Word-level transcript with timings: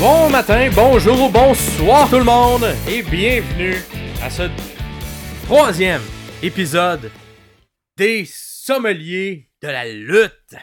Bon 0.00 0.30
matin, 0.30 0.70
bonjour 0.74 1.20
ou 1.24 1.28
bonsoir 1.28 2.08
tout 2.08 2.18
le 2.18 2.24
monde 2.24 2.64
et 2.88 3.02
bienvenue 3.02 3.74
à 4.22 4.30
ce 4.30 4.42
troisième 5.44 6.00
épisode 6.42 7.10
des 7.96 8.24
sommeliers 8.26 9.48
de 9.60 9.68
la 9.68 9.88
lutte. 9.92 10.54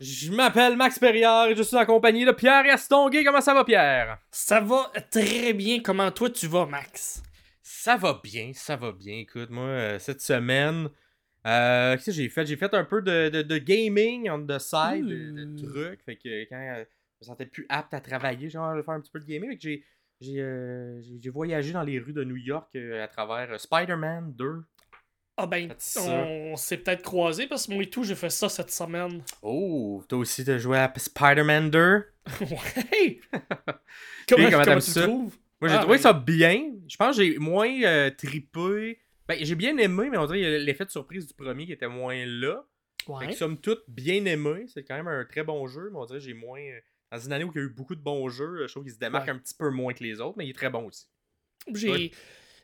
Je 0.00 0.30
m'appelle 0.32 0.76
Max 0.76 0.98
Perriard 0.98 1.46
et 1.48 1.56
je 1.56 1.62
suis 1.62 1.76
en 1.76 1.84
compagnie 1.86 2.24
de 2.24 2.32
Pierre 2.32 2.64
Estonguet. 2.66 3.24
Comment 3.24 3.40
ça 3.40 3.54
va 3.54 3.64
Pierre? 3.64 4.18
Ça 4.30 4.60
va 4.60 4.92
très 5.10 5.52
bien. 5.52 5.80
Comment 5.80 6.10
toi 6.10 6.30
tu 6.30 6.46
vas, 6.46 6.66
Max? 6.66 7.22
Ça 7.62 7.96
va 7.96 8.20
bien, 8.22 8.52
ça 8.54 8.76
va 8.76 8.92
bien. 8.92 9.18
Écoute, 9.18 9.50
moi, 9.50 9.64
euh, 9.64 9.98
cette 9.98 10.20
semaine, 10.20 10.88
euh, 11.46 11.94
qu'est-ce 11.94 12.06
que 12.06 12.12
j'ai 12.12 12.28
fait? 12.28 12.46
J'ai 12.46 12.56
fait 12.56 12.72
un 12.74 12.84
peu 12.84 13.00
de, 13.02 13.28
de- 13.30 13.42
de 13.42 13.58
gaming 13.58 14.28
on 14.30 14.44
the 14.46 14.58
side, 14.58 15.06
de, 15.06 15.30
de 15.30 15.44
Ouh. 15.66 15.72
trucs. 15.72 16.02
Fait 16.04 16.16
que 16.16 16.44
quand 16.48 16.56
euh, 16.76 16.84
me 17.20 17.26
sentais 17.26 17.46
plus 17.46 17.66
apte 17.68 17.94
à 17.94 18.00
travailler, 18.00 18.54
envie 18.56 18.76
de 18.78 18.82
faire 18.82 18.94
un 18.94 19.00
petit 19.00 19.10
peu 19.10 19.20
de 19.20 19.24
gaming. 19.26 19.50
Fait 19.50 19.56
que 19.56 19.62
j'ai, 19.62 19.84
j'ai, 20.20 20.40
euh, 20.40 21.00
j'ai- 21.02 21.18
j'ai 21.20 21.30
voyagé 21.30 21.72
dans 21.72 21.82
les 21.82 21.98
rues 21.98 22.12
de 22.12 22.24
New 22.24 22.36
York 22.36 22.68
euh, 22.76 23.02
à 23.04 23.08
travers 23.08 23.52
euh, 23.52 23.58
Spider-Man 23.58 24.32
2. 24.34 24.62
Ah 25.38 25.46
ben, 25.46 25.70
on 25.98 26.56
s'est 26.56 26.78
peut-être 26.78 27.02
croisés 27.02 27.46
parce 27.46 27.66
que 27.66 27.72
moi 27.74 27.82
et 27.82 27.90
tout, 27.90 28.02
j'ai 28.04 28.14
fait 28.14 28.30
ça 28.30 28.48
cette 28.48 28.70
semaine. 28.70 29.22
Oh, 29.42 30.02
toi 30.08 30.18
aussi 30.20 30.44
t'as 30.46 30.56
joué 30.56 30.78
à 30.78 30.90
Spider-Man 30.96 31.70
2? 31.70 32.04
ouais! 32.40 33.20
comment 34.28 34.50
comment, 34.50 34.62
t'aimes 34.64 34.78
tu 34.80 34.90
ça? 34.90 35.02
trouves? 35.02 35.36
Moi, 35.60 35.68
j'ai 35.70 35.76
Ah, 35.76 35.80
trouvé 35.80 35.96
ben- 35.96 36.02
ça 36.02 36.12
bien. 36.12 36.72
Je 36.88 36.96
pense 36.96 37.16
que 37.16 37.22
j'ai 37.24 37.38
moins 37.38 38.10
tripé. 38.16 38.98
Ben, 39.28 39.38
j'ai 39.40 39.54
bien 39.54 39.76
aimé, 39.78 40.08
mais 40.10 40.18
on 40.18 40.26
dirait 40.26 40.38
qu'il 40.40 40.50
y 40.50 40.54
a 40.54 40.58
l'effet 40.58 40.84
de 40.84 40.90
surprise 40.90 41.26
du 41.26 41.34
premier 41.34 41.66
qui 41.66 41.72
était 41.72 41.88
moins 41.88 42.24
là. 42.26 42.64
Fait 43.04 43.12
Ouais. 43.12 43.26
que 43.28 43.32
somme 43.34 43.58
toute, 43.60 43.82
bien 43.88 44.24
aimé. 44.24 44.66
C'est 44.68 44.84
quand 44.84 44.96
même 44.96 45.06
un 45.08 45.24
très 45.24 45.44
bon 45.44 45.66
jeu, 45.66 45.90
mais 45.92 45.98
on 45.98 46.04
dirait 46.06 46.18
que 46.18 46.24
j'ai 46.24 46.34
moins. 46.34 46.60
Dans 47.12 47.18
une 47.18 47.32
année 47.32 47.44
où 47.44 47.52
il 47.54 47.58
y 47.58 47.60
a 47.60 47.64
eu 47.64 47.68
beaucoup 47.70 47.94
de 47.94 48.00
bons 48.00 48.28
jeux, 48.28 48.66
je 48.66 48.72
trouve 48.72 48.82
qu'il 48.84 48.92
se 48.92 48.98
démarque 48.98 49.26
Ouais. 49.26 49.32
un 49.32 49.38
petit 49.38 49.54
peu 49.54 49.70
moins 49.70 49.92
que 49.92 50.02
les 50.02 50.20
autres, 50.20 50.36
mais 50.36 50.46
il 50.46 50.50
est 50.50 50.54
très 50.54 50.70
bon 50.70 50.86
aussi. 50.86 51.06
J'ai 51.74 51.90
Ouais. 51.90 52.10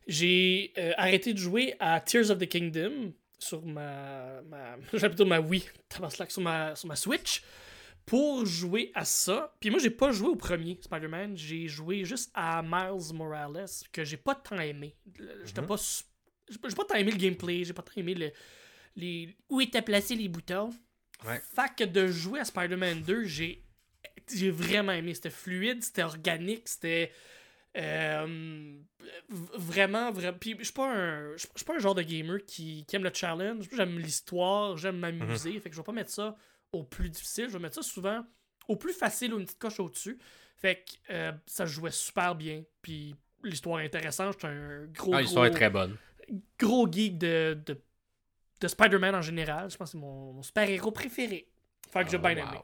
j'ai 0.07 0.73
euh, 0.79 0.93
arrêté 0.97 1.33
de 1.33 1.39
jouer 1.39 1.75
à 1.79 2.01
Tears 2.01 2.31
of 2.31 2.39
the 2.39 2.49
Kingdom 2.49 3.13
sur 3.39 3.65
ma. 3.65 4.43
ma 4.43 4.77
J'appelle 4.93 5.11
plutôt 5.11 5.27
ma 5.27 5.41
Wii, 5.41 5.65
sur 6.29 6.43
ma, 6.43 6.75
sur 6.75 6.89
ma 6.89 6.97
Switch, 6.97 7.43
pour 8.05 8.45
jouer 8.45 8.91
à 8.95 9.05
ça. 9.05 9.55
Puis 9.61 9.71
moi, 9.71 9.79
j'ai 9.79 9.91
pas 9.91 10.11
joué 10.13 10.29
au 10.29 10.37
premier 10.37 10.79
Spider-Man, 10.81 11.37
j'ai 11.37 11.69
joué 11.69 12.05
juste 12.05 12.31
à 12.35 12.63
Miles 12.63 13.15
Morales, 13.15 13.67
que 13.93 14.05
j'ai 14.05 14.17
pas 14.17 14.35
tant 14.35 14.59
aimé. 14.59 14.97
J'étais 15.45 15.61
Mhm. 15.61 15.67
pas. 15.69 15.77
su- 15.77 16.05
J'ai 16.49 16.59
pas, 16.59 16.69
j'ai 16.69 16.75
pas 16.75 16.85
tant 16.85 16.95
aimé 16.97 17.13
le 17.13 17.17
gameplay, 17.17 17.63
j'ai 17.65 17.73
pas 17.73 17.83
tant 17.83 17.93
aimé 17.97 18.15
le. 18.15 18.33
Les... 18.97 19.35
Où 19.49 19.61
étaient 19.61 19.81
placés 19.81 20.17
les 20.17 20.29
boutons. 20.29 20.71
Ouais. 21.25 21.41
Fait 21.55 21.73
que 21.77 21.85
de 21.85 22.09
jouer 22.09 22.41
à 22.41 22.45
Spider-Man 22.45 23.03
2, 23.03 23.25
j'ai 23.25 23.65
j'ai 24.35 24.51
vraiment 24.51 24.93
aimé. 24.93 25.15
C'était 25.15 25.31
fluide, 25.31 25.83
c'était 25.83 26.03
organique, 26.03 26.69
c'était. 26.69 27.13
euh, 27.77 28.77
vraiment, 29.29 30.11
vraiment. 30.13 30.37
Puis 30.39 30.57
je 30.59 30.65
suis 30.65 30.73
pas 30.73 30.91
un. 30.93 31.37
Je 31.37 31.47
suis 31.57 31.65
pas 31.65 31.75
un 31.77 31.79
genre 31.79 31.95
de 31.95 32.03
gamer 32.03 32.39
qui, 32.47 32.85
qui 32.87 32.97
aime 32.97 33.05
le 33.05 33.13
challenge. 33.13 33.67
J'aime 33.75 33.99
l'histoire, 33.99 34.77
j'aime 34.77 34.99
m'amuser. 34.99 35.59
Fait 35.61 35.71
que 35.71 35.75
je 35.77 35.81
vais 35.81 35.85
pas 35.85 35.93
mettre 35.93 36.11
ça 36.11 36.37
au 36.73 36.83
plus 36.85 37.09
difficile. 37.11 37.47
Je 37.49 37.53
vais 37.55 37.59
mettre 37.59 37.75
ça 37.77 37.83
souvent 37.83 38.25
au 38.69 38.77
plus 38.77 38.93
facile 38.93 39.35
ou 39.35 39.39
une 39.39 39.45
petite 39.47 39.59
coche 39.59 39.81
au-dessus. 39.81 40.19
Fait 40.57 40.85
que 40.85 41.13
euh, 41.13 41.33
ça 41.47 41.67
jouait 41.67 41.91
super 41.91 42.35
bien. 42.35 42.63
Puis 42.83 43.15
l'histoire 43.43 43.81
est 43.81 43.87
intéressante. 43.87 44.35
J'étais 44.35 44.47
un 44.49 44.85
gros. 44.87 45.15
Ah, 45.15 45.21
l'histoire 45.23 45.47
est 45.47 45.51
gros- 45.51 45.57
très 45.59 45.71
bonne. 45.71 45.97
gros 46.59 46.91
geek 46.91 47.19
de, 47.19 47.59
de, 47.67 47.81
de 48.61 48.69
Spider-Man 48.69 49.15
en 49.15 49.23
général. 49.23 49.71
Je 49.71 49.77
pense 49.77 49.89
que 49.89 49.93
c'est 49.93 49.99
mon, 49.99 50.35
mon 50.35 50.43
super-héros 50.43 50.93
préféré. 50.93 51.49
Fait 51.91 52.05
que 52.05 52.11
j'ai 52.11 52.17
Oh, 52.17 52.21
bien 52.21 52.31
aimé. 52.37 52.59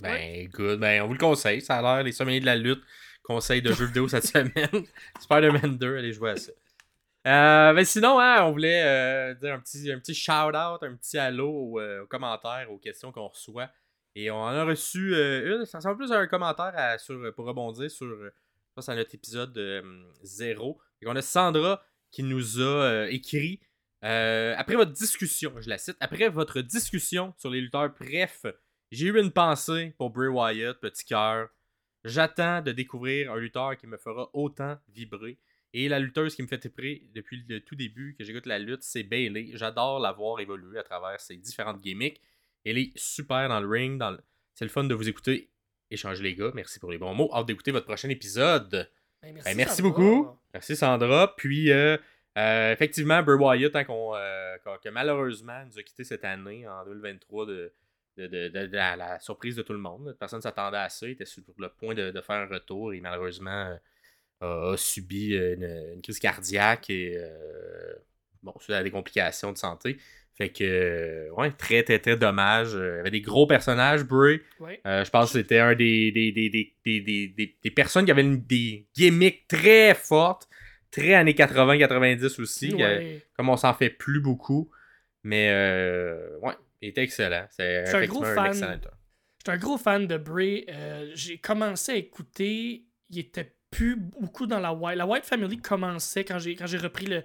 Ben, 0.00 0.48
good. 0.48 0.78
Ben, 0.80 1.02
on 1.02 1.06
vous 1.06 1.14
le 1.14 1.18
conseille. 1.18 1.60
Ça 1.62 1.76
a 1.78 1.82
l'air, 1.82 2.02
les 2.04 2.12
sommeliers 2.12 2.40
de 2.40 2.46
la 2.46 2.56
lutte, 2.56 2.82
conseil 3.22 3.62
de 3.62 3.72
jeux 3.72 3.86
vidéo 3.86 4.08
cette 4.08 4.26
semaine. 4.26 4.84
Spider-Man 5.20 5.78
2, 5.78 5.96
allez 5.98 6.12
jouer 6.12 6.30
à 6.32 6.36
ça. 6.36 6.52
Euh, 7.26 7.72
ben 7.72 7.84
sinon, 7.84 8.20
hein, 8.20 8.44
on 8.44 8.52
voulait 8.52 8.82
euh, 8.84 9.34
dire 9.34 9.54
un 9.54 9.58
petit, 9.58 9.90
un 9.90 9.98
petit 9.98 10.14
shout-out, 10.14 10.82
un 10.82 10.94
petit 10.94 11.18
allô 11.18 11.48
aux, 11.50 11.80
euh, 11.80 12.02
aux 12.02 12.06
commentaires, 12.06 12.70
aux 12.70 12.78
questions 12.78 13.10
qu'on 13.10 13.26
reçoit. 13.26 13.68
Et 14.14 14.30
on 14.30 14.36
en 14.36 14.46
a 14.46 14.64
reçu 14.64 15.12
euh, 15.14 15.58
une. 15.58 15.64
Ça 15.66 15.78
ressemble 15.78 15.96
plus 15.98 16.12
à 16.12 16.18
un 16.18 16.26
commentaire 16.28 16.72
à- 16.76 16.98
sur, 16.98 17.18
pour 17.34 17.46
rebondir 17.46 17.90
sur, 17.90 18.06
je 18.06 18.30
pense, 18.76 18.88
à 18.88 18.94
notre 18.94 19.12
épisode 19.14 19.56
euh, 19.58 19.82
zéro. 20.22 20.80
Et 21.02 21.08
on 21.08 21.16
a 21.16 21.22
Sandra 21.22 21.82
qui 22.12 22.22
nous 22.22 22.62
a 22.62 23.08
écrit 23.10 23.60
Après 24.02 24.76
votre 24.76 24.92
discussion, 24.92 25.52
je 25.60 25.68
la 25.68 25.78
cite, 25.78 25.96
après 26.00 26.28
votre 26.28 26.60
discussion 26.60 27.34
sur 27.38 27.50
les 27.50 27.60
lutteurs, 27.60 27.92
bref, 28.00 28.46
j'ai 28.92 29.06
eu 29.06 29.20
une 29.20 29.30
pensée 29.32 29.94
pour 29.98 30.10
Bray 30.10 30.28
Wyatt, 30.28 30.78
petit 30.80 31.04
cœur. 31.04 31.48
J'attends 32.04 32.62
de 32.62 32.72
découvrir 32.72 33.32
un 33.32 33.36
lutteur 33.36 33.76
qui 33.76 33.86
me 33.86 33.96
fera 33.96 34.30
autant 34.32 34.78
vibrer. 34.88 35.38
Et 35.74 35.88
la 35.88 35.98
lutteuse 35.98 36.34
qui 36.36 36.42
me 36.42 36.46
fait 36.46 36.62
vibrer 36.64 37.02
depuis 37.14 37.44
le 37.48 37.60
tout 37.60 37.74
début 37.74 38.14
que 38.16 38.24
j'écoute 38.24 38.46
la 38.46 38.58
lutte, 38.58 38.82
c'est 38.82 39.02
Bailey. 39.02 39.50
J'adore 39.54 39.98
la 39.98 40.12
voir 40.12 40.40
évoluer 40.40 40.78
à 40.78 40.82
travers 40.82 41.20
ses 41.20 41.36
différentes 41.36 41.80
gimmicks. 41.80 42.20
Elle 42.64 42.78
est 42.78 42.92
super 42.96 43.48
dans 43.48 43.60
le 43.60 43.68
ring. 43.68 43.98
Dans 43.98 44.12
le- 44.12 44.20
C'est 44.54 44.64
le 44.64 44.70
fun 44.70 44.84
de 44.84 44.94
vous 44.94 45.08
écouter. 45.08 45.50
Échanger 45.90 46.22
les 46.22 46.34
gars. 46.34 46.50
Merci 46.54 46.78
pour 46.80 46.90
les 46.90 46.98
bons 46.98 47.14
mots. 47.14 47.30
Hâte 47.34 47.46
d'écouter 47.46 47.72
votre 47.72 47.86
prochain 47.86 48.08
épisode. 48.08 48.88
Ben, 49.22 49.34
Ben, 49.44 49.56
merci 49.56 49.76
Sandra. 49.76 49.90
beaucoup. 49.90 50.28
Merci 50.54 50.76
Sandra. 50.76 51.34
Puis, 51.36 51.70
euh, 51.72 51.96
euh, 52.38 52.72
effectivement, 52.72 53.22
Bray 53.22 53.36
Wyatt, 53.38 53.76
hein, 53.76 53.84
euh, 53.88 54.56
que 54.82 54.88
malheureusement 54.88 55.64
nous 55.66 55.78
a 55.78 55.82
quitté 55.82 56.04
cette 56.04 56.24
année, 56.24 56.66
en 56.66 56.84
2023, 56.84 57.46
de, 57.46 57.72
de, 58.16 58.26
de- 58.26 58.48
de- 58.48 58.66
de- 58.66 58.76
à 58.78 58.96
la 58.96 59.18
surprise 59.20 59.56
de 59.56 59.62
tout 59.62 59.72
le 59.72 59.78
monde. 59.78 60.16
Personne 60.18 60.38
ne 60.38 60.42
s'attendait 60.42 60.76
à 60.78 60.88
ça. 60.88 61.06
Il 61.06 61.12
était 61.12 61.24
sur 61.26 61.42
le 61.58 61.68
point 61.68 61.94
de, 61.94 62.10
faire 62.20 62.36
un 62.36 62.46
retour 62.46 62.92
et 62.94 63.00
malheureusement 63.00 63.76
euh, 64.42 64.72
a, 64.72 64.76
subi 64.76 65.34
une, 65.34 65.92
une 65.94 66.02
crise 66.02 66.18
cardiaque 66.18 66.90
et 66.90 67.16
euh, 67.16 67.94
bon, 68.42 68.54
ça 68.60 68.78
a 68.78 68.82
des 68.82 68.90
complications 68.90 69.52
de 69.52 69.58
santé. 69.58 69.98
Fait 70.38 70.50
que, 70.50 70.64
euh, 70.64 71.30
ouais, 71.30 71.50
très, 71.52 71.82
très, 71.82 71.98
très 71.98 72.16
dommage. 72.18 72.74
Euh, 72.74 72.94
Il 72.94 72.96
y 72.96 73.00
avait 73.00 73.10
des 73.10 73.22
gros 73.22 73.46
personnages, 73.46 74.04
Bray. 74.04 74.40
Ouais. 74.60 74.80
Euh, 74.86 75.02
je 75.02 75.10
pense 75.10 75.32
que 75.32 75.38
c'était 75.38 75.60
un 75.60 75.74
des, 75.74 76.12
des, 76.12 76.30
des, 76.30 76.50
des, 76.50 76.74
des, 76.84 77.00
des- 77.00 77.28
des- 77.28 77.56
des 77.62 77.70
personnes 77.70 78.04
qui 78.04 78.10
avaient 78.10 78.20
une- 78.20 78.44
des 78.44 78.86
gimmicks 78.94 79.48
très 79.48 79.94
fortes, 79.94 80.46
très 80.90 81.14
années 81.14 81.32
80-90 81.32 82.38
aussi, 82.38 82.70
euh, 82.74 82.76
Ouais. 82.98 83.22
comme 83.34 83.48
on 83.48 83.56
s'en 83.56 83.72
fait 83.72 83.88
plus 83.88 84.20
beaucoup. 84.20 84.70
Mais 85.22 85.48
euh, 85.50 86.38
ouais, 86.40 86.52
il 86.82 86.88
était 86.88 87.02
excellent. 87.02 87.46
C'est 87.50 87.84
Je 87.86 87.90
suis 87.90 87.96
un 87.98 88.06
gros 88.06 88.24
fan. 88.24 88.52
lutteur. 88.52 88.96
J'étais 89.38 89.50
un 89.52 89.56
gros 89.58 89.78
fan 89.78 90.06
de 90.06 90.16
Bray. 90.16 90.64
Euh, 90.68 91.10
j'ai 91.14 91.38
commencé 91.38 91.92
à 91.92 91.96
écouter. 91.96 92.84
Il 93.10 93.18
était 93.18 93.56
plus 93.70 93.96
beaucoup 93.96 94.46
dans 94.46 94.58
la 94.60 94.72
White. 94.72 94.96
La 94.98 95.06
White 95.06 95.24
Family 95.24 95.58
commençait 95.58 96.24
quand 96.24 96.38
j'ai 96.38 96.54
quand 96.56 96.66
j'ai 96.66 96.78
repris 96.78 97.06
le 97.06 97.22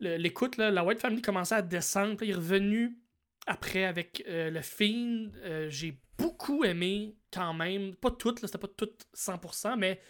le- 0.00 0.16
l'écoute. 0.16 0.56
la 0.56 0.84
White 0.84 1.00
Family 1.00 1.22
commençait 1.22 1.54
à 1.54 1.62
descendre. 1.62 2.16
Puis 2.16 2.26
il 2.28 2.30
est 2.30 2.34
revenu 2.34 2.98
après 3.46 3.84
avec 3.84 4.22
euh, 4.28 4.50
le 4.50 4.60
Fiend. 4.60 5.30
Euh, 5.44 5.68
j'ai 5.70 5.98
beaucoup 6.18 6.64
aimé 6.64 7.16
quand 7.32 7.54
même. 7.54 7.94
Pas 7.96 8.10
tout, 8.10 8.30
là, 8.30 8.46
c'était 8.46 8.58
pas 8.58 8.68
tout 8.68 8.90
100%, 9.16 9.76
mais 9.76 10.00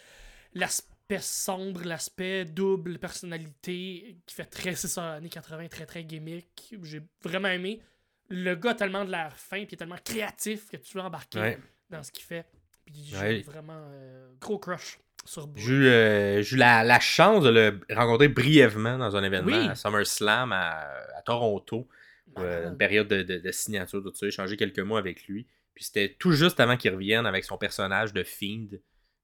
l'aspect 0.54 1.18
sombre, 1.20 1.82
l'aspect 1.84 2.44
double 2.44 2.98
personnalité 2.98 4.18
qui 4.26 4.34
fait 4.34 4.44
très, 4.44 4.74
c'est 4.74 4.88
ça, 4.88 5.14
années 5.14 5.28
80, 5.28 5.68
très 5.68 5.86
très 5.86 6.04
gimmick. 6.04 6.74
J'ai 6.82 7.00
vraiment 7.22 7.48
aimé. 7.48 7.80
Le 8.36 8.54
gars 8.54 8.70
a 8.70 8.74
tellement 8.74 9.04
de 9.04 9.10
l'air 9.10 9.32
fin, 9.36 9.64
puis 9.64 9.76
tellement 9.76 9.98
créatif 10.04 10.68
que 10.70 10.76
tu 10.76 10.96
veux 10.96 11.02
embarquer 11.04 11.38
Ouais. 11.40 11.58
dans 11.90 12.02
ce 12.02 12.10
qu'il 12.10 12.24
fait. 12.24 12.44
Puis 12.84 12.94
j'ai 13.06 13.16
Ouais. 13.16 13.40
vraiment 13.42 13.80
euh, 13.92 14.32
gros 14.40 14.58
crush 14.58 14.98
sur. 15.24 15.48
J'ai 15.56 15.72
eu, 15.72 15.86
euh, 15.86 16.42
eu 16.42 16.56
la, 16.56 16.82
la 16.84 17.00
chance 17.00 17.44
de 17.44 17.50
le 17.50 17.80
rencontrer 17.94 18.28
brièvement 18.28 18.98
dans 18.98 19.16
un 19.16 19.22
événement 19.22 19.56
Oui. 19.56 19.68
à 19.68 19.74
SummerSlam 19.74 20.52
à, 20.52 20.80
à 21.16 21.22
Toronto. 21.24 21.88
Euh, 22.38 22.70
une 22.70 22.76
période 22.76 23.06
de, 23.06 23.22
de- 23.22 23.38
de 23.38 23.52
signature, 23.52 24.02
tout 24.02 24.10
ça. 24.12 24.20
J'ai 24.22 24.28
échangé 24.28 24.56
quelques 24.56 24.80
mois 24.80 24.98
avec 24.98 25.26
lui. 25.28 25.46
Puis 25.74 25.84
c'était 25.84 26.16
tout 26.18 26.32
juste 26.32 26.58
avant 26.58 26.76
qu'il 26.76 26.92
revienne 26.92 27.26
avec 27.26 27.44
son 27.44 27.56
personnage 27.58 28.12
de 28.12 28.24
Fiend. 28.24 28.66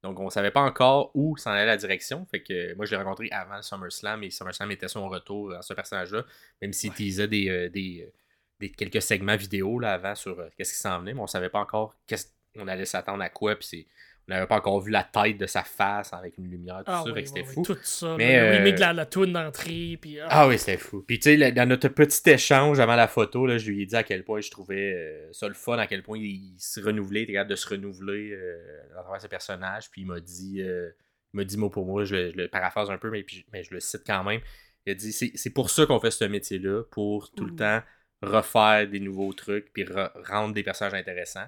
Donc 0.04 0.20
on 0.20 0.30
savait 0.30 0.50
pas 0.52 0.60
encore 0.62 1.10
où 1.14 1.36
s'en 1.36 1.50
allait 1.50 1.66
la 1.66 1.76
direction. 1.76 2.24
Fait 2.30 2.40
que 2.42 2.74
moi 2.74 2.86
je 2.86 2.92
l'ai 2.92 2.96
rencontré 2.98 3.28
avant 3.32 3.60
SummerSlam 3.62 4.22
et 4.22 4.30
SummerSlam 4.30 4.70
était 4.70 4.88
son 4.88 5.08
retour 5.08 5.52
à 5.54 5.62
ce 5.62 5.74
personnage-là. 5.74 6.24
Même 6.62 6.72
s'il 6.72 6.90
Ouais. 6.90 6.96
teasait 6.96 7.28
des, 7.28 7.68
des, 7.70 8.12
des- 8.60 8.70
quelques 8.70 9.02
segments 9.02 9.36
vidéo 9.36 9.78
là, 9.78 9.92
avant 9.94 10.14
sur 10.14 10.38
euh, 10.38 10.48
qu'est-ce 10.56 10.72
qui 10.74 10.78
s'en 10.78 11.00
venait, 11.00 11.14
mais 11.14 11.20
on 11.20 11.26
savait 11.26 11.48
pas 11.50 11.60
encore 11.60 11.94
qu'est-ce 12.06 12.26
on 12.56 12.66
allait 12.68 12.84
s'attendre 12.84 13.22
à 13.22 13.28
quoi. 13.28 13.54
Puis 13.56 13.66
c'est- 13.66 13.86
on 14.28 14.32
n'avait 14.34 14.46
pas 14.46 14.56
encore 14.58 14.80
vu 14.80 14.90
la 14.92 15.02
tête 15.02 15.38
de 15.38 15.46
sa 15.46 15.62
face 15.64 16.12
avec 16.12 16.36
une 16.38 16.48
lumière, 16.50 16.78
tout 16.78 16.84
Ah 16.86 17.02
ça. 17.04 17.12
oui, 17.12 17.26
c'était 17.26 17.40
oui, 17.40 17.46
oui, 17.48 17.54
fou. 17.54 17.62
Tout 17.62 17.78
ça. 17.82 18.14
Mais, 18.16 18.36
le 18.40 18.46
euh, 18.46 18.58
remake 18.58 18.74
de 18.76 18.80
la, 18.80 18.92
la 18.92 19.06
toune 19.06 19.32
d'entrée. 19.32 19.98
Puis, 20.00 20.20
ah, 20.20 20.26
Ah 20.30 20.48
oui, 20.48 20.56
c'était 20.58 20.76
fou. 20.76 21.02
Puis 21.06 21.18
tu 21.18 21.36
sais, 21.36 21.52
dans 21.52 21.68
notre 21.68 21.88
petit 21.88 22.28
échange 22.30 22.78
avant 22.78 22.94
la 22.96 23.08
photo, 23.08 23.46
là, 23.46 23.58
je 23.58 23.70
lui 23.70 23.82
ai 23.82 23.86
dit 23.86 23.96
à 23.96 24.02
quel 24.04 24.22
point 24.24 24.40
je 24.40 24.50
trouvais 24.50 24.92
euh, 24.94 25.32
ça 25.32 25.48
le 25.48 25.54
fun, 25.54 25.78
à 25.78 25.86
quel 25.88 26.02
point 26.04 26.18
il, 26.18 26.54
se 26.58 26.80
renouvelait, 26.80 27.20
il 27.20 27.22
était 27.24 27.32
capable 27.34 27.50
de 27.50 27.56
se 27.56 27.68
renouveler 27.68 28.30
euh, 28.32 28.58
à 28.98 29.02
travers 29.02 29.20
ses 29.20 29.28
personnages. 29.28 29.90
Puis 29.90 30.02
il 30.02 30.06
m'a 30.06 30.20
dit, 30.20 30.60
euh, 30.62 30.90
il 31.34 31.38
m'a 31.38 31.44
dit 31.44 31.56
mot 31.56 31.70
pour 31.70 31.86
mot, 31.86 32.04
je, 32.04 32.30
je 32.30 32.36
le 32.36 32.46
paraphrase 32.48 32.90
un 32.90 32.98
peu, 32.98 33.10
mais, 33.10 33.22
puis- 33.24 33.44
mais 33.52 33.62
je 33.64 33.72
le 33.74 33.80
cite 33.80 34.02
quand 34.06 34.22
même. 34.22 34.40
Il 34.86 34.92
a 34.92 34.94
dit 34.94 35.12
c'est 35.12 35.32
c'est 35.34 35.50
pour 35.50 35.70
ça 35.70 35.86
qu'on 35.86 35.98
fait 36.00 36.10
ce 36.12 36.24
métier-là, 36.24 36.84
pour 36.90 37.30
tout 37.32 37.44
le 37.46 37.52
Ouh. 37.52 37.56
temps 37.56 37.82
refaire 38.22 38.86
des 38.88 39.00
nouveaux 39.00 39.32
trucs, 39.32 39.72
puis 39.72 39.84
re- 39.84 40.10
rendre 40.26 40.54
des 40.54 40.62
personnages 40.62 40.94
intéressants. 40.94 41.46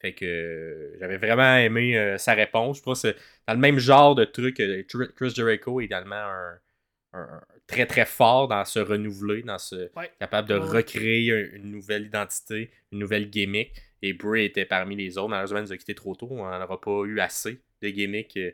Fait 0.00 0.12
que 0.14 0.24
euh, 0.26 0.96
j'avais 1.00 1.16
vraiment 1.16 1.56
aimé 1.56 1.96
euh, 1.96 2.18
sa 2.18 2.34
réponse. 2.34 2.78
Je 2.78 2.82
pense 2.82 3.02
que 3.02 3.08
c'est 3.08 3.16
dans 3.48 3.54
le 3.54 3.60
même 3.60 3.78
genre 3.78 4.14
de 4.14 4.24
truc. 4.24 4.58
Tr- 4.58 5.12
Chris 5.14 5.30
Jericho 5.34 5.80
est 5.80 5.84
également 5.84 6.16
un, 7.12 7.40
très 7.66 7.86
très 7.86 8.04
fort 8.04 8.48
dans 8.48 8.64
se 8.64 8.78
renouveler, 8.78 9.42
dans 9.42 9.58
se 9.58 9.90
Ouais. 9.96 10.10
capable 10.20 10.48
de 10.48 10.54
recréer 10.56 11.32
un- 11.32 11.56
une 11.56 11.70
nouvelle 11.70 12.06
identité, 12.06 12.70
une 12.92 12.98
nouvelle 12.98 13.30
gimmick. 13.30 13.72
Et 14.02 14.12
Bray 14.12 14.44
était 14.44 14.66
parmi 14.66 14.96
les 14.96 15.16
autres. 15.16 15.28
Malheureusement, 15.30 15.58
il 15.60 15.62
nous 15.62 15.72
a 15.72 15.76
quitté 15.78 15.94
trop 15.94 16.14
tôt. 16.14 16.28
On 16.30 16.44
n'en 16.44 16.62
aura 16.62 16.78
pas 16.80 17.04
eu 17.04 17.20
assez 17.20 17.60
de 17.80 17.88
gimmicks. 17.88 18.36
Euh, 18.36 18.50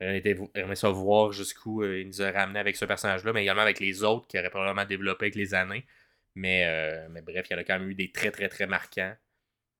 On 0.00 0.14
était 0.14 0.36
aimerait 0.54 0.76
ça 0.76 0.90
voir 0.90 1.32
jusqu'où 1.32 1.84
il 1.84 2.06
nous 2.08 2.22
a 2.22 2.30
ramené 2.32 2.58
avec 2.58 2.76
ce 2.76 2.84
personnage-là, 2.84 3.32
mais 3.32 3.42
également 3.42 3.62
avec 3.62 3.78
les 3.80 4.02
autres 4.02 4.26
qui 4.28 4.36
auraient 4.38 4.50
probablement 4.50 4.84
développé 4.84 5.26
avec 5.26 5.36
les 5.36 5.54
années. 5.54 5.84
Mais, 6.34 6.64
euh, 6.66 7.08
mais 7.10 7.22
bref, 7.22 7.46
il 7.50 7.52
y 7.52 7.56
en 7.56 7.58
a 7.58 7.64
quand 7.64 7.78
même 7.78 7.90
eu 7.90 7.94
des 7.94 8.10
très 8.12 8.30
très 8.30 8.48
très 8.48 8.66
marquants. 8.66 9.14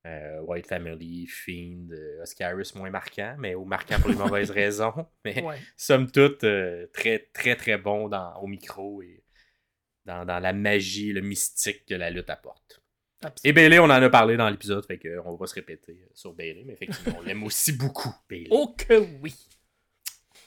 Euh, 0.06 0.40
White 0.40 0.66
Family, 0.66 1.26
Fiend, 1.28 1.88
euh, 1.93 2.22
Oscaris 2.22 2.72
moins 2.75 2.90
marquant, 2.90 3.37
mais 3.38 3.54
ou 3.54 3.64
marquant 3.64 4.00
pour 4.00 4.10
les 4.10 4.16
mauvaises 4.16 4.50
raisons. 4.62 5.06
Mais 5.25 5.40
Ouais. 5.43 5.56
somme 5.76 6.10
toute, 6.10 6.43
euh, 6.44 6.88
très 6.93 7.31
très 7.32 7.54
très 7.54 7.78
bon 7.78 8.08
dans, 8.08 8.34
au 8.40 8.49
micro 8.49 9.00
et 9.02 9.22
dans, 10.04 10.25
dans 10.25 10.40
la 10.40 10.52
magie, 10.52 11.12
le 11.12 11.20
mystique 11.20 11.87
que 11.87 11.94
la 11.94 12.10
lutte 12.10 12.31
apporte. 12.31 12.82
Absolument. 13.25 13.40
Et 13.44 13.52
Bailey, 13.52 13.78
on 13.78 13.84
en 13.84 13.90
a 13.90 14.10
parlé 14.10 14.37
dans 14.37 14.50
l'épisode, 14.50 14.84
fait 14.84 14.99
qu'on 14.99 15.31
va 15.31 15.38
pas 15.38 15.46
se 15.46 15.54
répéter 15.54 16.04
sur 16.12 16.32
Bailey, 16.32 16.64
mais 16.66 16.72
effectivement, 16.72 17.16
on 17.20 17.22
l'aime 17.22 17.44
aussi 17.44 17.72
beaucoup, 17.72 18.12
Bailey. 18.28 18.49
Oh 18.50 18.75
que 18.76 18.99
oui. 19.22 19.32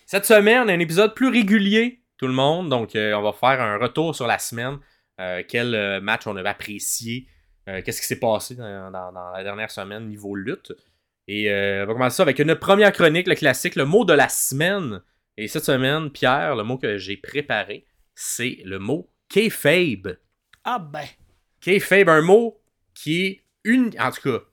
Cette 0.05 0.25
semaine, 0.25 0.63
on 0.65 0.67
a 0.67 0.73
un 0.73 0.79
épisode 0.79 1.15
plus 1.15 1.29
régulier, 1.29 2.03
tout 2.17 2.27
le 2.27 2.33
monde. 2.33 2.69
Donc, 2.69 2.95
euh, 2.97 3.13
on 3.13 3.21
va 3.21 3.31
faire 3.31 3.61
un 3.61 3.77
retour 3.77 4.13
sur 4.13 4.27
la 4.27 4.37
semaine. 4.37 4.79
Euh, 5.19 5.44
quel 5.47 5.73
euh, 5.75 6.01
match 6.01 6.27
on 6.27 6.35
avait 6.35 6.50
apprécié? 6.50 7.27
euh, 7.69 7.81
Qu'est-ce 7.83 8.01
qui 8.01 8.07
s'est 8.07 8.19
passé 8.19 8.56
dans, 8.56 8.91
dans- 8.91 9.12
dans 9.12 9.31
la 9.31 9.44
dernière 9.44 9.71
semaine 9.71 10.07
niveau 10.07 10.35
lutte? 10.35 10.73
Et 11.27 11.50
on 11.51 11.88
va 11.88 11.94
commencer 11.94 12.17
ça 12.17 12.23
avec 12.23 12.38
une 12.38 12.53
première 12.56 12.91
chronique, 12.91 13.27
le 13.27 13.33
classique, 13.35 13.75
le 13.75 13.85
mot 13.85 14.06
de 14.06 14.13
la 14.13 14.29
semaine. 14.29 15.01
Et 15.38 15.47
cette 15.47 15.63
semaine, 15.63 16.12
Pierre, 16.12 16.56
le 16.56 16.63
mot 16.63 16.77
que 16.77 16.97
j'ai 17.00 17.17
préparé, 17.17 17.85
c'est 18.13 18.59
le 18.63 18.77
mot 18.77 19.09
kayfabe. 19.29 20.17
Ah 20.63 20.77
ben. 20.79 21.06
Kayfabe, 21.62 22.09
un 22.09 22.21
mot 22.21 22.62
qui 22.94 23.25
est 23.25 23.41
une, 23.63 23.91
en 24.00 24.12
tout 24.12 24.21
cas, 24.21 24.44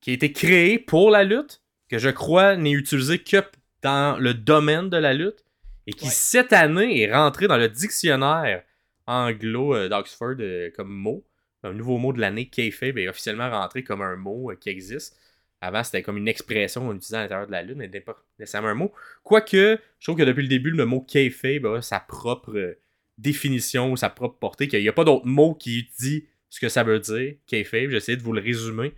qui 0.00 0.10
a 0.10 0.14
été 0.14 0.32
créé 0.32 0.78
pour 0.80 1.10
la 1.10 1.22
lutte, 1.22 1.62
que 1.88 1.98
je 1.98 2.08
crois 2.08 2.56
n'est 2.56 2.72
utilisé 2.72 3.18
que 3.20 3.36
dans 3.82 4.18
le 4.18 4.34
domaine 4.34 4.90
de 4.90 4.96
la 4.96 5.14
lutte, 5.14 5.44
et 5.86 5.92
qui 5.92 6.06
Ouais. 6.06 6.10
cette 6.12 6.52
année 6.52 7.02
est 7.02 7.14
rentré 7.14 7.46
dans 7.46 7.56
le 7.56 7.68
dictionnaire 7.68 8.62
anglo 9.10 9.74
euh, 9.74 9.88
d'Oxford 9.88 10.36
euh, 10.40 10.70
comme 10.74 10.90
mot. 10.90 11.26
Un 11.62 11.74
nouveau 11.74 11.98
mot 11.98 12.12
de 12.12 12.20
l'année, 12.20 12.48
kayfabe, 12.48 12.98
est 12.98 13.08
officiellement 13.08 13.50
rentré 13.50 13.84
comme 13.84 14.02
un 14.02 14.16
mot 14.16 14.50
euh, 14.50 14.56
qui 14.56 14.70
existe. 14.70 15.18
Avant, 15.60 15.84
c'était 15.84 16.02
comme 16.02 16.16
une 16.16 16.28
expression 16.28 16.80
qu'on 16.80 16.94
utilisait 16.94 17.18
à 17.18 17.22
l'intérieur 17.22 17.46
de 17.46 17.52
la 17.52 17.62
lutte, 17.62 17.76
mais 17.76 17.88
pas 17.88 18.16
nécessairement 18.38 18.68
un 18.68 18.74
mot. 18.74 18.92
Quoique, 19.22 19.78
je 19.98 20.06
trouve 20.06 20.16
que 20.16 20.22
depuis 20.22 20.42
le 20.42 20.48
début, 20.48 20.70
le 20.70 20.86
mot 20.86 21.02
kayfabe 21.02 21.66
a 21.66 21.82
sa 21.82 22.00
propre 22.00 22.78
définition, 23.18 23.94
sa 23.96 24.08
propre 24.08 24.38
portée, 24.38 24.68
qu'il 24.68 24.80
n'y 24.80 24.88
a 24.88 24.94
pas 24.94 25.04
d'autre 25.04 25.26
mot 25.26 25.54
qui 25.54 25.90
dit 25.98 26.26
ce 26.48 26.60
que 26.60 26.70
ça 26.70 26.82
veut 26.82 26.98
dire, 26.98 27.34
kayfabe. 27.46 27.90
J'essaie 27.90 28.16
de 28.16 28.22
vous 28.22 28.32
le 28.32 28.40
résumer. 28.40 28.94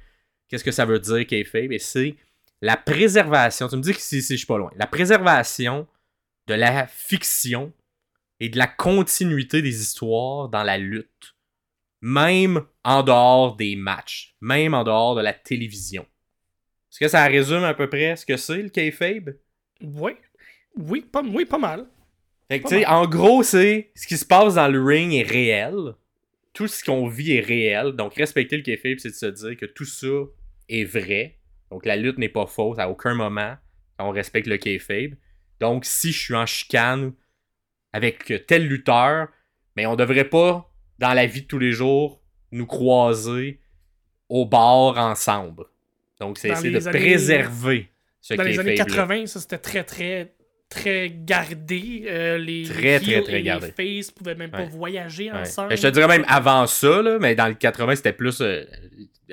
Qu'est-ce 0.48 0.62
que 0.62 0.70
ça 0.70 0.84
veut 0.84 1.00
dire, 1.00 1.26
kayfabe? 1.26 1.72
Et 1.72 1.80
c'est 1.80 2.14
la 2.60 2.76
préservation. 2.76 3.66
Tu 3.66 3.76
me 3.76 3.82
dis 3.82 3.92
que 3.92 4.00
si, 4.00 4.22
si 4.22 4.34
je 4.34 4.38
suis 4.38 4.46
pas 4.46 4.58
loin. 4.58 4.70
La 4.76 4.86
préservation 4.86 5.88
de 6.46 6.54
la 6.54 6.86
fiction 6.86 7.72
et 8.42 8.48
de 8.48 8.58
la 8.58 8.66
continuité 8.66 9.62
des 9.62 9.80
histoires 9.80 10.48
dans 10.48 10.64
la 10.64 10.76
lutte. 10.76 11.36
Même 12.00 12.62
en 12.82 13.04
dehors 13.04 13.54
des 13.54 13.76
matchs. 13.76 14.34
Même 14.40 14.74
en 14.74 14.82
dehors 14.82 15.14
de 15.14 15.20
la 15.20 15.32
télévision. 15.32 16.02
Est-ce 16.90 16.98
que 16.98 17.06
ça 17.06 17.24
résume 17.26 17.62
à 17.62 17.72
peu 17.72 17.88
près 17.88 18.16
ce 18.16 18.26
que 18.26 18.36
c'est, 18.36 18.60
le 18.60 18.68
kayfabe? 18.68 19.36
Oui. 19.80 20.14
Oui, 20.76 21.02
pas, 21.02 21.22
oui, 21.22 21.44
pas 21.44 21.58
mal. 21.58 21.86
Fait 22.50 22.58
que, 22.58 22.64
Pas 22.64 22.68
tu 22.68 22.74
sais, 22.74 22.80
mal. 22.82 22.94
en 22.94 23.06
gros, 23.06 23.44
c'est 23.44 23.92
ce 23.94 24.08
qui 24.08 24.16
se 24.16 24.26
passe 24.26 24.56
dans 24.56 24.66
le 24.66 24.82
ring 24.82 25.14
est 25.14 25.22
réel. 25.22 25.94
Tout 26.52 26.66
ce 26.66 26.82
qu'on 26.82 27.06
vit 27.06 27.34
est 27.34 27.40
réel. 27.46 27.92
Donc, 27.92 28.14
respecter 28.14 28.56
le 28.56 28.64
kayfabe, 28.64 28.98
c'est 28.98 29.10
de 29.10 29.14
se 29.14 29.26
dire 29.26 29.56
que 29.56 29.66
tout 29.66 29.84
ça 29.84 30.08
est 30.68 30.84
vrai. 30.84 31.38
Donc, 31.70 31.86
la 31.86 31.94
lutte 31.94 32.18
n'est 32.18 32.28
pas 32.28 32.46
fausse 32.46 32.80
à 32.80 32.90
aucun 32.90 33.14
moment. 33.14 33.54
On 34.00 34.10
respecte 34.10 34.48
le 34.48 34.56
kayfabe. 34.56 35.14
Donc, 35.60 35.84
si 35.84 36.10
je 36.10 36.18
suis 36.18 36.34
en 36.34 36.44
chicane 36.44 37.12
avec 37.92 38.32
tel 38.46 38.66
lutteur, 38.66 39.28
mais 39.76 39.86
on 39.86 39.96
devrait 39.96 40.24
pas, 40.28 40.70
dans 40.98 41.12
la 41.12 41.26
vie 41.26 41.42
de 41.42 41.46
tous 41.46 41.58
les 41.58 41.72
jours, 41.72 42.20
nous 42.52 42.66
croiser 42.66 43.60
au 44.28 44.44
bar 44.46 44.96
ensemble. 44.98 45.64
Donc, 46.20 46.38
c'est 46.38 46.48
essayer 46.50 46.70
de 46.78 46.86
années- 46.88 46.98
préserver 46.98 47.88
ce 48.20 48.34
Dans 48.34 48.42
les 48.44 48.58
années 48.58 48.74
kayfabe-là. 48.74 48.94
80, 49.06 49.26
ça 49.26 49.40
c'était 49.40 49.58
très, 49.58 49.82
très, 49.84 50.32
très 50.68 51.10
gardé. 51.14 52.04
Euh, 52.06 52.38
les 52.38 52.62
Très, 52.64 53.00
très, 53.00 53.22
très 53.22 53.40
et 53.40 53.42
gardé. 53.42 53.72
les 53.76 53.96
faces 54.00 54.10
pouvaient 54.10 54.34
même 54.36 54.50
pas 54.50 54.58
Ouais. 54.60 54.68
voyager 54.68 55.30
Ouais. 55.32 55.38
ensemble. 55.40 55.70
Ben, 55.70 55.76
Je 55.76 55.82
te 55.82 55.88
dirais 55.88 56.06
même 56.08 56.24
avant 56.28 56.66
ça, 56.66 57.02
là, 57.02 57.18
mais 57.20 57.34
dans 57.34 57.48
le 57.48 57.54
80, 57.54 57.96
c'était 57.96 58.12
plus 58.12 58.40
euh, 58.40 58.64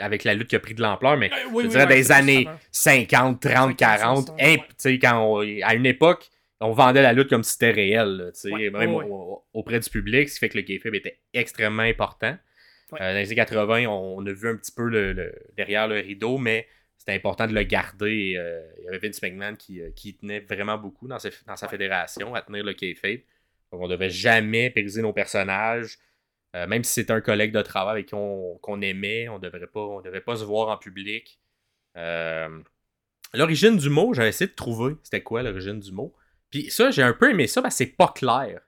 avec 0.02 0.24
la 0.24 0.34
lutte 0.34 0.48
qui 0.50 0.56
a 0.56 0.60
pris 0.60 0.74
de 0.74 0.82
l'ampleur, 0.82 1.18
mais 1.18 1.28
Euh, 1.32 1.36
oui, 1.52 1.64
je 1.64 1.68
oui, 1.68 1.70
dirais 1.70 1.88
des 1.88 2.12
années 2.12 2.46
avant. 2.48 2.58
50, 2.72 3.42
30, 3.42 3.78
40. 3.78 4.18
60, 4.28 4.30
hein, 4.42 4.46
ouais. 4.46 4.58
tu 4.58 4.64
sais, 4.78 5.00
quand 5.00 5.20
on- 5.22 5.40
à 5.64 5.76
une 5.76 5.86
époque, 5.86 6.30
on 6.62 6.72
vendait 6.72 7.02
la 7.02 7.14
lutte 7.14 7.30
comme 7.30 7.44
si 7.44 7.54
c'était 7.54 7.72
réel, 7.72 8.10
là, 8.18 8.32
tu 8.32 8.40
sais, 8.42 8.52
Ouais, 8.52 8.70
même 8.70 8.94
ouais, 8.96 9.04
ouais. 9.06 9.10
au- 9.10 9.44
auprès 9.54 9.80
du 9.80 9.90
public, 9.90 10.28
ce 10.30 10.36
qui 10.36 10.40
fait 10.40 10.50
que 10.50 10.58
le 10.58 10.64
kayfabe 10.64 10.96
était 10.96 11.20
extrêmement 11.34 11.84
important. 11.84 12.38
Ouais. 12.92 13.02
Euh, 13.02 13.14
dans 13.14 13.20
les 13.20 13.26
années 13.28 13.36
80, 13.36 13.86
on, 13.88 14.26
a 14.26 14.32
vu 14.34 14.50
un 14.50 14.56
petit 14.58 14.72
peu 14.72 14.88
le, 14.90 15.14
le- 15.14 15.34
derrière 15.56 15.88
le 15.88 16.00
rideau, 16.00 16.38
mais 16.38 16.68
c'était 16.98 17.14
important 17.14 17.48
de 17.48 17.54
le 17.54 17.64
garder. 17.64 18.34
euh, 18.38 18.62
il 18.80 18.86
y 18.86 18.88
avait 18.90 18.98
Vince 19.00 19.22
McMahon 19.22 19.56
qui, 19.56 19.82
euh, 19.82 19.92
qui 19.96 20.16
tenait 20.18 20.40
vraiment 20.42 20.78
beaucoup 20.78 21.08
dans, 21.08 21.20
sa- 21.20 21.30
dans 21.48 21.56
sa 21.56 21.68
Ouais. 21.68 21.72
fédération 21.72 22.36
à 22.36 22.42
tenir 22.42 22.64
le 22.64 22.74
kayfabe. 22.74 23.20
Donc 23.72 23.82
on 23.82 23.88
devait 23.88 24.10
jamais 24.10 24.70
périser 24.72 25.02
nos 25.02 25.14
personnages. 25.14 25.98
Euh, 26.56 26.66
même 26.68 26.84
si 26.84 26.94
c'était 26.94 27.14
un 27.14 27.22
collègue 27.22 27.52
de 27.52 27.62
travail 27.62 27.92
avec 27.94 28.08
qui 28.08 28.16
on, 28.16 28.58
qu'on 28.58 28.82
aimait, 28.82 29.30
on 29.30 29.38
devrait 29.40 29.68
pas, 29.68 29.82
on 29.82 30.02
devait 30.02 30.20
pas 30.22 30.36
se 30.36 30.44
voir 30.44 30.70
en 30.70 30.78
public. 30.78 31.40
L'origine 33.34 33.78
du 33.78 33.90
mot, 33.90 34.14
j'avais 34.14 34.30
essayé 34.30 34.50
de 34.50 34.56
trouver 34.56 34.96
c'était 35.04 35.22
quoi 35.22 35.44
l'origine 35.44 35.80
du 35.80 35.92
mot. 35.92 36.14
Puis 36.52 36.72
ça, 36.72 36.92
j'ai 36.92 37.04
un 37.04 37.14
peu 37.14 37.30
aimé 37.30 37.48
ça, 37.48 37.62
parce 37.62 37.76
que 37.76 37.78
c'est 37.80 37.96
pas 37.96 38.14
clair. 38.16 38.62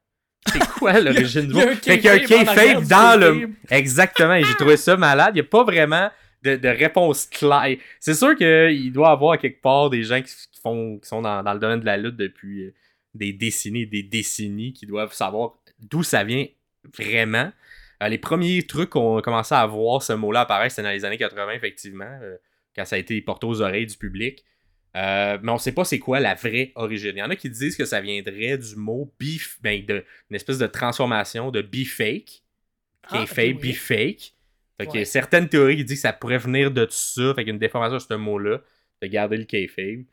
C'est 0.51 0.59
quoi 0.59 0.99
l'origine 0.99 1.47
du 1.47 1.53
mot? 1.53 1.61
Fait 1.81 1.99
qu'il 1.99 2.05
y 2.05 2.09
a 2.09 2.13
un 2.13 2.79
du 2.79 2.87
dans 2.87 3.19
le... 3.19 3.49
Exactement, 3.69 4.35
et 4.35 4.43
j'ai 4.43 4.55
trouvé 4.55 4.77
ça 4.77 4.97
malade. 4.97 5.31
Il 5.31 5.41
n'y 5.41 5.47
a 5.47 5.49
pas 5.49 5.63
vraiment 5.63 6.09
de, 6.43 6.55
de 6.55 6.67
réponse 6.67 7.27
claire. 7.27 7.77
C'est 7.99 8.13
sûr 8.13 8.35
qu'il 8.35 8.91
doit 8.91 9.09
y 9.09 9.11
avoir 9.11 9.37
quelque 9.37 9.61
part 9.61 9.89
des 9.89 10.03
gens 10.03 10.21
qui, 10.21 10.33
font, 10.61 10.99
qui 10.99 11.07
sont 11.07 11.21
dans, 11.21 11.43
dans 11.43 11.53
le 11.53 11.59
domaine 11.59 11.79
de 11.79 11.85
la 11.85 11.97
lutte 11.97 12.15
depuis 12.15 12.65
euh, 12.65 12.73
des 13.13 13.33
décennies 13.33 13.83
et 13.83 13.85
des 13.85 14.03
décennies 14.03 14.73
qui 14.73 14.85
doivent 14.85 15.13
savoir 15.13 15.53
d'où 15.79 16.03
ça 16.03 16.23
vient 16.23 16.45
vraiment. 16.97 17.51
Euh, 18.01 18.07
les 18.07 18.17
premiers 18.17 18.63
trucs 18.63 18.89
qu'on 18.89 19.17
a 19.17 19.21
commencé 19.21 19.53
à 19.53 19.65
voir 19.65 20.01
ce 20.01 20.13
mot-là 20.13 20.41
apparaître, 20.41 20.75
c'était 20.75 20.87
dans 20.87 20.93
les 20.93 21.05
années 21.05 21.17
80, 21.17 21.51
effectivement, 21.51 22.19
euh, 22.21 22.37
quand 22.75 22.85
ça 22.85 22.95
a 22.95 22.99
été 22.99 23.19
porté 23.21 23.45
aux 23.45 23.61
oreilles 23.61 23.85
du 23.85 23.97
public. 23.97 24.43
Euh, 24.97 25.37
mais 25.41 25.51
on 25.51 25.57
sait 25.57 25.71
pas 25.71 25.85
c'est 25.85 25.99
quoi 25.99 26.19
la 26.19 26.33
vraie 26.35 26.71
origine. 26.75 27.13
Il 27.15 27.19
y 27.19 27.23
en 27.23 27.29
a 27.29 27.35
qui 27.35 27.49
disent 27.49 27.77
que 27.77 27.85
ça 27.85 28.01
viendrait 28.01 28.57
du 28.57 28.75
mot 28.75 29.11
beef, 29.19 29.57
ben, 29.61 29.85
de, 29.85 30.03
une 30.29 30.35
espèce 30.35 30.57
de 30.57 30.67
transformation 30.67 31.49
de 31.51 31.61
beef 31.61 31.95
fake, 31.95 32.25
qui 32.25 32.41
Ah, 33.11 33.23
est 33.23 33.25
fake, 33.27 33.55
oui. 33.55 33.61
beef 33.69 33.81
fake. 33.83 34.33
Fait 34.77 34.85
qu'il 34.87 34.95
y 34.95 34.97
a 34.97 35.01
Ouais. 35.01 35.05
certaines 35.05 35.47
théories 35.47 35.77
qui 35.77 35.85
disent 35.85 35.97
que 35.99 36.01
ça 36.01 36.13
pourrait 36.13 36.37
venir 36.39 36.71
de 36.71 36.85
tout 36.85 36.91
ça, 36.91 37.33
fait 37.35 37.41
qu'il 37.41 37.47
y 37.47 37.51
a 37.51 37.53
une 37.53 37.59
déformation 37.59 37.97
de 37.97 38.01
ce 38.01 38.13
mot-là, 38.15 38.61
de 39.01 39.07
garder 39.07 39.37
le 39.37 39.45
kayfabe. 39.45 40.03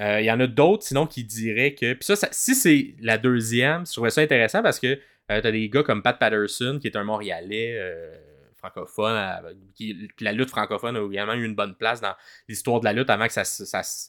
Euh, 0.00 0.20
Il 0.20 0.26
y 0.26 0.30
en 0.30 0.40
a 0.40 0.46
d'autres, 0.46 0.84
sinon, 0.84 1.06
qui 1.06 1.24
diraient 1.24 1.74
que. 1.74 1.92
Puis 1.94 2.04
ça, 2.04 2.16
ça- 2.16 2.28
si 2.32 2.54
c'est 2.54 2.94
la 3.00 3.18
deuxième, 3.18 3.84
je 3.86 3.92
trouvais 3.92 4.10
ça 4.10 4.20
intéressant 4.20 4.62
parce 4.62 4.78
que 4.80 4.86
euh, 5.30 5.40
t'as 5.40 5.50
des 5.52 5.68
gars 5.68 5.82
comme 5.82 6.02
Pat 6.02 6.18
Patterson, 6.18 6.78
qui 6.80 6.86
est 6.88 6.96
un 6.96 7.04
Montréalais 7.04 7.74
euh, 7.78 8.16
francophone, 8.58 9.16
euh, 9.16 9.54
qui, 9.74 10.08
la 10.20 10.32
lutte 10.32 10.50
francophone 10.50 10.96
a 10.96 11.06
également 11.06 11.34
eu 11.34 11.44
une 11.44 11.54
bonne 11.54 11.74
place 11.76 12.00
dans 12.00 12.14
l'histoire 12.48 12.80
de 12.80 12.84
la 12.84 12.92
lutte 12.92 13.08
avant 13.10 13.26
que 13.26 13.32
ça, 13.32 13.44
se- 13.44 13.64
ça 13.64 13.82
se- 13.82 14.08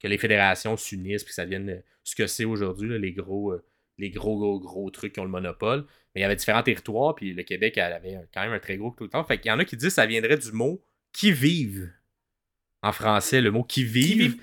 que 0.00 0.06
les 0.08 0.18
fédérations 0.18 0.76
s'unissent 0.76 1.24
puis 1.24 1.30
que 1.30 1.34
ça 1.34 1.44
devienne 1.44 1.70
euh, 1.70 1.80
ce 2.04 2.14
que 2.14 2.26
c'est 2.26 2.44
aujourd'hui, 2.44 2.98
les 2.98 3.12
gros. 3.12 3.52
euh, 3.52 3.64
les 3.98 4.10
gros, 4.10 4.36
gros, 4.36 4.60
gros 4.60 4.90
trucs 4.90 5.14
qui 5.14 5.20
ont 5.20 5.24
le 5.24 5.30
monopole. 5.30 5.86
Mais 6.14 6.20
il 6.20 6.22
y 6.22 6.24
avait 6.24 6.36
différents 6.36 6.62
territoires, 6.62 7.14
puis 7.14 7.32
le 7.32 7.42
Québec 7.44 7.78
elle 7.78 7.94
avait 7.94 8.18
quand 8.34 8.42
même 8.42 8.52
un 8.52 8.58
très 8.58 8.76
gros 8.76 8.90
tout 8.90 9.04
le 9.04 9.08
temps. 9.10 9.24
Fait 9.24 9.38
qu'il 9.38 9.48
y 9.48 9.52
en 9.52 9.58
a 9.58 9.64
qui 9.64 9.74
disent 9.74 9.88
que 9.88 9.94
ça 9.94 10.04
viendrait 10.04 10.36
du 10.36 10.52
mot 10.52 10.84
qui 11.14 11.32
vive. 11.32 11.90
En 12.82 12.92
français, 12.92 13.40
le 13.40 13.50
mot 13.50 13.64
qui 13.64 13.84
vive? 13.84 14.36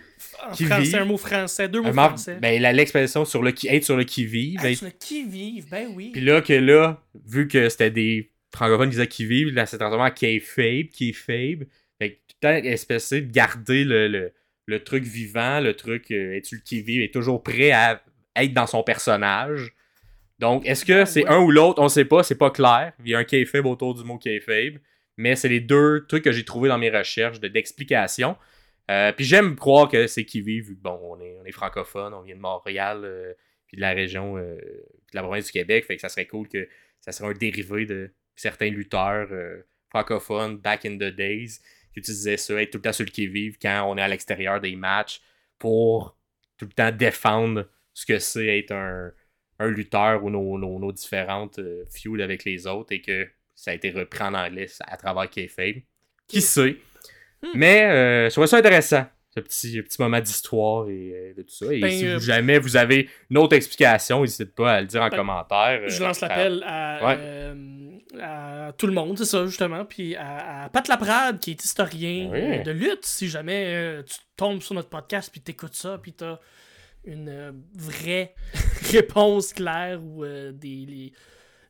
Qui 0.55 0.65
français, 0.65 0.81
vive. 0.83 0.95
un 0.95 1.05
mot 1.05 1.17
français, 1.17 1.69
deux 1.69 1.81
mots 1.81 1.89
Un 1.89 1.93
français. 1.93 2.39
ben, 2.41 2.59
l'expression 2.75 3.25
sur 3.25 3.43
le 3.43 3.51
qui 3.51 3.67
être 3.67 3.83
sur 3.83 3.95
le 3.95 4.03
qui 4.05 4.25
vive. 4.25 4.65
Être- 4.65 4.75
sur 4.79 4.87
le 4.87 4.91
qui 4.91 5.23
vive, 5.23 5.69
ben 5.69 5.87
oui. 5.95 6.09
Puis 6.11 6.21
là, 6.21 6.41
que 6.41 6.53
là, 6.53 7.01
vu 7.23 7.47
que 7.47 7.69
c'était 7.69 7.91
des 7.91 8.32
francophones 8.53 8.89
qui 8.89 8.95
disaient 8.95 9.07
qui 9.07 9.25
vivent, 9.25 9.53
là, 9.53 9.65
c'est 9.65 9.77
transformé 9.77 10.09
en 10.09 10.13
kayfabe, 10.13 10.87
kayfabe. 10.89 11.67
Fait 11.99 12.11
que 12.11 12.15
tout 12.15 12.35
le 12.41 12.61
temps, 12.61 12.67
espécer 12.67 13.21
de 13.21 13.31
garder 13.31 13.83
le, 13.83 14.07
le, 14.07 14.33
le 14.65 14.83
truc 14.83 15.03
vivant, 15.03 15.59
le 15.59 15.73
truc 15.75 16.11
euh, 16.11 16.35
es-tu 16.35 16.55
le 16.55 16.61
qui 16.61 16.81
vive, 16.81 17.01
est 17.01 17.13
toujours 17.13 17.41
prêt 17.43 17.71
à 17.71 18.03
être 18.35 18.53
dans 18.53 18.67
son 18.67 18.83
personnage. 18.83 19.73
Donc, 20.39 20.65
est-ce 20.65 20.85
que 20.85 21.05
c'est 21.05 21.23
ouais. 21.23 21.29
un 21.29 21.39
ou 21.39 21.51
l'autre? 21.51 21.81
On 21.81 21.89
sait 21.89 22.05
pas, 22.05 22.23
c'est 22.23 22.37
pas 22.37 22.51
clair. 22.51 22.93
Il 23.03 23.11
y 23.11 23.15
a 23.15 23.19
un 23.19 23.23
kayfabe 23.23 23.65
autour 23.65 23.93
du 23.93 24.03
mot 24.03 24.17
kayfabe. 24.17 24.77
Mais 25.15 25.35
c'est 25.35 25.47
les 25.47 25.59
deux 25.59 26.05
trucs 26.07 26.23
que 26.23 26.31
j'ai 26.31 26.43
trouvés 26.43 26.69
dans 26.69 26.79
mes 26.79 26.89
recherches 26.89 27.39
de- 27.39 27.47
d'explication. 27.47 28.35
Euh, 28.89 29.11
puis 29.11 29.25
j'aime 29.25 29.55
croire 29.55 29.87
que 29.87 30.07
c'est 30.07 30.25
qui 30.25 30.41
vivent, 30.41 30.69
vu 30.69 30.75
que 30.75 30.81
bon, 30.81 30.99
on 31.03 31.21
est, 31.21 31.37
on 31.39 31.45
est 31.45 31.51
francophone, 31.51 32.13
on 32.15 32.21
vient 32.23 32.35
de 32.35 32.41
Montréal, 32.41 33.01
euh, 33.03 33.33
puis 33.67 33.77
de 33.77 33.81
la 33.81 33.91
région, 33.91 34.37
euh, 34.37 34.57
puis 34.57 35.13
de 35.13 35.15
la 35.15 35.21
province 35.21 35.45
du 35.45 35.51
Québec, 35.51 35.85
fait 35.85 35.95
que 35.95 36.01
ça 36.01 36.09
serait 36.09 36.25
cool 36.25 36.47
que 36.47 36.67
ça 36.99 37.11
serait 37.11 37.29
un 37.29 37.33
dérivé 37.33 37.85
de 37.85 38.11
certains 38.35 38.69
lutteurs 38.69 39.27
euh, 39.31 39.65
francophones 39.89 40.57
back 40.57 40.85
in 40.85 40.95
the 40.95 41.13
days 41.15 41.59
qui 41.93 41.99
utilisaient 41.99 42.37
ça, 42.37 42.61
être 42.61 42.71
tout 42.71 42.77
le 42.79 42.83
temps 42.83 42.93
sur 42.93 43.05
le 43.05 43.11
qui-vive 43.11 43.57
quand 43.61 43.83
on 43.87 43.97
est 43.97 44.01
à 44.01 44.07
l'extérieur 44.07 44.59
des 44.59 44.75
matchs 44.75 45.21
pour 45.59 46.17
tout 46.57 46.65
le 46.65 46.71
temps 46.71 46.91
défendre 46.91 47.69
ce 47.93 48.05
que 48.05 48.17
c'est 48.19 48.59
être 48.59 48.71
un, 48.71 49.11
un 49.59 49.67
lutteur 49.69 50.23
ou 50.23 50.29
nos, 50.29 50.57
nos, 50.57 50.79
nos 50.79 50.91
différentes 50.91 51.59
euh, 51.59 51.83
feuds 51.91 52.21
avec 52.21 52.43
les 52.43 52.65
autres 52.65 52.91
et 52.91 53.01
que 53.01 53.27
ça 53.55 53.71
a 53.71 53.73
été 53.75 53.91
repris 53.91 54.23
en 54.23 54.33
anglais 54.33 54.67
à 54.87 54.97
travers 54.97 55.29
Kayfabe. 55.29 55.81
Qui 56.27 56.41
sait? 56.41 56.77
Hmm. 57.43 57.49
Mais 57.53 57.83
euh, 57.83 58.25
je 58.29 58.31
trouvais 58.31 58.47
ça 58.47 58.57
intéressant, 58.57 59.05
ce 59.35 59.39
petit, 59.41 59.81
petit 59.81 60.01
moment 60.01 60.19
d'histoire 60.19 60.89
et 60.89 61.13
euh, 61.13 61.33
de 61.35 61.41
tout 61.43 61.53
ça. 61.53 61.71
Et 61.71 61.79
Ben, 61.79 61.91
si 61.91 62.07
euh, 62.07 62.15
vous, 62.15 62.23
jamais 62.23 62.57
vous 62.57 62.75
avez 62.77 63.09
une 63.29 63.37
autre 63.37 63.55
explication, 63.55 64.21
n'hésitez 64.21 64.45
pas 64.45 64.73
à 64.73 64.81
le 64.81 64.87
dire 64.87 65.01
en 65.03 65.09
Ben, 65.09 65.17
commentaire. 65.17 65.87
Je 65.87 66.01
lance 66.01 66.21
l'appel 66.21 66.63
à, 66.65 67.05
Ouais. 67.05 67.53
À 68.21 68.71
tout 68.77 68.87
le 68.87 68.93
monde, 68.93 69.17
c'est 69.17 69.25
ça, 69.25 69.45
justement. 69.45 69.85
Puis 69.85 70.15
à, 70.15 70.63
à 70.65 70.69
Pat 70.69 70.87
Laprade, 70.87 71.39
qui 71.39 71.51
est 71.51 71.63
historien 71.63 72.29
Oui. 72.31 72.39
euh, 72.39 72.63
de 72.63 72.71
lutte, 72.71 73.05
si 73.05 73.27
jamais 73.27 73.73
euh, 73.75 74.03
tu 74.03 74.15
tombes 74.37 74.61
sur 74.61 74.75
notre 74.75 74.89
podcast, 74.89 75.29
puis 75.31 75.41
t'écoutes 75.41 75.75
ça, 75.75 75.97
puis 75.97 76.13
t'as 76.13 76.37
une 77.05 77.29
euh, 77.29 77.51
vraie 77.75 78.33
réponse 78.91 79.53
claire 79.53 80.01
ou 80.03 80.23
euh, 80.23 80.51
des, 80.51 80.85
les- 80.85 81.13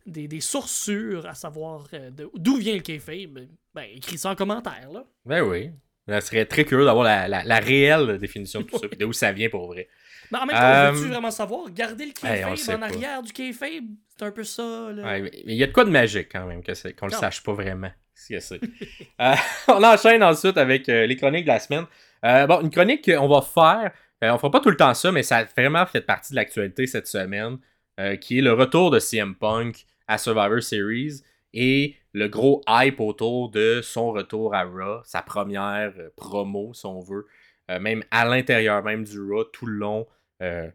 des, 0.05 0.27
des 0.27 0.41
sources 0.41 0.73
sûres 0.83 1.25
à 1.25 1.33
savoir 1.33 1.87
d'où 2.35 2.57
vient 2.57 2.75
le 2.75 2.81
kayfabe, 2.81 3.39
ben, 3.73 3.85
écris 3.95 4.17
ça 4.17 4.31
en 4.31 4.35
commentaire, 4.35 4.91
là. 4.91 5.05
Ben 5.25 5.41
oui. 5.41 5.71
Ça 6.07 6.21
serait 6.21 6.45
très 6.45 6.65
curieux 6.65 6.85
d'avoir 6.85 7.05
la, 7.05 7.27
la, 7.27 7.43
la 7.43 7.59
réelle 7.59 8.17
définition 8.17 8.61
de 8.61 8.65
tout 8.65 8.77
ça, 8.77 8.87
puis 8.87 8.97
d'où 8.97 9.13
ça 9.13 9.31
vient 9.31 9.49
pour 9.49 9.67
vrai. 9.67 9.87
Mais 10.31 10.37
en 10.39 10.45
même 10.45 10.55
temps, 10.55 10.63
Euh, 10.63 10.91
veux-tu 10.91 11.07
vraiment 11.09 11.31
savoir? 11.31 11.69
Garder 11.71 12.05
le 12.05 12.11
Hey, 12.27 12.41
le 12.41 12.45
kayfabe 12.49 12.55
sait 12.57 12.73
en 12.75 12.79
pas. 12.79 12.85
arrière 12.87 13.21
du 13.21 13.31
kayfabe, 13.31 13.85
c'est 14.09 14.25
un 14.25 14.31
peu 14.31 14.43
ça, 14.43 14.91
là. 14.93 15.03
Ouais, 15.03 15.21
mais 15.21 15.31
il 15.45 15.55
y 15.55 15.63
a 15.63 15.67
de 15.67 15.71
quoi 15.71 15.85
de 15.85 15.89
magique 15.91 16.29
quand 16.31 16.45
même, 16.45 16.61
qu'on 16.63 17.05
le 17.07 17.11
Non. 17.11 17.17
sache 17.19 17.41
pas 17.43 17.53
vraiment 17.53 17.89
que. 17.89 18.59
Euh, 19.21 19.35
on 19.67 19.83
enchaîne 19.83 20.23
ensuite 20.23 20.57
avec 20.57 20.87
euh, 20.89 21.05
les 21.05 21.15
chroniques 21.15 21.43
de 21.45 21.49
la 21.49 21.59
semaine. 21.59 21.85
Euh, 22.25 22.47
bon, 22.47 22.61
une 22.61 22.69
chronique 22.69 23.05
qu'on 23.05 23.27
va 23.27 23.41
faire, 23.41 23.91
euh, 24.23 24.31
on 24.33 24.37
fera 24.37 24.49
pas 24.51 24.59
tout 24.59 24.69
le 24.69 24.77
temps 24.77 24.93
ça, 24.93 25.11
mais 25.11 25.23
ça 25.23 25.37
a 25.37 25.43
vraiment 25.45 25.85
fait 25.85 26.01
partie 26.01 26.31
de 26.31 26.37
l'actualité 26.37 26.87
cette 26.87 27.07
semaine, 27.07 27.57
euh, 27.99 28.15
qui 28.15 28.39
est 28.39 28.41
le 28.41 28.53
retour 28.53 28.91
de 28.91 28.99
CM 28.99 29.35
Punk 29.35 29.85
à 30.07 30.17
Survivor 30.17 30.61
Series 30.61 31.21
et 31.53 31.95
le 32.13 32.27
gros 32.27 32.61
hype 32.69 32.99
autour 32.99 33.49
de 33.49 33.81
son 33.83 34.11
retour 34.11 34.53
à 34.55 34.63
Raw, 34.63 35.01
sa 35.03 35.21
première 35.21 35.93
euh, 35.97 36.09
promo, 36.15 36.73
si 36.73 36.85
on 36.85 37.01
veut, 37.01 37.27
Euh, 37.71 37.79
même 37.79 38.03
à 38.11 38.25
l'intérieur 38.25 38.83
même 38.83 39.05
du 39.05 39.19
Raw, 39.21 39.45
tout 39.45 39.65
le 39.65 39.77
long. 39.77 40.07
euh, 40.41 40.69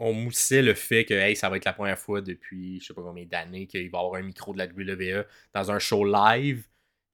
on 0.00 0.12
moussait 0.12 0.62
le 0.62 0.74
fait 0.74 1.04
que 1.04 1.14
hey, 1.14 1.36
ça 1.36 1.48
va 1.48 1.56
être 1.56 1.64
la 1.64 1.72
première 1.72 1.98
fois 1.98 2.20
depuis 2.20 2.80
je 2.80 2.86
sais 2.86 2.94
pas 2.94 3.02
combien 3.02 3.24
d'années 3.26 3.66
qu'il 3.66 3.90
va 3.90 3.98
avoir 4.00 4.16
un 4.16 4.22
micro 4.22 4.52
de 4.52 4.58
la 4.58 4.66
WWE 4.66 5.24
dans 5.54 5.70
un 5.70 5.78
show 5.78 6.04
live. 6.04 6.66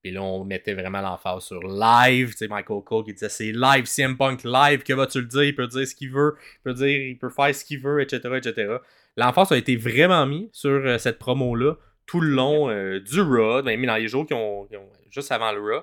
Puis 0.02 0.12
là, 0.12 0.23
on 0.23 0.45
mettait 0.45 0.75
vraiment 0.75 1.00
l'emphase 1.02 1.45
sur 1.45 1.61
live. 1.62 2.30
Tu 2.30 2.37
sais, 2.38 2.49
Michael 2.49 2.83
Cole 2.85 3.04
qui 3.04 3.12
disait 3.14 3.28
c'est 3.28 3.52
live, 3.52 3.85
CM 3.87 4.16
Punk 4.16 4.45
live, 4.45 4.83
que 4.83 4.95
vas-tu 4.95 5.21
le 5.21 5.26
dire? 5.26 5.45
Il 5.45 5.54
peut 5.54 5.66
dire 5.66 5.87
ce 5.87 5.95
qu'il 5.95 6.11
veut, 6.11 6.37
il 6.59 6.62
peut 6.62 6.75
dire, 6.75 6.88
il 6.88 7.19
peut 7.19 7.28
faire 7.30 7.54
ce 7.54 7.64
qu'il 7.64 7.80
veut, 7.80 8.00
etc. 8.00 8.37
etc. 8.38 8.76
L'emphase 9.16 9.52
a 9.52 9.59
été 9.59 9.76
vraiment 9.76 10.26
mis 10.26 10.49
sur 10.52 10.99
cette 11.00 11.19
promo-là 11.19 11.76
tout 12.11 12.21
le 12.21 12.31
long 12.31 12.69
euh, 12.71 12.99
du 13.00 13.21
Raw, 13.21 13.62
même 13.62 13.85
dans 13.87 13.95
les 13.97 14.09
jours 14.09 14.26
qui 14.26 14.35
ont, 14.35 14.64
qui 14.67 14.76
ont- 14.76 14.90
juste 15.11 15.31
avant 15.31 15.52
le 15.52 15.61
Raw. 15.61 15.83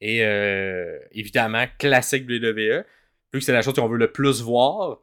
Et 0.00 0.24
euh, 0.24 0.98
évidemment, 1.12 1.64
classique 1.78 2.26
WWE. 2.28 2.84
Vu 3.32 3.40
que 3.40 3.40
c'est 3.40 3.52
la 3.52 3.62
chose 3.62 3.74
qu'on 3.74 3.88
veut 3.88 3.98
le 3.98 4.12
plus 4.12 4.42
voir, 4.42 4.98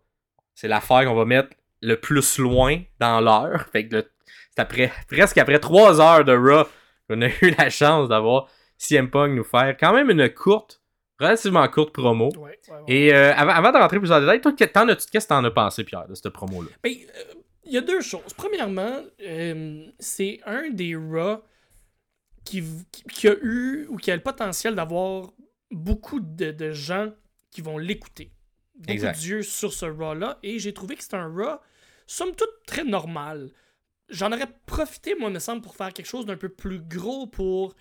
c'est 0.55 0.67
l'affaire 0.67 1.05
qu'on 1.05 1.15
va 1.15 1.25
mettre 1.25 1.49
le 1.81 1.95
plus 1.99 2.37
loin 2.39 2.81
dans 2.99 3.19
l'heure. 3.19 3.65
Fait 3.73 3.87
que 3.87 4.05
c'est 4.51 4.59
après, 4.61 4.91
presque 5.09 5.37
après 5.37 5.59
trois 5.59 5.99
heures 5.99 6.23
de 6.23 6.33
Raw 6.35 6.65
qu'on 7.09 7.21
a 7.21 7.27
eu 7.27 7.53
la 7.57 7.69
chance 7.69 8.07
d'avoir 8.09 8.47
CM 8.77 9.09
Punk 9.09 9.31
nous 9.35 9.43
faire 9.43 9.75
quand 9.79 9.93
même 9.93 10.09
une 10.09 10.29
courte, 10.29 10.81
relativement 11.19 11.67
courte 11.67 11.91
promo. 11.93 12.29
Ouais, 12.37 12.41
ouais, 12.41 12.59
ouais. 12.69 12.83
Et 12.87 13.13
euh, 13.13 13.33
avant, 13.35 13.51
avant 13.53 13.71
de 13.71 13.77
rentrer 13.77 13.99
plus 13.99 14.11
en 14.11 14.19
détail, 14.21 14.39
toi, 14.41 14.53
que- 14.53 14.63
t'en 14.65 14.87
as- 14.87 15.07
qu'est-ce 15.11 15.25
que 15.25 15.29
t'en 15.29 15.43
as 15.43 15.51
pensé, 15.51 15.83
Pierre, 15.83 16.07
de 16.07 16.15
cette 16.15 16.29
promo-là? 16.29 16.69
Ben, 16.83 16.93
il 17.65 17.71
y 17.73 17.77
a 17.77 17.81
deux 17.81 18.01
choses. 18.01 18.33
Premièrement, 18.35 19.01
euh, 19.21 19.85
c'est 19.99 20.39
un 20.45 20.69
des 20.69 20.95
Raw 20.95 21.41
qui, 22.43 22.59
a 23.27 23.35
eu 23.41 23.85
ou 23.89 23.97
qui 23.97 24.11
a 24.11 24.15
le 24.15 24.23
potentiel 24.23 24.75
d'avoir 24.75 25.31
beaucoup 25.69 26.19
de, 26.19 26.51
de 26.51 26.71
gens 26.71 27.11
qui 27.51 27.61
vont 27.61 27.77
l'écouter. 27.77 28.31
Beaucoup 28.75 29.11
d'yeux 29.19 29.43
sur 29.43 29.73
ce 29.73 29.85
Raw-là. 29.85 30.39
Et 30.43 30.57
j'ai 30.59 30.73
trouvé 30.73 30.95
que 30.95 31.03
c'était 31.03 31.17
un 31.17 31.31
Raw, 31.31 31.59
somme 32.07 32.35
toute, 32.35 32.49
très 32.65 32.83
normal. 32.83 33.51
J'en 34.09 34.31
aurais 34.31 34.51
profité, 34.65 35.15
moi, 35.15 35.29
me 35.29 35.39
semble, 35.39 35.61
pour 35.61 35.75
faire 35.75 35.93
quelque 35.93 36.07
chose 36.07 36.25
d'un 36.25 36.35
peu 36.37 36.49
plus 36.49 36.79
gros 36.79 37.27
pour 37.27 37.75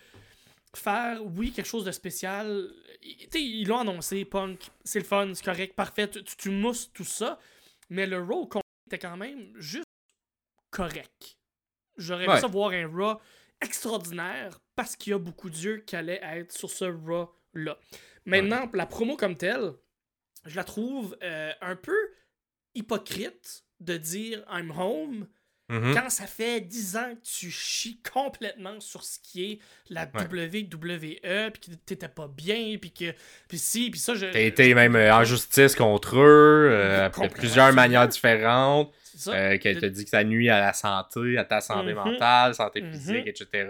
faire, 0.77 1.21
oui, 1.25 1.51
quelque 1.53 1.67
chose 1.67 1.85
de 1.85 1.91
spécial. 1.91 2.71
Tu 3.03 3.29
sais, 3.33 3.43
ils 3.43 3.67
l'ont 3.67 3.79
annoncé, 3.79 4.25
Punk, 4.25 4.71
c'est 4.85 5.01
le 5.01 5.05
fun, 5.05 5.33
c'est 5.35 5.45
correct, 5.45 5.75
parfait, 5.75 6.09
tu, 6.09 6.23
tu- 6.23 6.51
mousses 6.51 6.93
tout 6.93 7.05
ça. 7.05 7.39
Mais 7.89 8.07
le 8.07 8.23
Raw 8.23 8.47
qu'on 8.47 8.61
était 8.91 8.99
quand 9.07 9.17
même 9.17 9.53
juste 9.57 9.87
correct. 10.71 11.39
J'aurais 11.97 12.25
aimé 12.25 12.35
Ouais. 12.35 12.41
ça 12.41 12.47
voir 12.49 12.71
un 12.73 12.87
Raw 12.89 13.21
extraordinaire 13.61 14.61
parce 14.75 14.97
qu'il 14.97 15.13
y 15.13 15.15
a 15.15 15.19
beaucoup 15.19 15.51
d'yeux 15.51 15.79
qui 15.79 15.95
allaient 15.97 16.21
être 16.23 16.53
sur 16.53 16.71
ce 16.71 16.85
Raw-là. 16.87 17.79
Maintenant, 18.25 18.69
la 18.73 18.87
promo 18.87 19.17
comme 19.17 19.37
telle, 19.37 19.73
je 20.45 20.57
la 20.57 20.65
trouve 20.65 21.17
euh, 21.23 21.53
un 21.61 21.77
peu 21.77 21.97
hypocrite 22.75 23.65
de 23.81 23.97
dire 23.97 24.45
I'm 24.51 24.71
home 24.71 25.29
Mhm. 25.71 25.95
quand 25.95 26.11
ça 26.11 26.27
fait 26.27 26.61
10 26.61 26.97
ans 26.97 27.15
que 27.15 27.21
tu 27.27 27.50
chies 27.50 28.00
complètement 28.12 28.79
sur 28.81 29.05
ce 29.05 29.19
qui 29.23 29.53
est 29.53 29.59
la 29.89 30.07
WWE, 30.07 31.50
puis 31.53 31.61
que 31.61 31.75
t'étais 31.87 32.09
pas 32.09 32.29
bien, 32.29 32.77
puis 32.81 32.91
que. 32.93 33.12
Puis 33.49 33.59
si, 33.59 33.91
puis 33.91 34.00
ça, 34.00 34.15
je. 34.15 34.27
T'as 34.27 34.41
été 34.41 34.75
même 34.75 34.97
euh, 34.97 35.15
en 35.15 35.25
justice 35.25 35.75
contre 35.77 36.17
eux, 36.19 36.69
euh, 36.73 37.09
de 37.09 37.29
plusieurs 37.29 37.73
manières 37.73 38.09
différentes. 38.09 38.93
Ça. 39.17 39.33
Euh, 39.35 39.59
qu'elle 39.59 39.79
te 39.79 39.87
dit 39.87 40.05
que 40.05 40.11
ça 40.11 40.25
nuit 40.25 40.49
à 40.49 40.61
la 40.61 40.73
santé, 40.73 41.37
à 41.37 41.45
ta 41.45 41.61
santé 41.61 41.89
Mhm. 41.93 41.95
mentale, 41.95 42.55
santé 42.55 42.81
Mhm. 42.81 42.93
physique, 42.93 43.27
etc. 43.27 43.69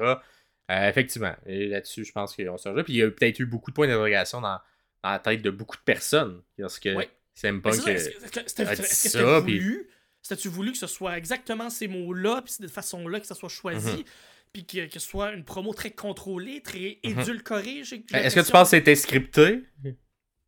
Euh, 0.71 0.89
effectivement. 0.89 1.35
Et 1.47 1.67
là-dessus, 1.67 2.05
je 2.05 2.13
pense 2.13 2.37
qu'on 2.37 2.57
se 2.57 2.69
rejoint. 2.69 2.85
Puis 2.85 2.93
il 2.93 2.97
y 2.99 3.03
a 3.03 3.11
peut-être 3.11 3.41
eu 3.41 3.47
beaucoup 3.47 3.71
de 3.73 3.75
points 3.75 3.89
d'interrogation 3.89 4.41
dans, 4.41 4.61
dans 5.03 5.11
la 5.11 5.19
tête 5.19 5.43
de 5.43 5.51
beaucoup 5.51 5.77
de 5.77 5.83
personnes. 5.83 6.41
Lorsque 6.57 6.85
Ouais. 6.95 7.09
CM 7.35 7.57
Mais 7.57 7.63
Punk. 7.63 7.75
est-ce 7.89 8.11
que- 8.11 8.41
que 8.41 8.49
c'était- 8.49 9.19
que 9.19 9.41
voulu? 9.41 9.90
C'était-tu 10.31 10.49
voulu 10.49 10.71
que 10.73 10.79
ce 10.79 10.87
soit 10.87 11.19
exactement 11.19 11.71
ces 11.71 11.89
mots-là, 11.89 12.43
puis 12.43 12.55
de 12.61 12.67
cette 12.67 12.71
façon-là 12.71 13.19
que 13.21 13.27
ça 13.27 13.35
soit 13.35 13.49
choisi, 13.49 13.99
Mhm. 13.99 14.05
puis 14.53 14.65
que, 14.65 14.87
que 14.87 14.93
ce 15.01 15.01
soit 15.09 15.33
une 15.33 15.45
promo 15.45 15.75
très 15.75 15.91
contrôlée, 15.91 16.61
très 16.63 16.99
Mhm. 17.05 17.19
édulcorée? 17.21 17.83
j'ai 17.83 18.05
Est-ce 18.13 18.37
que 18.37 18.41
tu 18.47 18.53
penses 18.53 18.71
que 18.71 18.77
c'était 18.77 18.95
scripté? 18.95 19.65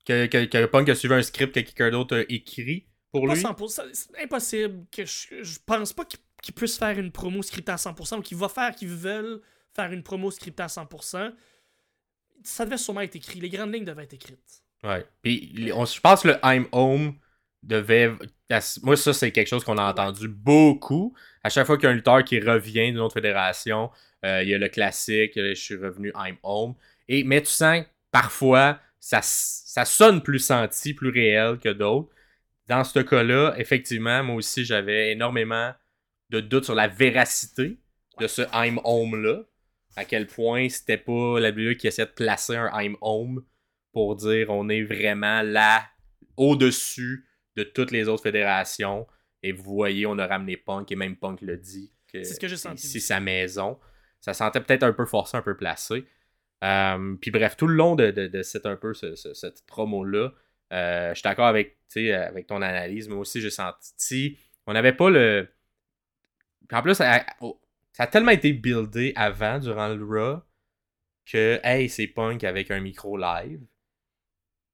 Que, 0.05 0.27
que, 0.27 0.45
que 0.45 0.67
Punk 0.67 0.89
a 0.89 0.95
suivi 0.95 1.15
un 1.15 1.23
script 1.23 1.53
que 1.55 1.61
quelqu'un 1.61 1.91
d'autre 1.91 2.17
a 2.17 2.21
écrit 2.29 2.87
pour 3.11 3.27
Pas 3.27 3.35
lui? 3.35 3.41
100%. 3.43 3.83
C'est 3.93 4.21
impossible 4.23 4.87
que 4.93 5.05
je, 5.05 5.43
je 5.43 5.59
pense 5.67 5.93
pas 5.93 6.05
qu'il 6.05 6.55
puisse 6.55 6.77
faire 6.79 6.97
une 6.99 7.11
promo 7.13 7.43
scriptée 7.43 7.73
à 7.73 7.77
100% 7.77 8.19
ou 8.19 8.23
qu'il 8.23 8.37
va 8.37 8.49
faire, 8.49 8.75
qu'ils 8.75 8.89
veulent 8.89 9.41
faire 9.75 9.91
une 9.93 10.03
promo 10.05 10.31
scriptée 10.31 10.63
à 10.63 10.69
100%. 10.69 11.33
Ça 12.45 12.65
devait 12.65 12.79
sûrement 12.79 13.01
être 13.03 13.15
écrit. 13.17 13.41
Les 13.41 13.49
grandes 13.49 13.73
lignes 13.75 13.85
devaient 13.85 14.05
être 14.05 14.15
écrites. 14.15 14.63
Ouais. 14.85 15.05
Puis 15.23 15.71
on- 15.75 15.85
je 15.87 16.01
pense 16.01 16.23
que 16.23 16.29
le 16.29 16.39
I'm 16.43 16.67
Home 16.73 17.15
devait. 17.63 18.11
Moi, 18.83 18.97
ça, 18.97 19.13
c'est 19.13 19.31
quelque 19.31 19.49
chose 19.49 19.65
qu'on 19.65 19.79
a 19.79 19.91
entendu 19.91 20.29
beaucoup. 20.29 21.15
À 21.43 21.49
chaque 21.49 21.67
fois 21.67 21.77
qu'il 21.77 21.85
y 21.85 21.87
a 21.89 21.91
un 21.91 21.95
lutteur 21.95 22.25
qui 22.25 22.39
revient 22.41 22.91
d'une 22.91 23.01
autre 23.01 23.15
fédération, 23.15 23.91
euh, 24.25 24.43
il 24.43 24.49
y 24.49 24.55
a 24.55 24.59
le 24.59 24.69
classique, 24.69 25.37
euh, 25.37 25.55
je 25.55 25.61
suis 25.61 25.77
revenu 25.77 26.13
I'm 26.17 26.37
Home. 26.43 26.75
Et, 27.09 27.25
mais 27.25 27.41
tu 27.41 27.51
sens 27.51 27.85
parfois, 28.11 28.79
ça, 29.01 29.21
ça 29.23 29.85
sonne 29.85 30.23
plus 30.23 30.39
senti, 30.39 30.95
plus 30.95 31.11
réel 31.11 31.59
que 31.59 31.71
d'autres. 31.71 32.09
Dans 32.69 32.85
ce 32.85 33.01
cas-là, 33.01 33.55
effectivement, 33.59 34.23
moi 34.23 34.37
aussi, 34.37 34.65
j'avais 34.65 35.13
énormément 35.13 35.73
de 36.31 36.41
doutes 36.41 36.65
sur 36.65 36.75
la 36.75 36.89
véracité 36.89 37.79
de 38.21 38.27
ce 38.27 38.43
I'm 38.53 38.79
Home-là. 38.85 39.43
À 39.97 40.05
quel 40.05 40.27
point 40.27 40.69
c'était 40.69 40.97
pas 40.97 41.39
la 41.39 41.51
WWE 41.51 41.77
qui 41.77 41.87
essayait 41.87 42.07
de 42.07 42.13
placer 42.13 42.57
un 42.57 42.71
I'm 42.81 42.97
Home 43.01 43.45
pour 43.93 44.17
dire 44.17 44.49
on 44.49 44.69
est 44.69 44.83
vraiment 44.83 45.43
là, 45.43 45.85
au-dessus 46.37 47.27
de 47.57 47.63
toutes 47.65 47.91
les 47.91 48.09
autres 48.09 48.23
fédérations. 48.23 49.07
Et 49.43 49.53
vous 49.53 49.63
voyez, 49.75 50.07
on 50.07 50.19
a 50.19 50.27
ramené 50.27 50.57
Punk, 50.57 50.91
et 50.93 50.97
même 50.97 51.17
Punk 51.17 51.41
l'a 51.43 51.57
dit. 51.57 51.93
C'est 52.13 52.25
ce 52.25 52.41
que 52.41 52.47
j'ai 52.49 52.57
senti. 52.57 52.87
C'est 52.87 53.01
sa 53.01 53.21
maison. 53.21 53.79
Ça 54.21 54.35
sentait 54.35 54.61
peut-être 54.61 54.83
un 54.85 54.93
peu 54.93 55.05
forcé, 55.07 55.37
un 55.37 55.43
peu 55.43 55.57
placé. 55.57 56.05
Euh, 56.63 57.17
puis 57.21 57.31
bref, 57.33 57.57
tout 57.57 57.67
le 57.67 57.75
long 57.75 57.97
de, 57.97 58.11
de, 58.13 58.29
de 58.29 58.43
cette, 58.43 58.67
un 58.67 58.77
peu, 58.77 58.95
ce- 58.95 59.17
ce- 59.17 59.35
cette 59.35 59.67
promo-là, 59.67 60.31
euh, 60.73 61.09
je 61.11 61.15
suis 61.15 61.23
d'accord 61.25 61.47
avec, 61.47 61.79
avec 61.97 62.47
ton 62.47 62.63
analyse. 62.63 63.09
Moi 63.09 63.19
aussi, 63.19 63.41
j'ai 63.41 63.51
senti. 63.51 64.39
On 64.67 64.75
n'avait 64.75 64.93
pas 64.93 65.11
le. 65.11 65.49
En 66.71 66.83
plus, 66.83 66.95
ça, 66.95 67.27
oh, 67.41 67.61
ça 67.93 68.05
a 68.05 68.07
tellement 68.07 68.31
été 68.31 68.53
buildé 68.53 69.13
avant, 69.17 69.59
durant 69.59 69.89
le 69.89 70.05
Raw, 70.05 70.41
que, 71.27 71.61
hey, 71.65 71.89
c'est 71.89 72.07
Punk 72.07 72.45
avec 72.45 72.71
un 72.71 72.81
micro 72.81 73.17
live. 73.17 73.61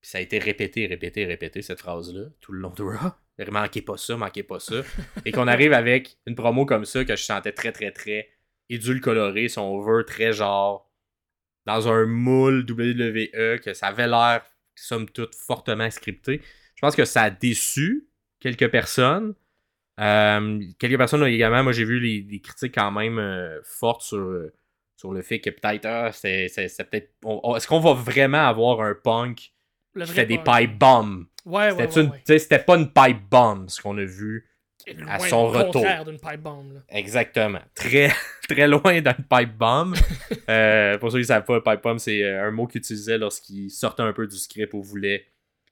Puis 0.01 0.11
ça 0.11 0.19
a 0.19 0.21
été 0.21 0.39
répété, 0.39 0.87
répété, 0.87 1.25
répété, 1.25 1.63
cette 1.63 1.81
phrase-là, 1.81 2.27
tout 2.41 2.53
le 2.53 2.61
long 2.61 2.71
de 2.71 2.83
Raw. 2.83 3.13
Manquez 3.51 3.83
pas 3.83 3.97
ça, 3.97 4.17
manquez 4.17 4.43
pas 4.43 4.61
ça. 4.61 4.83
Et 5.25 5.33
qu'on 5.33 5.49
arrive 5.49 5.73
avec 5.73 6.19
une 6.27 6.35
promo 6.35 6.67
comme 6.67 6.85
ça 6.85 7.05
que 7.05 7.17
je 7.17 7.23
sentais 7.23 7.53
très, 7.53 7.73
très, 7.73 7.91
très 7.91 8.29
édulcoloré, 8.69 9.49
si 9.49 9.59
on 9.59 9.81
veut, 9.81 10.05
très 10.05 10.33
genre 10.33 10.89
dans 11.67 11.89
un 11.89 12.07
moule 12.07 12.65
WWE, 12.69 13.61
que 13.61 13.75
ça 13.75 13.89
avait 13.89 14.09
l'air, 14.09 14.43
somme 14.75 15.09
toute, 15.09 15.35
fortement 15.35 15.91
scripté. 15.91 16.41
Je 16.75 16.81
pense 16.81 16.97
que 16.97 17.05
ça 17.05 17.23
a 17.23 17.31
déçu 17.31 18.09
quelques 18.41 18.71
personnes. 18.71 19.35
Euh, 20.01 20.61
quelques 20.79 20.97
personnes 20.97 21.25
également, 21.27 21.65
moi 21.65 21.73
j'ai 21.73 21.85
vu 21.85 21.99
les, 21.99 22.41
critiques 22.41 22.75
quand 22.75 22.93
même 22.93 23.19
euh, 23.19 23.61
fortes 23.65 24.03
sur, 24.03 24.19
euh, 24.19 24.55
sur 24.97 25.13
le 25.13 25.23
fait 25.23 25.41
que 25.41 25.51
peut-être, 25.51 25.87
ah, 25.87 26.13
c'est, 26.13 26.49
peut-être. 26.91 27.13
Est-ce 27.57 27.67
qu'on 27.67 27.81
va 27.81 27.95
vraiment 27.95 28.47
avoir 28.47 28.81
un 28.81 28.95
punk 28.95 29.53
qui 29.95 30.13
fait 30.13 30.27
des 30.27 30.39
pipe 30.39 30.79
bombs? 30.79 31.27
Ouais, 31.45 31.73
ouais, 31.73 31.89
C'était 32.27 32.59
pas 32.59 32.77
une 32.77 32.93
pipe 32.93 33.29
bomb 33.31 33.69
ce 33.69 33.81
qu'on 33.81 33.97
a 33.99 34.05
vu 34.05 34.47
à 35.07 35.19
son 35.19 35.49
retour. 35.49 35.85
d'une 36.05 36.19
pipe 36.19 36.41
bomb. 36.41 36.83
Exactement. 36.89 37.61
Très, 37.75 38.11
très 38.49 38.67
loin 38.67 39.01
d'une 39.01 39.15
pipe 39.29 39.57
bomb. 39.57 39.95
pour 41.01 41.13
ceux 41.13 41.19
qui 41.19 41.23
ne 41.23 41.23
savent 41.23 41.45
pas, 41.45 41.57
le 41.57 41.63
pipe 41.63 41.83
bomb, 41.83 41.99
c'est 41.99 42.25
un 42.25 42.51
mot 42.51 42.67
qu'il 42.67 42.81
utilisait 42.81 43.19
lorsqu'il 43.19 43.71
sortait 43.71 44.03
un 44.03 44.13
peu 44.13 44.27
du 44.27 44.37
script 44.37 44.75
ou 44.75 44.83
voulait 44.83 45.27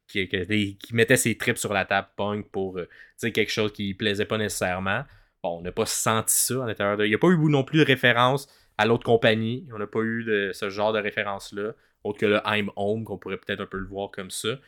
qui, 0.07 0.79
mettait 0.93 1.17
ses 1.17 1.37
tripes 1.37 1.59
sur 1.59 1.73
la 1.73 1.85
table 1.85 2.09
punk 2.17 2.49
pour 2.51 2.79
euh, 2.79 2.89
quelque 3.21 3.51
chose 3.51 3.73
qui 3.73 3.95
plaisait 3.95 4.25
pas 4.25 4.39
nécessairement. 4.39 5.05
Bon, 5.43 5.59
on 5.59 5.63
n'a 5.63 5.73
pas 5.73 5.87
senti 5.87 6.35
ça 6.35 6.65
à 6.65 6.67
l'intérieur 6.67 6.97
de. 6.97 7.05
Il 7.05 7.09
n'y 7.09 7.15
a 7.15 7.19
pas 7.19 7.29
eu 7.29 7.37
non 7.37 7.65
plus 7.65 7.81
de 7.81 7.85
référence 7.85 8.49
à 8.79 8.87
l'autre 8.87 9.05
compagnie. 9.05 9.69
On 9.75 9.79
n'a 9.79 9.87
pas 9.87 10.01
eu 10.01 10.25
de, 10.25 10.51
ce 10.53 10.71
genre 10.71 10.93
de 10.93 10.99
référence-là. 10.99 11.73
Autre 12.05 12.19
que 12.19 12.27
le 12.27 12.41
I'm 12.45 12.71
Home, 12.77 13.05
qu'on 13.05 13.19
pourrait 13.19 13.39
peut-être 13.39 13.61
un 13.61 13.67
peu 13.67 13.79
le 13.79 13.87
voir 13.87 14.11
comme 14.11 14.31
ça. 14.31 14.59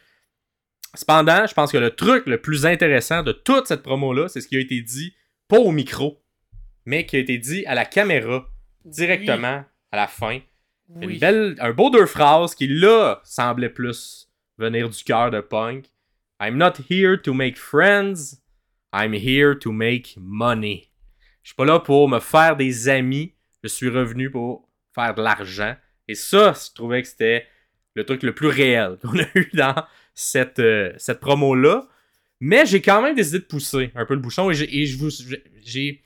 Cependant, 0.95 1.47
je 1.47 1.55
pense 1.55 1.71
que 1.71 1.79
le 1.79 1.91
truc 1.91 2.27
le 2.27 2.41
plus 2.41 2.67
intéressant 2.67 3.23
de 3.23 3.33
toute 3.33 3.67
cette 3.67 3.83
promo-là, 3.83 4.29
c'est 4.29 4.41
ce 4.41 4.49
qui 4.49 4.57
a 4.57 4.61
été 4.61 4.81
dit, 4.81 5.15
pas 5.47 5.59
au 5.59 5.71
micro, 5.71 6.23
mais 6.87 7.05
qui 7.05 7.17
a 7.17 7.19
été 7.19 7.37
dit 7.39 7.65
à 7.67 7.75
la 7.75 7.85
caméra, 7.85 8.49
directement 8.85 9.65
à 9.93 9.97
la 9.97 10.07
fin. 10.07 10.41
Une 11.01 11.19
belle, 11.19 11.55
un 11.59 11.73
beau 11.73 11.91
deux 11.91 12.07
phrases 12.07 12.55
qui, 12.55 12.67
là, 12.67 13.21
semblait 13.23 13.69
plus 13.69 14.31
venir 14.57 14.89
du 14.89 15.05
cœur 15.05 15.31
de 15.31 15.41
punk. 15.41 15.87
I'm 16.41 16.57
not 16.57 16.75
here 16.89 17.21
to 17.21 17.35
make 17.35 17.59
friends. 17.59 18.41
I'm 18.93 19.13
here 19.13 19.59
to 19.59 19.71
make 19.71 20.15
money. 20.17 20.91
Je 21.43 21.51
suis 21.51 21.57
pas 21.57 21.67
là 21.67 21.79
pour 21.79 22.09
me 22.09 22.21
faire 22.21 22.57
des 22.57 22.89
amis. 22.89 23.35
Je 23.63 23.69
suis 23.69 23.89
revenu 23.89 24.31
pour 24.31 24.69
faire 24.95 25.15
de 25.15 25.23
l'argent. 25.23 25.75
Et 26.07 26.15
ça, 26.15 26.55
je 26.55 26.75
trouvais 26.75 27.03
que 27.03 27.09
c'était 27.09 27.47
le 27.95 28.05
truc 28.05 28.23
le 28.23 28.35
plus 28.35 28.49
réel 28.49 28.97
qu'on 29.03 29.19
a 29.19 29.27
eu 29.35 29.51
dans 29.55 29.75
cette, 30.15 30.59
euh, 30.59 30.93
cette 30.97 31.21
promo-là. 31.21 31.87
Mais 32.41 32.67
j'ai 32.67 32.81
quand 32.81 33.03
même 33.03 33.17
décidé 33.17 33.41
de 33.41 33.45
pousser 33.45 33.91
un 33.95 34.07
peu 34.07 34.15
le 34.15 34.21
bouchon 34.21 34.51
et 34.51 34.55
j'ai 34.55 36.03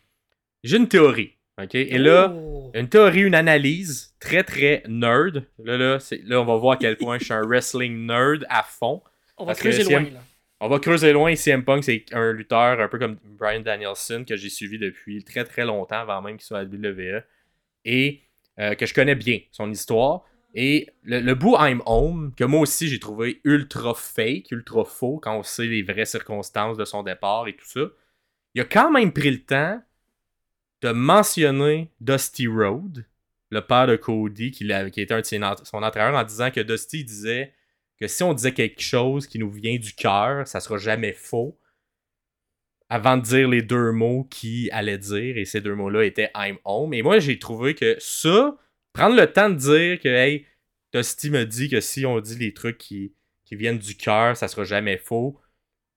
une 0.63 0.89
théorie. 0.89 1.37
OK? 1.63 1.75
Et 1.75 1.99
là, 1.99 2.33
oh. 2.35 2.71
une 2.75 2.89
théorie, 2.89 3.23
une 3.23 3.35
analyse 3.35 4.15
très, 4.19 4.43
très 4.43 4.83
nerd. 4.89 5.45
Là, 5.63 5.77
là, 5.77 5.99
là, 6.25 6.41
on 6.41 6.45
va 6.45 6.57
voir 6.57 6.75
à 6.75 6.77
quel 6.79 6.97
point 6.97 7.19
je 7.19 7.25
suis 7.25 7.35
un 7.35 7.43
wrestling 7.43 8.07
nerd 8.07 8.47
à 8.49 8.63
fond. 8.63 9.03
On 9.37 9.45
va 9.45 9.55
creuser 9.55 9.85
loin, 9.85 10.01
là. 10.03 10.23
On 10.61 10.69
va 10.69 10.79
creuser 10.79 11.13
loin. 11.13 11.35
CM 11.35 11.65
Punk, 11.65 11.85
c'est 11.85 12.05
un 12.13 12.33
lutteur 12.33 12.81
un 12.81 12.89
peu 12.89 12.99
comme 12.99 13.19
Brian 13.25 13.61
Danielson 13.61 14.25
que 14.27 14.37
j'ai 14.37 14.49
suivi 14.49 14.79
depuis 14.79 15.25
très, 15.25 15.45
très 15.45 15.65
longtemps, 15.65 16.01
avant 16.01 16.23
même 16.23 16.37
qu'il 16.37 16.47
soit 16.47 16.61
à 16.61 16.65
WWE. 16.65 17.23
Et 17.85 18.23
euh, 18.59 18.75
que 18.75 18.87
je 18.87 18.95
connais 18.95 19.15
bien 19.15 19.39
son 19.51 19.71
histoire. 19.71 20.25
Et 20.55 20.89
le, 21.03 21.21
le, 21.21 21.35
bout 21.35 21.57
I'm 21.59 21.83
Home, 21.87 22.35
que 22.37 22.45
moi 22.45 22.61
aussi 22.61 22.89
j'ai 22.89 22.99
trouvé 22.99 23.41
ultra 23.45 23.95
fake, 23.95 24.51
ultra 24.51 24.85
faux 24.85 25.19
quand 25.19 25.39
on 25.39 25.43
sait 25.43 25.67
les 25.67 25.83
vraies 25.83 26.05
circonstances 26.05 26.77
de 26.77 26.85
son 26.85 27.03
départ 27.03 27.49
et 27.49 27.57
tout 27.57 27.67
ça, 27.67 27.81
il 28.55 28.61
a 28.61 28.65
quand 28.65 28.91
même 28.91 29.13
pris 29.13 29.31
le 29.31 29.43
temps 29.43 29.81
de 30.83 30.91
mentionner 30.91 31.91
Dusty 32.01 32.47
Road, 32.49 33.07
le 33.51 33.61
père 33.61 33.87
de 33.87 33.97
Cody, 33.97 34.51
qui, 34.51 34.69
qui 34.93 35.01
était 35.01 35.15
un 35.15 35.21
de 35.21 35.65
son 35.65 35.83
entraîneur, 35.83 36.15
en 36.15 36.25
disant 36.25 36.51
que 36.51 36.61
Dusty 36.61 37.05
disait 37.05 37.55
que 37.99 38.09
si 38.09 38.23
on 38.23 38.35
disait 38.35 38.53
quelque 38.53 38.83
chose 38.83 39.27
qui 39.27 39.39
nous 39.39 39.51
vient 39.51 39.79
du 39.79 39.95
cœur, 39.95 40.47
ça 40.47 40.61
sera 40.61 40.77
jamais 40.79 41.13
faux. 41.13 41.57
Avant 42.95 43.17
de 43.17 43.23
dire 43.23 43.49
les 43.49 43.63
deux 43.63 43.91
mots 43.93 44.25
qu'il 44.25 44.71
allait 44.73 44.99
dire, 44.99 45.39
et 45.39 45.45
ces 45.45 45.61
deux 45.63 45.75
mots-là 45.75 46.05
étaient 46.05 46.31
I'm 46.35 46.59
home. 46.65 46.93
Et 46.93 47.03
moi, 47.03 47.21
j'ai 47.21 47.39
trouvé 47.39 47.75
que 47.75 47.97
ça, 47.99 48.55
prendre 48.93 49.17
le 49.17 49.33
temps 49.33 49.49
de 49.49 49.55
dire 49.55 50.01
que, 50.01 50.09
hey, 50.09 50.45
Dusty 50.93 51.31
me 51.31 51.47
dit 51.47 51.71
que 51.71 51.81
si 51.81 52.05
on 52.05 52.21
dit 52.21 52.37
les 52.37 52.53
trucs 52.53 52.77
qui, 52.77 53.15
qui 53.47 53.57
viennent 53.57 53.79
du 53.79 53.97
cœur, 53.97 54.37
ça 54.37 54.47
sera 54.47 54.65
jamais 54.65 54.99
faux 54.99 55.41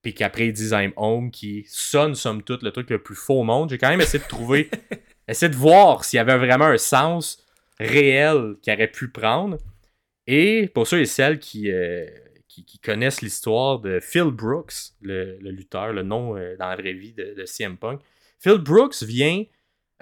puis 0.06 0.14
qu'après 0.14 0.46
ils 0.46 0.52
disent 0.52 0.70
I'm 0.70 0.92
home, 0.94 1.32
qui 1.32 1.64
sonne 1.68 2.14
somme 2.14 2.44
toute 2.44 2.62
le 2.62 2.70
truc 2.70 2.90
le 2.90 3.02
plus 3.02 3.16
faux 3.16 3.40
au 3.40 3.42
monde. 3.42 3.70
J'ai 3.70 3.76
quand 3.76 3.88
même 3.88 4.00
essayé 4.00 4.22
de 4.22 4.28
trouver, 4.28 4.70
essayer 5.28 5.50
de 5.50 5.56
voir 5.56 6.04
s'il 6.04 6.18
y 6.18 6.20
avait 6.20 6.38
vraiment 6.38 6.66
un 6.66 6.78
sens 6.78 7.44
réel 7.80 8.54
qu'il 8.62 8.72
aurait 8.72 8.86
pu 8.86 9.08
prendre. 9.08 9.58
Et 10.28 10.70
pour 10.72 10.86
ceux 10.86 11.00
et 11.00 11.06
celles 11.06 11.40
qui, 11.40 11.72
euh, 11.72 12.06
qui, 12.48 12.78
connaissent 12.78 13.22
l'histoire 13.22 13.80
de 13.80 14.00
Phil 14.00 14.30
Brooks, 14.30 14.92
le, 15.00 15.38
lutteur, 15.40 15.92
le 15.92 16.02
nom 16.02 16.36
euh, 16.36 16.56
dans 16.56 16.68
la 16.68 16.76
vraie 16.76 16.94
vie 16.94 17.12
de, 17.12 17.44
CM 17.44 17.76
Punk, 17.76 18.00
Phil 18.38 18.58
Brooks 18.58 19.02
vient 19.02 19.44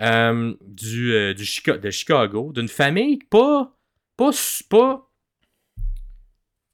euh, 0.00 0.54
du, 0.60 1.34
du 1.34 1.78
de 1.78 1.90
Chicago, 1.90 2.52
d'une 2.52 2.68
famille 2.68 3.18
pas, 3.18 3.76
pas, 4.16 4.30
pas, 4.68 5.10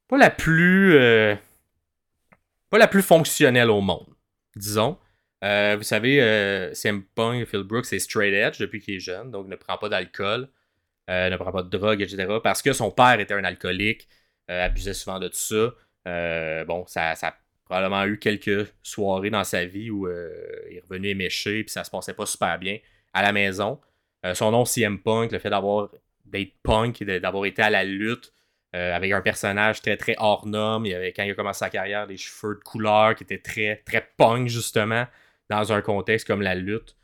pas 0.08 0.18
la 0.18 0.30
plus 0.30 0.98
pas 2.70 2.78
la 2.78 2.88
plus 2.88 3.02
fonctionnelle 3.02 3.68
au 3.70 3.80
monde, 3.80 4.14
disons. 4.56 4.96
Euh, 5.42 5.74
vous 5.76 5.82
savez, 5.82 6.22
euh, 6.22 6.72
CM 6.74 7.02
Punk, 7.14 7.46
Phil 7.46 7.62
Brooks, 7.62 7.92
est 7.92 7.98
straight 7.98 8.32
edge 8.32 8.58
depuis 8.58 8.80
qu'il 8.80 8.94
est 8.94 9.00
jeune, 9.00 9.30
donc 9.30 9.48
ne 9.48 9.56
prend 9.56 9.78
pas 9.78 9.88
d'alcool, 9.88 10.48
euh, 11.08 11.30
ne 11.30 11.36
prend 11.36 11.50
pas 11.50 11.62
de 11.62 11.70
drogue, 11.76 12.02
etc. 12.02 12.26
Parce 12.42 12.62
que 12.62 12.72
son 12.72 12.90
père 12.90 13.18
était 13.20 13.34
un 13.34 13.44
alcoolique, 13.44 14.06
euh, 14.06 14.19
abusait 14.48 14.94
souvent 14.94 15.18
de 15.18 15.28
tout 15.28 15.34
ça. 15.34 16.64
bon, 16.64 16.84
ça, 16.86 17.14
ça, 17.14 17.28
a 17.28 17.34
probablement 17.64 18.04
eu 18.04 18.18
quelques 18.18 18.72
soirées 18.82 19.30
dans 19.30 19.44
sa 19.44 19.64
vie 19.64 19.90
où 19.90 20.08
il 20.08 20.76
est 20.76 20.82
revenu 20.82 21.08
éméché, 21.08 21.62
puis 21.62 21.72
ça 21.72 21.84
se 21.84 21.90
passait 21.90 22.14
pas 22.14 22.26
super 22.26 22.58
bien 22.58 22.78
à 23.12 23.22
la 23.22 23.32
maison. 23.32 23.80
son 24.34 24.50
nom 24.50 24.64
CM 24.64 24.98
Punk, 24.98 25.32
le 25.32 25.38
fait 25.38 25.50
d'avoir 25.50 25.90
d'être 26.24 26.52
punk, 26.62 27.02
d'avoir 27.02 27.44
été 27.46 27.62
à 27.62 27.70
la 27.70 27.84
lutte, 27.84 28.32
euh, 28.76 28.94
avec 28.94 29.10
un 29.10 29.20
personnage 29.20 29.82
très 29.82 29.96
très 29.96 30.14
hors 30.18 30.46
norme. 30.46 30.86
Il 30.86 30.94
avait, 30.94 31.12
quand 31.12 31.24
il 31.24 31.32
a 31.32 31.34
commencé 31.34 31.58
sa 31.58 31.70
carrière, 31.70 32.06
des 32.06 32.16
cheveux 32.16 32.54
de 32.54 32.60
couleur 32.60 33.16
qui 33.16 33.24
étaient 33.24 33.40
très 33.40 33.82
très 33.84 34.08
punk 34.16 34.48
justement 34.48 35.06
dans 35.48 35.72
un 35.72 35.82
contexte 35.82 36.26
comme 36.26 36.40
la 36.40 36.54
lutte. 36.54 36.96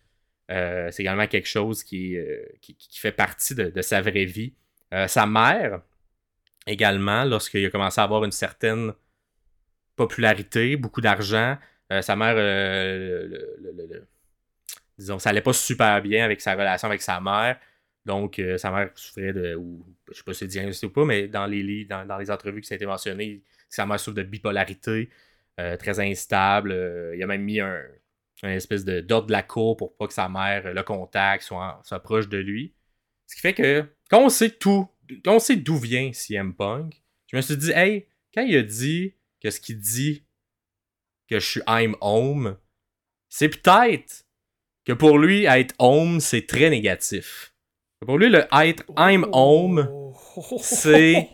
Euh, 0.53 0.91
c'est 0.93 1.03
également 1.03 1.27
quelque 1.27 1.49
chose 1.49 1.85
euh, 1.93 2.45
qui, 2.61 2.77
fait 2.93 3.11
partie 3.11 3.57
de, 3.57 3.83
sa 3.83 4.01
vraie 4.01 4.27
vie. 4.27 4.55
sa 5.09 5.27
mère, 5.27 5.81
également, 6.67 7.25
lorsqu'il 7.25 7.65
a 7.67 7.71
commencé 7.71 8.01
à 8.01 8.05
avoir 8.05 8.25
une 8.25 8.33
certaine 8.33 8.93
popularité, 9.97 10.77
beaucoup 10.77 11.01
d'argent, 11.01 11.57
sa 12.01 12.17
mère, 12.17 12.37
disons, 14.99 15.19
ça 15.19 15.31
allait 15.31 15.41
pas 15.41 15.53
super 15.53 16.03
bien 16.03 16.25
avec 16.25 16.41
sa 16.41 16.55
relation 16.55 16.89
avec 16.89 17.03
sa 17.03 17.21
mère. 17.21 17.59
Donc, 18.05 18.39
euh, 18.39 18.57
sa 18.57 18.71
mère 18.71 18.91
souffrait 18.95 19.33
de. 19.33 19.57
Ou, 19.57 19.85
je 20.11 20.15
sais 20.17 20.23
pas 20.23 20.33
si 20.33 20.41
c'est 20.41 20.47
diagnostiqué 20.47 20.87
ou 20.87 20.91
pas, 20.91 21.05
mais 21.05 21.29
dans 21.29 21.47
les 21.47 21.85
dans, 21.85 22.19
les 22.19 22.31
entrevues 22.31 22.61
qui 22.61 22.69
ça 22.69 22.75
a 22.75 22.77
été 22.77 22.87
mentionné, 22.87 23.43
sa 23.69 23.85
mère 23.85 23.99
souffre 23.99 24.17
de 24.17 24.23
bipolarité, 24.23 25.11
euh, 25.59 25.77
très 25.77 25.99
instable. 25.99 26.71
Euh, 26.73 27.17
il 27.17 27.23
a 27.23 27.27
même 27.27 27.43
mis 27.43 27.61
un, 27.61 27.83
espèce 28.45 28.85
de 28.85 29.01
d'ordre 29.01 29.27
de 29.27 29.33
la 29.33 29.43
cour 29.43 29.77
pour 29.77 29.97
pas 29.97 30.07
que 30.07 30.13
sa 30.13 30.29
mère 30.29 30.73
le 30.73 30.83
contacte, 30.85 31.43
soit, 31.43 31.81
soit 31.85 32.01
proche 32.01 32.29
de 32.29 32.39
lui. 32.39 32.75
Ce 33.27 33.35
qui 33.35 33.41
fait 33.41 33.55
que, 33.55 33.85
quand 34.09 34.23
on 34.25 34.29
sait 34.29 34.51
tout, 34.51 34.89
on 35.27 35.39
sait 35.39 35.57
d'où 35.57 35.77
vient 35.79 36.13
CM 36.13 36.55
Punk, 36.55 37.03
je 37.31 37.37
me 37.37 37.43
suis 37.43 37.57
dit, 37.57 37.73
hey, 37.73 38.07
quand 38.35 38.43
il 38.43 38.57
a 38.57 38.63
dit 38.63 39.15
que 39.43 39.51
ce 39.51 39.61
qu'il 39.61 39.79
dit 39.79 40.25
que 41.29 41.39
je 41.39 41.47
suis 41.47 41.63
I'm 41.67 41.97
home, 42.01 42.57
c'est 43.29 43.49
peut-être 43.49 44.25
que 44.85 44.93
pour 44.93 45.19
lui, 45.19 45.45
être 45.45 45.75
home, 45.79 46.21
c'est 46.21 46.47
très 46.47 46.71
négatif. 46.71 47.53
Pour 48.01 48.19
lui, 48.19 48.29
le 48.29 48.45
être 48.53 48.85
I'm 48.97 49.27
home, 49.33 50.13
c'est. 50.61 51.29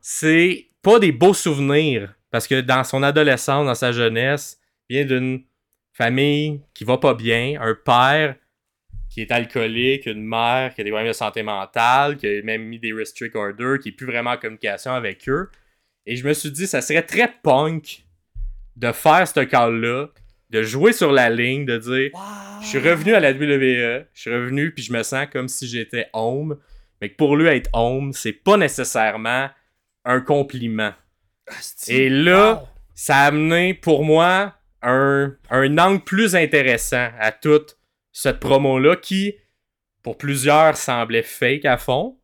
C'est 0.00 0.70
pas 0.82 0.98
des 0.98 1.12
beaux 1.12 1.34
souvenirs. 1.34 2.14
Parce 2.30 2.46
que 2.46 2.60
dans 2.60 2.84
son 2.84 3.02
adolescence, 3.02 3.66
dans 3.66 3.74
sa 3.74 3.92
jeunesse, 3.92 4.60
il 4.88 4.96
vient 4.96 5.06
d'une 5.06 5.44
famille 5.92 6.60
qui 6.74 6.84
va 6.84 6.98
pas 6.98 7.14
bien, 7.14 7.60
un 7.60 7.74
père 7.74 8.36
qui 9.14 9.20
est 9.20 9.30
alcoolique, 9.30 10.06
une 10.06 10.24
mère 10.24 10.74
qui 10.74 10.80
a 10.80 10.84
des 10.84 10.90
problèmes 10.90 11.06
de 11.06 11.16
santé 11.16 11.44
mentale, 11.44 12.16
qui 12.16 12.26
a 12.26 12.42
même 12.42 12.64
mis 12.64 12.80
des 12.80 12.92
restrict 12.92 13.36
orders, 13.36 13.78
qui 13.78 13.90
est 13.90 13.92
plus 13.92 14.06
vraiment 14.06 14.32
en 14.32 14.36
communication 14.36 14.90
avec 14.90 15.28
eux. 15.28 15.50
Et 16.04 16.16
je 16.16 16.26
me 16.26 16.32
suis 16.32 16.50
dit, 16.50 16.66
ça 16.66 16.80
serait 16.80 17.04
très 17.04 17.32
punk 17.44 18.02
de 18.74 18.90
faire 18.90 19.28
ce 19.28 19.38
call-là, 19.38 20.08
de 20.50 20.62
jouer 20.64 20.92
sur 20.92 21.12
la 21.12 21.30
ligne, 21.30 21.64
de 21.64 21.78
dire 21.78 22.10
je 22.60 22.66
suis 22.66 22.80
revenu 22.80 23.14
à 23.14 23.20
la 23.20 23.30
WWE, 23.30 24.06
je 24.12 24.20
suis 24.20 24.34
revenu 24.34 24.74
puis 24.74 24.82
je 24.82 24.92
me 24.92 25.04
sens 25.04 25.28
comme 25.32 25.46
si 25.46 25.68
j'étais 25.68 26.08
home, 26.12 26.58
mais 27.00 27.10
que 27.10 27.14
pour 27.14 27.36
lui 27.36 27.46
être 27.46 27.70
home, 27.72 28.12
c'est 28.12 28.32
pas 28.32 28.56
nécessairement 28.56 29.48
un 30.04 30.20
compliment. 30.22 30.92
Et 31.86 32.08
là, 32.08 32.64
ça 32.96 33.18
a 33.18 33.26
amené 33.26 33.74
pour 33.74 34.04
moi 34.04 34.54
un, 34.82 35.36
un 35.50 35.78
angle 35.78 36.02
plus 36.02 36.34
intéressant 36.34 37.10
à 37.20 37.30
toute 37.30 37.78
cette 38.14 38.40
promo-là 38.40 38.96
qui, 38.96 39.34
pour 40.02 40.16
plusieurs, 40.16 40.78
semblait 40.78 41.22
fake 41.22 41.66
à 41.66 41.76
fond. 41.76 42.16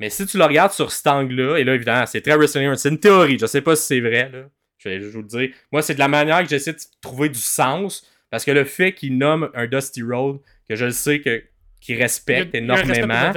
Mais 0.00 0.10
si 0.10 0.26
tu 0.26 0.36
le 0.36 0.44
regardes 0.44 0.72
sur 0.72 0.90
cet 0.90 1.06
angle-là, 1.06 1.56
et 1.56 1.64
là, 1.64 1.74
évidemment, 1.74 2.04
c'est 2.04 2.20
très 2.20 2.36
WrestleMania, 2.36 2.76
c'est 2.76 2.90
une 2.90 2.98
théorie, 2.98 3.38
je 3.38 3.46
sais 3.46 3.62
pas 3.62 3.76
si 3.76 3.86
c'est 3.86 4.00
vrai, 4.00 4.28
là. 4.30 4.50
Je 4.78 4.88
vais 4.90 4.98
vous 4.98 5.22
le 5.22 5.28
dire. 5.28 5.50
Moi, 5.72 5.80
c'est 5.80 5.94
de 5.94 5.98
la 6.00 6.08
manière 6.08 6.42
que 6.42 6.48
j'essaie 6.48 6.72
de 6.72 6.80
trouver 7.00 7.30
du 7.30 7.38
sens, 7.38 8.06
parce 8.28 8.44
que 8.44 8.50
le 8.50 8.64
fait 8.64 8.92
qu'il 8.92 9.16
nomme 9.16 9.50
un 9.54 9.66
Dusty 9.66 10.02
Road, 10.02 10.40
que 10.68 10.74
je 10.74 10.86
le 10.86 10.90
sais 10.90 11.20
que 11.20 11.42
qu'ils 11.80 12.00
respectent 12.00 12.54
énormément. 12.54 13.32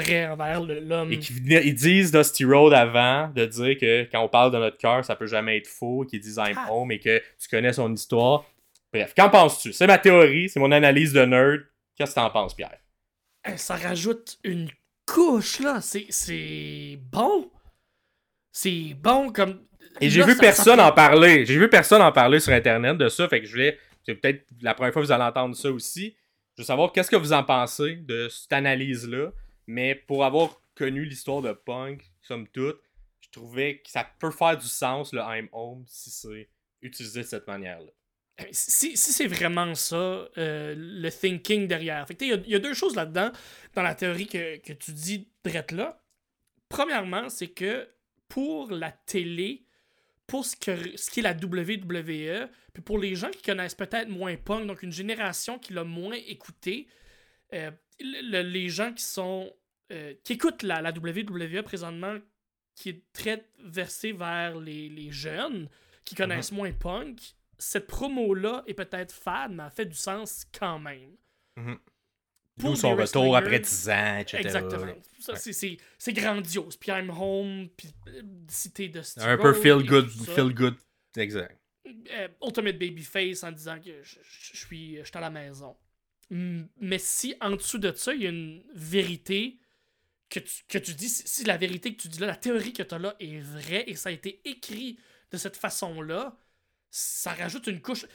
Et 1.12 1.20
qu'ils 1.20 1.76
disent 1.76 2.12
Dusty 2.12 2.46
Road 2.46 2.74
avant 2.74 3.30
de 3.30 3.46
dire 3.46 3.78
que 3.78 4.04
quand 4.10 4.24
on 4.24 4.30
parle 4.30 4.52
de 4.52 4.58
notre 4.58 4.78
cœur, 4.78 5.04
ça 5.04 5.18
peut 5.18 5.28
jamais 5.28 5.58
être 5.58 5.68
faux, 5.68 6.06
qu'ils 6.10 6.22
disent 6.22 6.38
I'm 6.38 6.56
ah. 6.58 6.72
home 6.72 6.92
et 6.92 7.00
que 7.00 7.20
tu 7.40 7.50
connais 7.52 7.74
son 7.74 7.94
histoire. 7.94 8.46
Bref, 8.94 9.14
qu'en 9.16 9.30
penses-tu? 9.30 9.74
C'est 9.74 9.88
ma 9.88 9.98
théorie, 9.98 10.50
c'est 10.50 10.60
mon 10.60 10.72
analyse 10.72 11.14
de 11.14 11.26
nerd. 11.26 11.66
Qu'est-ce 11.96 12.12
que 12.12 12.20
t'en 12.20 12.30
penses, 12.30 12.54
Pierre? 12.56 12.80
Ça 13.56 13.76
rajoute 13.76 14.40
une 14.44 14.70
couche, 15.06 15.60
là. 15.60 15.80
C'est 15.82 17.00
bon. 17.12 17.52
C'est 18.52 18.94
bon 18.96 19.32
comme. 19.32 19.66
Et 20.02 20.10
j'ai 20.10 20.24
vu 20.24 20.38
personne 20.38 20.80
en 20.80 20.92
parler. 20.92 21.46
J'ai 21.46 21.58
vu 21.58 21.70
personne 21.70 22.02
en 22.02 22.12
parler 22.12 22.40
sur 22.40 22.54
Internet 22.54 22.98
de 22.98 23.10
ça. 23.10 23.28
Fait 23.28 23.42
que 23.42 23.46
je 23.46 23.52
voulais. 23.52 23.80
C'est 24.04 24.16
peut-être 24.16 24.46
la 24.62 24.74
première 24.74 24.94
fois 24.94 25.02
que 25.02 25.08
vous 25.08 25.12
allez 25.12 25.24
entendre 25.24 25.56
ça 25.56 25.72
aussi. 25.72 26.16
Je 26.56 26.62
veux 26.62 26.66
savoir 26.66 26.92
qu'est-ce 26.92 27.12
que 27.12 27.16
vous 27.16 27.34
en 27.34 27.44
pensez 27.44 27.98
de 27.98 28.30
cette 28.30 28.54
analyse-là. 28.54 29.32
Mais 29.68 29.96
pour 29.96 30.24
avoir 30.24 30.62
connu 30.76 31.04
l'histoire 31.06 31.42
de 31.42 31.52
Punk, 31.52 32.04
somme 32.22 32.48
toute, 32.48 32.80
je 33.20 33.30
trouvais 33.32 33.80
que 33.80 33.90
ça 33.90 34.08
peut 34.20 34.32
faire 34.32 34.58
du 34.58 34.68
sens, 34.68 35.14
le 35.14 35.20
I'm 35.20 35.50
Home, 35.52 35.84
si 35.88 36.10
c'est 36.10 36.50
utilisé 36.82 37.22
de 37.22 37.26
cette 37.26 37.48
manière-là. 37.48 37.92
Si, 38.52 38.96
c'est 38.96 39.28
vraiment 39.28 39.74
ça, 39.74 39.96
euh, 39.96 40.76
le 40.78 41.10
thinking 41.10 41.68
derrière. 41.68 42.06
Il 42.20 42.28
y, 42.48 42.56
a 42.56 42.60
deux 42.60 42.74
choses 42.74 42.96
là-dedans, 42.96 43.32
dans 43.74 43.82
la 43.82 43.96
théorie 43.96 44.28
que, 44.28 44.74
tu 44.74 44.92
dis, 44.92 45.28
drette 45.44 45.72
là. 45.72 46.00
Premièrement, 46.70 47.30
c'est 47.30 47.48
que 47.48 47.90
pour 48.28 48.72
la 48.72 48.92
télé, 48.92 49.66
pour 50.28 50.46
ce, 50.46 50.56
que, 50.56 50.96
ce 50.98 51.10
qui 51.10 51.22
est 51.22 51.24
la 51.24 51.34
WWE, 51.34 52.48
puis 52.74 52.84
pour 52.84 53.00
les 53.00 53.16
gens 53.16 53.32
qui 53.32 53.42
connaissent 53.42 53.76
peut-être 53.76 54.10
moins 54.10 54.36
Punk, 54.36 54.68
donc 54.68 54.84
une 54.84 54.92
génération 54.92 55.58
qui 55.58 55.74
l'a 55.74 55.84
moins 55.84 56.18
écouté, 56.28 56.88
euh, 57.54 57.72
les 58.00 58.70
gens 58.70 58.94
qui 58.94 59.04
sont 59.04 59.52
euh, 59.94 60.14
qui 60.26 60.34
écoutent 60.34 60.64
la, 60.64 60.82
la, 60.82 60.92
WWE 60.92 61.64
présentement, 61.64 62.18
qui 62.76 62.90
est 62.90 63.04
très 63.14 63.48
versée 63.64 64.12
vers 64.12 64.60
les, 64.60 65.12
jeunes, 65.12 65.70
qui 66.04 66.14
mhm. 66.14 66.18
connaissent 66.18 66.52
moins 66.52 66.74
Punk, 66.74 67.22
cette 67.58 67.88
promo-là 67.88 68.64
est 68.68 68.74
peut-être 68.74 69.12
fade, 69.12 69.52
mais 69.52 69.64
elle 69.64 69.72
fait 69.72 69.86
du 69.86 69.98
sens 69.98 70.46
quand 70.58 70.80
même. 70.80 71.16
Mm 71.56 71.76
son 72.76 72.96
retour 72.96 73.36
après 73.36 73.60
10 73.60 73.90
ans, 73.90 74.18
etc. 74.20 74.38
Exactement. 74.40 74.94
C'est 75.98 76.14
grandiose. 76.14 76.78
Puis 76.78 76.92
I'm 76.92 77.10
home, 77.10 77.70
puis 77.76 77.90
euh, 78.08 78.22
cité 78.50 78.90
de 78.90 79.02
Steve 79.02 79.24
Un 79.24 79.38
peu 79.38 79.54
feel 79.54 79.86
good, 79.86 80.10
feel 80.10 80.54
good. 80.54 80.76
Exact. 81.16 81.58
Euh, 81.86 82.28
Ultimate 82.44 82.78
Babyface 82.78 83.44
en 83.44 83.52
disant 83.52 83.80
que 83.80 84.04
je, 84.04 84.20
suis, 84.24 84.98
je 84.98 85.04
suis 85.04 85.18
à 85.18 85.22
la 85.22 85.30
maison. 85.30 85.76
Mais 86.30 87.00
si 87.00 87.36
en 87.40 87.52
dessous 87.52 87.78
de 87.78 87.92
ça, 87.94 88.14
il 88.14 88.24
y 88.24 88.26
a 88.26 88.30
une 88.30 88.64
vérité 88.74 89.60
que 90.30 90.40
tu, 90.42 90.64
que 90.68 90.78
tu 90.78 90.94
dis, 90.94 91.08
si 91.08 91.46
la 91.46 91.56
vérité 91.56 91.96
que 91.96 92.02
tu 92.02 92.10
dis 92.10 92.20
là, 92.20 92.28
la 92.28 92.36
théorie 92.36 92.74
que 92.74 92.84
tu 92.84 92.94
as 92.94 93.00
là 93.00 93.16
est 93.20 93.40
vraie 93.40 93.86
et 93.88 93.96
ça 93.96 94.10
a 94.10 94.12
été 94.12 94.42
écrit 94.44 95.00
de 95.32 95.38
cette 95.38 95.56
façon-là, 95.56 96.38
ça 96.90 97.34
rajoute 97.34 97.68
une 97.68 97.82
couche. 97.82 98.06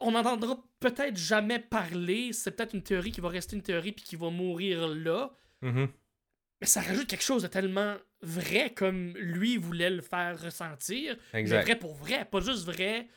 On 0.00 0.12
n'entendra 0.12 0.58
peut-être 0.80 1.16
jamais 1.16 1.58
parler. 1.58 2.32
C'est 2.32 2.52
peut-être 2.52 2.74
une 2.74 2.82
théorie 2.82 3.12
qui 3.12 3.20
va 3.20 3.28
rester 3.28 3.56
une 3.56 3.62
théorie 3.62 3.92
puis 3.92 4.04
qui 4.04 4.16
va 4.16 4.30
mourir 4.30 4.88
là. 4.88 5.30
Mm-hmm. 5.62 5.88
Mais 6.60 6.66
ça 6.66 6.80
rajoute 6.80 7.06
quelque 7.06 7.24
chose 7.24 7.42
de 7.42 7.48
tellement 7.48 7.96
vrai 8.22 8.72
comme 8.74 9.12
lui 9.16 9.56
voulait 9.56 9.90
le 9.90 10.02
faire 10.02 10.40
ressentir. 10.40 11.16
Exact. 11.32 11.62
vrai 11.64 11.78
pour 11.78 11.94
vrai, 11.94 12.24
pas 12.24 12.40
juste 12.40 12.64
vrai. 12.64 13.08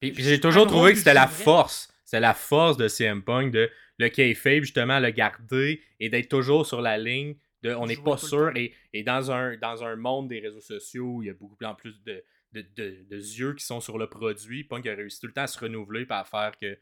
Puis, 0.00 0.14
j'ai 0.16 0.40
toujours 0.40 0.66
trouvé 0.66 0.92
que 0.92 0.98
c'était 0.98 1.14
la 1.14 1.26
force. 1.26 1.92
C'est 2.04 2.20
la 2.20 2.34
force 2.34 2.76
de 2.76 2.88
CM 2.88 3.22
Punk 3.22 3.52
de 3.52 3.70
le 3.98 4.08
kayfabe, 4.08 4.62
justement, 4.62 4.98
le 4.98 5.10
garder 5.10 5.82
et 6.00 6.08
d'être 6.08 6.28
toujours 6.28 6.66
sur 6.66 6.80
la 6.80 6.96
ligne. 6.96 7.36
De, 7.62 7.74
on 7.74 7.86
n'est 7.86 7.98
pas 7.98 8.16
sûr. 8.16 8.50
Et, 8.56 8.72
et, 8.94 9.02
dans, 9.02 9.30
un, 9.30 9.56
dans 9.58 9.84
un 9.84 9.94
monde 9.96 10.28
des 10.28 10.40
réseaux 10.40 10.62
sociaux, 10.62 11.16
où 11.16 11.22
il 11.22 11.26
y 11.26 11.30
a 11.30 11.34
beaucoup 11.34 11.56
plus 11.76 12.02
de, 12.02 12.24
de, 12.52 12.62
de, 12.76 13.16
yeux 13.16 13.54
qui 13.54 13.64
sont 13.64 13.80
sur 13.80 13.98
le 13.98 14.08
produit. 14.08 14.64
Punk 14.64 14.86
a 14.86 14.94
réussi 14.94 15.20
tout 15.20 15.26
le 15.26 15.32
temps 15.32 15.42
à 15.42 15.46
se 15.46 15.58
renouveler 15.58 16.02
et 16.02 16.12
à 16.12 16.24
faire 16.24 16.52
que 16.60 16.78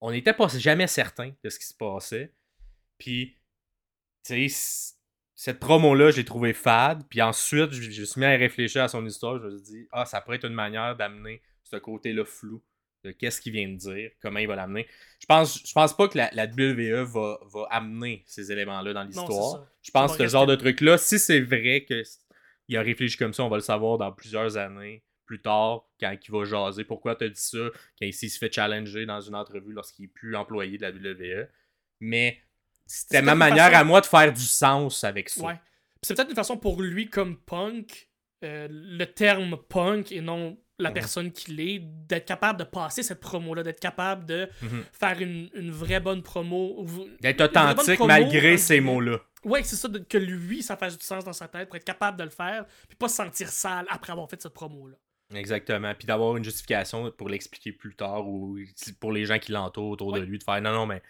on 0.00 0.10
n'était 0.10 0.32
pas 0.32 0.48
jamais 0.48 0.86
certain 0.86 1.32
de 1.44 1.48
ce 1.48 1.58
qui 1.58 1.66
se 1.66 1.74
passait. 1.74 2.32
Puis, 2.98 3.36
tu 4.24 4.48
sais, 4.48 4.94
cette 5.34 5.60
promo-là, 5.60 6.10
j'ai 6.10 6.24
trouvé 6.24 6.52
fade. 6.52 7.04
Puis 7.08 7.22
ensuite, 7.22 7.72
je, 7.72 8.00
me 8.00 8.04
suis 8.04 8.20
mis 8.20 8.26
à 8.26 8.30
réfléchir 8.30 8.82
à 8.82 8.88
son 8.88 9.06
histoire. 9.06 9.38
Je 9.38 9.44
me 9.44 9.56
suis 9.56 9.62
dit, 9.62 9.88
ah, 9.92 10.04
ça 10.04 10.20
pourrait 10.20 10.36
être 10.36 10.46
une 10.46 10.54
manière 10.54 10.96
d'amener 10.96 11.40
ce 11.62 11.76
côté-là 11.76 12.24
flou 12.24 12.62
de 13.04 13.10
qu'est-ce 13.10 13.40
qu'il 13.40 13.52
vient 13.52 13.68
de 13.68 13.76
dire, 13.76 14.10
comment 14.20 14.38
il 14.38 14.46
va 14.46 14.54
l'amener. 14.54 14.86
Je 15.18 15.26
pense, 15.26 15.66
je 15.66 15.72
pense 15.72 15.96
pas 15.96 16.08
que 16.08 16.16
la, 16.16 16.30
la 16.32 16.46
WWE 16.46 17.02
va, 17.02 17.40
va, 17.52 17.66
amener 17.70 18.22
ces 18.26 18.52
éléments-là 18.52 18.92
dans 18.92 19.02
l'histoire. 19.02 19.66
Je 19.82 19.90
pense 19.90 20.16
que 20.16 20.24
ce 20.24 20.30
genre 20.30 20.46
de 20.46 20.54
truc-là, 20.54 20.98
si 20.98 21.18
c'est 21.18 21.40
vrai 21.40 21.84
que 21.88 22.02
il 22.72 22.76
a 22.76 22.82
réfléchi 22.82 23.16
comme 23.16 23.32
ça, 23.32 23.44
on 23.44 23.48
va 23.48 23.56
le 23.56 23.62
savoir 23.62 23.98
dans 23.98 24.12
plusieurs 24.12 24.56
années 24.56 25.02
plus 25.26 25.40
tard, 25.40 25.84
quand 26.00 26.14
il 26.14 26.32
va 26.32 26.44
jaser. 26.44 26.84
Pourquoi 26.84 27.14
tu 27.14 27.24
as 27.24 27.28
dit 27.28 27.40
ça? 27.40 27.70
Quand 27.98 28.06
il 28.06 28.12
se 28.12 28.38
fait 28.38 28.52
challenger 28.52 29.06
dans 29.06 29.20
une 29.20 29.34
entrevue 29.34 29.72
lorsqu'il 29.72 30.04
n'est 30.04 30.10
plus 30.10 30.36
employé 30.36 30.78
de 30.78 30.82
la 30.82 30.90
WWE. 30.90 31.48
Mais 32.00 32.38
c'était 32.86 33.22
ma 33.22 33.34
manière 33.34 33.74
à 33.74 33.84
moi 33.84 34.00
de 34.00 34.06
faire 34.06 34.32
du 34.32 34.42
sens 34.42 35.04
avec 35.04 35.28
ça. 35.28 35.44
Ouais. 35.44 35.60
C'est 36.02 36.14
peut-être 36.14 36.30
une 36.30 36.36
façon 36.36 36.58
pour 36.58 36.82
lui, 36.82 37.08
comme 37.08 37.38
punk, 37.38 38.08
euh, 38.44 38.66
le 38.70 39.04
terme 39.04 39.56
punk 39.68 40.10
et 40.12 40.20
non 40.20 40.58
la 40.78 40.90
mhm. 40.90 40.94
personne 40.94 41.32
qu'il 41.32 41.60
est, 41.60 41.78
d'être 41.80 42.26
capable 42.26 42.58
de 42.58 42.64
passer 42.64 43.02
cette 43.04 43.20
promo-là, 43.20 43.62
d'être 43.62 43.78
capable 43.78 44.26
de 44.26 44.48
mhm. 44.62 44.84
faire 44.92 45.20
une, 45.20 45.48
une, 45.54 45.70
vraie 45.70 46.00
bonne 46.00 46.22
promo. 46.22 46.84
D'être 47.20 47.42
authentique 47.42 48.00
malgré 48.00 48.56
ces 48.56 48.80
mots-là. 48.80 49.20
Ouais, 49.44 49.62
c'est 49.62 49.76
ça, 49.76 49.88
que 50.08 50.18
lui, 50.18 50.62
ça 50.62 50.76
fasse 50.76 50.96
du 50.96 51.04
sens 51.04 51.24
dans 51.24 51.32
sa 51.32 51.48
tête 51.48 51.68
pour 51.68 51.76
être 51.76 51.84
capable 51.84 52.16
de 52.16 52.24
le 52.24 52.30
faire, 52.30 52.64
puis 52.88 52.96
pas 52.96 53.08
se 53.08 53.16
sentir 53.16 53.48
sale 53.48 53.86
après 53.88 54.12
avoir 54.12 54.28
fait 54.30 54.40
cette 54.40 54.54
promo-là. 54.54 54.96
Exactement. 55.34 55.94
Puis 55.94 56.06
d'avoir 56.06 56.36
une 56.36 56.44
justification 56.44 57.10
pour 57.12 57.28
l'expliquer 57.28 57.72
plus 57.72 57.94
tard 57.94 58.28
ou 58.28 58.58
pour 59.00 59.12
les 59.12 59.24
gens 59.24 59.38
qui 59.38 59.52
l'entourent 59.52 59.90
autour 59.90 60.12
de 60.12 60.20
lui, 60.20 60.38
de 60.38 60.44
faire 60.44 60.60
non, 60.60 60.72
non, 60.72 60.86
mais 60.86 61.02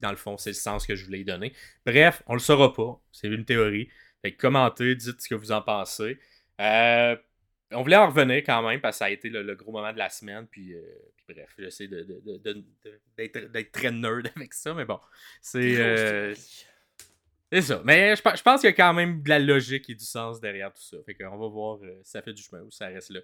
dans 0.00 0.10
le 0.10 0.16
fond, 0.16 0.36
c'est 0.36 0.50
le 0.50 0.54
sens 0.54 0.86
que 0.86 0.94
je 0.94 1.04
voulais 1.04 1.24
donner. 1.24 1.52
Bref, 1.84 2.22
on 2.26 2.34
le 2.34 2.40
saura 2.40 2.72
pas. 2.72 3.00
C'est 3.12 3.28
une 3.28 3.44
théorie. 3.44 3.88
Fait 4.22 4.32
que 4.32 4.40
commentez, 4.40 4.94
dites 4.94 5.20
ce 5.20 5.28
que 5.28 5.34
vous 5.34 5.52
en 5.52 5.62
pensez. 5.62 6.18
Euh, 6.60 7.16
on 7.72 7.82
voulait 7.82 7.96
en 7.96 8.08
revenir 8.08 8.38
quand 8.38 8.62
même 8.66 8.80
parce 8.80 8.96
que 8.96 8.98
ça 8.98 9.04
a 9.06 9.10
été 9.10 9.28
le, 9.28 9.54
gros 9.54 9.72
moment 9.72 9.92
de 9.92 9.98
la 9.98 10.08
semaine. 10.08 10.46
Puis, 10.46 10.74
euh, 10.74 10.82
bref, 11.28 11.54
j'essaie 11.58 11.88
d'être 11.88 13.72
très 13.72 13.90
nerd 13.90 14.30
avec 14.36 14.54
ça, 14.54 14.74
mais 14.74 14.84
bon. 14.84 14.98
C'est. 15.40 16.34
C'est 17.50 17.62
ça. 17.62 17.80
Mais 17.84 18.14
je, 18.14 18.22
pense 18.22 18.60
qu'il 18.60 18.68
y 18.68 18.72
a 18.72 18.76
quand 18.76 18.92
même 18.92 19.22
de 19.22 19.28
la 19.28 19.38
logique 19.38 19.88
et 19.88 19.94
du 19.94 20.04
sens 20.04 20.40
derrière 20.40 20.72
tout 20.72 20.82
ça. 20.82 20.98
Fait 21.04 21.14
qu'on 21.14 21.36
va 21.36 21.48
voir 21.48 21.78
euh, 21.82 22.00
si 22.04 22.10
ça 22.10 22.22
fait 22.22 22.34
du 22.34 22.42
chemin 22.42 22.62
ou 22.62 22.70
si 22.70 22.78
ça 22.78 22.88
reste 22.88 23.10
là. 23.10 23.20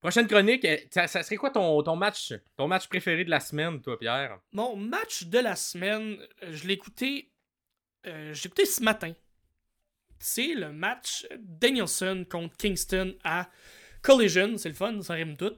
Prochaine 0.00 0.28
chronique, 0.28 0.64
euh, 0.64 0.76
ça, 0.90 1.08
serait 1.08 1.36
quoi 1.36 1.50
ton, 1.50 1.82
ton, 1.82 1.96
match 1.96 2.32
ton 2.56 2.68
match 2.68 2.86
préféré 2.86 3.24
de 3.24 3.30
la 3.30 3.40
semaine, 3.40 3.80
toi, 3.80 3.98
Pierre? 3.98 4.38
Mon 4.52 4.76
match 4.76 5.24
de 5.24 5.38
la 5.38 5.56
semaine, 5.56 6.18
euh, 6.44 6.52
je 6.52 6.66
l'ai 6.68 6.74
écouté. 6.74 7.32
j'ai 8.04 8.46
écouté 8.46 8.66
ce 8.66 8.82
matin. 8.82 9.12
C'est 10.18 10.54
le 10.54 10.72
match 10.72 11.26
Danielson 11.38 12.24
contre 12.30 12.56
Kingston 12.56 13.16
à 13.24 13.50
Collision. 14.00 14.56
C'est 14.58 14.68
le 14.68 14.74
fun, 14.74 15.00
ça 15.02 15.14
rime 15.14 15.36
tout. 15.36 15.56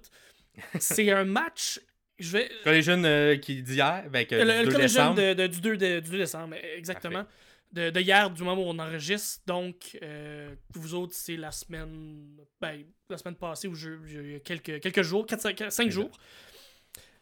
C'est 0.80 1.10
un 1.10 1.24
match. 1.24 1.78
Je 2.18 2.32
vais... 2.32 2.50
Collision 2.64 3.02
qui 3.40 3.62
d'hier, 3.62 4.04
le, 4.10 4.64
le 4.64 4.72
Collision 4.72 5.14
de, 5.14 5.46
du, 5.46 5.60
2 5.60 5.76
du 5.76 6.00
2 6.00 6.18
décembre, 6.18 6.56
exactement 6.76 7.24
de, 7.72 8.00
hier, 8.00 8.30
du 8.30 8.42
moment 8.42 8.62
où 8.62 8.66
on 8.66 8.78
enregistre. 8.78 9.42
Donc, 9.46 9.98
euh, 10.02 10.54
vous 10.70 10.94
autres, 10.94 11.14
c'est 11.14 11.36
la 11.36 11.50
semaine. 11.50 12.36
Ben, 12.60 12.84
la 13.08 13.18
semaine 13.18 13.36
passée, 13.36 13.68
où 13.68 13.74
j'ai 13.74 14.40
quelques, 14.44 14.80
quelques 14.80 15.02
jours, 15.02 15.26
4, 15.26 15.70
5, 15.70 15.90
jours. 15.90 16.10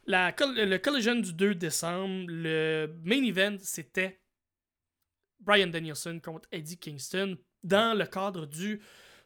La, 0.07 0.35
le 0.39 0.77
Collision 0.79 1.17
du 1.17 1.33
2 1.33 1.55
décembre, 1.57 2.27
le 2.29 2.95
main 3.03 3.23
event, 3.25 3.57
c'était 3.61 4.21
Brian 5.41 5.67
Danielson 5.67 6.21
contre 6.23 6.49
Eddie 6.53 6.79
Kingston 6.79 7.37
dans 7.65 7.97
le 7.97 8.07
cadre 8.07 8.47
du 8.47 8.81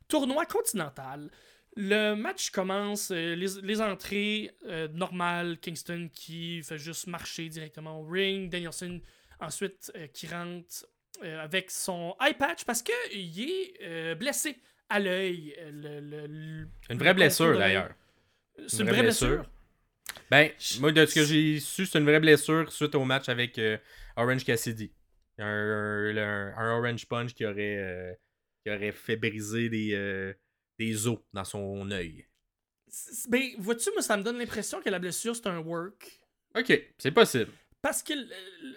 tournoi 0.09 0.47
continental. 0.47 1.31
Le 1.77 2.15
match 2.15 2.51
commence, 2.51 3.11
euh, 3.13 3.35
les, 3.37 3.81
entrées 3.81 4.51
euh, 4.67 4.89
normales, 4.89 5.59
Kingston 5.61 6.09
qui 6.13 6.63
fait 6.63 6.79
juste 6.79 7.07
marcher 7.07 7.49
directement 7.49 8.01
au 8.01 8.05
ring, 8.05 8.51
Danielson 8.51 9.01
ensuite 9.39 9.93
qui 10.13 10.27
rentre 10.27 10.87
euh, 11.23 11.41
avec 11.43 11.71
son 11.71 12.15
eye 12.21 12.35
patch 12.35 12.65
parce 12.65 12.83
qu'il 12.83 13.41
est 13.51 13.75
euh, 13.83 14.15
blessé 14.15 14.57
à 14.89 14.99
l'œil. 15.01 15.55
euh, 15.59 15.71
Le, 15.71 16.01
le- 16.01 16.27
le- 16.27 16.69
Une 16.91 16.99
vraie 16.99 17.15
blessure 17.15 17.57
d'ailleurs. 17.59 17.91
C'est 18.67 18.83
une 18.83 18.89
vraie 18.91 19.03
blessure. 19.03 19.45
Ben, 20.31 20.51
moi, 20.81 20.93
de 20.93 21.07
ce 21.07 21.15
que 21.15 21.25
j'ai 21.25 21.61
su, 21.61 21.87
c'est 21.87 21.99
une 21.99 22.05
vraie 22.05 22.21
blessure 22.21 22.71
suite 22.73 22.95
au 22.95 23.05
match 23.05 23.29
avec 23.29 23.59
euh, 23.59 23.79
Orange 24.17 24.45
Cassidy. 24.45 24.93
Un, 25.39 25.45
un- 26.17 26.79
Orange 26.79 27.07
Punch 27.07 27.33
qui 27.35 27.45
aurait, 27.47 28.19
qui 28.65 28.71
aurait 28.71 28.93
fait 28.93 29.17
briser 29.17 29.69
des, 29.69 30.35
des 30.79 31.07
os 31.07 31.19
dans 31.33 31.45
son 31.45 31.91
œil. 31.91 32.27
Ben, 33.29 33.43
vois-tu, 33.59 33.91
moi, 33.93 34.03
ça 34.03 34.17
me 34.17 34.23
donne 34.23 34.37
l'impression 34.39 34.81
que 34.83 34.91
la 34.91 34.99
blessure, 34.99 35.35
c'est 35.35 35.47
un 35.47 35.59
work. 35.59 36.21
Ok, 36.59 36.83
c'est 36.99 37.13
possible. 37.13 37.53
Parce 37.83 38.03
que 38.03 38.13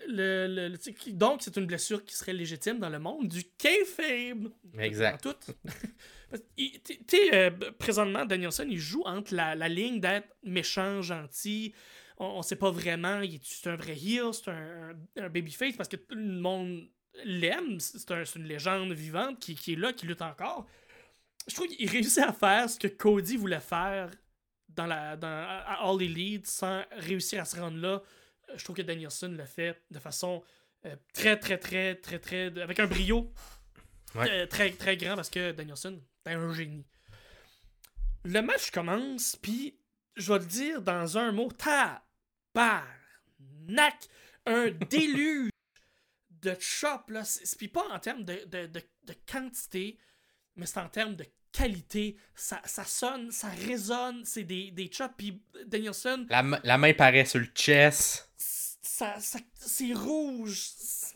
le, 0.08 0.48
le- 0.48 1.12
donc 1.14 1.42
c'est 1.42 1.58
une 1.58 1.66
blessure 1.66 2.06
qui 2.06 2.16
serait 2.16 2.34
légitime 2.34 2.80
dans 2.80 2.90
le 2.90 3.00
monde 3.00 3.28
du 3.28 3.44
kayfabe. 3.58 4.50
Exact. 4.78 5.26
En 5.26 5.34
tout. 5.34 5.54
Tu 6.58 6.82
sais, 7.08 7.36
euh, 7.36 7.52
présentement, 7.78 8.26
Danielson, 8.26 8.66
il 8.68 8.80
joue 8.80 9.04
entre 9.06 9.36
la, 9.36 9.54
la 9.54 9.70
ligne 9.70 10.00
d'être 10.00 10.28
méchant, 10.44 11.02
gentil. 11.04 11.76
On, 12.18 12.26
on 12.26 12.42
sait 12.42 12.56
pas 12.56 12.72
vraiment, 12.72 13.22
il 13.22 13.36
est- 13.36 13.42
c'est 13.44 13.70
un 13.70 13.76
vrai 13.76 13.94
heel, 13.96 14.34
c'est 14.34 14.50
un, 14.50 14.94
un, 15.18 15.30
babyface 15.30 15.76
parce 15.76 15.90
que 15.90 15.96
tout 15.98 16.16
le 16.16 16.40
monde 16.40 16.90
l'aime. 17.24 17.80
C'est 17.80 18.10
un- 18.10 18.24
une 18.24 18.46
légende 18.46 18.92
vivante 18.94 19.40
qui, 19.40 19.54
qui 19.54 19.74
est 19.74 19.76
là, 19.76 19.94
qui 19.94 20.08
lutte 20.08 20.24
encore. 20.24 20.66
Je 21.48 21.54
trouve 21.54 21.68
qu'il 21.68 21.88
réussit 21.88 22.24
à 22.24 22.34
faire 22.34 22.68
ce 22.68 22.80
que 22.80 22.88
Cody 22.88 23.38
voulait 23.38 23.60
faire 23.60 24.10
dans 24.70 24.88
la, 24.88 25.16
dans, 25.16 25.28
à 25.28 25.78
All 25.88 26.02
Elite 26.02 26.48
sans 26.48 26.82
réussir 26.94 27.42
à 27.42 27.46
se 27.46 27.60
rendre 27.60 27.78
là. 27.78 28.02
Euh, 28.50 28.58
Je 28.58 28.64
trouve 28.64 28.76
que 28.76 28.82
Danielson 28.82 29.34
l'a 29.38 29.46
fait 29.46 29.82
de 29.92 30.00
façon 30.00 30.44
euh, 30.86 30.96
très, 31.14 31.38
très, 31.40 31.58
très, 31.58 31.96
très, 31.96 32.20
très. 32.20 32.46
avec 32.62 32.80
un 32.80 32.88
brio 32.88 33.32
Ouais. 34.16 34.30
euh, 34.30 34.46
très, 34.46 34.70
très 34.72 34.96
grand 34.96 35.16
parce 35.16 35.30
que 35.32 35.52
Danielson 35.54 36.00
est 36.26 36.32
un 36.34 36.54
génie. 36.54 36.86
Le 38.26 38.42
match 38.42 38.70
commence, 38.72 39.36
puis 39.36 39.76
je 40.16 40.32
vais 40.32 40.40
le 40.40 40.46
dire 40.46 40.82
dans 40.82 41.18
un 41.18 41.32
mot 41.32 41.52
tabarnak! 41.52 42.84
Un 44.46 44.70
déluge 44.90 45.50
de 46.30 46.56
chop, 46.60 47.10
là. 47.10 47.24
Puis 47.58 47.68
pas 47.70 47.88
en 47.90 48.00
termes 48.00 48.24
de, 48.24 48.44
de, 48.46 48.68
de, 48.68 48.82
de 49.06 49.14
quantité, 49.32 49.98
mais 50.56 50.66
c'est 50.66 50.80
en 50.80 50.90
termes 50.90 51.16
de 51.16 51.26
qualité. 51.52 52.18
Ça, 52.36 52.62
ça 52.66 52.84
sonne, 52.84 53.32
ça 53.32 53.48
résonne, 53.50 54.24
c'est 54.26 54.44
des, 54.44 54.72
des 54.72 54.92
chops, 54.92 55.14
puis 55.18 55.42
Danielson 55.66 56.26
La, 56.30 56.44
la 56.64 56.78
main 56.78 56.94
paraît 56.94 57.26
sur 57.26 57.40
le 57.40 57.46
chest. 57.56 58.30
Ça, 58.84 59.20
ça- 59.20 59.40
c'est 59.56 59.94
rouge. 59.94 60.60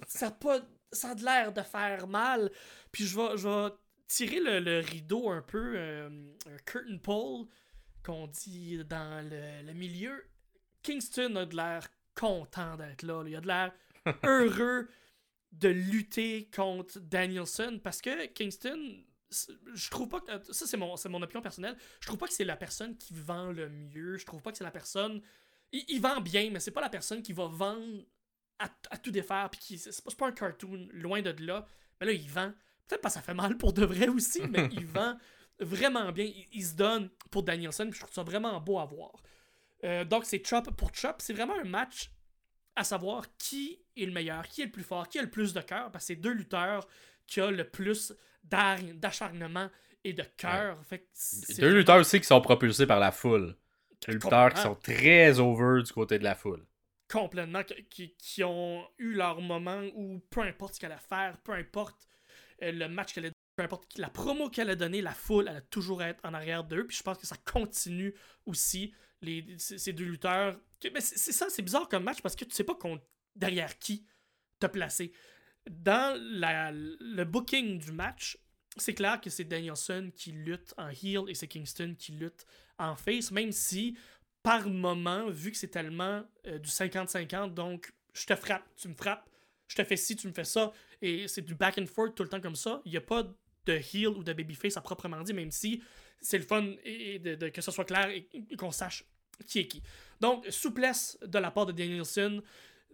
Ça 0.08 0.28
a, 0.28 0.32
pas, 0.32 0.62
ça 0.92 1.10
a 1.12 1.16
de 1.16 1.24
l'air 1.24 1.54
de 1.54 1.62
faire 1.62 2.08
mal. 2.08 2.50
Puis 2.92 3.06
je 3.06 3.16
vais, 3.16 3.38
je 3.38 3.48
vais 3.48 3.76
tirer 4.08 4.40
le, 4.40 4.60
le 4.60 4.80
rideau 4.80 5.30
un 5.30 5.42
peu, 5.42 5.74
euh, 5.76 6.10
un 6.48 6.58
curtain 6.66 6.98
pole, 6.98 7.46
qu'on 8.04 8.28
dit 8.28 8.84
dans 8.86 9.24
le, 9.30 9.68
le 9.68 9.74
milieu. 9.74 10.24
Kingston 10.82 11.36
a 11.36 11.46
de 11.46 11.56
l'air 11.56 11.88
content 12.16 12.78
d'être 12.78 13.04
là. 13.04 13.22
là. 13.24 13.30
Il 13.30 13.36
a 13.36 13.42
de 13.42 13.48
l'air 13.48 13.74
heureux 14.24 14.88
de 15.52 15.70
lutter 15.70 16.50
contre 16.56 17.00
Danielson 17.00 17.80
parce 17.84 18.02
que 18.02 18.28
Kingston, 18.28 19.04
je 19.74 19.90
trouve 19.90 20.08
pas 20.08 20.22
que. 20.22 20.54
Ça, 20.54 20.66
c'est 20.66 20.78
mon, 20.78 20.96
c'est 20.96 21.10
mon 21.10 21.22
opinion 21.22 21.42
personnelle. 21.42 21.76
Je 22.00 22.08
trouve 22.08 22.18
pas 22.20 22.28
que 22.28 22.34
c'est 22.34 22.46
la 22.46 22.56
personne 22.56 22.98
qui 22.98 23.14
vend 23.14 23.52
le 23.52 23.68
mieux. 23.70 24.16
Je 24.18 24.26
trouve 24.26 24.42
pas 24.42 24.52
que 24.52 24.58
c'est 24.58 24.64
la 24.64 24.72
personne. 24.72 25.22
Il, 25.72 25.84
il 25.88 26.02
vend 26.02 26.22
bien, 26.22 26.50
mais 26.52 26.60
c'est 26.60 26.72
pas 26.72 26.82
la 26.82 26.90
personne 26.90 27.22
qui 27.22 27.34
va 27.34 27.48
vendre 27.48 28.04
à, 28.60 28.70
à 28.92 28.98
tout 28.98 29.12
défaire. 29.12 29.50
Puis 29.50 29.60
qui, 29.60 29.78
c'est, 29.78 30.16
pas, 30.16 30.28
un 30.28 30.32
cartoon, 30.32 30.88
loin 30.92 31.22
de 31.22 31.34
là. 31.44 31.66
Mais 32.00 32.08
là, 32.08 32.14
il 32.14 32.30
vend. 32.30 32.52
Peut-être 32.88 33.02
pas 33.02 33.10
ça 33.10 33.22
fait 33.22 33.34
mal 33.34 33.58
pour 33.58 33.74
de 33.74 33.86
vrai 33.86 34.08
aussi, 34.08 34.42
mais 34.50 34.70
il 34.72 34.86
vend 34.86 35.18
vraiment 35.60 36.12
bien. 36.12 36.26
Il, 36.26 36.48
il 36.52 36.66
se 36.66 36.76
donne 36.76 37.10
pour 37.32 37.44
Danielson. 37.44 37.86
Puis 37.90 37.96
je 37.96 38.00
trouve 38.00 38.14
ça 38.14 38.24
vraiment 38.24 38.60
beau 38.62 38.80
à 38.80 38.86
voir. 38.86 39.22
Euh, 39.84 40.06
donc, 40.06 40.26
c'est 40.26 40.46
chop 40.46 40.70
pour 40.76 40.94
chop. 40.94 41.18
C'est 41.20 41.34
vraiment 41.34 41.58
un 41.60 41.66
match 41.66 42.12
à 42.76 42.84
savoir 42.84 43.26
qui 43.38 43.80
est 43.96 44.06
le 44.06 44.12
meilleur, 44.12 44.48
qui 44.48 44.62
est 44.62 44.66
le 44.66 44.72
plus 44.72 44.84
fort, 44.84 45.08
qui 45.08 45.20
a 45.20 45.22
le 45.22 45.30
plus 45.30 45.54
de 45.54 45.62
cœur. 45.62 45.92
Parce 45.92 46.06
que 46.06 46.08
c'est 46.08 46.16
deux 46.16 46.34
lutteurs 46.34 46.88
qui 47.26 47.42
ont 47.42 47.52
le 47.52 47.68
plus 47.68 48.14
d'acharnement 48.44 49.70
et 50.04 50.14
de 50.14 50.24
cœur. 50.38 50.78
Que 50.90 50.96
c'est 51.14 51.60
Deux 51.60 51.74
lutteurs 51.74 51.98
aussi 51.98 52.20
qui 52.20 52.28
sont 52.28 52.42
propulsés 52.42 52.88
par 52.88 53.00
la 53.00 53.12
foule. 53.12 53.56
Lutteurs 54.08 54.54
qui 54.54 54.62
sont 54.62 54.76
très 54.76 55.40
over 55.40 55.82
du 55.84 55.92
côté 55.92 56.20
de 56.20 56.24
la 56.24 56.36
foule. 56.36 56.66
complètement 57.10 57.64
qui, 57.90 58.16
qui 58.18 58.44
ont 58.44 58.86
eu 58.98 59.14
leur 59.14 59.42
moment 59.42 59.82
où 59.96 60.20
peu 60.30 60.42
importe 60.42 60.76
ce 60.76 60.80
qu'elle 60.80 60.92
a 60.92 60.98
faire, 61.00 61.38
peu 61.44 61.54
importe 61.54 62.08
euh, 62.62 62.72
le 62.72 62.88
match 62.88 63.14
qu'elle 63.14 63.28
a 63.28 63.30
peu 63.56 63.64
importe 63.64 63.98
la 63.98 64.10
promo 64.10 64.50
qu'elle 64.52 64.70
a 64.70 64.76
donné, 64.76 65.02
la 65.02 65.14
foule, 65.14 65.48
elle 65.50 65.58
a 65.58 65.62
toujours 65.62 66.04
être 66.04 66.24
en 66.24 66.34
arrière 66.36 66.64
d'eux. 66.64 66.86
Puis 66.86 66.98
je 66.98 67.02
pense 67.04 67.18
que 67.18 67.26
ça 67.26 67.38
continue 67.52 68.14
aussi. 68.46 68.94
Les, 69.24 69.44
ces 69.58 69.94
deux 69.94 70.06
lutteurs. 70.06 70.60
Mais 70.94 71.02
c'est 71.02 71.18
c'est 71.18 71.32
ça, 71.32 71.48
c'est 71.50 71.64
bizarre 71.64 71.90
comme 71.90 72.04
match 72.04 72.22
parce 72.22 72.36
que 72.36 72.46
tu 72.46 72.52
sais 72.54 72.64
pas 72.64 72.76
contre- 72.76 73.04
derrière 73.36 73.80
qui 73.80 74.06
te 74.60 74.68
placer. 74.68 75.12
Dans 75.68 76.16
la- 76.40 76.72
le 76.72 77.24
booking 77.24 77.80
du 77.80 77.92
match, 77.94 78.38
c'est 78.78 78.94
clair 78.94 79.20
que 79.20 79.32
c'est 79.32 79.44
Danielson 79.46 80.12
qui 80.16 80.34
lutte 80.34 80.76
en 80.78 80.90
heel 80.90 81.24
et 81.28 81.34
c'est 81.34 81.48
Kingston 81.48 81.96
qui 81.98 82.12
lutte 82.12 82.46
en 82.80 82.96
face, 82.96 83.32
même 83.32 83.52
si 83.52 83.98
par 84.44 84.70
moment, 84.70 85.30
vu 85.30 85.52
que 85.52 85.58
c'est 85.58 85.68
tellement 85.68 86.24
euh, 86.46 86.58
du 86.60 86.70
50-50, 86.70 87.54
donc 87.54 87.94
je 88.14 88.26
te 88.26 88.36
frappe, 88.36 88.64
tu 88.76 88.88
me 88.88 88.94
frappes, 88.94 89.30
je 89.68 89.76
te 89.76 89.84
fais 89.84 89.98
ci, 89.98 90.16
tu 90.16 90.28
me 90.28 90.34
fais 90.34 90.46
ça, 90.46 90.72
et 91.02 91.28
c'est 91.28 91.42
du 91.42 91.56
back 91.56 91.78
and 91.78 91.88
forth 91.88 92.16
tout 92.16 92.24
le 92.24 92.30
temps 92.30 92.40
comme 92.40 92.56
ça. 92.56 92.82
Il 92.86 92.92
n'y 92.92 92.98
a 92.98 93.02
pas 93.02 93.24
de 93.66 93.74
heel 93.74 94.08
ou 94.08 94.24
de 94.24 94.34
babyface 94.34 94.78
à 94.78 94.82
proprement 94.82 95.22
dit, 95.22 95.34
même 95.34 95.52
si 95.52 95.84
c'est 96.22 96.38
le 96.38 96.46
fun 96.46 96.66
et, 96.84 97.20
de, 97.20 97.50
que 97.50 97.62
ce 97.62 97.72
soit 97.72 97.86
clair 97.86 98.10
et, 98.10 98.28
qu'on 98.58 98.72
sache 98.72 99.04
qui 99.46 99.60
est 99.60 99.68
qui. 99.68 99.84
Donc, 100.20 100.46
souplesse 100.50 101.20
de 101.22 101.38
la 101.38 101.52
part 101.52 101.66
de 101.66 101.72
Danielson. 101.72 102.42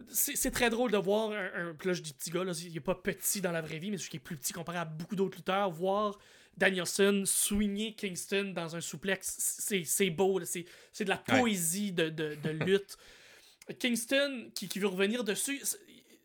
C'est 0.08 0.50
très 0.50 0.70
drôle 0.70 0.90
de 0.90 0.98
voir 0.98 1.30
un, 1.30 1.68
un 1.68 1.74
là 1.84 1.92
petit 2.12 2.30
gars, 2.30 2.42
là, 2.42 2.52
il 2.60 2.76
est 2.76 2.80
pas 2.80 2.96
petit 2.96 3.40
dans 3.40 3.52
la 3.52 3.62
vraie 3.62 3.78
vie, 3.78 3.92
mais 3.92 3.96
c'est 3.96 4.08
qu'il 4.08 4.18
est 4.18 4.24
plus 4.24 4.36
petit 4.36 4.52
comparé 4.52 4.78
à 4.78 4.84
beaucoup 4.84 5.14
d'autres 5.14 5.36
lutteurs. 5.36 5.70
Voir 5.70 6.18
Danielson 6.56 7.22
swinger 7.26 7.94
Kingston 7.94 8.52
dans 8.54 8.76
un 8.76 8.80
souplex, 8.80 9.36
c'est 9.84 10.10
beau, 10.10 10.40
c'est 10.44 10.64
de 11.04 11.08
la 11.08 11.16
poésie 11.18 11.92
de, 11.92 12.08
de, 12.08 12.36
de 12.42 12.50
lutte. 12.50 12.96
Kingston, 13.78 14.50
qui, 14.54 14.68
qui 14.68 14.78
veut 14.78 14.88
revenir 14.88 15.24
dessus, 15.24 15.60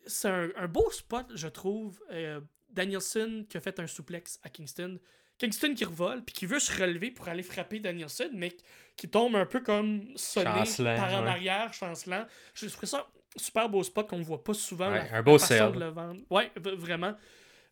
c'est- 0.06 0.28
un, 0.28 0.48
un 0.56 0.66
beau 0.68 0.90
spot, 0.90 1.26
je 1.34 1.48
trouve. 1.48 2.00
Euh, 2.10 2.40
Danielson 2.70 3.44
qui 3.48 3.56
a 3.56 3.60
fait 3.60 3.80
un 3.80 3.86
souplex 3.86 4.38
à 4.42 4.48
Kingston. 4.48 4.98
Kingston 5.38 5.74
qui 5.74 5.84
revole, 5.84 6.22
puis 6.24 6.34
qui 6.34 6.46
veut 6.46 6.60
se 6.60 6.70
relever 6.80 7.10
pour 7.10 7.28
aller 7.28 7.42
frapper 7.42 7.80
Danielson, 7.80 8.28
mais 8.34 8.56
qui 8.96 9.08
tombe 9.08 9.34
un 9.36 9.46
peu 9.46 9.60
comme 9.60 10.06
sonné 10.16 10.50
Chancelant, 10.50 10.96
par 10.96 11.14
en 11.14 11.22
ouais. 11.22 11.28
arrière, 11.30 11.72
chancelant. 11.72 12.26
Je 12.54 12.66
trouve 12.66 12.88
ça 12.88 12.98
un 13.36 13.38
super 13.38 13.68
beau 13.68 13.82
spot 13.82 14.06
qu'on 14.08 14.20
voit 14.20 14.44
pas 14.44 14.54
souvent. 14.54 14.90
Ouais, 14.92 15.08
la- 15.10 15.18
un 15.18 15.22
beau 15.22 15.32
la 15.32 15.38
façon 15.38 15.54
sell. 15.54 15.72
de 15.72 15.80
le 15.80 15.88
vendre. 15.88 16.20
Ouais, 16.30 16.52
vraiment. 16.56 17.14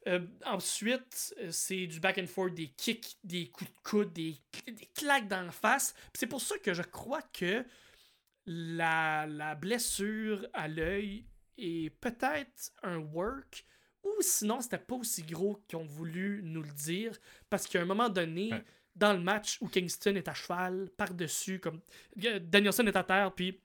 Euh, 0.09 0.27
ensuite, 0.47 1.35
euh, 1.39 1.51
c'est 1.51 1.87
du 1.87 2.01
back 2.01 2.19
and 2.19 2.27
forth, 2.27 2.55
des 2.55 2.69
kicks, 2.69 3.19
des 3.23 3.49
coups 3.51 3.71
de 3.71 3.79
coude, 3.83 4.13
des, 4.13 4.37
des 4.67 4.87
claques 4.95 5.29
dans 5.29 5.43
la 5.43 5.53
face. 5.53 5.95
C'est 6.15 6.27
pour 6.27 6.41
ça 6.41 6.57
que 6.59 6.73
je 6.75 6.83
crois 6.83 7.23
que 7.23 7.65
la, 8.47 9.27
la 9.27 9.55
blessure 9.55 10.47
à 10.55 10.69
l'œil 10.69 11.27
est 11.59 11.91
peut-être 12.01 12.73
un 12.83 12.97
work, 12.99 13.67
ou 14.03 14.11
sinon 14.21 14.61
c'était 14.61 14.79
pas 14.79 14.95
aussi 14.95 15.23
gros 15.23 15.57
qu'ils 15.69 15.79
ont 15.79 15.85
voulu 15.85 16.41
nous 16.43 16.63
le 16.63 16.73
dire, 16.73 17.19
parce 17.51 17.67
qu'à 17.67 17.83
un 17.83 17.85
moment 17.85 18.09
donné, 18.09 18.53
Ouais. 18.53 18.65
dans 18.95 19.13
le 19.13 19.21
match 19.21 19.59
où 19.61 19.69
Kingston 19.69 20.15
est 20.17 20.29
à 20.29 20.35
cheval, 20.35 20.89
par-dessus, 20.97 21.61
comme 21.61 21.81
euh, 22.25 22.39
Danielson 22.39 22.87
est 22.87 22.97
à 22.97 23.05
terre, 23.05 23.35
puis 23.35 23.61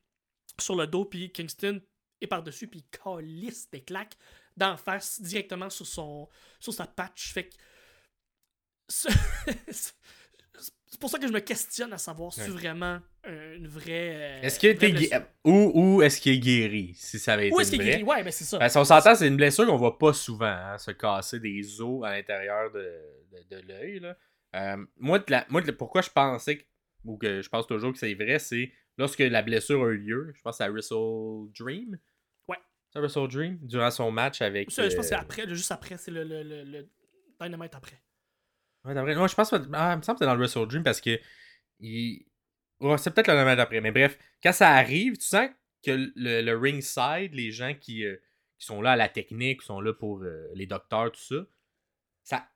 sur 0.60 0.75
le 0.75 0.88
dos, 0.88 1.06
puis 1.06 1.32
Kingston 1.32 1.82
est 2.19 2.27
par-dessus, 2.27 2.67
puis 2.67 2.82
il 2.82 2.97
calisse 2.99 3.69
des 3.71 3.82
claques 3.82 4.17
d'en 4.57 4.77
face 4.77 5.21
directement 5.21 5.69
sur, 5.69 5.85
son, 5.87 6.27
sur 6.59 6.73
sa 6.73 6.85
patch. 6.87 7.33
Fait 7.33 7.45
que. 7.49 7.55
ce- 8.89 9.07
C'est 10.85 10.99
pour 10.99 11.09
ça 11.09 11.17
que 11.17 11.27
je 11.27 11.33
me 11.33 11.39
questionne 11.39 11.91
à 11.91 11.97
savoir 11.97 12.31
si 12.31 12.41
Ouais. 12.41 12.47
vraiment 12.49 12.99
euh, 13.25 13.55
une 13.57 13.67
vraie. 13.67 14.39
euh, 14.39 14.41
Est-ce 14.43 14.59
qu'il 14.59 14.77
blessure? 14.77 15.21
ou, 15.43 15.71
ou 15.73 16.01
est-ce 16.03 16.21
qu'il 16.21 16.33
est 16.33 16.39
guéri 16.39 16.93
si 16.95 17.17
ça 17.17 17.33
avait 17.33 17.47
été 17.47 17.55
Où 17.55 17.59
est-ce 17.59 17.71
qu'il 17.71 17.81
est 17.81 17.85
guéri? 17.85 18.03
Ouais, 18.03 18.23
ben 18.23 18.31
c'est 18.31 18.43
ça. 18.43 18.59
Parce 18.59 18.75
qu'on 18.75 18.85
s'entend, 18.85 19.15
c'est 19.15 19.27
une 19.27 19.35
blessure 19.35 19.65
qu'on 19.65 19.75
voit 19.75 19.97
pas 19.97 20.13
souvent, 20.13 20.45
hein, 20.45 20.77
se 20.77 20.91
casser 20.91 21.39
des 21.39 21.81
os 21.81 22.05
à 22.05 22.11
l'intérieur 22.11 22.71
de, 22.71 22.91
de, 23.31 23.55
de 23.55 23.67
l'œil. 23.67 23.99
là. 24.01 24.15
Euh, 24.55 24.85
moi, 24.97 25.17
de 25.17 25.25
la- 25.31 25.45
moi 25.49 25.61
de- 25.61 25.71
pourquoi 25.71 26.03
je 26.03 26.11
pensais, 26.11 26.59
que- 26.59 26.65
ou 27.05 27.17
que 27.17 27.41
je 27.41 27.49
pense 27.49 27.65
toujours 27.65 27.91
que 27.91 27.97
c'est 27.97 28.13
vrai, 28.13 28.37
c'est 28.37 28.71
lorsque 28.99 29.19
la 29.19 29.41
blessure 29.41 29.83
a 29.83 29.89
eu 29.89 29.97
lieu, 29.97 30.31
je 30.35 30.41
pense 30.43 30.61
à 30.61 30.69
Wrestle 30.69 31.49
Dream. 31.57 31.97
Wrestle 32.99 33.27
Dream, 33.27 33.58
durant 33.62 33.89
son 33.91 34.12
match 34.12 34.41
avec. 34.41 34.71
Ça, 34.71 34.84
Je 34.89 34.95
pense 34.95 35.06
que 35.06 35.10
c'est 35.10 35.15
euh, 35.15 35.19
après, 35.19 35.47
juste 35.56 35.71
après, 35.71 35.97
c'est 35.97 36.12
le, 36.12 36.23
le, 36.23 36.43
le, 36.43 36.63
le 36.63 36.89
Dynamite 37.41 37.73
après. 37.75 38.01
Ouais, 38.86 38.93
d'après- 38.93 39.15
moi, 39.15 39.27
je 39.27 39.36
pense 39.36 39.49
que 39.49 39.56
ah, 39.73 39.93
il 39.93 39.97
me 39.97 40.01
semble 40.01 40.19
que 40.19 40.25
c'est 40.25 40.29
dans 40.29 40.36
le 40.36 40.39
Wrestle 40.39 40.67
Dream 40.67 40.84
parce 40.84 41.01
que. 41.01 41.19
Il... 41.79 42.25
c'est 42.97 43.13
peut-être 43.13 43.27
le 43.27 43.36
moment 43.36 43.56
d'après. 43.56 43.82
Mais 43.82 43.91
bref, 43.91 44.17
quand 44.41 44.53
ça 44.53 44.69
arrive, 44.69 45.17
tu 45.17 45.25
sens 45.25 45.49
que 45.84 45.91
le, 46.15 46.41
le 46.41 46.58
ringside, 46.58 47.34
les 47.34 47.51
gens 47.51 47.73
qui, 47.73 48.06
euh, 48.06 48.15
qui 48.60 48.65
sont 48.65 48.82
là 48.82 48.91
à 48.91 48.95
la 48.95 49.10
technique, 49.10 49.62
qui 49.62 49.65
sont 49.65 49.82
là 49.82 49.93
pour 49.93 50.21
euh, 50.23 50.47
les 50.53 50.65
docteurs, 50.65 51.12
tout 51.12 51.19
ça, 51.19 51.36
ça, 52.23 52.47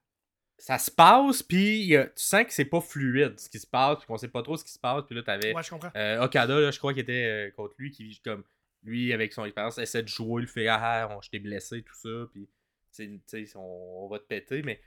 ça 0.58 0.78
se 0.78 0.90
passe, 0.92 1.44
puis 1.44 1.90
tu 1.90 2.10
sens 2.16 2.46
que 2.46 2.54
c'est 2.54 2.66
pas 2.66 2.80
fluide 2.80 3.40
ce 3.40 3.50
qui 3.50 3.60
se 3.60 3.68
passe, 3.68 3.98
puis 4.00 4.08
qu'on 4.08 4.18
sait 4.18 4.28
pas 4.30 4.44
trop 4.44 4.56
ce 4.56 4.64
qui 4.64 4.72
se 4.72 4.80
passe. 4.80 5.04
Puis 5.06 5.16
là, 5.16 5.24
t'avais 5.24 5.54
Ouais, 5.54 5.64
je 5.64 5.70
comprends. 5.70 5.90
Okada, 6.24 6.60
là, 6.60 6.72
je 6.72 6.78
crois 6.80 6.94
qu'il 6.94 7.02
était 7.04 7.52
contre 7.56 7.74
lui, 7.78 7.92
qui, 7.92 8.20
comme, 8.24 8.44
lui, 8.84 9.14
avec 9.14 9.34
son 9.34 9.46
expérience, 9.46 9.78
essaie 9.78 10.04
de 10.04 10.08
jouer, 10.08 10.44
il 10.44 10.48
fait 10.48 10.68
Ah, 10.68 11.08
on- 11.12 11.22
je 11.22 11.30
t'ai 11.30 11.40
blessé, 11.40 11.84
tout 11.84 11.96
ça, 11.96 12.28
puis 12.32 12.50
tu 12.96 13.22
sais, 13.28 13.46
on, 13.56 14.06
on 14.06 14.08
va 14.08 14.20
te 14.20 14.26
péter, 14.26 14.62
mais 14.64 14.82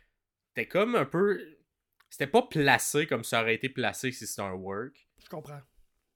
c'était 0.49 0.67
comme 0.69 0.95
un 0.97 1.05
peu. 1.05 1.41
C'était 2.09 2.27
pas 2.27 2.43
placé 2.43 3.07
comme 3.07 3.23
ça 3.23 3.41
aurait 3.43 3.55
été 3.55 3.69
placé 3.69 4.11
si 4.11 4.27
c'était 4.27 4.43
un 4.43 4.53
work. 4.53 5.07
Je 5.23 5.29
comprends. 5.29 5.61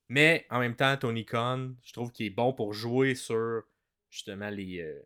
Mais 0.08 0.44
en 0.50 0.58
même 0.58 0.74
temps, 0.74 0.96
Tony 0.96 1.24
Khan, 1.24 1.72
je 1.84 1.92
trouve 1.92 2.10
qu'il 2.10 2.26
est 2.26 2.30
bon 2.30 2.52
pour 2.52 2.72
jouer 2.74 3.14
sur 3.14 3.62
justement 4.10 4.50
les. 4.50 4.80
euh, 4.80 5.00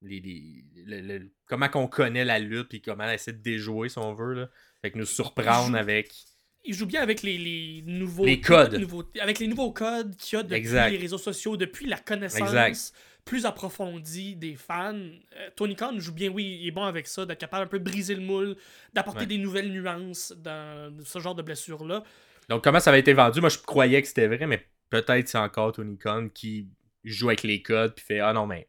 les, 0.00 0.20
les- 0.20 0.64
le- 0.84 1.00
le- 1.18 1.30
comment 1.46 1.68
qu'on 1.68 1.88
connaît 1.88 2.24
la 2.24 2.38
lutte 2.38 2.68
puis 2.68 2.80
comment 2.80 3.02
elle 3.04 3.16
essaie 3.16 3.32
de 3.32 3.42
déjouer 3.42 3.88
si 3.88 3.98
on 3.98 4.14
veut 4.14 4.32
là. 4.34 4.50
Fait 4.80 4.92
que 4.92 4.98
nous 4.98 5.04
surprendre 5.06 5.76
avec 5.76 6.14
Il 6.64 6.74
joue 6.74 6.86
bien 6.86 7.02
avec 7.02 7.22
les, 7.22 7.38
les 7.38 7.82
nouveaux 7.86 8.24
Les 8.24 8.40
codes. 8.40 8.74
nouveaux- 8.74 9.04
avec 9.20 9.38
les 9.38 9.46
nouveaux 9.46 9.72
codes 9.72 10.14
qu'il 10.16 10.36
y 10.36 10.40
a 10.40 10.42
depuis 10.42 10.56
Exact. 10.56 10.90
les 10.90 10.96
réseaux 10.98 11.18
sociaux, 11.18 11.56
depuis 11.56 11.86
la 11.86 11.96
connaissance 11.98 12.40
Exact. 12.48 12.92
plus 13.24 13.46
approfondie 13.46 14.36
des 14.36 14.54
fans. 14.54 14.94
Euh, 14.94 15.50
Tony 15.56 15.76
Khan 15.76 15.92
joue 15.98 16.12
bien, 16.12 16.28
oui, 16.30 16.58
il 16.62 16.66
est 16.68 16.72
bon 16.72 16.82
avec 16.84 17.06
ça, 17.06 17.24
d'être 17.24 17.38
capable 17.38 17.64
un 17.64 17.68
peu 17.68 17.78
de 17.78 17.84
briser 17.84 18.14
le 18.14 18.20
moule, 18.22 18.56
d'apporter 18.92 19.20
Ouais. 19.20 19.26
des 19.26 19.38
nouvelles 19.38 19.70
nuances 19.72 20.32
dans 20.36 20.92
ce 21.04 21.18
genre 21.20 21.34
de 21.34 21.42
blessure-là. 21.42 22.02
Donc, 22.48 22.64
comment 22.64 22.80
ça 22.80 22.90
avait 22.90 23.00
été 23.00 23.12
vendu? 23.12 23.40
Moi, 23.40 23.50
je 23.50 23.58
croyais 23.58 24.00
que 24.02 24.08
c'était 24.08 24.26
vrai, 24.26 24.46
mais 24.46 24.66
peut-être 24.90 25.28
c'est 25.28 25.38
encore 25.38 25.72
Tony 25.72 25.96
Khan 25.98 26.28
qui 26.34 26.68
joue 27.04 27.28
avec 27.28 27.42
les 27.44 27.62
codes 27.62 27.94
puis 27.94 28.04
fait 28.04 28.20
Ah 28.20 28.32
non, 28.32 28.46
mais 28.46 28.68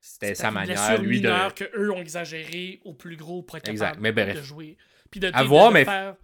c'était 0.00 0.34
sa 0.34 0.50
manière, 0.50 1.00
lui, 1.00 1.20
de. 1.20 1.52
que 1.54 1.64
eux 1.76 1.90
ont 1.92 2.00
exagéré 2.00 2.80
au 2.84 2.92
plus 2.94 3.16
gros 3.16 3.42
pour 3.42 3.56
être 3.56 3.68
Exact, 3.68 3.98
mais 4.00 4.12
bref. 4.12 4.36
de 4.36 4.42
jouer. 4.42 4.76
Puis 5.10 5.20
de, 5.20 5.30
À 5.32 5.42
de- 5.42 5.48
voir, 5.48 5.68
de 5.70 5.74
mais- 5.74 5.84
faire, 5.84 6.16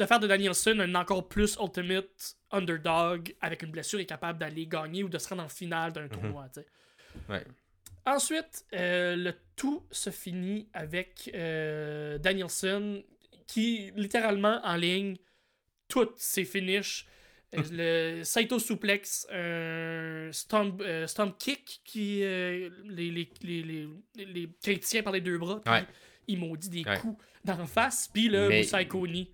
de 0.00 0.06
faire 0.06 0.18
de 0.20 0.26
Danielson 0.26 0.78
un 0.80 0.94
encore 0.94 1.28
plus 1.28 1.56
ultimate 1.60 2.36
underdog 2.50 3.34
avec 3.40 3.62
une 3.62 3.70
blessure 3.70 4.00
est 4.00 4.06
capable 4.06 4.38
d'aller 4.38 4.66
gagner 4.66 5.04
ou 5.04 5.08
de 5.08 5.18
se 5.18 5.28
rendre 5.28 5.42
en 5.44 5.48
finale 5.48 5.92
d'un 5.92 6.08
tournoi. 6.08 6.46
Mhm. 6.56 7.22
Ouais. 7.28 7.44
Ensuite, 8.06 8.64
euh, 8.72 9.14
le 9.14 9.34
tout 9.56 9.84
se 9.90 10.10
finit 10.10 10.68
avec 10.72 11.30
euh, 11.34 12.16
Danielson 12.18 13.02
qui, 13.46 13.92
littéralement, 13.94 14.60
en 14.64 14.76
ligne, 14.76 15.16
toutes 15.88 16.18
ses 16.18 16.44
finishes. 16.44 17.06
Euh, 17.54 17.62
le 18.18 18.24
Saito 18.24 18.58
Suplex, 18.58 19.26
un 19.30 20.30
stomp, 20.32 20.80
euh, 20.80 21.06
stomp 21.06 21.36
kick 21.36 21.80
qui, 21.84 22.20
les, 22.20 22.70
les, 22.84 23.10
les, 23.42 23.62
les, 23.62 23.88
les- 24.24 24.48
qui 24.62 24.78
tient 24.80 25.02
par 25.02 25.12
les 25.12 25.20
deux 25.20 25.36
bras, 25.36 25.60
puis 25.60 25.72
Ouais. 25.74 25.84
il 26.26 26.38
maudit 26.38 26.70
des 26.70 26.84
Ouais. 26.88 26.98
coups 26.98 27.22
d'en 27.44 27.66
face. 27.66 28.08
Puis 28.12 28.28
le 28.28 28.48
Mais- 28.48 28.60
Musai 28.62 28.86
Koni, 28.88 29.30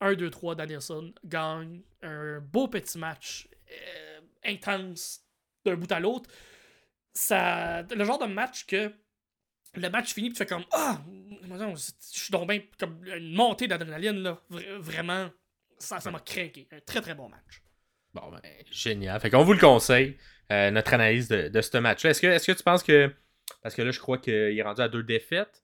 1, 0.00 0.14
2, 0.14 0.30
3, 0.30 0.54
Danielson 0.54 1.12
gagne 1.24 1.82
un 2.02 2.40
beau 2.40 2.68
petit 2.68 2.98
match 2.98 3.48
euh, 3.70 4.20
intense 4.44 5.20
d'un 5.64 5.76
bout 5.76 5.90
à 5.92 6.00
l'autre. 6.00 6.30
Ça, 7.12 7.82
le 7.82 8.04
genre 8.04 8.18
de 8.18 8.26
match 8.32 8.66
que 8.66 8.92
le 9.74 9.90
match 9.90 10.14
finit, 10.14 10.28
puis 10.30 10.34
tu 10.34 10.38
fais 10.38 10.46
comme 10.46 10.64
Ah, 10.72 11.00
je 11.42 11.92
suis 12.18 12.30
donc 12.30 12.48
bien 12.48 12.60
comme 12.78 13.04
une 13.06 13.32
montée 13.34 13.68
d'adrénaline, 13.68 14.22
là. 14.22 14.40
Vra- 14.50 14.78
vraiment, 14.78 15.30
ça 15.78 16.00
ça 16.00 16.10
m'a 16.10 16.20
craqué. 16.20 16.66
Un 16.72 16.80
très 16.80 17.00
très 17.00 17.14
bon 17.14 17.28
match. 17.28 17.62
Bon, 18.14 18.30
ben, 18.30 18.40
génial. 18.70 19.20
Fait 19.20 19.30
qu'on 19.30 19.44
vous 19.44 19.52
le 19.52 19.58
conseille, 19.60 20.16
euh, 20.50 20.70
notre 20.70 20.94
analyse 20.94 21.28
de, 21.28 21.48
de 21.48 21.60
ce 21.60 21.78
match-là. 21.78 22.10
Est-ce 22.10 22.20
que, 22.20 22.26
est-ce 22.26 22.50
que 22.50 22.56
tu 22.56 22.62
penses 22.64 22.82
que. 22.82 23.14
Parce 23.62 23.74
que 23.74 23.82
là, 23.82 23.90
je 23.90 24.00
crois 24.00 24.18
qu'il 24.18 24.32
est 24.32 24.62
rendu 24.62 24.80
à 24.80 24.88
deux 24.88 25.02
défaites, 25.02 25.62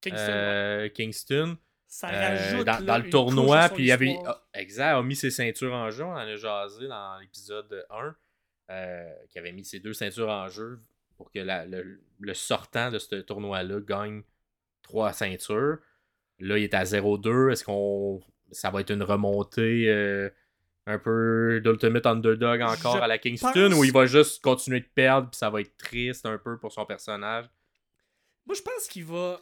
Kingston, 0.00 0.26
ouais. 0.26 0.28
euh, 0.32 0.88
Kingston. 0.88 1.56
Ça 1.92 2.08
Euh, 2.08 2.28
rajoute 2.28 2.66
dans, 2.66 2.72
là, 2.72 2.80
dans 2.82 2.98
le 2.98 3.10
tournoi, 3.10 3.68
puis 3.68 3.84
il 3.86 3.92
avait 3.92 4.16
ah, 4.24 4.40
exact, 4.54 4.94
a 4.96 5.02
mis 5.02 5.16
ses 5.16 5.30
ceintures 5.30 5.72
en 5.74 5.90
jeu, 5.90 6.04
on 6.04 6.12
en 6.12 6.16
a 6.16 6.36
jasé 6.36 6.86
dans 6.86 7.18
l'épisode 7.18 7.84
1, 7.90 8.14
euh, 8.70 9.12
qui 9.28 9.38
avait 9.40 9.50
mis 9.52 9.64
ses 9.64 9.80
deux 9.80 9.92
ceintures 9.92 10.28
en 10.28 10.48
jeu 10.48 10.80
pour 11.16 11.32
que 11.32 11.40
la- 11.40 11.66
le, 11.66 12.00
le 12.20 12.34
sortant 12.34 12.90
de 12.90 12.98
ce 13.00 13.16
tournoi-là 13.16 13.80
gagne 13.80 14.22
trois 14.82 15.12
ceintures. 15.12 15.78
Là, 16.38 16.56
il 16.58 16.64
est 16.64 16.74
à 16.74 16.84
0-2. 16.84 17.50
Est-ce 17.50 17.64
qu'on 17.64 18.22
ça 18.52 18.70
va 18.70 18.80
être 18.80 18.90
une 18.90 19.02
remontée 19.02 19.88
euh, 19.88 20.30
un 20.86 20.98
peu 20.98 21.60
d'Ultimate 21.62 22.06
Underdog 22.06 22.62
encore 22.62 22.96
Je 22.96 23.02
à 23.02 23.06
la 23.08 23.18
Kingston 23.18 23.72
ou 23.76 23.84
il 23.84 23.92
va 23.92 24.06
juste 24.06 24.42
continuer 24.42 24.80
de 24.80 24.88
perdre 24.94 25.28
puis 25.30 25.36
ça 25.38 25.50
va 25.50 25.60
être 25.60 25.76
triste 25.76 26.24
un 26.24 26.38
peu 26.38 26.56
pour 26.58 26.72
son 26.72 26.86
personnage? 26.86 27.46
Moi, 28.46 28.54
je 28.54 28.62
pense 28.62 28.86
qu'il 28.88 29.04
va 29.04 29.40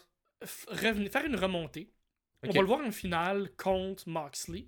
revenir, 0.68 1.10
faire 1.12 1.24
une 1.26 1.36
remontée. 1.36 1.90
On 2.46 2.50
va 2.52 2.60
le 2.60 2.66
voir 2.66 2.80
en 2.86 2.90
finale 2.92 3.50
contre 3.56 4.08
Moxley. 4.08 4.66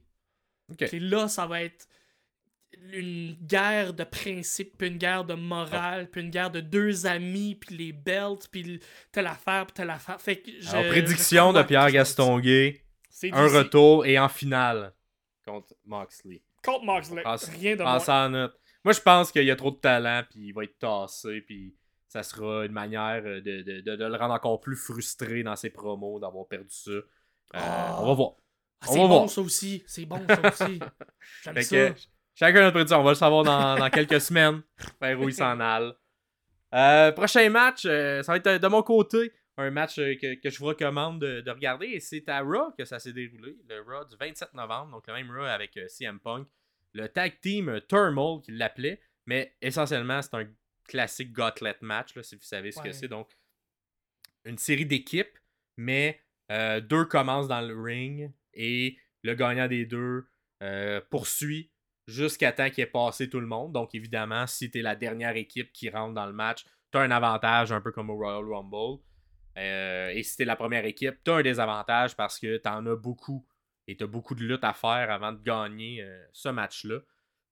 Ok. 0.70 0.88
Puis 0.88 1.00
là, 1.00 1.28
ça 1.28 1.46
va 1.46 1.62
être 1.62 1.86
une 2.92 3.34
guerre 3.42 3.92
de 3.94 4.04
principes, 4.04 4.78
puis 4.78 4.88
une 4.88 4.96
guerre 4.98 5.24
de 5.24 5.34
morale, 5.34 6.08
puis 6.10 6.20
une 6.20 6.30
guerre 6.30 6.50
de 6.50 6.60
deux 6.60 7.06
amis, 7.06 7.56
puis 7.56 7.76
les 7.76 7.92
belts, 7.92 8.48
puis 8.50 8.80
telle 9.12 9.26
affaire, 9.26 9.66
puis 9.66 9.74
telle 9.74 9.90
affaire. 9.90 10.20
Fait 10.20 10.36
que 10.36 10.50
je- 10.60 10.68
Alors, 10.70 10.84
je 10.84 10.88
prédiction 10.88 11.52
de 11.52 11.62
Pierre 11.62 11.90
Gastonguay. 11.90 12.82
un 13.32 13.48
retour 13.58 14.06
et 14.06 14.18
en 14.18 14.28
finale 14.28 14.94
contre 15.44 15.74
Moxley. 15.84 16.42
Contre 16.62 16.84
Moxley. 16.84 17.22
Passe- 17.22 17.48
Rien 17.48 17.74
de 17.74 17.82
Passe 17.82 18.06
moins. 18.06 18.50
Moi, 18.84 18.92
je 18.94 19.00
pense 19.00 19.32
qu'il 19.32 19.44
y 19.44 19.50
a 19.50 19.56
trop 19.56 19.72
de 19.72 19.76
talent, 19.76 20.22
puis 20.30 20.40
il 20.48 20.52
va 20.52 20.64
être 20.64 20.78
tassé, 20.78 21.40
puis 21.42 21.74
ça 22.08 22.22
sera 22.22 22.64
une 22.64 22.72
manière 22.72 23.22
euh, 23.26 23.40
de, 23.40 23.62
de- 23.62 23.80
de- 23.80 23.96
de 23.96 24.04
le 24.04 24.16
rendre 24.16 24.32
encore 24.34 24.60
plus 24.60 24.76
frustré 24.76 25.42
dans 25.42 25.56
ses 25.56 25.70
promos, 25.70 26.18
d'avoir 26.20 26.46
perdu 26.46 26.66
ça. 26.70 26.92
Euh, 27.54 27.58
Ah. 27.60 27.96
On 28.00 28.06
va 28.06 28.14
voir. 28.14 28.32
Ah, 28.82 28.86
c'est 28.88 28.98
bon 28.98 29.28
ça 29.28 29.40
aussi. 29.40 29.82
C'est 29.86 30.06
bon 30.06 30.24
ça 30.26 30.48
aussi. 30.48 30.78
J'aime 31.44 31.60
ça. 31.62 31.76
que, 31.90 31.94
chacun 32.34 32.60
notre 32.60 32.72
prédiction. 32.72 33.00
On 33.00 33.02
va 33.02 33.10
le 33.10 33.14
savoir 33.16 33.44
dans, 33.44 33.76
dans 33.78 33.90
quelques 33.90 34.20
semaines. 34.20 34.62
Vers 35.00 35.20
où 35.20 35.28
il 35.28 35.34
s'en 35.34 35.58
aille. 35.60 35.92
Euh, 36.74 37.12
prochain 37.12 37.48
match, 37.50 37.82
euh, 37.84 38.22
ça 38.22 38.32
va 38.32 38.36
être 38.38 38.46
euh, 38.46 38.58
de 38.58 38.68
mon 38.68 38.82
côté 38.82 39.32
un 39.56 39.70
match 39.70 39.98
euh, 39.98 40.14
que, 40.14 40.40
que 40.40 40.48
je 40.48 40.58
vous 40.60 40.66
recommande 40.66 41.20
de, 41.20 41.40
de 41.40 41.50
regarder. 41.50 41.86
Et 41.88 42.00
c'est 42.00 42.26
à 42.28 42.40
Raw 42.40 42.72
que 42.78 42.84
ça 42.84 42.98
s'est 43.00 43.12
déroulé. 43.12 43.56
Le 43.68 43.80
Raw 43.82 44.04
du 44.04 44.16
27 44.16 44.54
novembre. 44.54 44.92
Donc 44.92 45.06
le 45.08 45.14
même 45.14 45.30
Raw 45.30 45.44
avec 45.44 45.78
CM 45.88 46.20
Punk. 46.20 46.46
Le 46.94 47.08
tag 47.08 47.40
team 47.40 47.80
Thermal 47.88 48.40
qu'il 48.42 48.56
l'appelait. 48.56 49.00
Mais 49.26 49.54
essentiellement, 49.60 50.22
c'est 50.22 50.34
un 50.34 50.46
classique 50.88 51.32
gauntlet 51.32 51.76
match, 51.82 52.14
là, 52.16 52.22
si 52.22 52.34
vous 52.36 52.42
savez 52.42 52.72
ce 52.72 52.80
Ouais. 52.80 52.86
que 52.88 52.92
c'est. 52.92 53.08
Donc 53.08 53.30
une 54.44 54.58
série 54.58 54.86
d'équipes, 54.86 55.38
mais 55.76 56.20
euh, 56.50 56.80
deux 56.80 57.04
commencent 57.04 57.48
dans 57.48 57.60
le 57.60 57.80
ring 57.80 58.32
et 58.54 58.96
le 59.22 59.34
gagnant 59.34 59.68
des 59.68 59.86
deux 59.86 60.26
euh, 60.62 61.00
poursuit 61.10 61.70
jusqu'à 62.08 62.50
temps 62.50 62.68
qu'il 62.70 62.82
ait 62.82 62.86
passé 62.86 63.30
tout 63.30 63.40
le 63.40 63.46
monde. 63.46 63.72
Donc, 63.72 63.94
évidemment, 63.94 64.46
si 64.46 64.70
tu 64.70 64.80
es 64.80 64.82
la 64.82 64.96
dernière 64.96 65.36
équipe 65.36 65.72
qui 65.72 65.88
rentre 65.90 66.14
dans 66.14 66.26
le 66.26 66.32
match, 66.32 66.64
tu 66.90 66.98
as 66.98 67.02
un 67.02 67.10
avantage, 67.12 67.70
un 67.70 67.80
peu 67.80 67.92
comme 67.92 68.10
au 68.10 68.16
Royal 68.16 68.44
Rumble. 68.44 69.00
Euh, 69.58 70.08
et 70.08 70.22
si 70.24 70.36
tu 70.36 70.42
es 70.42 70.44
la 70.44 70.56
première 70.56 70.84
équipe, 70.84 71.22
tu 71.24 71.30
as 71.30 71.36
un 71.36 71.42
désavantage 71.42 72.16
parce 72.16 72.38
que 72.38 72.56
tu 72.56 72.68
en 72.68 72.84
as 72.86 72.96
beaucoup 72.96 73.46
et 73.86 73.96
tu 73.96 74.02
as 74.02 74.08
beaucoup 74.08 74.34
de 74.34 74.42
lutte 74.42 74.64
à 74.64 74.72
faire 74.72 75.10
avant 75.10 75.32
de 75.32 75.40
gagner 75.42 76.04
ce 76.32 76.48
match-là. 76.48 76.98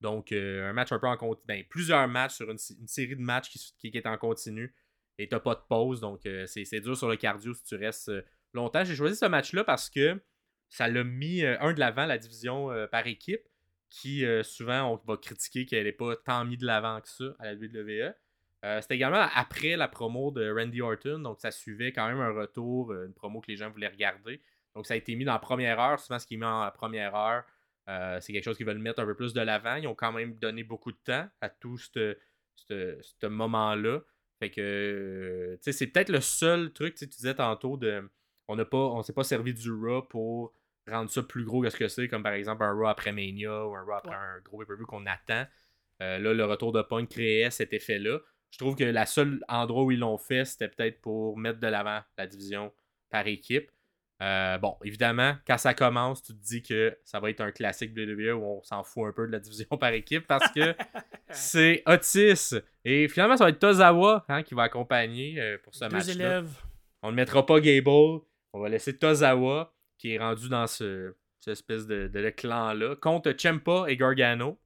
Donc, 0.00 0.32
un 0.32 0.72
match 0.72 0.92
un 0.92 0.98
peu 0.98 1.08
en 1.08 1.16
continu. 1.16 1.44
Ben, 1.46 1.64
plusieurs 1.68 2.06
matchs 2.06 2.34
sur 2.34 2.50
une, 2.50 2.58
série 2.58 3.16
de 3.16 3.20
matchs 3.20 3.50
qui, 3.78 3.90
est 3.92 4.06
en 4.06 4.16
continu 4.16 4.74
et 5.18 5.28
t'as 5.28 5.40
pas 5.40 5.56
de 5.56 5.62
pause. 5.68 6.00
Donc, 6.00 6.20
c'est 6.46 6.80
dur 6.80 6.96
sur 6.96 7.08
le 7.08 7.16
cardio 7.16 7.52
si 7.54 7.64
tu 7.64 7.74
restes 7.74 8.12
longtemps. 8.52 8.84
J'ai 8.84 8.94
choisi 8.94 9.16
ce 9.16 9.26
match-là 9.26 9.64
parce 9.64 9.90
que 9.90 10.20
ça 10.68 10.88
l'a 10.88 11.04
mis 11.04 11.42
euh, 11.44 11.56
un 11.60 11.72
de 11.72 11.80
l'avant, 11.80 12.06
la 12.06 12.18
division 12.18 12.70
euh, 12.70 12.86
par 12.86 13.06
équipe, 13.06 13.42
qui 13.88 14.24
euh, 14.24 14.42
souvent 14.42 14.92
on 14.92 14.96
va 15.10 15.16
critiquer 15.16 15.66
qu'elle 15.66 15.84
n'est 15.84 15.92
pas 15.92 16.16
tant 16.16 16.44
mis 16.44 16.56
de 16.56 16.66
l'avant 16.66 17.00
que 17.00 17.08
ça 17.08 17.24
à 17.38 17.52
la 17.52 17.54
WWE. 17.54 18.14
C'était 18.80 18.96
également 18.96 19.24
après 19.36 19.76
la 19.76 19.86
promo 19.86 20.32
de 20.32 20.50
Randy 20.50 20.82
Orton, 20.82 21.20
donc 21.20 21.40
ça 21.40 21.52
suivait 21.52 21.92
quand 21.92 22.08
même 22.08 22.18
un 22.18 22.32
retour, 22.32 22.92
une 22.92 23.14
promo 23.14 23.40
que 23.40 23.46
les 23.46 23.56
gens 23.56 23.70
voulaient 23.70 23.86
regarder. 23.86 24.42
Donc 24.74 24.84
ça 24.84 24.94
a 24.94 24.96
été 24.96 25.14
mis 25.14 25.24
dans 25.24 25.32
la 25.32 25.38
première 25.38 25.78
heure. 25.78 26.00
Souvent, 26.00 26.18
ce 26.18 26.26
qui 26.26 26.34
est 26.34 26.38
mis 26.38 26.44
en 26.44 26.68
première 26.72 27.14
heure, 27.14 27.44
c'est 28.20 28.32
quelque 28.32 28.42
chose 28.42 28.56
qu'ils 28.56 28.66
veulent 28.66 28.78
mettre 28.78 28.98
un 29.00 29.06
peu 29.06 29.14
plus 29.14 29.32
de 29.32 29.40
l'avant. 29.40 29.76
Ils 29.76 29.86
ont 29.86 29.94
quand 29.94 30.10
même 30.10 30.34
donné 30.40 30.64
beaucoup 30.64 30.90
de 30.90 30.98
temps 31.04 31.28
à 31.40 31.48
tout 31.48 31.78
ce 31.78 32.16
moment-là. 33.22 34.00
Fait 34.40 34.50
que, 34.50 35.56
c'est 35.60 35.86
peut-être 35.86 36.10
le 36.10 36.20
seul 36.20 36.72
truc, 36.72 36.96
tu 36.96 37.06
disais 37.06 37.34
tantôt, 37.34 37.76
de, 37.76 38.10
on 38.48 38.56
n'a 38.56 38.64
pas, 38.64 38.76
on 38.78 39.02
s'est 39.02 39.12
pas 39.12 39.24
servi 39.24 39.54
du 39.54 39.70
Raw 39.70 40.02
pour 40.02 40.52
rendre 40.90 41.10
ça 41.10 41.22
plus 41.22 41.44
gros 41.44 41.62
que 41.62 41.70
ce 41.70 41.76
que 41.76 41.88
c'est, 41.88 42.08
comme 42.08 42.22
par 42.22 42.32
exemple 42.32 42.62
un 42.64 42.72
Raw 42.72 42.86
après 42.86 43.12
Mania 43.12 43.66
ou 43.66 43.76
un 43.76 43.82
Raw 43.84 43.92
après 43.92 44.10
Ouais. 44.10 44.16
un 44.16 44.40
gros 44.44 44.58
pay-per-view 44.58 44.86
qu'on 44.86 45.06
attend. 45.06 45.44
Euh, 46.02 46.18
là, 46.18 46.32
le 46.32 46.44
retour 46.44 46.72
de 46.72 46.80
Punk 46.82 47.10
créait 47.10 47.50
cet 47.50 47.72
effet-là. 47.72 48.18
Je 48.50 48.58
trouve 48.58 48.74
que 48.76 48.84
la 48.84 49.04
seule 49.04 49.40
endroit 49.48 49.84
où 49.84 49.90
ils 49.90 49.98
l'ont 49.98 50.16
fait, 50.16 50.44
c'était 50.44 50.68
peut-être 50.68 51.00
pour 51.02 51.36
mettre 51.36 51.60
de 51.60 51.66
l'avant 51.66 52.00
la 52.16 52.26
division 52.26 52.72
par 53.10 53.26
équipe. 53.26 53.70
Euh, 54.22 54.58
bon, 54.58 54.76
évidemment, 54.82 55.36
quand 55.46 55.58
ça 55.58 55.74
commence, 55.74 56.22
tu 56.22 56.32
te 56.32 56.42
dis 56.42 56.62
que 56.62 56.96
ça 57.04 57.20
va 57.20 57.30
être 57.30 57.40
un 57.40 57.52
classique 57.52 57.92
WWE 57.96 58.32
où 58.34 58.44
on 58.44 58.62
s'en 58.62 58.82
fout 58.82 59.06
un 59.06 59.12
peu 59.12 59.26
de 59.26 59.32
la 59.32 59.38
division 59.40 59.76
par 59.76 59.92
équipe 59.92 60.26
parce 60.26 60.50
que 60.52 60.74
c'est 61.30 61.82
Otis. 61.86 62.54
Et 62.84 63.06
finalement, 63.08 63.36
ça 63.36 63.44
va 63.44 63.50
être 63.50 63.58
Tozawa 63.58 64.24
hein, 64.28 64.42
qui 64.42 64.54
va 64.54 64.62
accompagner 64.64 65.38
euh, 65.40 65.58
pour 65.62 65.74
ce 65.74 65.84
match-là. 65.84 66.42
On 67.02 67.10
ne 67.10 67.16
mettra 67.16 67.44
pas 67.44 67.60
Gable. 67.60 68.20
On 68.52 68.60
va 68.60 68.68
laisser 68.68 68.96
Tozawa, 68.96 69.74
qui 69.98 70.14
est 70.14 70.18
rendu 70.18 70.48
dans 70.48 70.66
ce, 70.66 71.14
cette 71.40 71.52
espèce 71.52 71.86
de, 71.86 72.08
de, 72.08 72.30
clan-là, 72.30 72.96
contre 72.96 73.34
Champa 73.38 73.84
et 73.88 73.96
Gargano. 73.96 74.58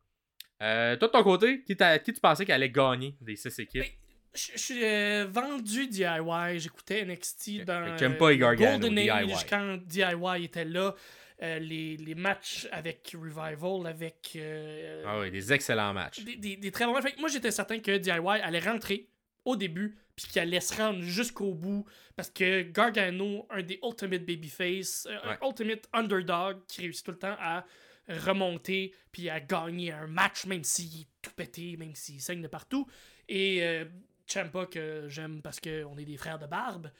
Euh, 0.62 0.96
toi, 0.96 1.08
de 1.08 1.12
ton 1.12 1.22
côté, 1.22 1.62
qui, 1.64 1.76
qui 1.76 2.12
tu 2.12 2.20
pensais 2.20 2.44
qu'elle 2.44 2.56
allait 2.56 2.70
gagner 2.70 3.16
des 3.20 3.36
six 3.36 3.58
équipes? 3.58 3.82
Ben, 3.82 3.90
je, 4.34 4.58
suis 4.58 4.84
euh, 4.84 5.26
vendu 5.28 5.88
DIY. 5.88 6.58
J'écoutais 6.58 7.04
NXT 7.04 7.64
dans 7.64 7.96
Gargano, 7.96 8.78
Golden 8.78 8.98
Age 9.10 9.46
quand 9.48 9.78
DIY 9.84 10.44
était 10.44 10.64
là. 10.64 10.94
Euh, 11.42 11.58
les, 11.58 11.96
les, 11.96 12.14
matchs 12.14 12.68
avec 12.70 13.16
Revival, 13.20 13.86
avec. 13.86 14.34
Euh, 14.36 15.02
ah 15.04 15.18
oui, 15.18 15.30
des 15.32 15.52
excellents 15.52 15.92
matchs. 15.92 16.22
Des, 16.22 16.36
des, 16.36 16.56
des 16.56 16.70
très 16.70 16.86
bons 16.86 16.92
matchs. 16.92 17.16
moi, 17.18 17.28
j'étais 17.28 17.50
certain 17.50 17.80
que 17.80 17.96
DIY 17.98 18.40
allait 18.42 18.60
rentrer 18.60 19.08
au 19.44 19.56
début, 19.56 19.96
puis 20.16 20.26
qu'elle 20.26 20.48
allait 20.48 20.60
se 20.60 20.76
rendre 20.76 21.00
jusqu'au 21.00 21.54
bout. 21.54 21.84
Parce 22.16 22.30
que 22.30 22.62
Gargano, 22.62 23.46
un 23.50 23.62
des 23.62 23.80
Ultimate 23.82 24.24
Babyface, 24.24 25.06
euh, 25.10 25.36
un 25.40 25.46
Ultimate 25.46 25.88
Underdog 25.92 26.66
qui 26.66 26.82
réussit 26.82 27.04
tout 27.04 27.12
le 27.12 27.18
temps 27.18 27.36
à 27.38 27.64
remonter, 28.08 28.94
puis 29.12 29.30
à 29.30 29.40
gagner 29.40 29.92
un 29.92 30.06
match, 30.06 30.44
même 30.46 30.64
s'il 30.64 31.02
est 31.02 31.08
tout 31.22 31.30
pété, 31.36 31.76
même 31.76 31.94
s'il 31.94 32.20
saigne 32.20 32.42
de 32.42 32.48
partout. 32.48 32.86
Et 33.28 33.86
Champa, 34.32 34.66
que 34.66 35.08
j'aime 35.08 35.42
parce 35.42 35.60
qu'on 35.60 35.96
est 35.98 36.04
des 36.04 36.16
frères 36.16 36.38
de 36.38 36.46
barbe, 36.46 36.90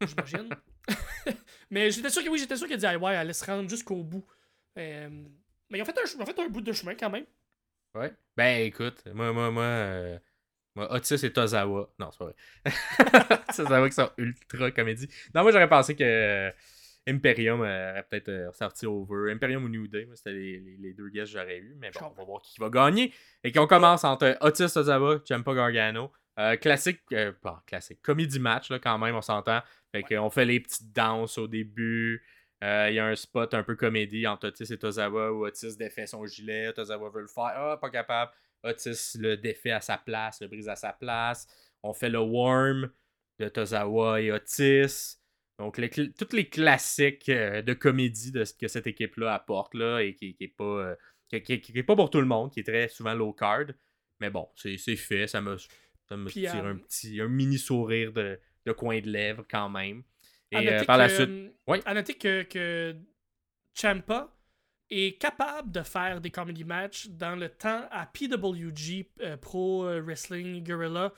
j'imagine. 0.00 0.50
mais 1.70 1.90
j'étais 1.90 2.10
sûr 2.10 2.22
que 2.22 2.28
oui, 2.28 2.38
j'étais 2.38 2.56
sûr 2.56 2.68
que 2.68 2.74
DIY 2.74 3.04
allait 3.04 3.32
se 3.32 3.44
rendre 3.44 3.68
jusqu'au 3.68 4.02
bout. 4.02 4.26
Euh, 4.78 5.08
mais 5.70 5.78
ils 5.78 5.82
ont, 5.82 5.84
fait 5.84 5.98
un, 5.98 6.26
fait 6.26 6.38
un 6.38 6.48
bout 6.48 6.60
de 6.60 6.72
chemin 6.72 6.94
quand 6.94 7.10
même. 7.10 7.26
Ouais. 7.94 8.12
Ben 8.36 8.66
écoute, 8.66 9.02
moi, 9.14 9.32
moi, 9.32 9.50
moi, 9.50 9.62
euh, 9.62 10.18
moi 10.74 10.92
Otis 10.92 11.24
et 11.24 11.32
Tozawa. 11.32 11.90
Non, 11.98 12.10
c'est 12.10 12.18
pas 12.18 12.24
vrai. 12.24 13.36
Tozawa 13.56 13.88
qui 13.88 13.94
sont 13.94 14.10
ultra 14.18 14.70
comédie. 14.70 15.08
Non, 15.34 15.42
moi 15.42 15.52
j'aurais 15.52 15.68
pensé 15.68 15.94
que 15.94 16.04
euh, 16.04 16.50
Imperium 17.06 17.60
aurait 17.60 18.06
peut-être 18.10 18.54
sorti 18.54 18.86
over. 18.86 19.32
Imperium 19.32 19.64
ou 19.64 19.68
New 19.68 19.86
Day, 19.86 20.08
c'était 20.14 20.32
les, 20.32 20.76
les, 20.78 20.94
deux 20.94 21.10
guests 21.10 21.32
que 21.32 21.38
j'aurais 21.38 21.58
eu. 21.58 21.76
Mais 21.78 21.90
bon, 21.90 22.06
on 22.06 22.14
va 22.14 22.24
voir 22.24 22.42
qui 22.42 22.58
va 22.60 22.70
gagner. 22.70 23.12
Et 23.42 23.52
qu'on 23.52 23.66
commence 23.66 24.04
entre 24.04 24.36
Otis 24.40 24.72
Tozawa, 24.72 25.20
Champa 25.28 25.54
Gargano. 25.54 26.12
classique, 26.60 27.00
pas 27.40 27.62
classique, 27.66 28.00
comédie 28.02 28.40
match 28.40 28.70
là, 28.70 28.78
quand 28.78 28.98
même, 28.98 29.14
on 29.14 29.22
s'entend. 29.22 29.60
Fait 29.92 30.02
qu'on 30.02 30.30
fait 30.30 30.44
les 30.44 30.60
petites 30.60 30.92
danses 30.92 31.38
au 31.38 31.46
début. 31.46 32.22
Euh, 32.64 32.86
il 32.88 32.94
y 32.94 32.98
a 32.98 33.06
un 33.06 33.14
spot 33.14 33.52
un 33.52 33.62
peu 33.62 33.76
comédie 33.76 34.26
entre 34.26 34.48
Otis 34.48 34.72
et 34.72 34.78
Tozawa 34.78 35.32
où 35.32 35.44
Otis 35.44 35.76
défait 35.76 36.06
son 36.06 36.24
gilet. 36.24 36.72
Tozawa 36.72 37.10
veut 37.10 37.20
le 37.20 37.26
faire. 37.26 37.52
Ah, 37.54 37.78
pas 37.80 37.90
capable. 37.90 38.32
Otis 38.64 39.16
le 39.18 39.36
défait 39.36 39.70
à 39.70 39.80
sa 39.80 39.98
place, 39.98 40.40
le 40.40 40.48
brise 40.48 40.68
à 40.68 40.76
sa 40.76 40.92
place. 40.92 41.46
On 41.82 41.92
fait 41.92 42.08
le 42.08 42.18
worm 42.18 42.90
de 43.38 43.48
Tozawa 43.48 44.20
et 44.20 44.32
Otis. 44.32 45.18
Donc, 45.58 45.78
les, 45.78 45.88
tous 45.90 46.32
les 46.32 46.48
classiques 46.48 47.28
euh, 47.28 47.62
de 47.62 47.74
comédie 47.74 48.32
de 48.32 48.44
ce 48.44 48.54
que 48.54 48.66
cette 48.66 48.88
équipe-là 48.88 49.34
apporte 49.34 49.74
là, 49.74 50.00
et 50.00 50.14
qui 50.14 50.36
n'est 50.40 50.48
pas, 50.48 50.64
euh, 50.64 50.96
qui, 51.28 51.82
pas 51.84 51.94
pour 51.94 52.10
tout 52.10 52.20
le 52.20 52.26
monde, 52.26 52.50
qui 52.50 52.60
est 52.60 52.64
très 52.64 52.88
souvent 52.88 53.14
low 53.14 53.32
card. 53.32 53.66
Mais 54.18 54.30
bon, 54.30 54.48
c'est 54.56 54.76
fait. 54.96 55.28
Ça 55.28 55.40
me, 55.40 55.56
ça 56.08 56.16
me 56.16 56.28
tire 56.28 56.64
un 56.64 56.76
petit 56.76 57.20
un 57.20 57.28
mini 57.28 57.58
sourire 57.58 58.12
de, 58.12 58.40
de 58.66 58.72
coin 58.72 59.00
de 59.00 59.08
lèvres 59.08 59.44
quand 59.48 59.68
même. 59.68 60.02
Et 60.50 60.68
euh, 60.68 60.84
par 60.84 60.98
la 60.98 61.08
suite. 61.08 61.28
Euh, 61.28 61.50
oui? 61.66 61.78
À 61.84 61.94
noter 61.94 62.14
que, 62.14 62.42
que 62.42 62.96
Champa 63.74 64.33
est 64.90 65.18
capable 65.20 65.70
de 65.70 65.82
faire 65.82 66.20
des 66.20 66.30
comedy 66.30 66.64
matchs 66.64 67.08
dans 67.08 67.36
le 67.36 67.48
temps 67.48 67.82
à 67.90 68.06
PWG 68.06 69.08
euh, 69.20 69.36
Pro 69.36 69.84
Wrestling 70.00 70.62
Guerrilla. 70.62 71.12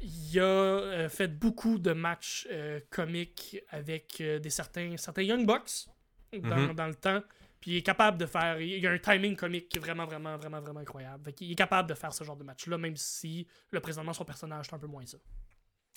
Il 0.00 0.40
a 0.40 1.08
fait 1.08 1.28
beaucoup 1.28 1.78
de 1.78 1.92
matchs 1.92 2.46
comiques 2.90 3.58
avec 3.70 4.22
des 4.22 4.50
certains, 4.50 4.94
certains 4.98 5.22
Young 5.22 5.46
Bucks 5.46 5.86
dans, 6.32 6.56
mm-hmm. 6.56 6.74
dans, 6.74 6.86
le 6.86 6.94
temps. 6.94 7.22
Puis 7.60 7.72
il 7.72 7.76
est 7.78 7.82
capable 7.82 8.18
de 8.18 8.26
faire. 8.26 8.60
Il 8.60 8.86
a 8.86 8.90
un 8.90 8.98
timing 8.98 9.36
comique 9.36 9.76
vraiment, 9.78 10.04
vraiment, 10.04 10.36
vraiment, 10.36 10.60
vraiment 10.60 10.80
incroyable. 10.80 11.32
il 11.40 11.52
est 11.52 11.56
capable 11.56 11.88
de 11.88 11.94
faire 11.94 12.12
ce 12.12 12.24
genre 12.24 12.36
de 12.36 12.44
match-là, 12.44 12.78
même 12.78 12.96
si 12.96 13.46
le 13.70 13.80
présentement 13.80 14.12
son 14.12 14.24
personnage 14.24 14.68
est 14.70 14.74
un 14.74 14.78
peu 14.78 14.86
moins 14.86 15.06
ça. 15.06 15.18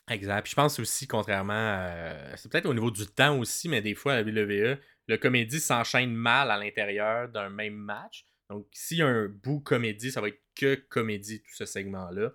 Exact. 0.10 0.42
Puis 0.44 0.52
je 0.52 0.56
pense 0.56 0.80
aussi, 0.80 1.08
contrairement 1.08 1.54
à... 1.54 2.36
C'est 2.36 2.52
peut-être 2.52 2.66
au 2.66 2.74
niveau 2.74 2.90
du 2.90 3.06
temps 3.06 3.38
aussi, 3.38 3.70
mais 3.70 3.82
des 3.82 3.94
fois, 3.94 4.14
à 4.14 4.22
la 4.22 4.24
WWE, 4.24 4.80
le 5.10 5.18
comédie 5.18 5.60
s'enchaîne 5.60 6.14
mal 6.14 6.52
à 6.52 6.58
l'intérieur 6.58 7.28
d'un 7.30 7.50
même 7.50 7.74
match. 7.74 8.26
Donc, 8.50 8.68
s'il 8.72 9.00
y 9.00 9.02
a 9.02 9.08
un 9.08 9.28
bout 9.28 9.60
comédie, 9.60 10.12
ça 10.12 10.22
va 10.22 10.28
être 10.28 10.42
que 10.56 10.76
comédie, 10.76 11.42
tout 11.42 11.54
ce 11.54 11.66
segment-là. 11.66 12.32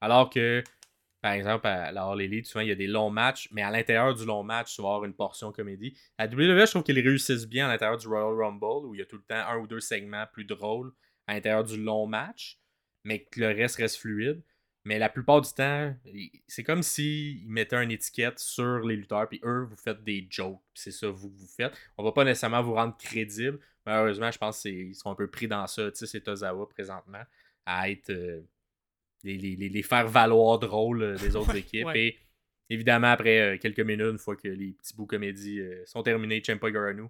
Alors 0.00 0.28
que, 0.28 0.64
par 1.22 1.32
exemple, 1.32 1.68
à 1.68 1.92
la 1.92 2.04
All 2.04 2.20
Elite, 2.20 2.46
souvent, 2.46 2.62
il 2.62 2.68
y 2.68 2.72
a 2.72 2.76
des 2.76 2.88
longs 2.88 3.10
matchs, 3.10 3.48
mais 3.52 3.62
à 3.62 3.70
l'intérieur 3.70 4.12
du 4.12 4.24
long 4.24 4.42
match, 4.42 4.74
tu 4.74 4.82
vas 4.82 4.88
avoir 4.88 5.04
une 5.04 5.14
portion 5.14 5.52
comédie. 5.52 5.96
À 6.18 6.26
WWE, 6.26 6.66
je 6.66 6.70
trouve 6.70 6.82
qu'ils 6.82 6.98
réussissent 6.98 7.46
bien 7.46 7.66
à 7.66 7.68
l'intérieur 7.68 7.96
du 7.96 8.08
Royal 8.08 8.34
Rumble, 8.34 8.86
où 8.86 8.94
il 8.94 8.98
y 8.98 9.02
a 9.02 9.06
tout 9.06 9.16
le 9.16 9.22
temps 9.22 9.46
un 9.48 9.58
ou 9.58 9.68
deux 9.68 9.80
segments 9.80 10.26
plus 10.32 10.44
drôles 10.44 10.92
à 11.28 11.34
l'intérieur 11.34 11.62
du 11.62 11.80
long 11.80 12.08
match, 12.08 12.58
mais 13.04 13.24
que 13.24 13.38
le 13.38 13.48
reste 13.48 13.76
reste 13.76 13.98
fluide. 13.98 14.42
Mais 14.86 15.00
la 15.00 15.08
plupart 15.08 15.40
du 15.40 15.52
temps, 15.52 15.92
c'est 16.46 16.62
comme 16.62 16.80
s'ils 16.80 17.44
mettaient 17.48 17.82
une 17.82 17.90
étiquette 17.90 18.38
sur 18.38 18.78
les 18.86 18.94
lutteurs, 18.94 19.28
puis 19.28 19.40
eux, 19.42 19.66
vous 19.68 19.74
faites 19.74 20.04
des 20.04 20.28
jokes. 20.30 20.60
C'est 20.74 20.92
ça 20.92 21.08
vous 21.08 21.28
vous 21.28 21.48
faites. 21.48 21.76
On 21.98 22.04
va 22.04 22.12
pas 22.12 22.22
nécessairement 22.22 22.62
vous 22.62 22.74
rendre 22.74 22.96
crédible. 22.96 23.58
Malheureusement, 23.84 24.30
je 24.30 24.38
pense 24.38 24.62
qu'ils 24.62 24.94
sont 24.94 25.10
un 25.10 25.16
peu 25.16 25.28
pris 25.28 25.48
dans 25.48 25.66
ça. 25.66 25.90
Tu 25.90 25.96
sais, 25.98 26.06
c'est 26.06 26.20
Tozawa 26.20 26.68
présentement, 26.68 27.22
à 27.66 27.90
être. 27.90 28.10
Euh, 28.10 28.42
les, 29.24 29.38
les, 29.38 29.82
faire 29.82 30.06
valoir 30.06 30.60
drôle 30.60 31.02
euh, 31.02 31.16
des 31.16 31.34
autres 31.34 31.56
équipes. 31.56 31.88
Et 31.96 32.20
évidemment, 32.70 33.08
après 33.08 33.40
euh, 33.40 33.58
quelques 33.58 33.80
minutes, 33.80 34.12
une 34.12 34.18
fois 34.18 34.36
que 34.36 34.46
les 34.46 34.70
petits 34.70 34.94
bouts 34.94 35.06
comédies 35.06 35.62
sont 35.84 36.04
terminés, 36.04 36.40
Champa 36.46 36.70
Garanu 36.70 37.08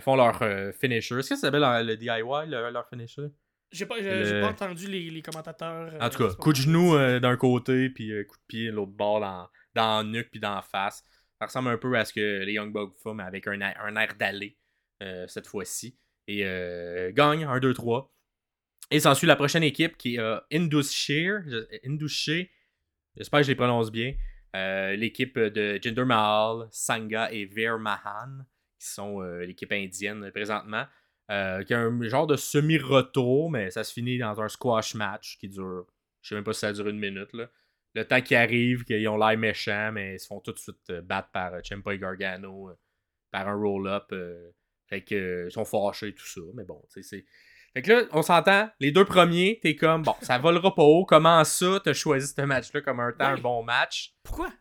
font 0.00 0.16
leur 0.16 0.42
finisher. 0.74 1.20
Est-ce 1.20 1.28
que 1.28 1.36
ça 1.36 1.52
s'appelle 1.52 1.86
le 1.86 1.96
DIY, 1.96 2.50
leur 2.50 2.88
finisher? 2.88 3.28
J'ai 3.72 3.86
pas, 3.86 3.96
pas 3.96 4.48
entendu 4.48 4.86
les, 4.86 5.10
les 5.10 5.22
commentateurs. 5.22 5.92
en 6.00 6.10
tout 6.10 6.22
euh, 6.22 6.28
cas, 6.28 6.34
coup 6.34 6.52
de 6.52 6.58
genou 6.58 6.94
euh, 6.94 7.20
d'un 7.20 7.36
côté, 7.36 7.88
puis 7.88 8.12
euh, 8.12 8.24
coup 8.24 8.36
de 8.36 8.42
pied 8.46 8.70
l'autre 8.70 8.92
bord 8.92 9.20
dans, 9.20 9.48
dans 9.74 10.02
le 10.02 10.10
nuque, 10.10 10.30
puis 10.30 10.40
dans 10.40 10.54
la 10.54 10.62
face. 10.62 11.04
Ça 11.38 11.46
ressemble 11.46 11.70
un 11.70 11.78
peu 11.78 11.96
à 11.96 12.04
ce 12.04 12.12
que 12.12 12.44
les 12.44 12.52
Young 12.52 12.72
Bucks 12.72 12.94
font, 13.02 13.14
mais 13.14 13.24
avec 13.24 13.46
un, 13.46 13.60
un 13.60 13.96
air 13.96 14.14
d'aller 14.18 14.56
cette 15.26 15.48
fois-ci. 15.48 15.98
Et 16.28 16.42
gagne 17.12 17.44
1, 17.44 17.58
2, 17.58 17.74
3. 17.74 18.14
Et 18.92 19.00
s'ensuit 19.00 19.26
la 19.26 19.34
prochaine 19.34 19.64
équipe 19.64 19.96
qui 19.96 20.14
est 20.14 20.40
Indus 20.52 20.92
Shear. 20.92 21.40
J'espère 23.16 23.40
que 23.40 23.44
je 23.44 23.50
les 23.50 23.56
prononce 23.56 23.90
bien. 23.90 24.14
L'équipe 24.54 25.36
de 25.36 25.80
Jinder 25.82 26.04
Mahal, 26.04 26.68
Sangha 26.70 27.32
et 27.32 27.46
Veer 27.46 27.76
Mahan, 27.76 28.44
qui 28.78 28.86
sont 28.86 29.20
l'équipe 29.22 29.72
indienne 29.72 30.30
présentement. 30.30 30.84
Euh, 31.30 31.62
qui 31.62 31.72
a 31.72 31.80
un 31.80 32.02
genre 32.08 32.26
de 32.26 32.36
semi-retour, 32.36 33.50
mais 33.50 33.70
ça 33.70 33.84
se 33.84 33.92
finit 33.92 34.18
dans 34.18 34.40
un 34.40 34.48
squash 34.48 34.94
match 34.94 35.38
qui 35.38 35.48
dure, 35.48 35.86
je 36.20 36.28
sais 36.28 36.34
même 36.34 36.44
pas 36.44 36.52
si 36.52 36.60
ça 36.60 36.72
dure 36.72 36.88
une 36.88 36.98
minute. 36.98 37.32
Là. 37.32 37.48
Le 37.94 38.04
temps 38.04 38.20
qui 38.20 38.34
arrive, 38.34 38.84
qu'ils 38.84 39.06
ont 39.08 39.16
l'air 39.16 39.38
méchants, 39.38 39.92
mais 39.92 40.14
ils 40.14 40.20
se 40.20 40.26
font 40.26 40.40
tout 40.40 40.52
de 40.52 40.58
suite 40.58 40.90
euh, 40.90 41.00
battre 41.00 41.30
par 41.30 41.54
euh, 41.54 41.60
Ciampa 41.62 41.94
et 41.94 41.98
Gargano, 41.98 42.70
par 43.30 43.48
un 43.48 43.54
roll-up. 43.54 44.12
fait 44.88 45.02
que, 45.02 45.46
ils 45.48 45.52
sont 45.52 45.64
fâchés 45.64 46.08
et 46.08 46.14
tout 46.14 46.26
ça, 46.26 46.40
mais 46.54 46.64
bon, 46.64 46.82
tu 46.92 47.02
sais, 47.02 47.08
c'est. 47.08 47.24
Fait 47.72 47.80
que 47.80 47.90
là, 47.90 48.02
on 48.10 48.20
s'entend, 48.20 48.68
les 48.80 48.92
deux 48.92 49.06
premiers, 49.06 49.58
t'es 49.62 49.76
comme, 49.76 50.02
bon, 50.02 50.14
ça 50.20 50.36
volera 50.36 50.74
pas 50.74 50.82
haut, 50.82 51.06
comment 51.06 51.42
ça, 51.44 51.80
t'as 51.82 51.94
choisi 51.94 52.26
ce 52.26 52.42
match-là 52.42 52.82
comme 52.82 53.00
un 53.00 53.12
temps, 53.12 53.24
un 53.24 53.38
bon 53.38 53.62
match? 53.62 54.14
Pourquoi? 54.22 54.52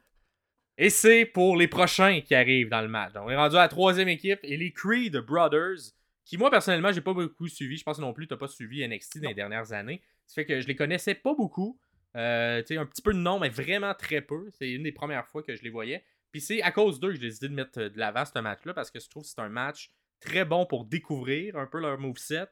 Et 0.77 0.89
c'est 0.89 1.25
pour 1.25 1.57
les 1.57 1.67
prochains 1.67 2.21
qui 2.21 2.33
arrivent 2.33 2.69
dans 2.69 2.81
le 2.81 2.87
match. 2.87 3.11
Donc, 3.11 3.25
on 3.25 3.29
est 3.29 3.35
rendu 3.35 3.57
à 3.57 3.59
la 3.59 3.67
troisième 3.67 4.07
équipe 4.07 4.39
et 4.43 4.55
les 4.55 4.71
Creed 4.71 5.17
Brothers 5.17 5.91
qui, 6.25 6.37
moi, 6.37 6.49
personnellement, 6.49 6.91
j'ai 6.91 7.01
pas 7.01 7.13
beaucoup 7.13 7.47
suivi. 7.47 7.77
Je 7.77 7.83
pense 7.83 7.99
non 7.99 8.13
plus 8.13 8.27
que 8.27 8.33
tu 8.33 8.39
pas 8.39 8.47
suivi 8.47 8.87
NXT 8.87 9.19
dans 9.19 9.29
les 9.29 9.35
dernières 9.35 9.73
années. 9.73 10.01
Ça 10.27 10.35
fait 10.35 10.45
que 10.45 10.61
je 10.61 10.67
les 10.67 10.75
connaissais 10.75 11.15
pas 11.15 11.33
beaucoup. 11.33 11.79
Euh, 12.17 12.61
un 12.69 12.85
petit 12.85 13.01
peu 13.01 13.13
de 13.13 13.19
nom, 13.19 13.39
mais 13.39 13.49
vraiment 13.49 13.93
très 13.93 14.21
peu. 14.21 14.49
C'est 14.51 14.71
une 14.71 14.83
des 14.83 14.91
premières 14.91 15.27
fois 15.27 15.43
que 15.43 15.55
je 15.55 15.63
les 15.63 15.69
voyais. 15.69 16.03
Puis 16.31 16.41
c'est 16.41 16.61
à 16.61 16.71
cause 16.71 16.99
d'eux 16.99 17.09
que 17.09 17.15
j'ai 17.15 17.27
décidé 17.27 17.49
de 17.49 17.53
mettre 17.53 17.79
de 17.79 17.99
l'avant 17.99 18.25
ce 18.25 18.39
match-là 18.39 18.73
parce 18.73 18.91
que 18.91 18.99
je 18.99 19.09
trouve 19.09 19.23
que 19.23 19.29
c'est 19.29 19.39
un 19.39 19.49
match 19.49 19.91
très 20.19 20.45
bon 20.45 20.65
pour 20.65 20.85
découvrir 20.85 21.57
un 21.57 21.67
peu 21.67 21.79
leur 21.79 21.97
moveset, 21.97 22.47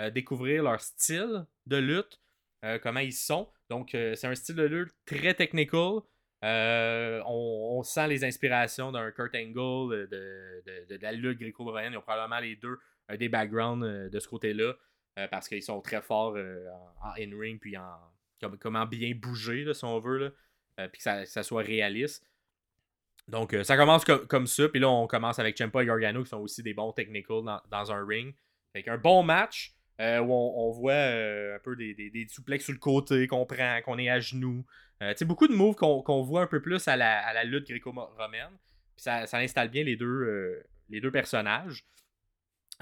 euh, 0.00 0.10
découvrir 0.10 0.62
leur 0.62 0.80
style 0.80 1.44
de 1.66 1.76
lutte, 1.76 2.20
euh, 2.64 2.78
comment 2.78 3.00
ils 3.00 3.12
sont. 3.12 3.48
Donc, 3.68 3.90
c'est 3.92 4.24
un 4.24 4.34
style 4.34 4.56
de 4.56 4.64
lutte 4.64 4.92
très 5.06 5.34
technical. 5.34 6.00
On, 6.42 7.82
sent 7.84 8.08
les 8.08 8.24
inspirations 8.24 8.90
d'un 8.90 9.10
Kurt 9.12 9.34
Angle, 9.34 10.08
de, 10.08 10.86
de, 10.88 10.98
la 11.00 11.12
lutte 11.12 11.38
gréco-romaine. 11.38 11.92
Ils 11.92 11.96
ont 11.96 12.02
probablement 12.02 12.40
les 12.40 12.56
deux 12.56 12.78
des 13.16 13.28
backgrounds 13.28 13.84
euh, 13.84 14.08
de 14.08 14.20
ce 14.20 14.28
côté-là. 14.28 14.74
Euh, 15.18 15.26
parce 15.28 15.48
qu'ils 15.48 15.62
sont 15.62 15.80
très 15.80 16.00
forts 16.00 16.34
euh, 16.36 16.66
en, 17.02 17.10
in-ring, 17.20 17.58
puis 17.60 17.76
en 17.76 17.88
comment 18.60 18.86
bien 18.86 19.12
bouger, 19.14 19.72
si 19.74 19.84
on 19.84 19.98
veut, 20.00 20.34
puis 20.78 21.02
que 21.02 21.26
ça, 21.26 21.42
soit 21.42 21.62
réaliste. 21.62 22.24
Donc, 23.28 23.54
ça 23.64 23.76
commence 23.76 24.02
comme 24.04 24.46
ça, 24.46 24.66
puis 24.70 24.80
là, 24.80 24.88
on 24.88 25.06
commence 25.06 25.38
avec 25.38 25.58
Champa 25.58 25.82
et 25.82 25.86
Gargano, 25.86 26.22
qui 26.22 26.30
sont 26.30 26.38
aussi 26.38 26.62
des 26.62 26.72
bons 26.72 26.92
technicals 26.92 27.42
dans, 27.70 27.92
un 27.92 28.06
ring. 28.06 28.34
Fait 28.72 28.88
un 28.88 28.96
bon 28.96 29.22
match, 29.22 29.74
où 29.98 30.32
on, 30.32 30.70
voit 30.70 30.94
un 30.94 31.58
peu 31.62 31.76
des, 31.76 31.92
des, 31.92 32.26
souplex 32.30 32.64
sur 32.64 32.72
le 32.72 32.78
côté, 32.78 33.26
qu'on 33.26 33.44
prend, 33.44 33.82
qu'on 33.84 33.98
est 33.98 34.08
à 34.08 34.20
genoux. 34.20 34.64
sais 35.14 35.26
beaucoup 35.26 35.46
de 35.46 35.54
moves 35.54 35.74
qu'on 35.74 36.22
voit 36.22 36.40
un 36.40 36.46
peu 36.46 36.62
plus 36.62 36.88
à 36.88 36.96
la, 36.96 37.18
à 37.26 37.34
la 37.34 37.44
lutte 37.44 37.68
gréco-romaine. 37.68 38.56
Ça, 39.00 39.26
ça 39.26 39.38
installe 39.38 39.70
bien 39.70 39.82
les 39.82 39.96
deux, 39.96 40.06
euh, 40.06 40.62
les 40.90 41.00
deux 41.00 41.10
personnages. 41.10 41.86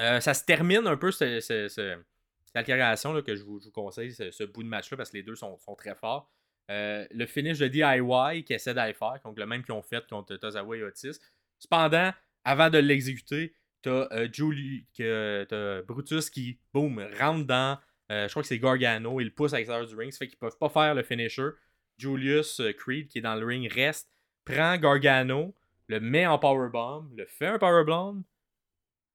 Euh, 0.01 0.21
ça 0.21 0.35
se 0.35 0.45
termine 0.45 0.87
un 0.87 0.97
peu 0.97 1.11
ce, 1.11 1.41
ce- 1.41 1.69
cette 1.69 2.57
altération 2.57 3.21
que 3.23 3.37
je 3.37 3.43
vous, 3.43 3.61
conseille, 3.73 4.13
ce, 4.13 4.45
bout 4.45 4.63
de 4.63 4.69
match-là, 4.69 4.97
parce 4.97 5.11
que 5.11 5.19
les 5.19 5.23
deux 5.23 5.37
sont, 5.37 5.59
très 5.77 5.95
forts. 5.95 6.31
Euh, 6.71 7.07
le 7.11 7.27
finish 7.27 7.59
de 7.59 7.69
DIY 7.69 8.45
qui 8.45 8.53
essaie 8.55 8.75
d'aller 8.75 8.95
faire, 8.95 9.19
donc 9.25 9.39
le 9.39 9.47
même 9.47 9.63
qu'ils 9.63 9.75
ont 9.75 9.83
fait 9.83 10.07
contre 10.07 10.37
Tozawa 10.37 10.77
et 10.77 10.83
Otis. 10.83 11.19
Cependant, 11.59 12.13
avant 12.45 12.71
de 12.71 12.79
l'exécuter, 12.79 13.55
t'as 13.83 14.09
euh, 14.13 14.29
Julie, 14.33 14.87
que, 14.97 15.47
t'as 15.49 15.83
Brutus 15.83 16.31
qui, 16.31 16.59
boum, 16.73 17.07
rentre 17.19 17.47
dans, 17.47 17.79
euh, 18.13 18.27
je 18.29 18.33
crois 18.33 18.43
que 18.43 18.49
c'est 18.49 18.59
Gargano, 18.59 19.21
il 19.21 19.35
pousse 19.35 19.53
à 19.53 19.59
l'extérieur 19.59 19.87
du 19.87 19.95
ring, 19.95 20.13
ça 20.13 20.19
fait 20.19 20.29
qu'ils 20.29 20.39
peuvent 20.39 20.59
pas 20.59 20.69
faire 20.69 20.95
le 20.95 21.03
finisher. 21.03 21.51
Julius 21.99 22.63
Creed, 22.79 23.09
qui 23.09 23.19
est 23.19 23.23
dans 23.23 23.35
le 23.35 23.45
ring, 23.45 23.71
reste, 23.73 24.11
prend 24.45 24.77
Gargano, 24.77 25.55
le 25.89 26.01
met 26.01 26.27
en 26.27 26.39
powerbomb, 26.39 27.11
le 27.17 27.27
fait 27.27 27.47
un 27.47 27.59
powerbomb. 27.59 28.23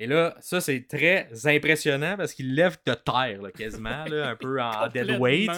Et 0.04 0.06
là, 0.06 0.36
ça, 0.42 0.60
c'est 0.60 0.86
très 0.86 1.30
impressionnant 1.46 2.18
parce 2.18 2.34
qu'il 2.34 2.56
lève 2.56 2.76
de 2.86 2.94
terre, 2.94 3.42
là, 3.42 3.52
quasiment, 3.52 4.04
là, 4.04 4.32
un 4.32 4.36
peu 4.36 4.62
en 4.62 4.88
dead 4.94 5.12
weight. 5.18 5.50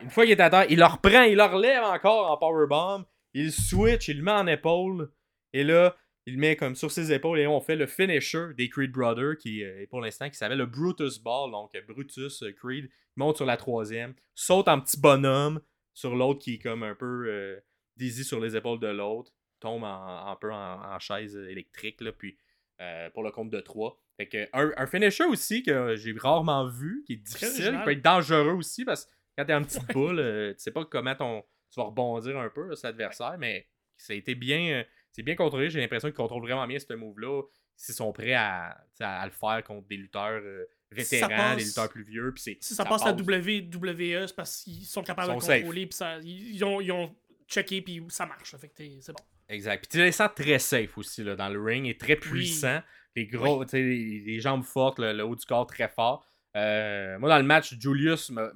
Une 0.00 0.08
fois 0.08 0.22
qu'il 0.22 0.30
est 0.30 0.40
à 0.40 0.50
terre, 0.50 0.66
il 0.70 0.78
le 0.78 0.84
reprend, 0.84 1.22
il 1.22 1.36
le 1.36 1.42
relève 1.42 1.82
encore 1.82 2.30
en 2.30 2.36
powerbomb. 2.36 3.04
Il 3.34 3.50
switch, 3.50 4.06
il 4.06 4.18
le 4.18 4.22
met 4.22 4.30
en 4.30 4.46
épaule. 4.46 5.10
Et 5.52 5.64
là, 5.64 5.96
il 6.26 6.34
le 6.34 6.38
met 6.38 6.54
comme 6.54 6.76
sur 6.76 6.92
ses 6.92 7.12
épaules 7.12 7.40
et 7.40 7.48
on 7.48 7.60
fait 7.60 7.74
le 7.74 7.88
finisher 7.88 8.54
des 8.56 8.68
Creed 8.68 8.92
Brothers 8.92 9.36
qui 9.36 9.64
euh, 9.64 9.82
est 9.82 9.88
pour 9.88 10.00
l'instant 10.00 10.30
qui 10.30 10.36
s'appelle 10.36 10.58
le 10.58 10.66
Brutus 10.66 11.18
Ball. 11.18 11.50
Donc 11.50 11.72
Brutus 11.88 12.44
Creed 12.62 12.88
monte 13.16 13.34
sur 13.34 13.46
la 13.46 13.56
troisième, 13.56 14.14
saute 14.36 14.68
en 14.68 14.80
petit 14.80 15.00
bonhomme 15.00 15.60
sur 15.92 16.14
l'autre 16.14 16.38
qui 16.38 16.54
est 16.54 16.62
comme 16.62 16.84
un 16.84 16.94
peu 16.94 17.26
euh, 17.26 17.58
dizzy 17.96 18.22
sur 18.22 18.38
les 18.38 18.54
épaules 18.54 18.78
de 18.78 18.86
l'autre, 18.86 19.32
tombe 19.58 19.82
en, 19.82 20.28
un 20.30 20.36
peu 20.36 20.52
en, 20.52 20.94
en 20.94 20.98
chaise 21.00 21.34
électrique, 21.34 22.00
là, 22.00 22.12
puis 22.12 22.36
euh, 22.80 23.10
pour 23.10 23.22
le 23.22 23.30
compte 23.30 23.50
de 23.50 23.60
3. 23.60 23.98
Fait 24.18 24.28
que 24.28 24.48
un, 24.52 24.72
un 24.76 24.86
finisher 24.86 25.24
aussi 25.24 25.62
que 25.62 25.94
j'ai 25.96 26.14
rarement 26.18 26.66
vu, 26.68 27.02
qui 27.06 27.14
est 27.14 27.16
difficile, 27.16 27.76
qui 27.78 27.84
peut 27.84 27.92
être 27.92 28.02
dangereux 28.02 28.52
aussi 28.54 28.84
parce 28.84 29.04
que 29.04 29.10
quand 29.36 29.44
t'es 29.44 29.54
en 29.54 29.62
petite 29.62 29.86
boule, 29.92 30.18
euh, 30.18 30.52
tu 30.54 30.60
sais 30.60 30.70
pas 30.70 30.84
comment 30.84 31.14
ton, 31.14 31.42
tu 31.70 31.80
vas 31.80 31.86
rebondir 31.86 32.38
un 32.38 32.48
peu, 32.48 32.68
là, 32.68 32.74
cet 32.76 32.86
adversaire, 32.86 33.36
mais 33.38 33.66
ça 33.96 34.12
a 34.12 34.16
été 34.16 34.34
bien, 34.34 34.80
euh, 34.80 34.84
c'est 35.12 35.22
bien 35.22 35.34
contrôlé. 35.36 35.68
J'ai 35.70 35.80
l'impression 35.80 36.08
qu'ils 36.08 36.16
contrôlent 36.16 36.42
vraiment 36.42 36.66
bien 36.66 36.78
ce 36.78 36.92
move-là. 36.94 37.42
S'ils 37.78 37.94
sont 37.94 38.10
prêts 38.12 38.32
à, 38.32 38.84
à 39.00 39.26
le 39.26 39.32
faire 39.32 39.62
contre 39.62 39.86
des 39.86 39.98
lutteurs 39.98 40.40
euh, 40.42 40.64
vétérans, 40.90 41.28
passe- 41.28 41.56
des 41.58 41.64
lutteurs 41.64 41.88
plus 41.90 42.02
vieux. 42.04 42.32
Puis 42.32 42.56
Si 42.60 42.74
ça, 42.74 42.86
passe 42.86 43.04
la 43.04 43.12
WWE, 43.12 44.26
c'est 44.26 44.34
parce 44.36 44.62
qu'ils 44.62 44.86
sont 44.86 45.02
capables 45.02 45.32
Ils 45.32 45.36
de 45.36 45.40
sont 45.42 45.52
contrôler, 45.52 45.86
puis 45.86 45.96
ça, 45.96 46.18
ils, 46.22 46.54
ils 46.54 46.64
ont, 46.64 46.80
ils 46.80 46.90
ont 46.92 47.14
checké, 47.48 47.82
puis 47.82 48.02
ça 48.08 48.26
marche. 48.26 48.56
Fait 48.56 48.68
que 48.68 48.74
c'est 49.00 49.12
bon. 49.12 49.24
Exact. 49.48 49.80
Puis 49.80 49.98
tu 49.98 50.04
les 50.04 50.12
sens 50.12 50.30
très 50.34 50.58
safe 50.58 50.96
aussi 50.98 51.22
là, 51.22 51.36
dans 51.36 51.48
le 51.48 51.62
ring, 51.62 51.86
et 51.86 51.96
très 51.96 52.16
puissant. 52.16 52.80
Les 53.14 53.26
gros, 53.26 53.64
tu 53.64 53.70
sais, 53.70 53.82
les, 53.82 54.20
les 54.20 54.40
jambes 54.40 54.64
fortes, 54.64 54.98
le, 54.98 55.12
le 55.12 55.24
haut 55.24 55.36
du 55.36 55.46
corps 55.46 55.66
très 55.66 55.88
fort. 55.88 56.26
Euh, 56.56 57.18
moi, 57.18 57.28
dans 57.28 57.38
le 57.38 57.44
match, 57.44 57.74
Julius 57.78 58.30
m'a 58.30 58.50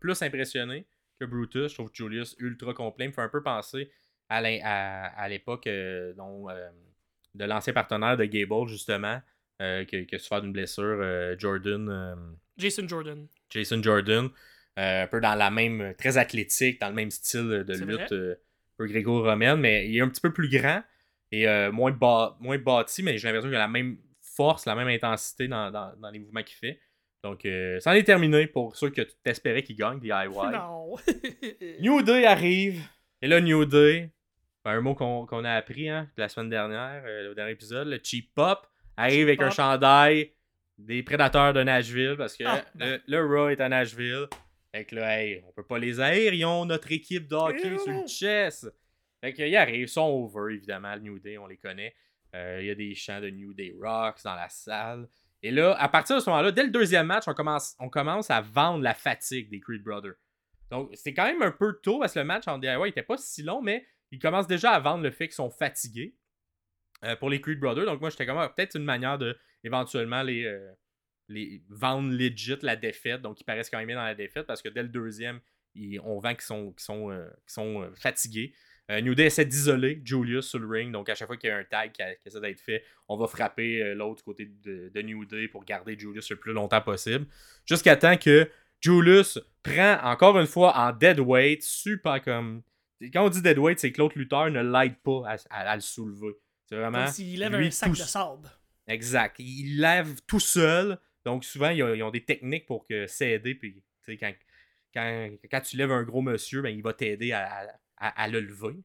plus 0.00 0.20
impressionné 0.22 0.86
que 1.20 1.24
Brutus. 1.24 1.70
Je 1.70 1.74
trouve 1.74 1.90
Julius 1.92 2.34
ultra 2.38 2.74
complet. 2.74 3.06
Il 3.06 3.08
me 3.08 3.12
fait 3.12 3.22
un 3.22 3.28
peu 3.28 3.42
penser 3.42 3.90
à 4.28 4.40
l'époque 5.28 5.66
euh, 5.66 6.12
euh, 6.18 6.70
de 7.34 7.44
l'ancien 7.44 7.72
partenaire 7.72 8.16
de 8.16 8.24
Gable, 8.24 8.66
justement, 8.66 9.20
qui, 9.60 10.06
qui 10.06 10.14
a 10.14 10.18
souffert 10.18 10.42
d'une 10.42 10.52
blessure, 10.52 11.38
Jordan. 11.38 12.36
Jason 12.56 12.88
Jordan. 12.88 13.26
Jason 13.50 13.82
Jordan, 13.82 14.28
un 14.76 15.06
peu 15.06 15.20
dans 15.20 15.34
la 15.34 15.50
même, 15.50 15.94
très 15.96 16.18
athlétique, 16.18 16.80
dans 16.80 16.88
le 16.88 16.94
même 16.94 17.10
style 17.10 17.64
de 17.66 17.74
lutte, 17.86 18.12
euh, 18.12 18.32
un 18.34 18.74
peu 18.78 18.86
gréco-romaine, 18.86 19.60
mais 19.60 19.88
il 19.88 19.96
est 19.96 20.00
un 20.00 20.08
petit 20.08 20.20
peu 20.20 20.32
plus 20.32 20.48
grand 20.48 20.82
et 21.30 21.46
euh, 21.48 21.70
moins, 21.72 21.90
ba- 21.92 22.36
moins 22.40 22.58
bâti, 22.58 23.02
mais 23.02 23.18
j'ai 23.18 23.28
l'impression 23.28 23.48
qu'il 23.48 23.56
a 23.56 23.60
la 23.60 23.68
même 23.68 23.98
force, 24.20 24.66
la 24.66 24.74
même 24.74 24.88
intensité 24.88 25.46
dans, 25.48 25.70
dans- 25.70 25.94
dans 25.96 26.10
les 26.10 26.18
mouvements 26.18 26.42
qu'il 26.42 26.56
fait. 26.56 26.80
Donc, 27.22 27.44
euh, 27.46 27.78
c'en 27.80 27.92
est 27.92 28.02
terminé 28.04 28.46
pour 28.46 28.76
ceux 28.76 28.90
que 28.90 29.00
tu 29.02 29.14
t'espérais 29.22 29.62
qu'il 29.62 29.76
gagne, 29.76 29.98
DIY. 30.00 30.12
Non. 30.52 30.96
New 31.80 32.02
Day 32.02 32.26
arrive, 32.26 32.82
et 33.22 33.28
là, 33.28 33.40
New 33.40 33.64
Day, 33.64 34.10
ben, 34.64 34.72
un 34.72 34.80
mot 34.80 34.94
qu'on 34.94 35.44
a 35.44 35.52
appris 35.52 35.88
hein, 35.88 36.08
la 36.16 36.28
semaine 36.28 36.50
dernière, 36.50 37.02
euh, 37.06 37.30
au 37.30 37.34
dernier 37.34 37.52
épisode, 37.52 37.88
le 37.88 37.98
Cheap 38.02 38.34
Pop 38.34 38.66
arrive 38.96 39.28
Cheap 39.28 39.28
avec 39.28 39.42
un 39.42 39.50
chandail 39.50 40.32
des 40.78 41.02
prédateurs 41.02 41.52
de 41.52 41.62
Nashville 41.62 42.16
parce 42.18 42.36
que 42.36 42.44
Ah, 42.46 42.62
le, 42.78 43.00
le 43.06 43.24
Raw 43.24 43.48
est 43.50 43.60
à 43.60 43.68
Nashville. 43.68 44.26
Fait 44.74 44.84
que 44.84 44.96
là, 44.96 45.22
hey, 45.22 45.40
on 45.46 45.52
peut 45.52 45.62
pas 45.62 45.78
les 45.78 46.00
haïr, 46.00 46.34
ils 46.34 46.44
ont 46.44 46.64
notre 46.64 46.90
équipe 46.90 47.28
de 47.28 47.36
hockey 47.36 47.78
sur 47.78 47.92
le 47.92 48.08
chest. 48.08 48.68
Fait 49.20 49.32
qu'ils 49.32 49.54
arrivent, 49.54 49.82
ils 49.82 49.88
sont 49.88 50.02
over 50.02 50.52
évidemment, 50.52 50.96
le 50.96 51.00
New 51.02 51.20
Day, 51.20 51.38
on 51.38 51.46
les 51.46 51.58
connaît. 51.58 51.94
Euh, 52.34 52.58
Il 52.60 52.66
y 52.66 52.70
a 52.70 52.74
des 52.74 52.92
chants 52.96 53.20
de 53.20 53.30
New 53.30 53.54
Day 53.54 53.72
Rocks 53.80 54.24
dans 54.24 54.34
la 54.34 54.48
salle. 54.48 55.08
Et 55.44 55.52
là, 55.52 55.76
à 55.78 55.88
partir 55.88 56.16
de 56.16 56.20
ce 56.20 56.28
moment-là, 56.28 56.50
dès 56.50 56.64
le 56.64 56.70
deuxième 56.70 57.06
match, 57.06 57.22
on 57.28 57.34
commence, 57.34 57.76
on 57.78 57.88
commence 57.88 58.32
à 58.32 58.40
vendre 58.40 58.82
la 58.82 58.94
fatigue 58.94 59.48
des 59.48 59.60
Creed 59.60 59.84
Brothers. 59.84 60.16
Donc, 60.72 60.90
c'est 60.94 61.14
quand 61.14 61.26
même 61.26 61.42
un 61.42 61.52
peu 61.52 61.78
tôt 61.80 62.00
parce 62.00 62.12
que 62.12 62.18
le 62.18 62.24
match 62.24 62.48
en 62.48 62.58
DIY 62.58 62.88
était 62.88 63.04
pas 63.04 63.16
si 63.16 63.44
long, 63.44 63.62
mais 63.62 63.86
ils 64.10 64.18
commencent 64.18 64.48
déjà 64.48 64.72
à 64.72 64.80
vendre 64.80 65.04
le 65.04 65.12
fait 65.12 65.28
qu'ils 65.28 65.36
sont 65.36 65.50
fatigués 65.50 66.16
euh, 67.04 67.14
pour 67.14 67.30
les 67.30 67.40
Creed 67.40 67.60
Brothers. 67.60 67.86
Donc, 67.86 68.00
moi, 68.00 68.10
j'étais 68.10 68.26
comme 68.26 68.38
ah, 68.38 68.48
peut-être 68.48 68.76
une 68.76 68.84
manière 68.84 69.18
de 69.18 69.38
éventuellement 69.62 70.24
les, 70.24 70.44
euh, 70.46 70.72
les 71.28 71.62
vendre 71.68 72.12
legit 72.12 72.56
la 72.62 72.76
défaite. 72.76 73.22
Donc, 73.22 73.40
ils 73.40 73.44
paraissent 73.44 73.70
quand 73.70 73.78
même 73.78 73.86
bien 73.86 73.96
dans 73.96 74.04
la 74.04 74.14
défaite 74.14 74.46
parce 74.46 74.62
que 74.62 74.68
dès 74.68 74.82
le 74.82 74.88
deuxième, 74.88 75.40
ils- 75.74 75.98
on 76.00 76.18
vend 76.20 76.32
qu'ils 76.34 76.42
sont, 76.42 76.72
qu'ils 76.72 76.84
sont, 76.84 77.10
euh, 77.10 77.24
qu'ils 77.46 77.52
sont 77.54 77.82
euh, 77.82 77.90
fatigués. 77.94 78.52
Euh, 78.90 79.00
New 79.00 79.14
Day 79.14 79.24
essaie 79.26 79.46
d'isoler 79.46 80.02
Julius 80.04 80.46
sur 80.46 80.58
le 80.58 80.66
ring. 80.68 80.92
Donc, 80.92 81.08
à 81.08 81.14
chaque 81.14 81.26
fois 81.26 81.38
qu'il 81.38 81.48
y 81.48 81.52
a 81.52 81.56
un 81.56 81.64
tag 81.64 81.92
qui, 81.92 82.02
a- 82.02 82.14
qui 82.16 82.28
essaie 82.28 82.40
d'être 82.40 82.60
fait, 82.60 82.84
on 83.08 83.16
va 83.16 83.26
frapper 83.26 83.94
l'autre 83.94 84.22
côté 84.22 84.44
de, 84.44 84.90
de 84.94 85.02
New 85.02 85.24
Day 85.24 85.48
pour 85.48 85.64
garder 85.64 85.98
Julius 85.98 86.30
le 86.30 86.36
plus 86.36 86.52
longtemps 86.52 86.82
possible. 86.82 87.26
Jusqu'à 87.66 87.96
temps 87.96 88.18
que 88.18 88.50
Julius 88.82 89.38
prend 89.62 89.98
encore 90.02 90.38
une 90.38 90.46
fois 90.46 90.76
en 90.76 90.92
dead 90.92 91.18
weight, 91.18 91.62
super 91.62 92.20
comme. 92.22 92.62
Quand 93.12 93.24
on 93.24 93.30
dit 93.30 93.40
dead 93.40 93.58
weight, 93.58 93.78
c'est 93.80 93.90
que 93.92 94.00
l'autre 94.02 94.18
lutteur 94.18 94.50
ne 94.50 94.60
l'aide 94.62 94.96
pas 95.02 95.22
à, 95.26 95.36
à- 95.50 95.70
à 95.70 95.74
le 95.76 95.80
soulever. 95.80 96.34
C'est 96.66 96.76
vraiment. 96.76 97.04
Comme 97.04 97.12
s'il 97.14 97.38
lève 97.38 97.54
un 97.54 97.70
sac 97.70 97.88
tout- 97.90 97.96
de 97.96 98.02
sable. 98.02 98.50
Exact. 98.86 99.36
Il 99.38 99.80
lève 99.80 100.20
tout 100.26 100.40
seul. 100.40 100.98
Donc 101.24 101.44
souvent, 101.44 101.70
ils 101.70 101.82
ont, 102.02 102.10
des 102.10 102.24
techniques 102.24 102.66
pour 102.66 102.86
que 102.86 103.06
s'aider. 103.06 103.54
Puis, 103.54 103.82
quand, 104.06 104.32
quand, 104.92 105.30
quand 105.50 105.60
tu 105.60 105.76
lèves 105.76 105.92
un 105.92 106.02
gros 106.02 106.22
monsieur, 106.22 106.62
ben, 106.62 106.68
il 106.68 106.82
va 106.82 106.92
t'aider 106.92 107.32
à, 107.32 107.66
à- 107.96 108.28
le 108.28 108.40
lever. 108.40 108.76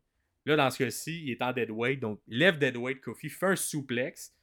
Là, 0.45 0.55
dans 0.55 0.69
ce 0.69 0.77
cas-ci, 0.83 1.21
il 1.25 1.31
est 1.31 1.41
en 1.41 1.51
dead 1.51 1.69
weight. 1.69 1.99
Donc, 1.99 2.21
lève 2.27 2.57
dead 2.57 2.77
weight 2.77 3.01
Kofi, 3.01 3.29
fait 3.29 3.47
un 3.47 3.55
souplex, 3.55 4.33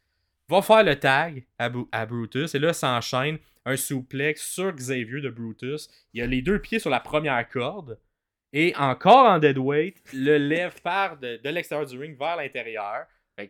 va 0.49 0.63
faire 0.63 0.85
le 0.85 0.97
tag 0.97 1.47
à, 1.59 1.69
Bru- 1.71 1.89
à 1.91 2.07
Brutus. 2.07 2.55
Et 2.55 2.59
là, 2.59 2.73
s'enchaîne 2.73 3.39
un 3.65 3.77
souplex 3.77 4.47
sur 4.47 4.73
Xavier 4.73 5.21
de 5.21 5.31
Brutus. 5.31 5.89
Il 6.13 6.23
a 6.23 6.27
les 6.27 6.43
deux 6.43 6.61
pieds 6.61 6.79
sur 6.79 6.91
la 6.91 7.01
première 7.01 7.49
corde. 7.49 7.99
Et 8.53 8.75
encore 8.77 9.27
en 9.27 9.39
dead 9.39 9.59
weight, 9.59 10.03
le 10.13 10.37
lève 10.39 10.81
par 10.83 11.19
de, 11.19 11.39
de 11.43 11.49
l'extérieur 11.49 11.87
du 11.87 11.99
ring 11.99 12.17
vers 12.17 12.37
l'intérieur. 12.37 13.07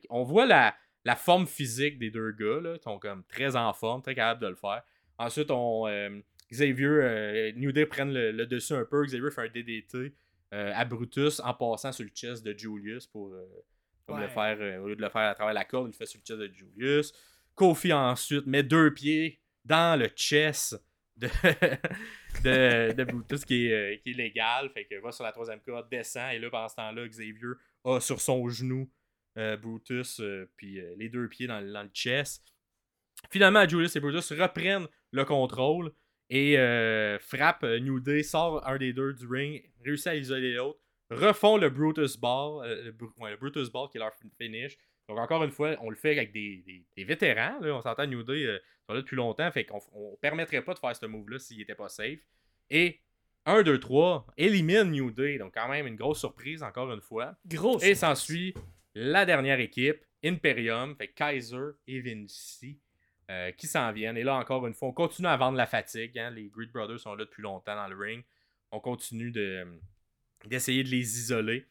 On 0.09 0.23
voit 0.23 0.47
la, 0.47 0.75
la 1.07 1.15
forme 1.15 1.47
physique 1.47 2.01
des 2.01 2.11
deux 2.11 2.33
gars. 2.33 2.61
Là. 2.61 2.79
Sont 2.83 2.99
comme 2.99 3.23
très 3.25 3.55
en 3.55 3.73
forme, 3.73 4.03
très 4.03 4.17
capables 4.17 4.43
de 4.43 4.49
le 4.49 4.57
faire. 4.57 4.83
Ensuite, 5.19 5.53
on, 5.53 5.87
euh, 5.87 6.21
Xavier, 6.53 6.87
euh, 6.87 7.53
New 7.53 7.71
Day 7.71 7.87
prennent 7.87 8.13
le, 8.13 8.33
le 8.33 8.45
dessus 8.45 8.75
un 8.75 8.85
peu. 8.85 9.05
Xavier 9.05 9.31
fait 9.31 9.43
un 9.43 9.49
DDT 9.49 10.13
euh, 10.53 10.73
à 10.75 10.85
Brutus 10.85 11.41
en 11.41 11.55
passant 11.55 11.93
sur 11.93 12.03
le 12.05 12.11
chest 12.11 12.45
de 12.45 12.59
Julius 12.59 13.07
pour, 13.07 13.33
euh, 13.33 13.47
le 14.09 14.27
faire. 14.27 14.59
au 14.83 14.89
lieu 14.89 14.97
de 14.97 15.03
le 15.03 15.09
faire 15.09 15.31
à 15.31 15.35
travers 15.35 15.55
la 15.55 15.65
corde, 15.65 15.87
il 15.87 15.93
le 15.93 15.97
fait 15.97 16.07
sur 16.07 16.19
le 16.19 16.27
chest 16.27 16.41
de 16.41 16.53
Julius. 16.53 17.13
Kofi 17.55 17.93
ensuite 17.93 18.47
met 18.47 18.65
deux 18.65 18.93
pieds 18.93 19.41
dans 19.65 19.99
le 19.99 20.09
chest 20.09 20.77
de, 21.17 21.29
de, 22.43 22.93
de 22.93 23.05
Brutus 23.05 23.45
qui 23.45 23.69
est, 23.69 24.03
qui 24.03 24.11
est 24.11 24.15
légal. 24.15 24.71
Fait 24.71 24.85
que 24.85 25.01
va 25.01 25.13
sur 25.13 25.23
la 25.23 25.31
troisième 25.31 25.61
corde, 25.61 25.89
descend. 25.89 26.35
Et 26.35 26.41
là, 26.41 26.51
pendant 26.51 26.69
ce 26.69 26.75
temps-là, 26.75 27.07
Xavier 27.07 27.55
a 27.85 28.01
sur 28.01 28.21
son 28.21 28.49
genou 28.49 28.91
Brutus, 29.57 30.21
euh, 30.21 30.51
puis 30.57 30.81
euh, 30.81 30.95
les 30.97 31.09
deux 31.09 31.29
pieds 31.29 31.47
dans, 31.47 31.61
le- 31.61 31.73
dans 31.73 31.83
le 31.83 31.91
chest. 31.93 32.45
Finalement, 33.31 33.67
Julius 33.69 33.95
et 33.97 34.01
Brutus 34.01 34.33
reprennent 34.33 34.87
le 35.11 35.25
contrôle 35.25 35.93
et 36.31 36.59
euh, 36.59 37.19
frappent 37.19 37.65
euh, 37.65 37.79
New 37.81 38.01
Day, 38.01 38.23
sort 38.23 38.67
un 38.67 38.79
des 38.79 38.93
deux 38.93 39.13
du 39.15 39.27
ring, 39.27 39.63
réussit 39.85 40.07
à 40.09 40.15
isoler 40.17 40.55
l'autre, 40.55 40.79
refont 41.11 41.57
le 41.57 41.71
Brutus 41.71 42.17
Ball, 42.17 42.67
euh, 42.69 42.85
le, 42.85 42.93
Bru- 42.93 43.13
ouais, 43.19 43.31
le 43.31 43.37
Brutus 43.37 43.71
Ball 43.71 43.89
qui 43.91 43.99
est 43.99 44.01
leur 44.01 44.13
fin- 44.15 44.29
finish. 44.41 44.77
Donc 45.09 45.19
encore 45.19 45.45
une 45.45 45.53
fois, 45.53 45.77
on 45.81 45.91
le 45.91 45.97
fait 45.97 46.13
avec 46.13 46.33
des, 46.33 46.63
des- 46.67 46.85
des 46.97 47.05
vétérans. 47.05 47.59
là. 47.61 47.75
On 47.75 47.81
s'entend 47.81 48.07
New 48.07 48.23
Day 48.23 48.45
euh, 48.45 48.59
sont 48.89 48.95
là 48.95 49.01
depuis 49.03 49.17
longtemps, 49.17 49.51
fait 49.53 49.65
qu'on 49.65 49.81
on 49.93 50.17
permettrait 50.21 50.63
pas 50.63 50.75
de 50.75 50.79
faire 50.79 50.95
ce 50.97 51.07
move-là 51.07 51.39
s'il 51.39 51.61
était 51.61 51.75
pas 51.75 51.89
safe. 51.89 52.19
Et 52.71 53.01
1, 53.45 53.63
2, 53.63 53.79
3, 53.79 54.27
élimine 54.37 54.91
New 54.91 55.11
Day. 55.13 55.39
Donc 55.39 55.55
quand 55.55 55.69
même 55.69 55.87
une 55.87 55.95
grosse 55.97 56.19
surprise 56.19 56.63
encore 56.65 56.93
une 56.93 57.01
fois. 57.01 57.37
Gros. 57.47 57.79
Et 57.81 57.95
s'ensuit 57.95 58.53
la 58.99 59.27
dernière 59.27 59.61
équipe, 59.61 60.03
Imperium, 60.25 60.97
fait 60.97 61.09
Kaiser 61.09 61.73
et 61.87 62.01
Vinci, 62.01 62.81
euh, 63.31 63.53
qui 63.53 63.67
s'en 63.67 63.93
viennent. 63.93 64.17
Et 64.17 64.25
là, 64.25 64.37
encore 64.37 64.67
une 64.67 64.73
fois, 64.73 64.89
on 64.89 64.93
continue 64.93 65.29
à 65.29 65.37
vendre 65.37 65.59
la 65.59 65.67
fatigue. 65.67 66.19
hein. 66.19 66.31
Les 66.31 66.49
Greed 66.49 66.73
Brothers 66.73 67.01
sont 67.01 67.15
là 67.15 67.27
depuis 67.27 67.43
longtemps 67.43 67.77
dans 67.77 67.89
le 67.89 67.97
ring. 67.97 68.25
On 68.73 68.81
continue 68.81 69.31
de, 69.31 69.67
d'essayer 70.47 70.83
de 70.83 70.89
les 70.89 71.19
isoler. 71.19 71.67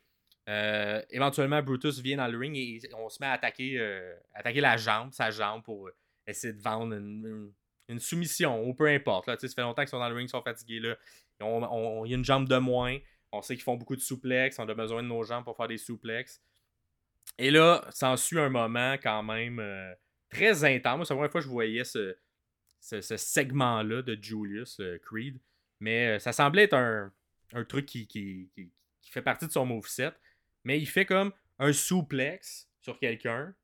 Euh, 0.48 1.02
éventuellement, 1.10 1.64
Brutus 1.64 2.00
vient 2.00 2.18
dans 2.18 2.28
le 2.28 2.38
ring 2.38 2.56
et 2.56 2.80
on 2.96 3.10
se 3.10 3.18
met 3.20 3.26
à 3.26 3.32
attaquer, 3.32 3.80
euh, 3.80 4.14
attaquer 4.36 4.62
la 4.62 4.78
jambe, 4.78 5.12
sa 5.12 5.32
jambe, 5.32 5.64
pour 5.64 5.90
essayer 6.28 6.54
de 6.54 6.62
vendre 6.62 6.94
une, 6.94 7.52
une, 7.90 8.00
soumission, 8.00 8.64
ou 8.64 8.76
peu 8.76 8.88
importe. 8.88 9.26
Là, 9.26 9.36
ça 9.36 9.48
fait 9.48 9.62
longtemps 9.62 9.82
qu'ils 9.82 9.90
sont 9.90 10.00
dans 10.00 10.10
le 10.10 10.16
ring, 10.16 10.28
ils 10.28 10.32
sont 10.32 10.44
fatigués. 10.44 10.80
Là. 10.80 10.96
Il 11.40 12.08
y 12.08 12.14
a 12.14 12.18
une 12.18 12.24
jambe 12.24 12.48
de 12.48 12.58
moins. 12.58 13.00
On 13.32 13.42
sait 13.42 13.56
qu'ils 13.56 13.64
font 13.64 13.78
beaucoup 13.78 13.96
de 13.96 14.02
souplex. 14.02 14.60
On 14.60 14.70
a 14.70 14.74
besoin 14.76 15.02
de 15.02 15.08
nos 15.08 15.24
jambes 15.24 15.44
pour 15.44 15.58
faire 15.58 15.68
des 15.68 15.80
souplex. 15.80 16.40
Et 17.38 17.52
là, 17.52 17.86
s'ensuit 17.92 18.40
un 18.40 18.50
moment 18.50 18.94
quand 18.94 19.24
même 19.24 19.60
euh, 19.60 19.94
très 20.30 20.64
intense. 20.64 21.08
C'est 21.08 21.14
la 21.14 21.18
première 21.18 21.32
fois 21.32 21.42
que 21.42 21.46
je 21.48 21.52
voyais 21.52 21.84
ce, 21.84 22.16
ce, 22.80 23.02
segment-là 23.02 24.02
de 24.02 24.18
Julius 24.22 24.80
Creed. 25.04 25.40
Mais 25.80 26.18
ça 26.20 26.32
semblait 26.32 26.64
être 26.64 26.76
un, 26.76 27.12
un 27.54 27.66
truc 27.66 27.86
qui, 27.86 28.08
qui, 28.08 28.50
qui, 28.56 29.12
fait 29.12 29.22
partie 29.22 29.48
de 29.48 29.52
son 29.52 29.66
moveset 29.66 30.14
mais 30.66 30.80
il 30.80 30.88
fait 30.88 31.06
comme 31.06 31.32
un 31.60 31.72
souplex 31.72 32.68
sur 32.82 33.00
quelqu'un. 33.00 33.56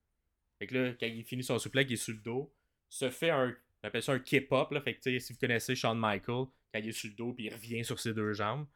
Fait 0.60 0.68
que 0.68 0.78
là, 0.78 0.94
quand 0.98 1.08
il 1.08 1.26
finit 1.26 1.44
son 1.44 1.60
souplex, 1.60 1.90
il 1.90 1.94
est 1.96 1.98
sur 1.98 2.14
le 2.14 2.22
dos. 2.22 2.54
Se 2.88 3.10
fait 3.10 3.32
un. 3.32 3.54
On 3.84 3.88
appelle 3.88 4.04
ça 4.04 4.14
un 4.14 4.20
kip-up. 4.20 4.70
Fait 4.84 4.96
que 4.96 5.20
si 5.20 5.34
vous 5.34 5.40
connaissez 5.40 5.76
Shawn 5.76 5.98
Michael, 5.98 6.46
quand 6.72 6.80
il 6.80 6.88
est 6.88 6.92
sur 6.92 7.10
le 7.10 7.16
dos, 7.16 7.34
puis 7.34 7.46
il 7.46 7.54
revient 7.54 7.84
sur 7.84 8.00
ses 8.00 8.14
deux 8.14 8.34
jambes. 8.34 8.68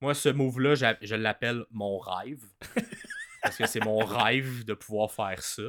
Moi, 0.00 0.14
ce 0.14 0.28
move-là, 0.28 0.74
je 0.74 1.14
l'appelle 1.14 1.64
mon 1.70 1.98
rêve. 1.98 2.44
parce 3.42 3.56
que 3.56 3.66
c'est 3.66 3.84
mon 3.84 3.98
rêve 3.98 4.64
de 4.64 4.74
pouvoir 4.74 5.10
faire 5.10 5.42
ça. 5.42 5.62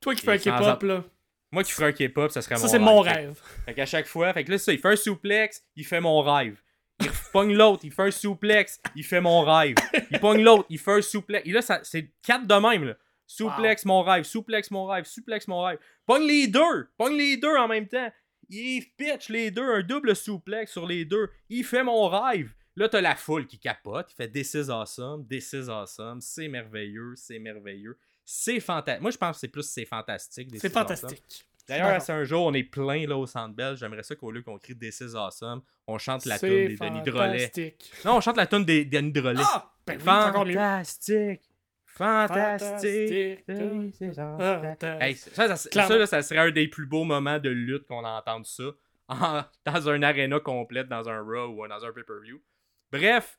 Toi 0.00 0.14
qui 0.14 0.24
fais 0.24 0.32
un 0.32 0.38
K-pop, 0.38 0.82
là. 0.82 1.04
Moi 1.52 1.64
qui 1.64 1.72
ferais 1.72 1.88
un 1.88 1.92
K-pop, 1.92 2.30
ça 2.30 2.42
serait 2.42 2.54
mon 2.54 2.60
rêve. 2.60 2.70
Ça, 2.70 2.72
c'est 2.72 2.78
mon 2.78 3.00
rêve. 3.00 3.40
Fait 3.66 3.74
qu'à 3.74 3.86
chaque 3.86 4.06
fois, 4.06 4.32
fait 4.32 4.44
que 4.44 4.52
là, 4.52 4.58
ça, 4.58 4.72
il 4.72 4.78
fait 4.78 4.88
un 4.88 4.96
souplex, 4.96 5.64
il 5.76 5.84
fait 5.84 6.00
mon 6.00 6.20
rêve. 6.22 6.62
Il 7.00 7.10
pogne 7.32 7.54
l'autre, 7.54 7.84
il 7.84 7.92
fait 7.92 8.02
un 8.02 8.10
souplex, 8.10 8.80
il 8.94 9.04
fait 9.04 9.20
mon 9.20 9.40
rêve. 9.40 9.74
Il 10.10 10.20
pogne 10.20 10.42
l'autre, 10.42 10.66
il 10.68 10.78
fait 10.78 10.92
un 10.92 11.02
souplex. 11.02 11.46
Et 11.46 11.52
là, 11.52 11.60
c'est 11.82 12.10
quatre 12.22 12.46
de 12.46 12.54
même, 12.54 12.84
là. 12.84 12.94
Souplex, 13.26 13.84
mon 13.84 14.02
rêve, 14.02 14.24
souplex, 14.24 14.70
mon 14.70 14.86
rêve, 14.86 15.04
souplex, 15.04 15.46
mon 15.48 15.62
rêve. 15.62 15.78
Pogne 16.04 16.26
les 16.26 16.48
deux, 16.48 16.88
pogne 16.98 17.16
les 17.16 17.36
deux 17.36 17.56
en 17.56 17.68
même 17.68 17.86
temps. 17.86 18.10
Il 18.48 18.84
pitch 18.96 19.28
les 19.28 19.52
deux, 19.52 19.62
un 19.62 19.82
double 19.82 20.16
souplex 20.16 20.70
sur 20.72 20.86
les 20.86 21.04
deux. 21.04 21.30
Il 21.48 21.64
fait 21.64 21.84
mon 21.84 22.08
rêve. 22.08 22.52
Là, 22.80 22.88
t'as 22.88 23.02
la 23.02 23.14
foule 23.14 23.46
qui 23.46 23.58
capote. 23.58 24.10
Il 24.10 24.14
fait 24.14 24.28
This 24.28 24.54
is 24.54 24.70
awesome, 24.70 25.26
this 25.28 25.52
is 25.52 25.68
awesome. 25.68 26.22
C'est 26.22 26.48
merveilleux, 26.48 27.12
c'est 27.14 27.38
merveilleux. 27.38 27.98
C'est 28.24 28.58
fantastique. 28.58 29.02
Moi, 29.02 29.10
je 29.10 29.18
pense 29.18 29.36
que 29.36 29.40
c'est 29.40 29.48
plus 29.48 29.68
c'est 29.68 29.84
fantastique. 29.84 30.48
C'est 30.56 30.72
fantastique. 30.72 31.46
D'ailleurs, 31.68 32.00
c'est 32.00 32.12
un 32.14 32.24
jour, 32.24 32.46
on 32.46 32.54
est 32.54 32.62
plein 32.62 33.06
là 33.06 33.18
au 33.18 33.26
centre 33.26 33.54
belge. 33.54 33.80
J'aimerais 33.80 34.02
ça 34.02 34.16
qu'au 34.16 34.30
lieu 34.30 34.40
qu'on 34.40 34.56
crie 34.56 34.74
This 34.78 35.00
is 35.00 35.14
awesome, 35.14 35.60
on 35.86 35.98
chante 35.98 36.24
la 36.24 36.38
tune 36.38 36.68
des 36.68 36.76
Denis 36.76 37.02
Drolet. 37.02 37.52
Non, 38.06 38.16
on 38.16 38.20
chante 38.22 38.38
la 38.38 38.46
tune 38.46 38.64
des 38.64 38.86
Denis 38.86 39.12
Drolet. 39.12 39.42
Ah! 39.44 39.70
Ben 39.86 40.00
fantastique! 40.00 41.42
Fantastique! 41.84 43.44
Hey, 45.00 45.16
ça, 45.16 45.54
ça, 45.54 46.06
ça, 46.06 46.22
serait 46.22 46.40
un 46.40 46.50
des 46.50 46.66
plus 46.66 46.86
beaux 46.86 47.04
moments 47.04 47.38
de 47.38 47.50
lutte 47.50 47.84
qu'on 47.84 48.06
a 48.06 48.12
entendu 48.12 48.48
ça. 48.48 49.44
dans 49.66 49.88
un 49.90 50.02
arena 50.02 50.40
complète, 50.40 50.88
dans 50.88 51.10
un 51.10 51.20
Raw 51.20 51.48
ou 51.48 51.68
dans 51.68 51.84
un 51.84 51.92
pay-per-view. 51.92 52.40
Bref, 52.92 53.38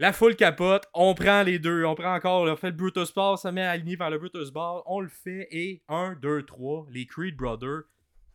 la 0.00 0.12
foule 0.12 0.36
capote, 0.36 0.86
on 0.92 1.14
prend 1.14 1.42
les 1.42 1.58
deux, 1.58 1.84
on 1.84 1.94
prend 1.94 2.14
encore, 2.14 2.42
on 2.42 2.56
fait 2.56 2.70
le 2.70 2.76
Brutus 2.76 3.14
Bar, 3.14 3.38
ça 3.38 3.52
met 3.52 3.62
aligné 3.62 3.96
vers 3.96 4.10
le 4.10 4.18
Brutus 4.18 4.50
Bar, 4.50 4.82
on 4.86 5.00
le 5.00 5.08
fait 5.08 5.46
et 5.50 5.82
1, 5.88 6.16
2, 6.20 6.44
3, 6.44 6.86
les 6.90 7.06
Creed 7.06 7.36
Brothers, 7.36 7.84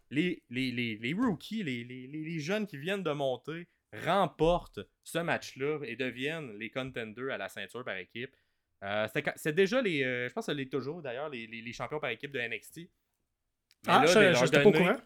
les, 0.10 0.42
les, 0.50 0.72
les, 0.72 0.98
les 0.98 1.14
rookies, 1.14 1.64
les, 1.64 1.84
les, 1.84 2.40
jeunes 2.40 2.66
qui 2.66 2.78
viennent 2.78 3.04
de 3.04 3.12
monter, 3.12 3.68
remportent 4.06 4.80
ce 5.04 5.20
match-là 5.20 5.80
et 5.84 5.96
deviennent 5.96 6.58
les 6.58 6.70
contenders 6.70 7.34
à 7.34 7.38
la 7.38 7.50
ceinture 7.50 7.84
par 7.84 7.98
équipe. 7.98 8.36
Euh, 8.84 9.08
c'est 9.36 9.54
déjà 9.54 9.82
les, 9.82 10.04
euh, 10.04 10.30
je 10.30 10.34
pense 10.34 10.46
que 10.46 10.56
c'est 10.56 10.66
toujours 10.68 11.02
d'ailleurs, 11.02 11.30
les, 11.30 11.74
champions 11.74 12.00
par 12.00 12.10
équipe 12.10 12.32
de 12.32 12.40
NXT. 12.40 12.90
ah, 13.88 14.06
là, 14.06 14.34
je, 14.34 14.52
pas 14.52 14.66
au 14.66 14.72
courant. 14.72 14.98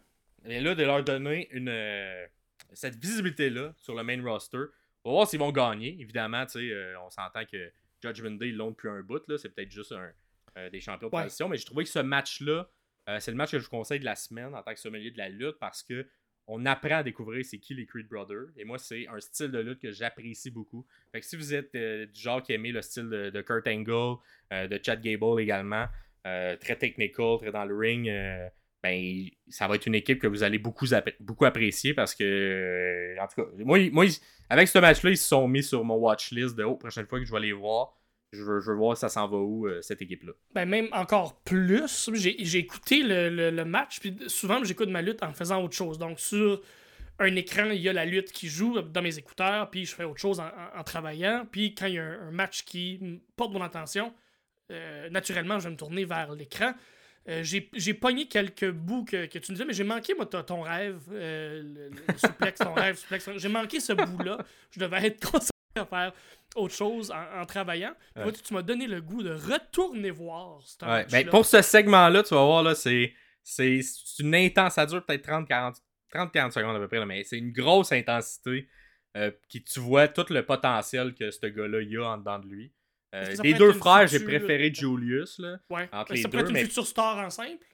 Et 0.45 0.59
là, 0.59 0.75
de 0.75 0.83
leur 0.83 1.03
donner 1.03 1.47
une, 1.51 1.69
euh, 1.69 2.25
cette 2.73 2.95
visibilité-là 2.95 3.73
sur 3.77 3.95
le 3.95 4.03
main 4.03 4.21
roster, 4.23 4.65
on 5.03 5.11
va 5.11 5.13
voir 5.15 5.27
s'ils 5.27 5.39
vont 5.39 5.51
gagner. 5.51 5.97
Évidemment, 5.99 6.45
euh, 6.55 6.95
on 7.05 7.09
s'entend 7.09 7.45
que 7.45 7.71
Judgment 8.01 8.31
Day, 8.31 8.49
ils 8.49 8.55
l'ont 8.55 8.71
depuis 8.71 8.89
un 8.89 9.01
bout. 9.01 9.21
C'est 9.37 9.49
peut-être 9.49 9.71
juste 9.71 9.91
un, 9.91 10.11
euh, 10.57 10.69
des 10.69 10.79
champions 10.79 11.07
de 11.07 11.11
transition. 11.11 11.49
Mais 11.49 11.57
j'ai 11.57 11.65
trouvé 11.65 11.83
que 11.83 11.89
ce 11.89 11.99
match-là, 11.99 12.69
euh, 13.09 13.19
c'est 13.19 13.31
le 13.31 13.37
match 13.37 13.51
que 13.51 13.59
je 13.59 13.65
vous 13.65 13.69
conseille 13.69 13.99
de 13.99 14.05
la 14.05 14.15
semaine 14.15 14.55
en 14.55 14.63
tant 14.63 14.73
que 14.73 14.79
sommelier 14.79 15.11
de 15.11 15.17
la 15.17 15.29
lutte 15.29 15.57
parce 15.59 15.83
que 15.83 16.07
on 16.45 16.65
apprend 16.65 16.97
à 16.97 17.03
découvrir 17.03 17.45
c'est 17.45 17.59
qui 17.59 17.73
les 17.73 17.85
Creed 17.85 18.07
Brothers. 18.07 18.47
Et 18.57 18.65
moi, 18.65 18.77
c'est 18.77 19.07
un 19.07 19.19
style 19.19 19.51
de 19.51 19.59
lutte 19.59 19.79
que 19.79 19.91
j'apprécie 19.91 20.51
beaucoup. 20.51 20.85
Fait 21.11 21.21
que 21.21 21.25
si 21.25 21.37
vous 21.37 21.53
êtes 21.53 21.73
du 21.73 22.19
genre 22.19 22.43
qui 22.43 22.51
aimez 22.51 22.73
le 22.73 22.81
style 22.81 23.09
de, 23.09 23.41
Kurt 23.41 23.65
Angle, 23.65 24.17
de 24.51 24.79
Chad 24.83 25.01
Gable 25.01 25.39
également, 25.39 25.87
très 26.25 26.75
technical, 26.77 27.37
très 27.39 27.51
dans 27.53 27.63
le 27.63 27.77
ring 27.77 28.11
ben, 28.83 29.29
ça 29.47 29.67
va 29.67 29.75
être 29.75 29.85
une 29.85 29.95
équipe 29.95 30.19
que 30.19 30.27
vous 30.27 30.43
allez 30.43 30.59
beaucoup, 30.59 30.85
beaucoup 31.21 31.45
apprécier 31.45 31.93
parce 31.93 32.13
que, 32.13 32.23
euh, 32.23 33.23
en 33.23 33.27
tout 33.27 33.41
cas, 33.41 33.49
moi, 33.59 33.79
moi 33.91 34.05
avec 34.49 34.67
ce 34.67 34.77
match-là, 34.77 35.09
ils 35.09 35.17
se 35.17 35.27
sont 35.27 35.47
mis 35.47 35.63
sur 35.63 35.85
mon 35.85 35.95
watch 35.95 36.31
list 36.31 36.55
de 36.55 36.63
oh, 36.63 36.75
prochaine 36.75 37.07
fois 37.07 37.19
que 37.19 37.25
je 37.25 37.31
vais 37.31 37.39
les 37.39 37.53
voir. 37.53 37.97
Je 38.33 38.43
veux, 38.43 38.59
je 38.59 38.71
veux 38.71 38.77
voir 38.77 38.97
ça 38.97 39.09
s'en 39.09 39.27
va 39.27 39.37
où, 39.37 39.67
euh, 39.67 39.81
cette 39.81 40.01
équipe-là. 40.01 40.33
Ben, 40.53 40.65
même 40.65 40.89
encore 40.91 41.39
plus. 41.43 42.09
J'ai 42.13 42.57
écouté 42.57 43.03
le, 43.03 43.29
le, 43.51 43.65
match, 43.65 43.99
puis 44.01 44.17
souvent, 44.27 44.61
j'écoute 44.63 44.89
ma 44.89 45.01
lutte 45.01 45.23
en 45.23 45.33
faisant 45.33 45.63
autre 45.63 45.75
chose. 45.75 45.97
Donc, 45.97 46.19
sur 46.19 46.61
un 47.19 47.35
écran, 47.35 47.69
il 47.69 47.79
y 47.79 47.87
a 47.87 47.93
la 47.93 48.05
lutte 48.05 48.31
qui 48.31 48.49
joue 48.49 48.81
dans 48.81 49.01
mes 49.01 49.17
écouteurs, 49.17 49.69
puis 49.69 49.85
je 49.85 49.93
fais 49.93 50.03
autre 50.03 50.19
chose 50.19 50.41
en, 50.41 50.83
travaillant. 50.83 51.45
Puis 51.49 51.73
quand 51.73 51.85
il 51.85 51.93
y 51.93 51.99
a 51.99 52.03
un, 52.03 52.31
match 52.31 52.63
qui 52.63 53.21
porte 53.37 53.53
mon 53.53 53.61
attention, 53.61 54.13
euh, 54.71 55.09
naturellement, 55.09 55.59
je 55.59 55.65
vais 55.65 55.71
me 55.71 55.77
tourner 55.77 56.03
vers 56.03 56.33
l'écran. 56.33 56.73
Euh, 57.29 57.41
j'ai 57.43 57.93
pogné 57.93 58.27
quelques 58.27 58.69
bouts 58.69 59.05
que, 59.05 59.25
tu 59.25 59.39
nous 59.49 59.55
disais, 59.55 59.65
mais 59.65 59.73
j'ai 59.73 59.85
manqué 59.85 60.13
moi, 60.13 60.25
ton 60.25 60.61
rêve, 60.61 60.99
euh, 61.11 61.63
le, 61.63 62.17
suplex, 62.17 62.59
ton 62.59 62.73
rêve, 62.73 62.97
suplex. 62.97 63.29
J'ai 63.37 63.49
manqué 63.49 63.79
ce 63.79 63.93
bout-là. 63.93 64.39
Je 64.71 64.79
devais 64.79 65.07
être 65.07 65.19
concentré 65.31 65.51
à 65.75 65.85
faire 65.85 66.13
autre 66.55 66.73
chose 66.73 67.11
en, 67.11 67.45
travaillant. 67.45 67.93
tu 68.15 68.53
m'as 68.53 68.61
donné 68.61 68.87
le 68.87 69.01
goût 69.01 69.23
de 69.23 69.31
retourner 69.31 70.11
voir 70.11 70.59
ce 70.63 70.85
ouais. 70.85 71.05
ben, 71.09 71.29
Pour 71.29 71.45
ce 71.45 71.61
segment-là, 71.61 72.23
tu 72.23 72.33
vas 72.33 72.43
voir, 72.43 72.63
là, 72.63 72.75
c'est 72.75 73.13
une 74.19 74.35
intense. 74.35 74.73
Ça 74.73 74.85
dure 74.85 75.03
peut-être 75.05 75.25
30-40 75.25 76.51
secondes 76.51 76.75
à 76.75 76.79
peu 76.79 76.87
près, 76.87 77.05
mais 77.05 77.23
c'est 77.23 77.37
une 77.37 77.53
grosse 77.53 77.91
intensité. 77.91 78.67
Euh, 79.15 79.29
qui 79.47 79.63
tu 79.63 79.79
vois 79.79 80.07
tout 80.07 80.25
le 80.31 80.43
potentiel 80.43 81.13
que 81.13 81.29
ce 81.29 81.45
gars-là 81.45 81.77
a 81.77 82.13
en 82.15 82.17
dedans 82.17 82.39
de 82.39 82.47
lui. 82.47 82.73
Euh, 83.13 83.35
des 83.37 83.53
deux 83.53 83.73
frères, 83.73 84.07
j'ai 84.07 84.19
préféré 84.19 84.73
Julius. 84.73 85.39
Là, 85.39 85.59
ouais. 85.69 85.87
Entre 85.91 86.15
ça 86.15 86.29
peut 86.29 86.39
être 86.39 86.49
une 86.49 86.57
future 86.57 86.87
star 86.87 87.17
en 87.17 87.29
simple? 87.29 87.65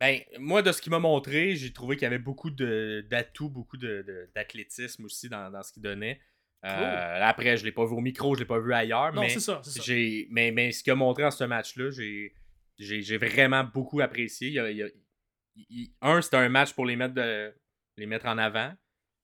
Ben, 0.00 0.20
moi, 0.38 0.62
de 0.62 0.70
ce 0.70 0.80
qu'il 0.80 0.90
m'a 0.90 0.98
montré, 0.98 1.56
j'ai 1.56 1.72
trouvé 1.72 1.96
qu'il 1.96 2.04
y 2.04 2.06
avait 2.06 2.18
beaucoup 2.18 2.50
d'atouts, 2.50 3.48
beaucoup 3.48 3.76
d'athlétisme 3.76 5.04
aussi 5.04 5.28
dans, 5.28 5.50
dans 5.50 5.62
ce 5.62 5.72
qu'il 5.72 5.82
donnait. 5.82 6.20
Euh, 6.64 7.20
après, 7.22 7.56
je 7.56 7.64
l'ai 7.64 7.72
pas 7.72 7.84
vu 7.84 7.92
au 7.92 8.00
micro, 8.00 8.34
je 8.34 8.40
l'ai 8.40 8.46
pas 8.46 8.58
vu 8.58 8.72
ailleurs. 8.72 9.12
Non, 9.12 9.22
mais 9.22 9.28
c'est 9.28 9.40
ça, 9.40 9.60
J'ai, 9.80 10.26
mais, 10.30 10.50
mais 10.50 10.72
ce 10.72 10.82
qu'il 10.82 10.92
a 10.92 10.96
montré 10.96 11.24
en 11.24 11.30
ce 11.30 11.44
match-là, 11.44 11.90
j'ai, 11.90 13.16
vraiment 13.16 13.64
beaucoup 13.64 14.00
apprécié. 14.00 14.58
un, 16.00 16.20
c'était 16.20 16.36
un 16.36 16.48
match 16.48 16.72
pour 16.72 16.84
les 16.84 16.96
mettre, 16.96 17.14
de, 17.14 17.52
les 17.96 18.06
mettre 18.06 18.26
en 18.26 18.38
avant. 18.38 18.72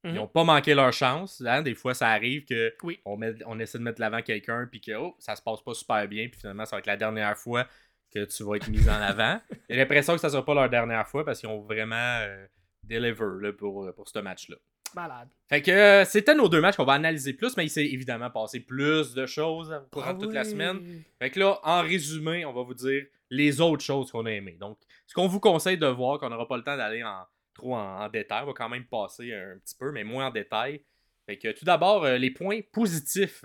Ils 0.05 0.15
n'ont 0.15 0.25
mhm. 0.25 0.33
pas 0.33 0.45
manqué 0.45 0.75
leur 0.75 0.93
chance. 0.93 1.43
Hein. 1.47 1.63
Des 1.63 1.75
fois, 1.75 1.95
ça 1.95 2.09
arrive 2.09 2.45
que 2.45 2.75
on, 3.05 3.19
on 3.47 3.59
essaie 3.59 3.79
de 3.79 3.83
mettre 3.83 4.01
l'avant 4.01 4.23
quelqu'un 4.23 4.69
puis 4.71 4.81
que 4.81 4.93
oh, 4.93 5.17
ça 5.19 5.35
se 5.35 5.43
passe 5.43 5.63
pas 5.63 5.75
super 5.75 6.07
bien. 6.07 6.29
Puis 6.29 6.41
finalement, 6.41 6.67
ça 6.67 6.77
va 6.77 6.81
être 6.81 6.87
la 6.87 6.97
dernière 6.97 7.37
fois 7.37 7.67
que 8.13 8.25
tu 8.25 8.45
vas 8.45 8.57
être 8.57 8.69
mis 8.69 8.89
en 8.89 9.01
avant. 9.01 9.41
J'ai 9.69 9.77
l'impression 9.77 10.15
que 10.15 10.21
ça 10.21 10.29
sera 10.29 10.45
pas 10.45 10.55
leur 10.55 10.69
dernière 10.69 11.09
fois 11.09 11.25
parce 11.25 11.41
qu'ils 11.41 11.49
ont 11.49 11.61
vraiment 11.61 11.95
euh, 11.97 12.47
deliver 12.83 13.53
pour, 13.53 13.93
pour 13.95 14.09
ce 14.09 14.19
match-là. 14.19 14.57
Malade. 14.95 15.29
Fait 15.49 15.61
que 15.61 15.71
euh, 15.71 16.05
c'était 16.05 16.35
nos 16.35 16.49
deux 16.49 16.61
matchs 16.61 16.77
qu'on 16.77 16.85
va 16.85 16.93
analyser 16.93 17.33
plus, 17.33 17.57
mais 17.57 17.67
il 17.67 17.71
s'est 17.71 17.85
évidemment 17.85 18.31
passé 18.31 18.61
plus 18.61 19.15
de 19.15 19.27
choses 19.27 19.75
courant 19.91 20.15
de 20.15 20.25
toute 20.25 20.35
la 20.35 20.41
ah 20.41 20.45
semaine. 20.45 21.03
Fait 21.19 21.31
que 21.31 21.41
là, 21.41 21.59
en 21.63 21.83
résumé, 21.83 22.45
on 22.45 22.53
va 22.53 22.63
vous 22.63 22.75
dire 22.75 23.05
les 23.31 23.61
autres 23.61 23.83
choses 23.83 24.11
qu'on 24.11 24.27
a 24.27 24.31
aimées. 24.31 24.57
Donc, 24.61 24.79
ce 25.07 25.15
qu'on 25.15 25.27
vous 25.27 25.41
conseille 25.41 25.79
de 25.79 25.87
voir, 25.87 26.19
qu'on 26.19 26.31
n'aura 26.31 26.47
pas 26.47 26.57
le 26.57 26.63
temps 26.63 26.77
d'aller 26.77 27.03
en, 27.03 27.25
trop 27.55 27.77
en, 27.77 28.09
détail. 28.09 28.43
On 28.43 28.47
va 28.47 28.53
quand 28.53 28.69
même 28.69 28.87
passer 28.87 29.33
un 29.33 29.59
petit 29.59 29.77
peu, 29.79 29.93
mais 29.93 30.05
moins 30.05 30.27
en 30.27 30.31
détail. 30.31 30.85
Fait 31.27 31.39
que 31.39 31.53
tout 31.53 31.65
d'abord, 31.65 32.05
euh, 32.05 32.19
les 32.19 32.31
points 32.31 32.61
positifs 32.73 33.45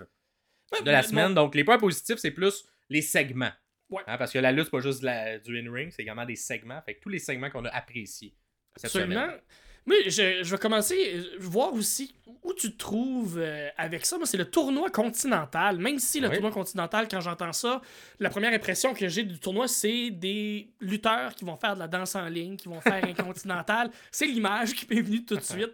de 0.84 0.90
la 0.90 1.02
semaine. 1.02 1.34
Donc, 1.34 1.54
les 1.54 1.64
points 1.64 1.78
positifs, 1.78 2.18
c'est 2.18 2.30
plus 2.30 2.64
les 2.88 3.02
segments. 3.02 3.52
Hein, 4.06 4.18
parce 4.18 4.32
que 4.32 4.38
la 4.38 4.52
lutte, 4.52 4.64
c'est 4.64 4.70
pas 4.70 4.80
juste 4.80 5.02
la, 5.02 5.38
du 5.38 5.58
in-ring, 5.58 5.90
c'est 5.90 6.02
également 6.02 6.24
des 6.24 6.36
segments. 6.36 6.80
Fait 6.82 6.94
que 6.94 7.00
tous 7.00 7.08
les 7.08 7.18
segments 7.18 7.50
qu'on 7.50 7.64
a 7.64 7.70
appréciés 7.70 8.36
cette 8.76 8.84
Absolument. 8.86 9.28
Mais 9.86 10.08
je, 10.10 10.42
je, 10.42 10.50
vais 10.50 10.58
commencer 10.58 11.12
euh, 11.14 11.36
voir 11.38 11.72
aussi 11.72 12.14
où 12.42 12.54
tu 12.54 12.72
te 12.72 12.78
trouves 12.78 13.38
euh, 13.38 13.68
avec 13.76 14.06
ça. 14.06 14.16
Moi, 14.16 14.26
c'est 14.26 14.36
le 14.36 14.44
tournoi 14.44 14.90
continental. 14.90 15.78
Même 15.78 15.98
si 15.98 16.20
le 16.20 16.30
tournoi 16.30 16.50
continental, 16.50 17.08
quand 17.08 17.20
j'entends 17.20 17.52
ça, 17.52 17.80
la 18.18 18.30
première 18.30 18.52
impression 18.52 18.94
que 18.94 19.08
j'ai 19.08 19.24
du 19.24 19.38
tournoi, 19.38 19.68
c'est 19.68 20.10
des 20.10 20.70
lutteurs 20.80 21.34
qui 21.34 21.44
vont 21.44 21.56
faire 21.56 21.74
de 21.74 21.80
la 21.80 21.88
danse 21.88 22.14
en 22.14 22.26
ligne, 22.28 22.56
qui 22.56 22.68
vont 22.68 22.80
faire 22.80 23.04
un 23.04 23.14
continental. 23.24 23.90
C'est 24.10 24.26
l'image 24.26 24.74
qui 24.74 24.86
m'est 24.88 25.02
venue 25.02 25.24
tout 25.24 25.36
de 25.36 25.42
suite. 25.42 25.72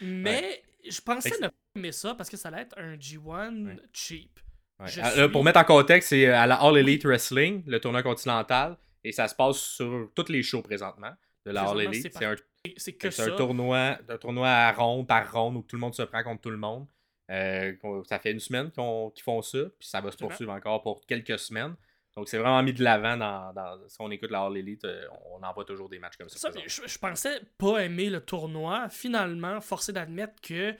Mais 0.00 0.62
je 0.88 1.00
pensais 1.00 1.30
ne 1.40 1.48
pas 1.48 1.54
aimer 1.76 1.92
ça 1.92 2.14
parce 2.14 2.28
que 2.28 2.36
ça 2.36 2.48
allait 2.48 2.62
être 2.62 2.78
un 2.78 2.96
G1 2.96 3.76
cheap. 3.92 4.40
Ouais. 4.80 4.90
Ah, 5.00 5.28
pour 5.28 5.44
mettre 5.44 5.60
en 5.60 5.64
contexte, 5.64 6.10
c'est 6.10 6.26
à 6.26 6.46
la 6.46 6.56
All 6.56 6.76
Elite 6.76 7.04
Wrestling, 7.04 7.62
le 7.66 7.78
tournoi 7.78 8.02
continental, 8.02 8.76
et 9.04 9.12
ça 9.12 9.28
se 9.28 9.34
passe 9.34 9.58
sur 9.58 10.10
toutes 10.14 10.30
les 10.30 10.42
shows 10.42 10.62
présentement 10.62 11.12
de 11.46 11.52
la 11.52 11.62
All 11.62 11.80
Elite. 11.80 12.02
c'est 12.02 12.12
C'est 12.12 12.24
un, 12.24 12.34
C'est 12.76 12.94
que 12.94 13.10
c'est 13.10 13.24
ça. 13.26 13.32
un 13.32 13.36
tournoi, 13.36 13.98
un 14.08 14.18
tournoi 14.18 14.48
à 14.48 14.72
ronde 14.72 15.06
par 15.06 15.30
ronde 15.32 15.56
où 15.56 15.62
tout 15.62 15.76
le 15.76 15.80
monde 15.80 15.94
se 15.94 16.02
prend 16.02 16.22
contre 16.22 16.40
tout 16.42 16.50
le 16.50 16.56
monde. 16.56 16.86
Euh, 17.30 17.72
ça 18.08 18.18
fait 18.18 18.32
une 18.32 18.40
semaine 18.40 18.70
qu'ils 18.70 19.22
font 19.22 19.42
ça, 19.42 19.58
puis 19.78 19.88
ça 19.88 20.00
va 20.00 20.10
se 20.10 20.16
poursuivre 20.16 20.52
encore 20.52 20.82
pour 20.82 21.04
quelques 21.06 21.38
semaines. 21.38 21.74
Donc 22.16 22.28
c'est 22.28 22.38
vraiment 22.38 22.62
mis 22.62 22.72
de 22.72 22.82
l'avant 22.84 23.16
dans, 23.16 23.52
dans- 23.52 23.88
si 23.88 23.96
on 23.98 24.10
écoute 24.10 24.30
la 24.30 24.42
All 24.42 24.56
Elite, 24.56 24.84
euh, 24.84 25.04
on 25.32 25.42
envoie 25.42 25.64
toujours 25.64 25.88
des 25.88 25.98
matchs 25.98 26.16
comme 26.16 26.28
ça. 26.28 26.48
Je, 26.66 26.82
je 26.86 26.98
pensais 26.98 27.40
pas 27.58 27.78
aimer 27.84 28.08
le 28.08 28.20
tournoi. 28.20 28.88
Finalement, 28.88 29.60
forcé 29.60 29.92
d'admettre 29.92 30.40
que 30.40 30.74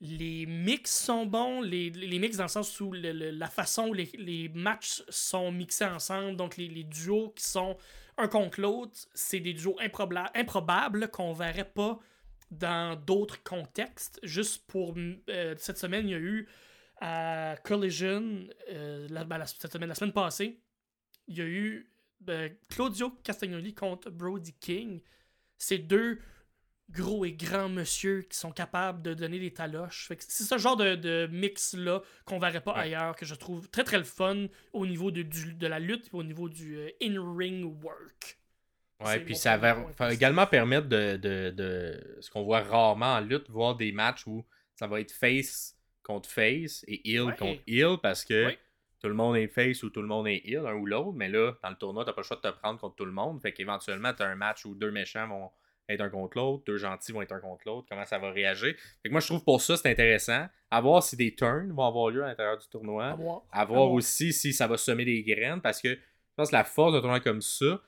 les 0.00 0.44
mix 0.46 0.94
sont 1.04 1.24
bons. 1.26 1.62
Les, 1.62 1.88
les 1.90 2.18
mix 2.18 2.36
dans 2.36 2.44
le 2.44 2.48
sens 2.48 2.78
où 2.80 2.92
le- 2.92 3.12
le- 3.12 3.30
la 3.30 3.46
façon 3.48 3.88
où 3.88 3.94
les, 3.94 4.10
les 4.18 4.50
matchs 4.50 5.02
sont 5.08 5.50
mixés 5.50 5.86
ensemble, 5.86 6.36
donc 6.36 6.56
les, 6.58 6.68
les 6.68 6.84
duos 6.84 7.32
qui 7.34 7.44
sont 7.44 7.76
un 8.16 8.28
contre 8.28 8.60
l'autre, 8.60 8.98
c'est 9.14 9.40
des 9.40 9.54
duos 9.54 9.76
improbables 9.80 11.10
qu'on 11.10 11.32
verrait 11.32 11.70
pas 11.70 11.98
dans 12.50 12.94
d'autres 12.96 13.42
contextes. 13.42 14.20
Juste 14.22 14.66
pour 14.66 14.94
euh, 15.28 15.54
cette 15.58 15.78
semaine, 15.78 16.08
il 16.08 16.12
y 16.12 16.14
a 16.14 16.18
eu 16.18 16.48
Collision, 17.64 18.46
euh, 18.70 19.06
la, 19.10 19.24
ben, 19.24 19.38
la- 19.38 19.46
cette 19.46 19.72
semaine, 19.72 19.88
la 19.88 19.94
semaine 19.94 20.12
passée, 20.12 20.60
il 21.26 21.36
y 21.36 21.40
a 21.40 21.44
eu 21.46 21.90
ben, 22.20 22.56
Claudio 22.68 23.10
Castagnoli 23.22 23.74
contre 23.74 24.10
Brody 24.10 24.54
King. 24.54 25.00
C'est 25.58 25.78
deux 25.78 26.20
gros 26.90 27.24
et 27.24 27.32
grands 27.32 27.68
monsieur 27.68 28.22
qui 28.22 28.36
sont 28.38 28.52
capables 28.52 29.02
de 29.02 29.14
donner 29.14 29.38
des 29.38 29.52
taloches. 29.52 30.10
C'est 30.18 30.44
ce 30.44 30.58
genre 30.58 30.76
de, 30.76 30.94
de 30.94 31.28
mix-là 31.32 32.02
qu'on 32.24 32.38
verrait 32.38 32.60
pas 32.60 32.74
Ouais. 32.74 32.80
ailleurs, 32.80 33.16
que 33.16 33.24
je 33.26 33.34
trouve 33.34 33.68
très 33.70 33.84
très 33.84 33.98
le 33.98 34.04
fun 34.04 34.46
au 34.72 34.86
niveau 34.86 35.10
de, 35.10 35.22
du- 35.22 35.54
de 35.54 35.66
la 35.66 35.78
lutte 35.78 36.06
et 36.06 36.14
au 36.16 36.22
niveau 36.22 36.48
du 36.48 36.76
euh, 36.76 36.90
in-ring 37.02 37.64
work. 37.82 38.38
Ouais, 39.04 39.18
puis 39.20 39.34
ça 39.36 39.56
va, 39.56 39.76
également 40.12 40.46
permettre 40.46 40.86
de, 40.88 41.16
de, 41.16 41.50
de- 41.50 42.18
ce 42.20 42.30
qu'on 42.30 42.44
voit 42.44 42.60
rarement 42.60 43.14
en 43.14 43.20
lutte, 43.20 43.50
voir 43.50 43.76
des 43.76 43.90
matchs 43.92 44.26
où 44.26 44.44
ça 44.76 44.86
va 44.86 45.00
être 45.00 45.12
face 45.12 45.76
contre 46.02 46.28
face 46.30 46.84
et 46.86 47.10
heel 47.10 47.22
Ouais. 47.22 47.36
contre 47.36 47.60
heel 47.66 47.96
parce 48.02 48.24
que 48.24 48.46
Ouais. 48.46 48.58
tout 49.00 49.08
le 49.08 49.14
monde 49.14 49.36
est 49.36 49.48
face 49.48 49.82
ou 49.82 49.90
tout 49.90 50.00
le 50.02 50.06
monde 50.08 50.28
est 50.28 50.42
heel, 50.46 50.64
un 50.66 50.74
ou 50.74 50.86
l'autre. 50.86 51.12
Mais 51.14 51.28
là, 51.28 51.52
dans 51.62 51.70
le 51.70 51.76
tournoi, 51.76 52.04
t'as 52.04 52.12
pas 52.12 52.20
le 52.20 52.26
choix 52.26 52.36
de 52.36 52.42
te 52.42 52.56
prendre 52.56 52.78
contre 52.78 52.94
tout 52.94 53.04
le 53.04 53.12
monde. 53.12 53.40
Fait 53.42 53.52
qu'éventuellement, 53.52 54.12
t'as 54.14 54.26
un 54.28 54.36
match 54.36 54.64
où 54.64 54.74
deux 54.74 54.90
méchants 54.92 55.26
vont 55.28 55.50
être 55.88 56.00
un 56.00 56.08
contre 56.08 56.38
l'autre, 56.38 56.64
deux 56.66 56.78
gentils 56.78 57.12
vont 57.12 57.22
être 57.22 57.32
un 57.32 57.40
contre 57.40 57.62
l'autre, 57.66 57.86
comment 57.90 58.04
ça 58.04 58.18
va 58.18 58.30
réagir. 58.30 58.74
Fait 59.02 59.08
que 59.08 59.10
moi, 59.10 59.20
je 59.20 59.26
trouve 59.26 59.44
pour 59.44 59.60
ça, 59.60 59.76
c'est 59.76 59.90
intéressant. 59.90 60.46
À 60.70 60.80
voir 60.80 61.02
si 61.02 61.16
des 61.16 61.34
turns 61.34 61.70
vont 61.72 61.86
avoir 61.86 62.10
lieu 62.10 62.24
à 62.24 62.28
l'intérieur 62.28 62.58
du 62.58 62.66
tournoi. 62.68 63.06
À 63.08 63.14
voir. 63.14 63.42
À 63.52 63.64
voir 63.64 63.80
voir. 63.82 63.92
aussi 63.92 64.32
si 64.32 64.52
ça 64.52 64.66
va 64.66 64.76
semer 64.76 65.04
des 65.04 65.22
graines 65.22 65.60
parce 65.60 65.80
que 65.80 65.90
je 65.90 65.98
pense 66.36 66.48
que 66.50 66.56
la 66.56 66.64
force 66.64 66.92
d'un 66.94 67.00
tournoi 67.00 67.20
comme 67.20 67.40
ça, 67.42 67.80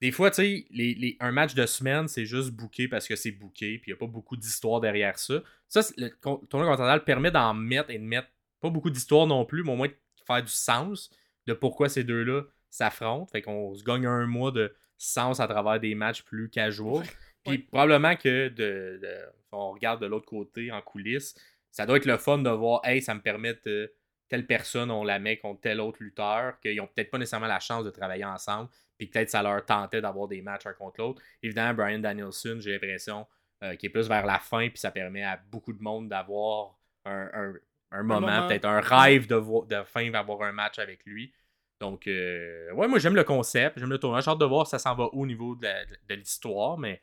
des 0.00 0.12
fois, 0.12 0.30
tu 0.30 0.36
sais, 0.36 0.66
les, 0.70 0.94
les- 0.94 1.16
un 1.20 1.32
match 1.32 1.54
de 1.54 1.64
semaine, 1.64 2.06
c'est 2.06 2.26
juste 2.26 2.50
booké 2.50 2.86
parce 2.86 3.08
que 3.08 3.16
c'est 3.16 3.32
booké, 3.32 3.78
puis 3.78 3.90
il 3.90 3.94
n'y 3.94 3.96
a 3.96 3.98
pas 3.98 4.06
beaucoup 4.06 4.36
d'histoire 4.36 4.80
derrière 4.80 5.18
ça. 5.18 5.42
Ça, 5.68 5.80
le 5.96 6.10
tournoi 6.46 6.68
continental 6.68 7.02
permet 7.02 7.30
d'en 7.30 7.54
mettre 7.54 7.90
et 7.90 7.98
de 7.98 8.04
mettre 8.04 8.28
pas 8.60 8.68
beaucoup 8.68 8.90
d'histoire 8.90 9.26
non 9.26 9.44
plus, 9.46 9.64
mais 9.64 9.72
au 9.72 9.76
moins 9.76 9.88
de 9.88 9.96
faire 10.26 10.42
du 10.42 10.52
sens 10.52 11.10
de 11.46 11.54
pourquoi 11.54 11.88
ces 11.88 12.04
deux-là 12.04 12.42
s'affrontent. 12.68 13.26
Fait 13.32 13.40
qu'on 13.40 13.74
se 13.74 13.82
gagne 13.84 14.04
un 14.06 14.26
mois 14.26 14.50
de 14.52 14.74
sens 14.98 15.40
à 15.40 15.46
travers 15.48 15.80
des 15.80 15.94
matchs 15.94 16.22
plus 16.22 16.48
casual. 16.50 17.04
Puis 17.44 17.52
Ouais. 17.52 17.58
probablement 17.70 18.16
que 18.16 18.48
de, 18.48 18.98
de- 19.02 19.26
on 19.52 19.70
regarde 19.72 20.00
de 20.00 20.06
l'autre 20.06 20.26
côté 20.26 20.72
en 20.72 20.80
coulisses, 20.82 21.34
ça 21.70 21.86
doit 21.86 21.96
être 21.98 22.06
le 22.06 22.16
fun 22.16 22.38
de 22.38 22.50
voir, 22.50 22.80
hey, 22.84 23.00
ça 23.02 23.14
me 23.14 23.20
permet 23.20 23.54
de 23.64 23.92
telle 24.28 24.46
personne, 24.46 24.90
on 24.90 25.04
la 25.04 25.18
met 25.20 25.36
contre 25.36 25.60
tel 25.60 25.80
autre 25.80 25.98
lutteur, 26.02 26.58
qu'ils 26.60 26.80
ont 26.80 26.88
peut-être 26.88 27.10
pas 27.10 27.18
nécessairement 27.18 27.46
la 27.46 27.60
chance 27.60 27.84
de 27.84 27.90
travailler 27.90 28.24
ensemble, 28.24 28.68
puis 28.98 29.06
peut-être 29.06 29.30
ça 29.30 29.42
leur 29.42 29.64
tentait 29.64 30.00
d'avoir 30.00 30.26
des 30.26 30.42
matchs 30.42 30.66
un 30.66 30.72
contre 30.72 31.00
l'autre. 31.00 31.22
Évidemment, 31.42 31.74
Brian 31.74 32.00
Danielson, 32.00 32.56
j'ai 32.58 32.72
l'impression, 32.72 33.26
euh, 33.62 33.76
qui 33.76 33.86
est 33.86 33.90
plus 33.90 34.08
vers 34.08 34.26
la 34.26 34.40
fin, 34.40 34.68
puis 34.68 34.78
ça 34.78 34.90
permet 34.90 35.22
à 35.22 35.36
beaucoup 35.36 35.72
de 35.72 35.80
monde 35.82 36.08
d'avoir 36.08 36.76
un, 37.04 37.30
un- 37.32 37.54
un 37.92 38.02
moment, 38.02 38.20
moment. 38.26 38.48
peut-être 38.48 38.64
un 38.64 38.80
rêve 38.80 39.28
de, 39.28 39.66
de 39.68 39.82
fin 39.84 40.10
d'avoir 40.10 40.42
un 40.42 40.50
match 40.52 40.80
avec 40.80 41.04
lui. 41.06 41.32
Donc, 41.80 42.06
euh, 42.06 42.72
ouais, 42.72 42.88
moi 42.88 42.98
j'aime 42.98 43.14
le 43.16 43.24
concept, 43.24 43.78
j'aime 43.78 43.90
le 43.90 43.98
tournoi. 43.98 44.20
J'ai 44.20 44.30
hâte 44.30 44.38
de 44.38 44.44
voir 44.46 44.66
ça 44.66 44.78
s'en 44.78 44.94
va 44.94 45.04
où 45.12 45.22
au 45.22 45.26
niveau 45.26 45.54
de, 45.56 46.14
l'histoire, 46.14 46.78
mais, 46.78 47.02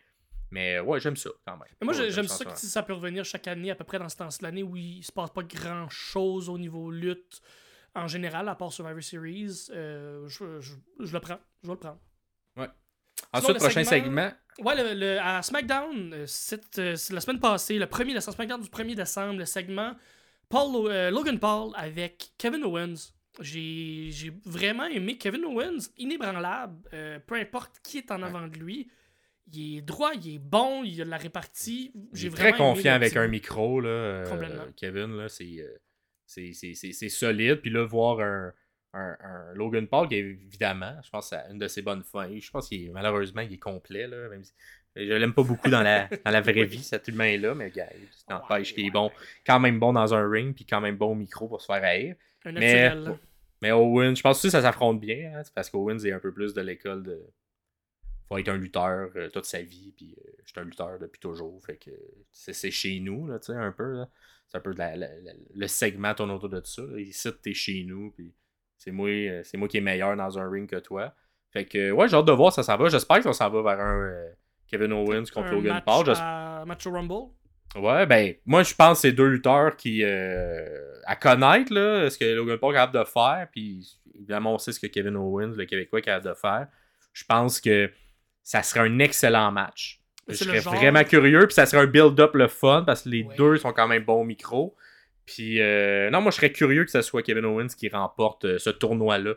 mais 0.52 0.80
ouais, 0.80 1.00
j'aime 1.00 1.16
ça 1.16 1.30
quand 1.46 1.58
même. 1.58 1.68
Mais 1.80 1.86
moi, 1.86 1.94
Ouais, 1.96 2.04
j'ai- 2.06 2.12
j'aime 2.12 2.28
ça 2.28 2.44
ouais. 2.46 2.52
que 2.54 2.58
ça 2.60 2.82
peut 2.84 2.94
revenir 2.94 3.24
chaque 3.24 3.48
année, 3.48 3.70
à 3.72 3.76
peu 3.76 3.84
près 3.84 4.00
dans 4.00 4.10
ce 4.10 4.18
temps 4.18 4.28
de 4.28 4.34
l'année, 4.44 4.64
où 4.64 4.76
il 4.76 5.04
se 5.04 5.12
passe 5.12 5.30
pas 5.30 5.44
grand 5.44 5.88
chose 5.90 6.50
au 6.50 6.58
niveau 6.58 6.90
lutte 6.90 7.40
en 7.96 8.08
général, 8.08 8.50
à 8.50 8.56
part 8.56 8.72
Survivor 8.74 9.04
Series. 9.04 9.68
Euh, 9.70 10.28
je, 10.28 10.60
je- 10.60 10.74
je 11.00 11.14
le 11.14 11.20
prends. 11.20 11.40
Je 11.62 11.68
vais 11.68 11.74
le 11.74 11.80
prendre. 11.80 12.00
Ensuite, 13.36 13.54
le 13.56 13.60
prochain 13.60 13.84
segment- 13.84 14.30
segment. 14.30 14.32
Ouais, 14.70 14.76
le, 14.76 15.00
le- 15.00 15.20
à 15.20 15.42
SmackDown, 15.42 16.14
euh, 16.14 16.26
euh, 16.26 16.96
c'est 16.96 17.14
la 17.14 17.20
semaine 17.22 17.40
passée, 17.40 17.80
le 17.80 17.88
premier, 17.88 18.14
le 18.14 18.20
SmackDown 18.20 18.62
du 18.62 18.70
1er 18.70 18.94
décembre, 18.96 19.40
le 19.40 19.46
segment 19.46 19.94
Paul, 20.50 20.72
Lo- 20.72 20.90
euh, 20.90 21.10
Logan 21.10 21.40
Paul 21.40 21.72
avec 21.76 22.34
Kevin 22.38 22.64
Owens. 22.64 23.12
J'ai 23.42 24.32
vraiment 24.46 24.86
aimé 24.86 25.18
Kevin 25.18 25.46
Owens, 25.46 25.90
inébranlable, 25.98 26.78
euh, 26.94 27.20
peu 27.20 27.36
importe 27.36 27.80
qui 27.84 27.98
est 27.98 28.12
en 28.12 28.22
avant 28.22 28.48
de 28.48 28.58
lui. 28.58 28.90
Il 29.52 29.78
est 29.78 29.82
droit, 29.82 30.12
il 30.14 30.36
est 30.36 30.40
bon, 30.40 30.84
il 30.84 31.02
a 31.02 31.06
de 31.06 31.10
la 31.10 31.18
répartie. 31.18 31.92
Il 31.96 32.08
J'ai 32.14 32.30
très 32.30 32.54
confiant 32.54 32.94
avec 32.94 33.16
un 33.18 33.28
micro, 33.28 33.82
là, 33.82 33.90
euh, 33.90 34.26
Complètement. 34.30 34.66
Kevin. 34.78 35.18
Là, 35.18 35.28
c'est, 35.30 35.60
euh, 35.60 35.78
c'est, 36.26 37.10
solide. 37.10 37.56
Puis 37.56 37.70
là, 37.70 37.84
voir 37.86 38.22
un, 38.22 38.54
un, 38.94 39.18
un 39.20 39.54
Logan 39.54 39.88
Paul 39.88 40.08
qui 40.08 40.16
est 40.16 40.20
évidemment, 40.20 40.96
je 41.04 41.10
pense, 41.10 41.34
à 41.34 41.50
une 41.50 41.58
de 41.58 41.68
ses 41.68 41.82
bonnes 41.82 42.04
fins. 42.04 42.30
Je 42.40 42.52
pense 42.52 42.70
qu'il 42.70 42.86
est, 42.86 42.90
malheureusement, 42.90 43.42
il 43.42 43.52
est 43.54 43.58
complet. 43.58 44.08
Là, 44.08 44.30
même 44.30 44.44
si- 44.44 44.54
je 44.96 45.14
l'aime 45.14 45.34
pas 45.34 45.44
beaucoup 45.44 45.70
dans 45.70 45.82
la, 45.82 46.08
dans 46.26 46.32
la 46.32 46.42
vraie 46.42 46.66
vie, 46.66 46.84
cet 46.84 47.08
humain-là, 47.08 47.56
mais 47.56 47.72
gars, 47.72 47.90
n'empêche 48.30 48.70
Ouais, 48.70 48.76
qu'il 48.76 48.86
est 48.86 48.92
bon, 48.92 49.12
quand 49.46 49.60
même 49.60 49.80
bon 49.80 49.94
dans 49.94 50.14
un 50.14 50.30
ring, 50.30 50.54
puis 50.56 50.66
quand 50.66 50.82
même 50.82 50.98
bon 50.98 51.12
au 51.12 51.16
micro 51.16 51.48
pour 51.48 51.62
se 51.62 51.66
faire 51.66 51.84
haïr. 51.84 52.16
Un 52.46 52.52
Mais, 52.54 52.94
là. 52.96 53.18
mais 53.62 53.72
Owen, 53.72 54.16
je 54.16 54.22
pense 54.22 54.42
que 54.42 54.50
ça 54.50 54.62
s'affronte 54.62 55.00
bien, 55.00 55.34
hein, 55.36 55.42
parce 55.56 55.70
qu'Owens 55.70 56.00
est 56.00 56.12
un 56.12 56.20
peu 56.20 56.34
plus 56.34 56.54
de 56.54 56.62
l'école 56.62 57.04
de. 57.04 57.22
Faut 58.28 58.38
être 58.38 58.50
un 58.50 58.58
lutteur 58.58 59.10
euh, 59.16 59.30
toute 59.30 59.46
sa 59.46 59.62
vie, 59.62 59.94
puis 59.96 60.16
euh, 60.18 60.32
je 60.46 60.52
suis 60.52 60.60
un 60.60 60.64
lutteur 60.64 60.98
depuis 61.00 61.20
toujours, 61.20 61.62
fait 61.66 61.78
que 61.78 61.92
c'est 62.32 62.54
c'est 62.54 62.72
chez 62.72 63.00
nous, 63.00 63.28
là, 63.28 63.40
tu 63.40 63.48
sais, 63.48 63.58
un 63.58 63.72
peu. 63.72 64.04
C'est 64.48 64.58
un 64.58 64.62
peu 64.62 64.74
la- 64.74 64.96
la- 64.96 65.20
la- 65.20 65.34
le 65.54 65.68
segment 65.68 66.14
tourne 66.14 66.32
autour 66.32 66.50
de 66.50 66.62
ça. 66.64 66.82
Là. 66.84 67.00
Ici, 67.00 67.30
t'es 67.42 67.54
chez 67.54 67.84
nous, 67.86 68.12
puis 68.12 68.34
c'est 68.78 68.92
moi, 68.92 69.10
euh, 69.10 69.42
c'est 69.44 69.58
moi 69.58 69.68
qui 69.68 69.78
est 69.78 69.82
meilleur 69.82 70.16
dans 70.16 70.38
un 70.38 70.50
ring 70.50 70.70
que 70.70 70.76
toi. 70.78 71.14
Fait 71.52 71.66
que, 71.66 71.92
ouais, 71.92 72.08
j'ai 72.08 72.16
hâte 72.16 72.26
de 72.26 72.32
voir 72.32 72.52
ça 72.54 72.64
s'en 72.64 72.78
va. 72.78 72.90
J'espère 72.90 73.22
qu'on 73.22 73.34
s'en 73.34 73.50
va 73.50 73.62
vers 73.76 73.80
un 73.86 74.12
Kevin 74.68 74.92
Owens 74.94 75.26
contre 75.34 75.48
Un 75.50 75.52
Logan 75.52 75.74
match 75.74 75.86
Paul. 75.86 76.14
À 76.18 76.64
Match 76.66 76.86
au 76.88 76.92
Rumble. 76.92 77.32
Ouais, 77.76 78.06
ben, 78.06 78.36
moi, 78.46 78.64
je 78.64 78.74
pense 78.76 79.00
que 79.00 79.02
c'est 79.08 79.12
deux 79.12 79.28
lutteurs 79.28 79.76
qui, 79.76 80.04
euh, 80.04 80.92
à 81.06 81.16
connaître, 81.16 81.74
là, 81.74 82.10
ce 82.10 82.18
que 82.18 82.26
Logan 82.26 82.58
Paul 82.58 82.74
est 82.74 82.78
capable 82.78 83.00
de 83.00 83.04
faire, 83.06 83.48
puis 83.52 83.98
évidemment, 84.16 84.54
on 84.56 84.58
sait 84.58 84.72
ce 84.72 84.80
que 84.80 84.88
Kevin 84.88 85.16
Owens, 85.16 85.54
le 85.58 85.66
Québécois, 85.66 86.00
est 86.00 86.04
capable 86.04 86.28
de 86.30 86.34
faire. 86.36 86.68
Je 87.14 87.24
pense 87.26 87.60
que 87.60 87.90
ça 88.44 88.62
serait 88.64 88.82
un 88.82 89.00
excellent 89.00 89.52
match. 89.52 90.00
Je 90.28 90.36
serais 90.36 90.62
genre- 90.62 90.76
vraiment 90.76 91.04
curieux, 91.04 91.46
puis 91.48 91.54
ça 91.54 91.66
serait 91.66 91.82
un 91.84 91.88
build-up 91.88 92.36
le 92.36 92.48
fun, 92.48 92.84
parce 92.86 93.04
que 93.04 93.10
les 93.10 93.24
Ouais. 93.24 93.36
deux 93.36 93.58
sont 93.58 93.74
quand 93.74 93.88
même 93.88 94.04
bons 94.04 94.22
au 94.22 94.24
micro. 94.24 94.76
Puis, 95.26 95.62
euh, 95.62 96.10
non, 96.12 96.22
moi, 96.22 96.32
je 96.32 96.36
serais 96.38 96.52
curieux 96.52 96.86
que 96.86 96.92
ce 96.92 97.02
soit 97.02 97.24
Kevin 97.24 97.46
Owens 97.46 97.68
qui 97.78 97.90
remporte 97.90 98.46
euh, 98.46 98.58
ce 98.60 98.70
tournoi-là 98.70 99.34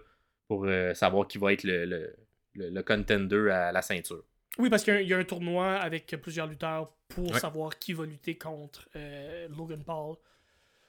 pour 0.49 0.65
euh, 0.67 0.95
savoir 0.95 1.27
qui 1.27 1.39
va 1.39 1.53
être 1.53 1.65
le, 1.65 1.85
le, 1.87 2.15
le- 2.55 2.71
le 2.71 2.83
contender 2.83 3.51
à 3.51 3.73
la 3.73 3.83
ceinture. 3.83 4.23
Oui, 4.59 4.71
parce 4.71 4.83
qu'il 4.85 4.95
y 4.95 4.97
a 4.97 4.99
un- 5.01 5.03
il 5.03 5.09
y, 5.09 5.15
a 5.15 5.19
un 5.19 5.25
tournoi 5.25 5.75
avec 5.75 6.07
plusieurs 6.23 6.47
lutteurs 6.47 6.91
pour 7.09 7.31
Ouais. 7.33 7.39
savoir 7.39 7.79
qui 7.79 7.93
va 7.93 8.05
lutter 8.07 8.37
contre 8.39 8.89
euh, 8.97 9.49
Logan 9.57 9.83
Paul. 9.85 10.17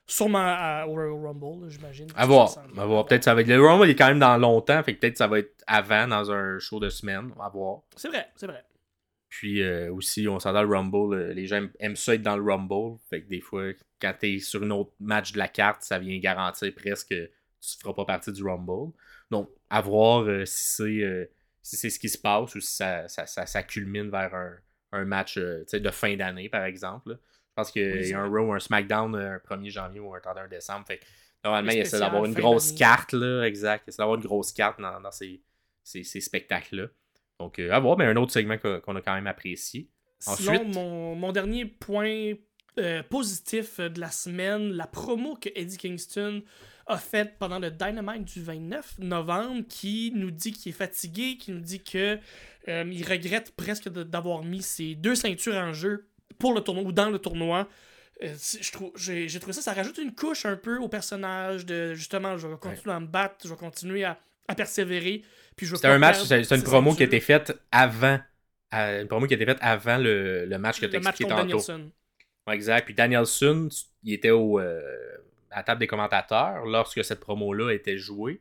Sûrement 0.09 0.39
à, 0.41 0.85
au 0.87 0.91
Royal 0.93 1.11
Rumble, 1.25 1.69
j'imagine. 1.69 2.07
À 2.15 2.25
voir. 2.25 2.49
À 2.77 2.85
voir. 2.85 3.05
Peut-être 3.05 3.25
ça 3.25 3.35
va 3.35 3.41
être. 3.41 3.47
Le 3.47 3.61
Rumble 3.61 3.87
il 3.87 3.91
est 3.91 3.95
quand 3.95 4.07
même 4.07 4.19
dans 4.19 4.37
longtemps, 4.37 4.81
fait 4.83 4.95
que 4.95 5.01
peut-être 5.01 5.17
ça 5.17 5.27
va 5.27 5.39
être 5.39 5.53
avant 5.67 6.07
dans 6.07 6.31
un 6.31 6.59
show 6.59 6.79
de 6.79 6.87
semaine. 6.89 7.31
À 7.41 7.49
voir. 7.49 7.81
C'est 7.97 8.07
vrai, 8.07 8.29
c'est 8.35 8.47
vrai. 8.47 8.63
Puis 9.27 9.61
euh, 9.61 9.91
aussi, 9.93 10.25
on 10.29 10.39
s'entend 10.39 10.63
le 10.63 10.69
Rumble. 10.73 11.13
euh, 11.13 11.33
les 11.33 11.45
gens 11.45 11.67
aiment- 11.81 11.97
ça 11.97 12.15
être 12.15 12.21
dans 12.21 12.37
le 12.37 12.43
Rumble. 12.49 12.97
Fait 13.09 13.21
que 13.21 13.27
des 13.27 13.41
fois, 13.41 13.65
quand 14.01 14.13
t'es 14.17 14.39
sur 14.39 14.63
un 14.63 14.69
autre 14.71 14.91
match 15.01 15.33
de 15.33 15.39
la 15.39 15.49
carte, 15.49 15.81
ça 15.81 15.99
vient 15.99 16.17
garantir 16.19 16.73
presque 16.73 17.09
que 17.09 17.25
tu 17.59 17.77
feras 17.77 17.93
pas 17.93 18.05
partie 18.05 18.31
du 18.31 18.41
Rumble. 18.43 18.93
Donc, 19.29 19.49
à 19.69 19.81
voir 19.81 20.21
euh, 20.21 20.45
si 20.45 20.63
c'est 20.77 21.29
si 21.67 21.77
c'est 21.77 21.89
ce 21.89 21.99
qui 21.99 22.09
se 22.09 22.17
passe 22.17 22.55
ou 22.55 22.61
si 22.61 22.75
ça, 22.75 23.07
ça, 23.07 23.25
ça, 23.25 23.45
ça 23.45 23.63
culmine 23.63 24.09
vers 24.09 24.33
un, 24.33 24.53
un 24.93 25.05
match 25.05 25.37
euh, 25.37 25.63
de 25.71 25.89
fin 25.89 26.15
d'année, 26.15 26.49
par 26.49 26.63
exemple. 26.63 27.09
là. 27.11 27.15
Je 27.21 27.53
pense 27.55 27.71
qu'il 27.71 27.91
Oui, 27.91 28.07
y 28.09 28.13
a 28.13 28.21
un. 28.21 28.27
Raw 28.29 28.47
ou 28.49 28.53
un 28.53 28.59
SmackDown 28.59 29.15
euh, 29.15 29.35
un 29.35 29.55
1er 29.55 29.69
janvier 29.71 29.99
ou 29.99 30.13
un 30.13 30.19
31 30.19 30.47
décembre. 30.47 30.85
Fait 30.87 30.99
normalement, 31.43 31.71
il 31.71 31.79
essaie 31.79 31.99
d'avoir 31.99 32.23
une 32.25 32.33
grosse 32.33 32.71
carte, 32.71 33.13
là, 33.13 33.43
exact. 33.43 33.83
Il 33.85 33.89
essaie 33.89 33.97
d'avoir 33.97 34.17
une 34.17 34.23
grosse 34.23 34.51
carte 34.51 34.79
dans, 34.79 35.01
dans 35.01 35.11
ces, 35.11 35.41
ces, 35.83 36.03
ces 36.03 36.21
spectacles-là. 36.21 36.87
Donc, 37.39 37.59
euh, 37.59 37.71
à 37.71 37.79
voir, 37.79 37.97
mais 37.97 38.05
un 38.05 38.15
autre 38.15 38.31
segment 38.31 38.57
qu'on 38.57 38.95
a 38.95 39.01
quand 39.01 39.13
même 39.15 39.27
apprécié. 39.27 39.89
Sinon, 40.19 40.51
Ensuite- 40.53 40.73
mon, 40.75 41.15
mon 41.15 41.31
dernier 41.31 41.65
point 41.65 42.33
euh, 42.79 43.01
positif 43.03 43.79
de 43.79 43.99
la 43.99 44.09
semaine, 44.11 44.71
la 44.73 44.85
promo 44.87 45.35
que 45.35 45.49
Eddie 45.55 45.77
Kingston 45.77 46.43
a 46.87 46.97
fait 46.97 47.37
pendant 47.37 47.59
le 47.59 47.69
Dynamite 47.71 48.23
du 48.25 48.41
29 48.41 48.99
novembre, 48.99 49.63
qui 49.67 50.11
nous 50.15 50.31
dit 50.31 50.51
qu'il 50.53 50.69
est 50.71 50.75
fatigué, 50.75 51.37
qui 51.37 51.51
nous 51.51 51.59
dit 51.59 51.83
que 51.83 52.17
euh, 52.69 52.83
il 52.91 53.03
regrette 53.07 53.51
presque 53.55 53.89
d'avoir 53.89 54.43
mis 54.43 54.61
ses 54.61 54.95
deux 54.95 55.15
ceintures 55.15 55.55
en 55.55 55.73
jeu 55.73 56.07
pour 56.39 56.53
le 56.53 56.61
tournoi 56.61 56.83
ou 56.83 56.91
dans 56.91 57.09
le 57.09 57.19
tournoi. 57.19 57.67
Euh, 58.23 58.33
c'est- 58.37 58.63
je 58.63 58.71
trouve, 58.71 58.91
j'ai, 58.95 59.27
trouvé 59.39 59.53
ça, 59.53 59.61
ça 59.61 59.73
rajoute 59.73 59.97
une 59.97 60.13
couche 60.15 60.45
un 60.45 60.55
peu 60.55 60.77
au 60.77 60.87
personnage 60.89 61.65
de 61.65 61.93
justement, 61.93 62.37
je 62.37 62.47
vais 62.47 62.57
continuer 62.57 62.95
à 62.95 62.99
me 62.99 63.07
battre, 63.07 63.35
je 63.43 63.49
vais 63.49 63.55
continuer 63.55 64.03
à, 64.03 64.19
à 64.47 64.55
persévérer. 64.55 65.23
Puis 65.55 65.67
pas 65.81 65.89
un 65.93 65.97
match, 65.97 66.23
c'est 66.23 66.43
c'est 66.43 66.55
une 66.55 66.63
promo 66.63 66.93
qui 66.95 67.03
a 67.03 67.05
été 67.05 67.19
faite 67.19 67.53
avant. 67.71 68.19
une 68.71 69.07
promo 69.07 69.27
qui 69.27 69.33
a 69.33 69.37
été 69.37 69.45
faite 69.45 69.57
avant 69.61 69.97
le, 69.97 70.45
le 70.45 70.57
match 70.57 70.79
que 70.79 70.85
tu 70.85 70.95
expliqué 70.95 71.29
tantôt. 71.29 71.43
Danielson. 71.47 71.91
Ouais, 72.47 72.55
exact. 72.55 72.85
Puis 72.85 72.93
Danielson, 72.93 73.67
il 74.03 74.13
était 74.13 74.29
au, 74.31 74.59
euh, 74.59 74.81
à 75.57 75.61
la 75.61 75.63
table 75.63 75.79
des 75.79 75.87
commentateurs 75.87 76.65
lorsque 76.65 77.03
cette 77.03 77.19
promo-là 77.19 77.71
était 77.71 77.97
jouée 77.97 78.39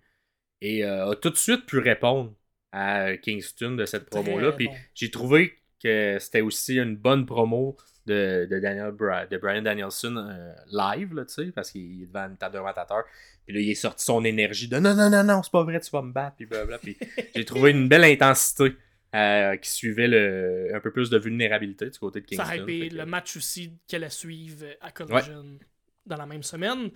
et 0.61 0.85
euh, 0.85 1.11
a 1.13 1.17
tout 1.17 1.31
de 1.31 1.37
suite 1.37 1.65
pu 1.67 1.79
répondre 1.79 2.35
à 2.73 3.17
Kingston 3.17 3.73
de 3.73 3.87
cette 3.87 4.05
promo-là. 4.11 4.53
Puis 4.53 4.67
bon. 4.67 4.75
j'ai 4.95 5.11
trouvé 5.11 5.55
que 5.83 6.19
c'était 6.21 6.43
aussi 6.43 6.77
une 6.79 6.95
bonne 6.97 7.25
promo 7.27 7.77
de, 8.05 8.47
de, 8.51 8.59
Daniel 8.61 8.91
Bra- 8.93 9.27
de 9.27 9.37
Brian 9.39 9.63
Danielson 9.63 10.17
euh, 10.17 10.53
live, 10.71 11.15
là, 11.15 11.25
tu 11.25 11.35
sais, 11.35 11.53
parce 11.53 11.71
qu'il 11.71 12.03
est 12.03 12.07
devant 12.07 12.27
une 12.29 12.37
table 12.37 12.55
de 12.55 12.59
commentateurs. 12.59 13.05
Puis 13.47 13.55
là, 13.55 13.61
il 13.61 13.71
est 13.71 13.75
sorti 13.75 14.05
son 14.05 14.25
énergie 14.25 14.69
de 14.69 14.79
non, 14.79 14.95
non, 14.95 15.09
non, 15.11 15.25
non, 15.25 15.43
c'est 15.43 15.53
pas 15.53 15.63
vrai, 15.65 15.81
tu 15.81 15.91
vas 15.91 16.03
me 16.03 16.13
battre. 16.13 16.37
Puis 16.37 16.47
blablabla. 16.47 16.79
Puis 16.79 16.99
j'ai 17.35 17.45
trouvé 17.45 17.71
une 17.71 17.89
belle 17.89 18.05
intensité 18.05 18.77
euh, 19.15 19.57
qui 19.57 19.71
suivait 19.71 20.09
le, 20.09 20.71
un 20.75 20.81
peu 20.81 20.91
plus 20.93 21.09
de 21.11 21.19
vulnérabilité 21.19 21.89
du 21.89 21.99
côté 21.99 22.21
de 22.21 22.27
Kingston. 22.27 22.45
Ça 22.45 22.53
a 22.53 22.57
hypé 22.57 22.89
que- 22.89 22.95
le 22.95 23.07
match 23.07 23.37
aussi 23.37 23.73
qu'elle 23.89 24.05
a 24.05 24.11
suivre 24.11 24.67
à 24.81 24.91
Collision 24.91 25.59
dans 26.07 26.17
la 26.17 26.27
même 26.27 26.43
semaine. 26.43 26.91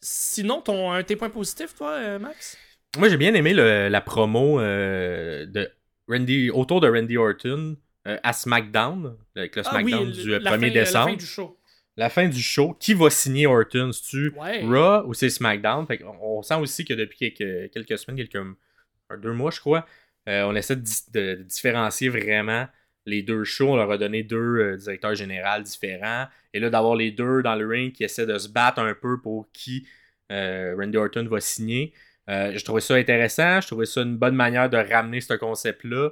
Sinon, 0.00 0.60
ton, 0.60 0.92
un 0.92 1.02
tes 1.02 1.16
points 1.16 1.30
positifs, 1.30 1.74
toi, 1.74 1.92
euh, 1.92 2.18
Max? 2.18 2.56
Moi, 2.98 3.08
j'ai 3.08 3.16
bien 3.16 3.34
aimé 3.34 3.52
le- 3.54 3.88
la 3.88 4.00
promo 4.00 4.60
euh, 4.60 5.46
de 5.46 5.70
Randy, 6.08 6.50
autour 6.50 6.80
de 6.80 6.88
Randy 6.88 7.16
Orton 7.16 7.76
euh, 8.06 8.18
à 8.22 8.32
SmackDown, 8.32 9.16
avec 9.34 9.56
le 9.56 9.62
Ah 9.66 9.80
oui, 9.82 9.90
SmackDown 9.90 10.10
du 10.12 10.34
euh, 10.34 10.38
la 10.38 10.56
1er 10.56 10.68
fin- 10.68 10.72
décembre. 10.72 11.06
La 11.06 11.10
fin 11.12 11.16
du 11.16 11.26
show. 11.26 11.60
La 11.96 12.10
fin 12.10 12.28
du 12.28 12.40
show. 12.42 12.74
Qui 12.78 12.94
va 12.94 13.10
signer 13.10 13.46
Orton? 13.46 13.90
C'est-tu 13.92 14.32
Ouais. 14.36 14.62
Raw 14.64 15.06
ou 15.08 15.14
c'est 15.14 15.30
SmackDown? 15.30 15.86
Fait 15.86 15.98
qu'on- 15.98 16.16
on 16.20 16.42
sent 16.42 16.54
aussi 16.56 16.84
que 16.84 16.94
depuis 16.94 17.32
quelques, 17.34 17.72
quelques 17.72 17.98
semaines, 17.98 18.16
quelques 18.18 18.36
un, 18.36 19.16
deux 19.16 19.32
mois, 19.32 19.50
je 19.50 19.60
crois, 19.60 19.86
euh, 20.28 20.42
on 20.44 20.54
essaie 20.54 20.76
de 20.76 21.34
différencier 21.42 22.08
vraiment 22.08 22.66
les 23.06 23.22
deux 23.22 23.44
shows. 23.44 23.72
On 23.72 23.76
leur 23.76 23.90
a 23.90 23.98
donné 23.98 24.22
deux 24.22 24.58
euh, 24.58 24.76
directeurs 24.76 25.14
généraux 25.14 25.62
différents. 25.62 26.26
Et 26.52 26.60
là, 26.60 26.68
d'avoir 26.68 26.96
les 26.96 27.12
deux 27.12 27.42
dans 27.42 27.54
le 27.54 27.66
ring 27.66 27.92
qui 27.92 28.04
essaient 28.04 28.26
de 28.26 28.36
se 28.36 28.48
battre 28.48 28.80
un 28.80 28.94
peu 28.94 29.20
pour 29.20 29.50
qui 29.52 29.86
euh, 30.30 30.74
Randy 30.76 30.96
Orton 30.96 31.26
va 31.26 31.40
signer. 31.40 31.94
Euh, 32.28 32.52
je 32.56 32.64
trouvais 32.64 32.80
ça 32.80 32.94
intéressant. 32.94 33.60
Je 33.60 33.68
trouvais 33.68 33.86
ça 33.86 34.02
une 34.02 34.16
bonne 34.16 34.34
manière 34.34 34.68
de 34.68 34.76
ramener 34.76 35.20
ce 35.20 35.34
concept-là. 35.34 36.10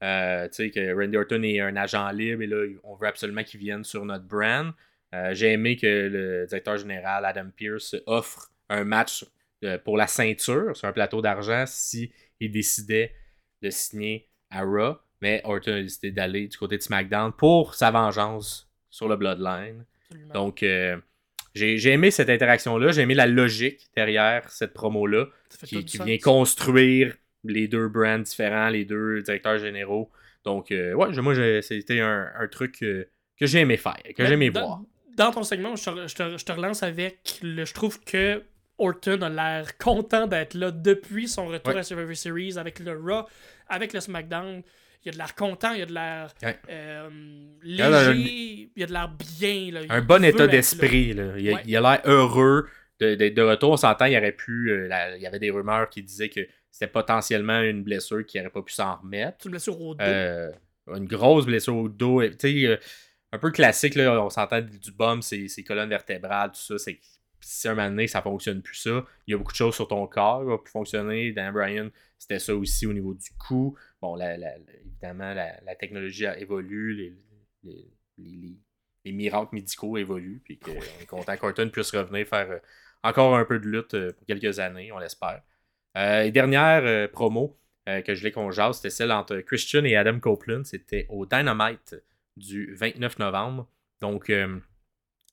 Tu 0.00 0.48
sais, 0.52 0.70
que 0.70 0.94
Randy 0.94 1.16
Orton 1.16 1.42
est 1.42 1.60
un 1.60 1.76
agent 1.76 2.10
libre 2.10 2.42
et 2.42 2.46
là, 2.46 2.66
on 2.82 2.94
veut 2.94 3.08
absolument 3.08 3.42
qu'il 3.42 3.60
vienne 3.60 3.84
sur 3.84 4.04
notre 4.04 4.24
brand. 4.24 4.72
J'ai 5.30 5.52
aimé 5.52 5.76
que 5.76 5.86
le 5.86 6.46
directeur 6.46 6.76
général 6.76 7.24
Adam 7.24 7.46
Pearce 7.56 7.96
offre 8.04 8.50
un 8.68 8.84
match 8.84 9.24
pour 9.84 9.96
la 9.96 10.06
ceinture 10.06 10.76
sur 10.76 10.88
un 10.88 10.92
plateau 10.92 11.22
d'argent 11.22 11.64
si 11.66 12.12
il 12.38 12.50
décidait 12.50 13.14
de 13.62 13.70
signer 13.70 14.28
à 14.50 14.62
Raw. 14.62 14.98
Mais 15.24 15.40
Orton 15.44 15.72
a 15.72 15.80
décidé 15.82 16.10
d'aller 16.12 16.46
du 16.48 16.56
côté 16.58 16.76
de 16.76 16.82
SmackDown 16.82 17.32
pour 17.32 17.74
sa 17.74 17.90
vengeance 17.90 18.68
sur 18.90 19.08
le 19.08 19.16
Bloodline. 19.16 19.84
Absolument. 20.10 20.34
Donc, 20.34 20.62
euh, 20.62 20.96
j'ai 21.54 21.88
aimé 21.92 22.10
cette 22.10 22.28
interaction-là. 22.30 22.92
J'ai 22.92 23.02
aimé 23.02 23.14
la 23.14 23.26
logique 23.26 23.80
derrière 23.96 24.48
cette 24.50 24.74
promo-là 24.74 25.26
qui, 25.64 25.84
qui 25.84 25.98
vient 25.98 26.18
construire 26.18 27.14
les 27.44 27.68
deux 27.68 27.88
brands 27.88 28.18
différents, 28.18 28.68
les 28.68 28.84
deux 28.84 29.22
directeurs 29.22 29.58
généraux. 29.58 30.10
Donc, 30.44 30.70
euh, 30.72 30.92
ouais, 30.94 31.08
moi, 31.22 31.34
c'était 31.62 32.00
un, 32.00 32.28
un 32.38 32.48
truc 32.48 32.82
euh, 32.82 33.04
que 33.38 33.46
j'ai 33.46 33.60
aimé 33.60 33.76
faire, 33.78 33.96
que 34.16 34.22
Mais 34.22 34.26
j'ai 34.26 34.34
aimé 34.34 34.50
dans, 34.50 34.60
voir. 34.66 34.80
Dans 35.16 35.30
ton 35.30 35.42
segment, 35.42 35.74
je 35.76 35.84
te, 35.90 36.06
je 36.08 36.14
te- 36.14 36.36
je 36.38 36.44
te 36.44 36.52
relance 36.52 36.82
avec 36.82 37.38
le. 37.42 37.64
Je 37.64 37.72
trouve 37.72 37.98
que 38.04 38.42
Orton 38.78 39.22
a 39.22 39.28
l'air 39.30 39.78
content 39.78 40.26
d'être 40.26 40.54
là 40.54 40.70
depuis 40.70 41.28
son 41.28 41.46
retour 41.46 41.72
Ouais. 41.74 41.80
à 41.80 41.82
Survivor 41.84 42.16
Series 42.16 42.58
avec 42.58 42.78
le 42.80 42.92
Raw, 42.98 43.24
avec 43.68 43.92
le 43.94 44.00
SmackDown. 44.00 44.62
Il 45.04 45.10
a 45.10 45.12
de 45.12 45.18
l'air 45.18 45.34
content, 45.34 45.72
il 45.72 45.82
a 45.82 45.86
de 45.86 45.92
l'air 45.92 46.34
Ouais. 46.42 46.58
euh, 46.70 47.10
léger, 47.62 48.70
il 48.74 48.82
a 48.82 48.86
de 48.86 48.92
l'air 48.92 49.08
bien. 49.38 49.70
là. 49.72 49.80
Un 49.90 50.00
bon 50.00 50.24
état 50.24 50.46
d'esprit. 50.46 51.12
là. 51.12 51.34
Il, 51.38 51.48
a- 51.50 51.54
Ouais. 51.54 51.62
il 51.66 51.76
a 51.76 51.80
l'air 51.80 52.00
heureux 52.06 52.68
de- 53.00 53.14
de, 53.28 53.42
retour. 53.42 53.72
On 53.72 53.76
s'entend, 53.76 54.06
il 54.06 54.16
aurait 54.16 54.32
pu. 54.32 54.70
euh, 54.70 54.88
la- 54.88 55.16
il 55.16 55.22
y 55.22 55.26
avait 55.26 55.38
des 55.38 55.50
rumeurs 55.50 55.88
qui 55.90 56.02
disaient 56.02 56.28
que 56.30 56.40
c'était 56.70 56.90
potentiellement 56.90 57.60
une 57.60 57.82
blessure 57.82 58.24
qui 58.24 58.38
n'aurait 58.38 58.50
pas 58.50 58.62
pu 58.62 58.72
s'en 58.72 58.96
remettre. 58.96 59.36
C'est 59.40 59.44
une 59.46 59.50
blessure 59.52 59.80
au 59.80 59.94
dos. 59.94 60.02
Euh, 60.04 60.50
une 60.94 61.06
grosse 61.06 61.46
blessure 61.46 61.76
au 61.76 61.88
dos. 61.88 62.22
et, 62.22 62.30
Tu 62.36 62.66
sais, 62.66 62.80
un 63.32 63.38
peu 63.38 63.50
classique, 63.50 63.94
là, 63.96 64.22
on 64.24 64.30
s'entend 64.30 64.60
du 64.60 64.92
bum, 64.92 65.20
ses 65.22 65.48
colonnes 65.66 65.88
vertébrales, 65.90 66.50
tout 66.52 66.60
ça. 66.60 66.78
C'est 66.78 66.98
si 67.40 67.68
un 67.68 67.74
moment 67.74 67.90
donné, 67.90 68.06
ça 68.06 68.22
fonctionne 68.22 68.62
plus 68.62 68.76
ça, 68.76 69.04
il 69.26 69.32
y 69.32 69.34
a 69.34 69.36
beaucoup 69.36 69.52
de 69.52 69.56
choses 69.56 69.74
sur 69.74 69.86
ton 69.86 70.06
corps 70.06 70.40
qui 70.40 70.46
vont 70.46 70.60
fonctionner. 70.66 71.30
Dan 71.32 71.52
Bryan, 71.52 71.90
c'était 72.26 72.38
ça 72.38 72.56
aussi 72.56 72.86
au 72.86 72.92
niveau 72.94 73.12
du 73.14 73.28
cou. 73.38 73.76
Bon, 74.00 74.14
la- 74.16 74.36
évidemment, 74.82 75.34
la, 75.34 75.60
la 75.60 75.74
technologie 75.76 76.24
a 76.26 76.38
évolué, 76.38 76.94
les, 76.94 77.12
les, 77.62 77.92
les- 78.18 78.36
les- 78.36 78.58
les 79.04 79.12
miracles 79.12 79.54
médicaux 79.54 79.98
évoluent, 79.98 80.40
puis 80.42 80.58
qu'on 80.58 80.72
est 80.72 81.06
content 81.06 81.36
qu'Orton 81.36 81.68
puisse 81.70 81.90
revenir 81.94 82.26
faire 82.26 82.50
euh, 82.50 82.58
encore 83.02 83.36
un 83.36 83.44
peu 83.44 83.58
de 83.58 83.66
lutte 83.66 83.92
euh, 83.92 84.12
pour 84.12 84.26
quelques 84.26 84.58
années, 84.58 84.90
on 84.92 84.98
l'espère. 84.98 85.42
Euh, 85.98 86.22
et 86.22 86.30
dernière 86.30 86.82
euh, 86.86 87.06
promo, 87.08 87.60
euh, 87.88 88.00
que 88.00 88.14
je 88.14 88.20
voulais 88.20 88.32
qu'on 88.32 88.50
jase, 88.50 88.76
c'était 88.76 88.88
celle 88.88 89.12
entre 89.12 89.36
Christian 89.40 89.84
et 89.84 89.94
Adam 89.94 90.18
Copeland. 90.20 90.64
C'était 90.64 91.04
au 91.10 91.26
Dynamite 91.26 91.96
du 92.38 92.74
29 92.74 93.18
novembre. 93.18 93.68
Donc, 94.00 94.32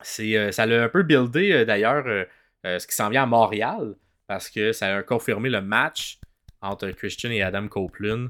c'est, 0.04 0.52
ça 0.52 0.66
l'a 0.66 0.84
un 0.84 0.90
peu 0.90 1.04
buildé 1.04 1.66
d'ailleurs 1.66 2.28
ce 2.64 2.86
qui 2.86 2.94
s'en 2.96 3.10
vient 3.10 3.24
à 3.24 3.26
Montréal 3.26 3.96
parce 4.28 4.50
que 4.50 4.72
ça 4.72 4.98
a 4.98 5.04
confirmé 5.04 5.50
le 5.50 5.62
match 5.62 6.20
entre 6.62 6.90
Christian 6.92 7.32
et 7.32 7.42
Adam 7.42 7.68
Copeland, 7.68 8.28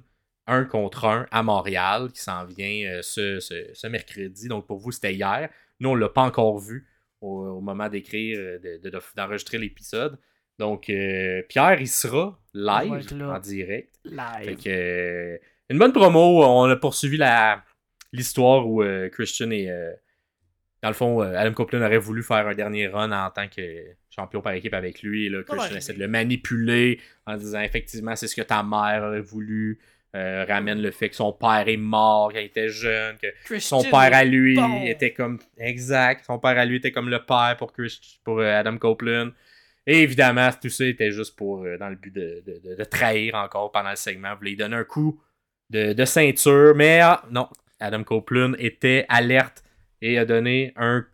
un 0.47 0.65
contre 0.65 1.05
un 1.05 1.25
à 1.31 1.43
Montréal 1.43 2.11
qui 2.13 2.21
s'en 2.21 2.45
vient 2.45 2.89
euh, 2.89 3.01
ce, 3.01 3.39
ce- 3.39 3.69
ce 3.73 3.87
mercredi. 3.87 4.47
Donc, 4.47 4.65
pour 4.67 4.79
vous, 4.79 4.91
c'était 4.91 5.13
hier. 5.13 5.49
Nous, 5.79 5.89
on 5.89 5.95
ne 5.95 5.99
l'a 6.01 6.09
pas 6.09 6.23
encore 6.23 6.57
vu 6.59 6.87
au, 7.21 7.27
au 7.57 7.61
moment 7.61 7.89
d'écrire, 7.89 8.37
euh, 8.39 8.59
de- 8.59 8.89
de- 8.89 8.99
d'enregistrer 9.15 9.57
l'épisode. 9.57 10.17
Donc, 10.59 10.89
euh, 10.89 11.41
Pierre, 11.49 11.79
il 11.81 11.87
sera 11.87 12.39
live 12.53 12.91
en 13.35 13.39
direct. 13.39 13.95
Fait 14.03 14.45
Live. 14.51 14.63
que, 14.63 14.69
euh, 14.69 15.37
une 15.69 15.77
bonne 15.79 15.93
promo. 15.93 16.43
On 16.43 16.63
a 16.69 16.75
poursuivi 16.75 17.17
la 17.17 17.63
l'histoire 18.13 18.67
où 18.67 18.83
euh, 18.83 19.07
Christian 19.09 19.51
et 19.51 19.69
dans 20.81 20.89
le 20.89 20.95
fond, 20.95 21.21
euh, 21.21 21.35
Adam 21.37 21.53
Copeland 21.53 21.81
aurait 21.81 21.97
voulu 21.97 22.23
faire 22.23 22.47
un 22.47 22.55
dernier 22.55 22.87
run 22.87 23.11
en 23.11 23.29
tant 23.29 23.47
que 23.47 23.61
champion 24.09 24.41
par 24.41 24.53
équipe 24.53 24.73
avec 24.73 25.01
lui. 25.03 25.27
Et 25.27 25.29
là, 25.29 25.43
Christian 25.43 25.71
ouais, 25.71 25.77
essaie 25.77 25.93
de 25.93 25.99
le 25.99 26.07
manipuler 26.07 26.99
en 27.25 27.37
disant 27.37 27.61
effectivement 27.61 28.15
c'est 28.15 28.27
ce 28.27 28.35
que 28.35 28.41
ta 28.41 28.63
mère 28.63 29.03
aurait 29.03 29.21
voulu. 29.21 29.79
Euh, 30.13 30.43
ramène 30.45 30.81
le 30.81 30.91
fait 30.91 31.07
que 31.07 31.15
son 31.15 31.31
père 31.31 31.63
est 31.69 31.77
mort 31.77 32.33
quand 32.33 32.39
il 32.39 32.45
était 32.47 32.67
jeune, 32.67 33.15
que 33.17 33.27
son 33.59 33.81
père 33.81 34.13
à 34.13 34.25
lui 34.25 34.55
bon. 34.57 34.83
était 34.83 35.13
comme 35.13 35.39
exact, 35.57 36.25
son 36.25 36.37
père 36.37 36.57
à 36.57 36.65
lui 36.65 36.75
était 36.75 36.91
comme 36.91 37.07
le 37.09 37.23
père 37.23 37.55
pour 37.57 37.71
Chris- 37.71 38.19
pour 38.25 38.39
euh, 38.41 38.59
Adam 38.59 38.77
Copeland. 38.77 39.29
Et 39.87 40.01
évidemment, 40.01 40.49
tout 40.61 40.67
ça 40.67 40.83
était 40.85 41.11
juste 41.13 41.37
pour 41.37 41.63
dans 41.79 41.87
le 41.87 41.95
but 41.95 42.13
de, 42.13 42.43
de- 42.45 42.59
de- 42.71 42.75
de 42.75 42.83
trahir 42.83 43.35
encore 43.35 43.71
pendant 43.71 43.91
le 43.91 43.95
segment. 43.95 44.31
Vous 44.33 44.39
voulez 44.39 44.49
lui 44.51 44.57
donner 44.57 44.75
un 44.75 44.83
coup 44.83 45.17
de, 45.69 45.93
de 45.93 46.03
ceinture, 46.03 46.73
mais 46.75 46.99
ah, 46.99 47.23
non, 47.31 47.47
Adam 47.79 48.03
Copeland 48.03 48.51
était 48.59 49.05
alerte 49.07 49.63
et 50.01 50.17
a 50.17 50.25
donné 50.25 50.73
un, 50.75 51.05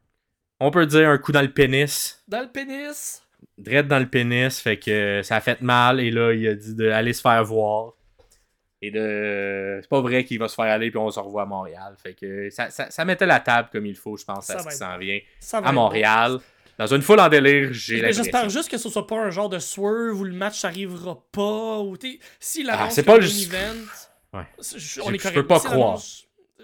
on 0.60 0.72
peut 0.72 0.86
dire 0.86 1.10
un 1.10 1.18
coup 1.18 1.32
dans 1.32 1.42
le 1.42 1.52
pénis, 1.52 2.24
Dans 2.28 2.42
le 2.42 2.48
pénis? 2.52 3.24
direct 3.58 3.88
dans 3.88 4.00
le 4.00 4.08
pénis, 4.10 4.60
fait 4.60 4.78
que 4.78 5.22
ça 5.24 5.36
a 5.38 5.42
fait 5.42 5.62
mal 5.62 6.00
et 6.00 6.12
là 6.12 6.34
il 6.34 6.48
a 6.48 6.54
dit 6.56 6.74
d'aller 6.76 7.14
se 7.14 7.22
faire 7.22 7.44
voir. 7.44 7.94
Et 8.82 8.92
de. 8.92 9.80
C'est 9.82 9.90
pas 9.90 10.02
vrai 10.02 10.24
qu'il 10.24 10.38
va 10.38 10.48
se 10.48 10.54
faire 10.56 10.66
aller 10.66 10.92
puis 10.92 11.00
on 11.00 11.10
se 11.10 11.20
revoit 11.20 11.42
à 11.44 11.46
Montréal. 11.48 11.96
Fait 12.02 12.14
que 12.14 12.50
ça, 12.52 12.70
ça, 12.70 12.92
ça 12.92 13.06
mettait 13.06 13.26
la 13.26 13.40
table 13.40 13.70
comme 13.72 13.88
il 13.88 13.96
faut, 13.96 14.16
je 14.18 14.24
pense, 14.24 14.46
Ça 14.46 14.54
à 14.54 14.60
ce 14.60 14.64
va 14.66 14.70
qui 14.72 14.78
s'en 14.78 14.98
vient. 15.00 15.20
Ça 15.40 15.58
À 15.60 15.72
Montréal. 15.72 16.38
Dans 16.78 16.86
une 16.86 17.02
foule 17.02 17.20
en 17.20 17.28
délire, 17.28 17.70
j'ai 17.74 17.96
Mais 17.96 18.02
l'impression. 18.02 18.24
J'espère 18.24 18.50
juste 18.50 18.70
que 18.70 18.78
ce 18.78 18.88
soit 18.90 19.08
pas 19.08 19.16
un 19.20 19.32
genre 19.32 19.50
de 19.50 19.58
swerve 19.58 20.20
où 20.20 20.24
le 20.24 20.34
match 20.34 20.64
n'arrivera 20.64 21.18
pas. 21.32 21.80
Ou 21.80 21.98
t'sais, 21.98 22.20
s'il 22.40 22.70
Ah, 22.70 22.88
c'est 22.92 23.02
pas 23.02 23.18
le- 23.18 23.26
event, 23.26 23.80
Ouais. 24.34 24.44
je- 24.76 25.02
on 25.02 25.12
est 25.12 25.18
je 25.18 25.30
peux 25.30 25.48
pas 25.48 25.60
croire. 25.60 26.00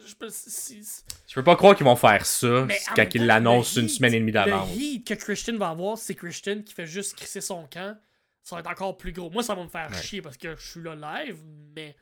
Je 0.05 0.15
peux- 0.15 0.29
Je 0.29 1.33
peux 1.35 1.43
pas 1.43 1.55
croire 1.55 1.75
qu'ils 1.75 1.85
vont 1.85 1.95
faire 1.95 2.25
ça 2.25 2.67
quand 2.95 3.15
ils 3.15 3.25
l'annoncent 3.25 3.79
une 3.79 3.89
semaine 3.89 4.13
et 4.13 4.19
demie 4.19 4.31
d'avance. 4.31 4.69
Le 4.73 4.81
heat 4.81 5.07
que 5.07 5.13
Christian 5.13 5.57
va 5.57 5.69
avoir, 5.69 5.97
c'est 5.97 6.15
Christian 6.15 6.61
qui 6.61 6.73
fait 6.73 6.85
juste 6.85 7.15
crisser 7.15 7.41
son 7.41 7.65
camp. 7.67 7.97
Ça 8.41 8.55
va 8.55 8.59
être 8.61 8.69
encore 8.71 8.97
plus 8.97 9.11
gros. 9.13 9.29
Moi, 9.29 9.41
ça 9.43 9.55
va 9.55 9.63
me 9.63 9.69
faire 9.69 9.89
Ouais. 9.89 10.01
chier 10.01 10.21
parce 10.21 10.35
que 10.37 10.55
je 10.55 10.61
suis 10.71 10.81
là 10.81 10.95
live, 10.95 11.37
mais. 11.75 11.95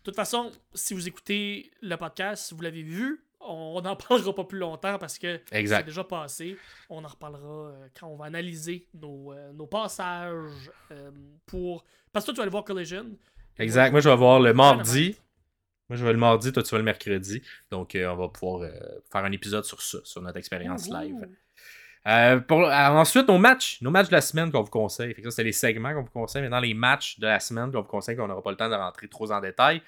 De 0.00 0.04
toute 0.10 0.16
façon, 0.16 0.50
si 0.74 0.94
vous 0.94 1.06
écoutez 1.06 1.70
le 1.80 1.94
podcast, 1.96 2.52
vous 2.52 2.60
l'avez 2.60 2.82
vu, 2.82 3.24
on 3.40 3.80
n'en 3.80 3.94
parlera 3.96 4.34
pas 4.34 4.44
plus 4.44 4.58
longtemps 4.58 4.98
parce 4.98 5.16
que 5.18 5.40
c'est 5.50 5.84
déjà 5.84 6.04
passé. 6.04 6.56
On 6.90 7.04
en 7.04 7.08
reparlera 7.08 7.68
euh, 7.68 7.86
quand 7.98 8.08
on 8.08 8.16
va 8.16 8.24
analyser 8.26 8.88
nos, 8.94 9.32
euh, 9.32 9.52
nos 9.52 9.66
passages 9.66 10.70
euh, 10.90 11.10
pour. 11.46 11.84
Parce 12.12 12.24
que 12.24 12.30
toi, 12.30 12.34
tu 12.34 12.38
vas 12.38 12.42
aller 12.42 12.50
voir 12.50 12.64
Collision. 12.64 13.06
Exact. 13.58 13.92
Moi, 13.92 14.00
je 14.00 14.08
vais 14.08 14.16
voir 14.16 14.40
le 14.40 14.52
mardi. 14.52 15.16
Moi, 15.92 15.98
je 15.98 16.06
vais 16.06 16.12
le 16.12 16.18
mardi, 16.18 16.50
toi, 16.52 16.62
tu 16.62 16.70
vas 16.70 16.78
le 16.78 16.84
mercredi. 16.84 17.42
Donc, 17.70 17.94
euh, 17.94 18.06
on 18.08 18.16
va 18.16 18.28
pouvoir 18.28 18.62
euh, 18.62 18.70
faire 19.12 19.24
un 19.24 19.32
épisode 19.32 19.64
sur 19.66 19.82
ça, 19.82 19.98
sur 20.04 20.22
notre 20.22 20.38
expérience 20.38 20.88
live. 20.88 21.16
Euh, 22.08 22.40
pour- 22.40 22.60
ensuite, 22.66 23.28
nos 23.28 23.36
matchs. 23.36 23.78
Nos 23.82 23.90
matchs 23.90 24.08
de 24.08 24.14
la 24.14 24.22
semaine 24.22 24.50
qu'on 24.50 24.62
vous 24.62 24.70
conseille. 24.70 25.12
Fait 25.12 25.20
que 25.20 25.28
ça, 25.28 25.36
c'est 25.36 25.44
les 25.44 25.52
segments 25.52 25.92
qu'on 25.92 26.02
vous 26.02 26.10
conseille. 26.10 26.40
Maintenant, 26.40 26.60
les 26.60 26.72
matchs 26.72 27.18
de 27.18 27.26
la 27.26 27.38
semaine 27.40 27.70
qu'on 27.70 27.82
vous 27.82 27.88
conseille, 27.88 28.16
qu'on 28.16 28.26
n'aura 28.26 28.42
pas 28.42 28.50
le 28.52 28.56
temps 28.56 28.70
de 28.70 28.74
rentrer 28.74 29.06
trop 29.08 29.30
en 29.30 29.40
détail. 29.40 29.82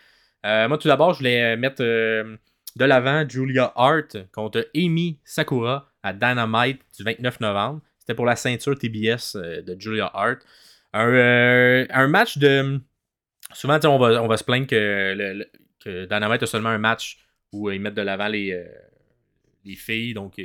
Moi, 0.45 0.77
tout 0.77 0.89
d'abord, 0.89 1.15
je 1.15 1.19
voulais 1.21 1.57
mettre 1.57 1.83
de 1.83 2.85
l'avant 2.85 3.27
Julia 3.27 3.73
Hart 3.77 4.17
contre 4.31 4.69
Amy 4.77 5.19
Sakura 5.25 5.91
à 6.03 6.13
Dynamite 6.13 6.83
du 6.99 7.03
29 7.03 7.41
novembre. 7.41 7.81
C'était 7.99 8.15
pour 8.15 8.27
la 8.27 8.37
ceinture 8.37 8.79
TBS 8.79 9.37
de 9.37 9.75
Julia 9.81 10.11
Hart. 10.13 10.41
Un, 10.93 11.09
euh, 11.09 11.87
un 11.89 12.07
match 12.09 12.37
de. 12.37 12.79
Souvent, 13.55 13.79
on 13.85 13.99
va, 13.99 14.23
on 14.23 14.27
va 14.29 14.37
se 14.37 14.45
plaindre 14.45 14.67
que, 14.67 15.15
le, 15.17 15.33
le- 15.39 15.49
que 15.85 16.05
Dynamite 16.07 16.43
a 16.43 16.47
seulement 16.47 16.71
un 16.71 16.79
match 16.79 17.19
où 17.53 17.69
euh, 17.69 17.75
ils 17.75 17.81
mettent 17.81 17.95
de 17.95 18.03
l'avant 18.03 18.29
les, 18.29 18.53
euh, 18.53 18.65
les 19.65 19.77
filles, 19.77 20.15
donc 20.15 20.39
euh, 20.39 20.45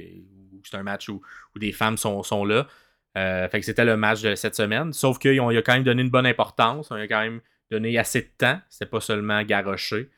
c'est 0.64 0.78
un 0.78 0.84
match 0.84 1.10
où, 1.10 1.22
des 1.56 1.72
femmes 1.72 1.98
sont, 1.98 2.46
là. 2.46 2.68
Fait 3.16 3.60
que 3.60 3.66
c'était 3.66 3.86
le 3.86 3.98
match 3.98 4.22
de 4.22 4.36
cette 4.36 4.56
semaine. 4.56 4.94
Sauf 4.94 5.20
qu'il 5.20 5.40
a 5.40 5.62
quand 5.62 5.74
même 5.74 5.84
donné 5.84 6.02
une 6.02 6.10
bonne 6.10 6.26
importance. 6.26 6.90
On 6.92 6.96
a 6.96 7.08
quand 7.08 7.20
même 7.20 7.42
donné 7.70 7.98
assez 7.98 8.22
de 8.22 8.30
temps. 8.38 8.62
C'était 8.70 8.86
pas 8.90 9.02
seulement 9.02 9.44
garoché. 9.44 10.10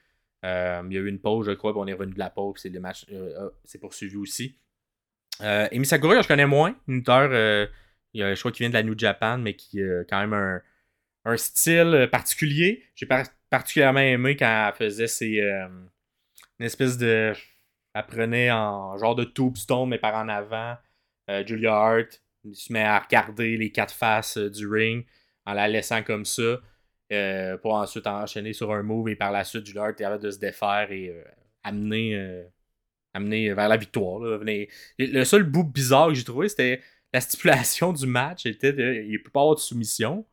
Il 0.43 0.47
y 0.47 0.97
a 0.97 0.99
eu 0.99 1.07
une 1.07 1.19
pause, 1.19 1.47
je 1.47 1.51
crois, 1.53 1.71
puis 1.71 1.81
on 1.81 1.87
est 1.87 1.93
revenu 1.93 2.13
de 2.13 2.19
la 2.19 2.29
pause, 2.29 2.59
c'est 2.61 2.69
le 2.69 2.79
match 2.79 3.05
s'est 3.63 3.79
poursuivi 3.79 4.17
aussi. 4.17 4.55
Euh, 5.41 5.67
Emi 5.71 5.85
Sakura, 5.85 6.21
je 6.21 6.27
connais 6.27 6.45
moins, 6.45 6.75
une 6.87 6.97
lutteur, 6.97 7.31
je 8.13 8.39
crois 8.39 8.51
qu'il 8.51 8.63
vient 8.63 8.69
de 8.69 8.75
la 8.75 8.83
New 8.83 8.97
Japan, 8.97 9.37
mais 9.37 9.55
qui 9.55 9.81
a 9.81 10.03
quand 10.03 10.19
même 10.19 10.33
un, 10.33 10.61
un 11.25 11.37
style 11.37 11.93
euh, 11.93 12.07
particulier. 12.07 12.83
J'ai 12.95 13.05
par- 13.05 13.25
particulièrement 13.49 13.99
aimé 13.99 14.35
quand 14.35 14.67
elle 14.69 14.75
faisait 14.75 15.07
ses, 15.07 15.39
euh, 15.41 15.67
une 16.59 16.65
espèce 16.65 16.97
de. 16.97 17.33
Elle 17.93 18.05
prenait 18.05 18.51
en 18.51 18.97
genre 18.97 19.15
de 19.15 19.25
tombstone, 19.25 19.89
mais 19.89 19.99
par 19.99 20.15
en 20.15 20.29
avant. 20.29 20.77
Euh, 21.29 21.45
Julia 21.45 21.75
Hart 21.75 22.21
se 22.53 22.71
met 22.73 22.83
à 22.83 22.99
regarder 22.99 23.57
les 23.57 23.71
quatre 23.71 23.93
faces 23.93 24.37
euh, 24.37 24.49
du 24.49 24.67
ring 24.67 25.05
en 25.45 25.53
la 25.53 25.67
laissant 25.67 26.01
comme 26.03 26.25
ça. 26.25 26.57
pour 27.61 27.73
ensuite 27.73 28.07
enchaîner 28.07 28.53
sur 28.53 28.71
un 28.71 28.83
move 28.83 29.09
et 29.09 29.15
par 29.15 29.31
la 29.31 29.43
suite, 29.43 29.65
Julia 29.65 29.83
Hart 29.83 29.99
est 30.01 30.19
de 30.19 30.31
se 30.31 30.39
défaire 30.39 30.91
et 30.91 31.13
amener, 31.63 32.45
amener 33.13 33.53
vers 33.53 33.67
la 33.67 33.77
victoire. 33.77 34.19
Le 34.21 35.23
seul 35.25 35.43
bout 35.43 35.63
bizarre 35.65 36.09
que 36.09 36.13
j'ai 36.13 36.23
trouvé, 36.23 36.47
c'était 36.47 36.81
la 37.13 37.21
stipulation 37.21 37.91
du 37.91 38.05
match. 38.05 38.45
Était 38.45 38.71
de, 38.71 39.03
il 39.07 39.21
peut 39.21 39.31
pas 39.31 39.41
avoir 39.41 39.55
de 39.55 39.59
soumission. 39.59 40.25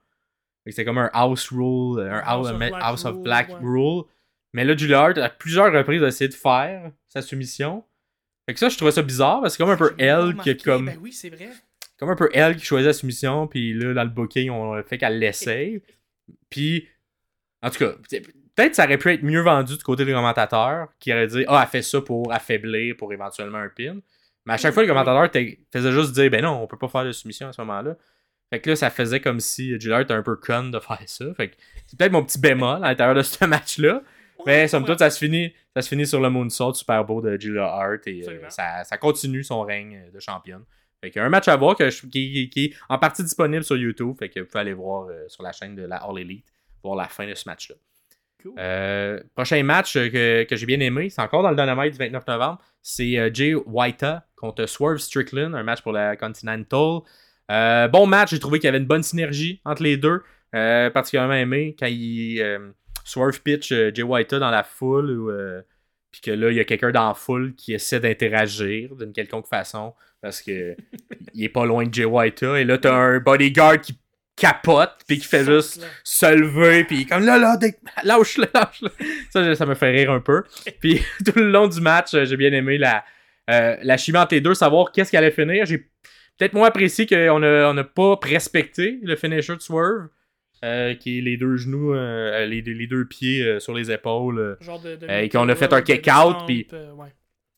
C'était 0.73 0.85
comme 0.85 0.99
un 0.99 1.11
house 1.13 1.49
rule, 1.51 2.01
un 2.01 2.19
House 2.25 2.47
house, 2.47 2.51
of 2.51 2.59
Black 2.59 2.73
house 2.83 3.05
of 3.05 3.15
rule, 3.15 3.23
black 3.23 3.49
ouais. 3.49 3.55
rule. 3.61 4.03
Mais 4.53 4.65
là, 4.65 4.77
Julia 4.77 5.01
Hart, 5.03 5.19
à 5.19 5.29
plusieurs 5.29 5.73
reprises, 5.73 6.03
a 6.03 6.09
essayé 6.09 6.29
de 6.29 6.35
faire 6.35 6.91
sa 7.09 7.23
soumission. 7.23 7.85
Fait 8.47 8.55
que 8.55 8.61
ça, 8.61 8.69
je 8.69 8.77
trouvais 8.77 8.93
ça 8.93 9.03
bizarre 9.03 9.41
parce 9.43 9.55
que 9.57 9.59
c'est 9.59 9.63
comme 9.65 9.73
un 9.73 9.77
peu 9.77 9.95
elle 9.99 10.35
qui 10.37 10.57
comme 10.57 10.87
Ben 10.87 10.99
oui, 11.03 11.13
c'est 11.13 11.29
vrai. 11.29 11.51
comme 11.99 12.09
un 12.11 12.17
peu 12.17 12.31
elle 12.33 12.57
qui 12.57 12.65
choisit 12.65 12.87
la 12.87 12.93
soumission, 12.95 13.47
puis 13.47 13.75
là, 13.75 13.93
dans 13.93 14.05
le 14.05 14.09
booking, 14.11 14.51
on 14.51 14.83
fait 14.83 14.97
qu'elle 14.99 15.19
l'essaye. 15.19 15.83
Puis, 16.51 16.87
en 17.63 17.71
tout 17.71 17.79
cas, 17.79 17.93
peut- 17.93 18.23
peut-être 18.55 18.75
ça 18.75 18.85
aurait 18.85 18.99
pu 18.99 19.11
être 19.13 19.23
mieux 19.23 19.41
vendu 19.43 19.77
du 19.77 19.83
côté 19.83 20.05
des 20.05 20.13
commentateurs, 20.13 20.89
qui 20.99 21.13
auraient 21.13 21.27
dit 21.27 21.45
Ah, 21.49 21.61
elle 21.63 21.69
fait 21.69 21.83
ça 21.83 22.01
pour 22.01 22.33
affaiblir, 22.33 22.97
pour 22.97 23.13
éventuellement 23.13 23.59
un 23.59 23.69
pin. 23.69 23.99
Mais 24.47 24.55
à 24.55 24.57
chaque 24.57 24.73
fois, 24.73 24.83
les 24.83 24.89
commentateurs 24.89 25.25
étaient- 25.27 25.59
faisaient 25.73 25.93
juste 25.93 26.13
dire 26.13 26.31
Ben 26.31 26.43
non, 26.43 26.63
on 26.63 26.67
peut 26.67 26.79
pas 26.79 26.89
faire 26.89 27.05
de 27.05 27.13
soumission 27.13 27.49
à 27.49 27.53
ce 27.53 27.61
moment-là. 27.63 27.97
Fait 28.51 28.61
que 28.61 28.71
là, 28.71 28.77
ça 28.77 28.91
faisait 28.91 29.21
comme 29.21 29.41
si 29.41 29.79
Julia 29.81 30.01
était 30.01 30.15
un 30.15 30.23
peu 30.23 30.37
con 30.37 30.65
de 30.71 30.79
faire 30.81 30.99
ça. 31.07 31.25
Fait 31.35 31.51
que 31.51 31.57
c'est 31.87 31.99
peut-être 31.99 32.13
mon 32.13 32.25
petit 32.25 32.41
bémol 32.41 32.83
à 32.85 32.89
l'intérieur 32.89 33.15
de 33.15 33.23
ce 33.23 33.45
match-là. 33.45 34.03
Mais 34.47 34.69
somme 34.69 34.85
Ouais. 34.85 34.91
toute, 34.91 35.01
ça 35.01 35.11
se 35.11 35.19
finit, 35.19 35.53
ça 35.75 35.83
se 35.83 35.89
finit 35.89 36.07
sur 36.07 36.21
le 36.21 36.31
moonsault 36.31 36.73
super 36.75 37.05
beau 37.05 37.21
de 37.21 37.39
Julia 37.39 37.65
Hart 37.67 38.07
et 38.07 38.27
euh, 38.29 38.49
ça, 38.49 38.85
ça 38.85 38.97
continue 38.97 39.43
son 39.45 39.63
règne 39.63 40.11
de 40.15 40.21
championne. 40.21 40.63
Fait 41.03 41.11
qu'il 41.11 41.21
y 41.21 41.23
a 41.23 41.27
un 41.27 41.31
match 41.31 41.49
à 41.49 41.57
voir 41.57 41.77
que 41.77 41.91
je- 41.91 42.07
qui, 42.07 42.49
est 42.57 42.73
en 42.89 42.99
partie 42.99 43.23
disponible 43.23 43.65
sur 43.65 43.77
YouTube. 43.77 44.15
Fait 44.19 44.29
que 44.29 44.41
vous 44.41 44.47
pouvez 44.47 44.61
aller 44.61 44.73
voir 44.75 45.09
euh, 45.09 45.25
sur 45.29 45.43
la 45.43 45.53
chaîne 45.53 45.75
de 45.75 45.83
la 45.83 45.97
All 45.97 46.19
Elite, 46.19 46.47
voir 46.83 46.97
la 46.97 47.07
fin 47.09 47.27
de 47.27 47.35
ce 47.35 47.49
match-là. 47.49 47.75
Cool. 48.43 48.53
Euh, 48.59 49.21
prochain 49.35 49.61
match 49.65 49.97
euh, 49.97 50.09
que, 50.09 50.45
que 50.45 50.55
j'ai 50.57 50.67
bien 50.67 50.79
aimé, 50.81 51.11
c'est 51.11 51.21
encore 51.21 51.43
dans 51.43 51.51
le 51.51 51.57
Dynamite 51.57 51.93
du 51.93 51.99
29 51.99 52.25
novembre. 52.29 52.59
C'est 52.81 53.19
euh, 53.19 53.31
Jay 53.35 53.55
Whita 53.55 54.25
contre 54.37 54.65
Swerve 54.67 54.99
Strickland, 54.99 55.55
un 55.55 55.65
match 55.65 55.83
pour 55.83 55.93
la 55.93 56.17
Continental. 56.17 57.01
Euh, 57.51 57.89
bon 57.89 58.07
match, 58.07 58.31
j'ai 58.31 58.39
trouvé 58.39 58.59
qu'il 58.59 58.67
y 58.67 58.69
avait 58.69 58.79
une 58.79 58.87
bonne 58.87 59.03
synergie 59.03 59.61
entre 59.65 59.83
les 59.83 59.97
deux. 59.97 60.23
Euh, 60.55 60.89
particulièrement 60.89 61.35
aimé 61.35 61.77
quand 61.79 61.89
il 61.89 62.41
euh, 62.41 62.71
Swerve 63.05 63.43
pitch 63.43 63.71
euh, 63.71 63.91
Jay 63.95 64.03
Whita 64.03 64.39
dans 64.39 64.51
la 64.51 64.63
foule 64.63 65.11
ou 65.11 65.31
puis 66.11 66.23
que 66.23 66.31
là 66.31 66.51
il 66.51 66.57
y 66.57 66.61
a 66.61 66.65
quelqu'un 66.65 66.91
dans 66.91 67.09
la 67.09 67.13
foule 67.13 67.55
qui 67.55 67.75
essaie 67.75 68.01
d'interagir 68.01 68.97
d'une 68.97 69.13
quelconque 69.13 69.47
façon 69.47 69.93
parce 70.23 70.41
que 70.41 70.75
il 71.35 71.45
est 71.45 71.51
pas 71.51 71.67
loin 71.67 71.85
de 71.85 71.93
Jay 71.93 72.07
Whita 72.07 72.59
et 72.59 72.65
là 72.65 72.79
t'as 72.79 72.95
un 72.95 73.19
bodyguard 73.19 73.79
qui 73.83 73.99
capote 74.39 74.97
puis 75.07 75.19
qui 75.19 75.27
fait 75.27 75.45
juste 75.45 75.83
là. 75.83 75.87
se 76.03 76.35
lever, 76.35 76.85
puis 76.85 77.05
comme 77.05 77.25
là, 77.25 77.39
là, 77.39 77.59
lâche-le, 78.05 78.47
lâche-le. 78.55 78.91
Ça, 79.31 79.55
ça 79.55 79.67
me 79.67 79.75
fait 79.75 79.91
rire 79.91 80.13
un 80.13 80.21
peu. 80.21 80.45
Puis 80.81 81.03
tout 81.27 81.33
le 81.37 81.51
long 81.51 81.67
du 81.67 81.81
match, 81.81 82.11
j'ai 82.13 82.37
bien 82.37 82.53
aimé 82.53 82.79
la, 82.79 83.05
euh, 83.51 83.77
la 83.83 83.97
chimie 83.97 84.19
entre 84.19 84.35
les 84.35 84.41
deux, 84.41 84.55
savoir 84.55 84.93
qu'est-ce 84.93 85.11
qui 85.11 85.17
allait 85.17 85.31
finir. 85.31 85.67
J'ai 85.67 85.89
peut-être 86.39 86.55
moins 86.55 86.69
apprécié 86.69 87.07
qu'on 87.07 87.41
n'a 87.41 87.71
on 87.71 87.77
a 87.77 87.85
pas 87.85 88.19
respecté 88.23 88.99
le 89.03 89.17
finisher 89.17 89.55
de 89.57 89.61
Swerve, 89.61 90.09
euh, 90.65 90.95
qui 90.95 91.19
est 91.19 91.21
les 91.21 91.37
deux 91.37 91.57
genoux, 91.57 91.93
euh, 91.95 92.47
les, 92.47 92.63
les 92.63 92.87
deux 92.87 93.05
pieds 93.07 93.45
euh, 93.45 93.61
sur 93.61 93.75
les 93.75 93.91
épaules. 93.91 94.57
Genre 94.61 94.81
de, 94.81 94.97
de 94.97 95.07
et 95.09 95.29
qu'on 95.29 95.49
a 95.49 95.55
fait 95.55 95.73
un 95.73 95.83
kick-out, 95.83 96.37
puis- 96.47 96.67
ouais. 96.73 97.13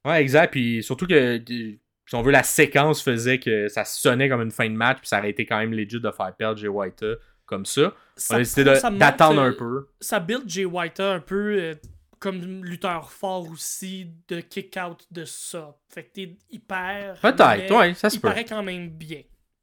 Ouais, 0.07 0.23
exact. 0.23 0.53
Puis 0.53 0.83
surtout 0.83 1.07
que, 1.07 1.39
si 1.47 2.15
on 2.15 2.23
veut, 2.23 2.33
la 2.33 2.43
séquence 2.43 3.03
faisait 3.03 3.39
que 3.39 3.69
ça 3.69 3.85
sonnait 3.85 4.29
comme 4.29 4.41
une 4.43 4.51
fin 4.51 4.69
de 4.69 4.75
match, 4.75 4.99
puis 4.99 5.09
ça 5.09 5.19
aurait 5.19 5.31
été 5.31 5.45
quand 5.47 5.59
même 5.59 5.73
legit 5.73 6.01
de 6.01 6.11
faire 6.11 6.35
perdre 6.37 6.59
Jay 6.59 6.69
White 6.69 7.05
comme 7.47 7.67
ça. 7.67 7.95
Ça- 8.17 8.35
On 8.35 8.37
a 8.37 8.39
décidé 8.41 8.65
d'attendre 8.99 9.41
un 9.43 9.53
peu. 9.53 9.87
Ça 10.01 10.19
build 10.21 10.45
Jay 10.49 10.65
White 10.65 11.01
un 11.01 11.21
peu 11.21 11.75
comme 12.21 12.65
lutteur 12.65 13.11
fort 13.11 13.51
aussi 13.51 14.13
de 14.29 14.41
kick-out 14.41 15.07
de 15.11 15.25
ça. 15.25 15.77
Fait 15.89 16.05
que 16.05 16.13
t'es 16.13 16.37
hyper. 16.51 17.19
Peut-être, 17.21 17.75
ouais, 17.77 17.95
ça 17.95 18.11
se 18.11 18.17
Il 18.17 18.21
peut. 18.21 18.29
paraît 18.29 18.45
quand 18.45 18.63
même 18.63 18.89
bien. 18.91 19.23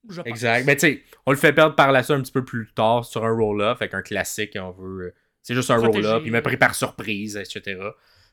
Je 0.10 0.18
pense. 0.22 0.28
Exact. 0.28 0.66
Mais 0.66 0.76
tu 0.76 0.82
sais, 0.82 1.04
on 1.26 1.32
le 1.32 1.38
fait 1.38 1.54
perdre 1.54 1.76
par 1.76 1.92
la 1.92 2.02
suite 2.04 2.18
un 2.18 2.22
petit 2.22 2.32
peu 2.32 2.44
plus 2.44 2.72
tard 2.74 3.06
sur 3.06 3.24
un 3.26 3.32
roll-up, 3.36 3.78
avec 3.80 3.94
un 3.94 4.02
classique, 4.02 4.58
on 4.60 4.72
veut. 4.72 5.06
euh, 5.08 5.14
C'est 5.44 5.54
juste 5.54 5.70
un 5.72 5.78
roll-up, 5.78 6.24
il 6.26 6.32
m'a 6.32 6.42
pris 6.42 6.58
par 6.58 6.76
surprise, 6.76 7.38
etc. 7.38 7.80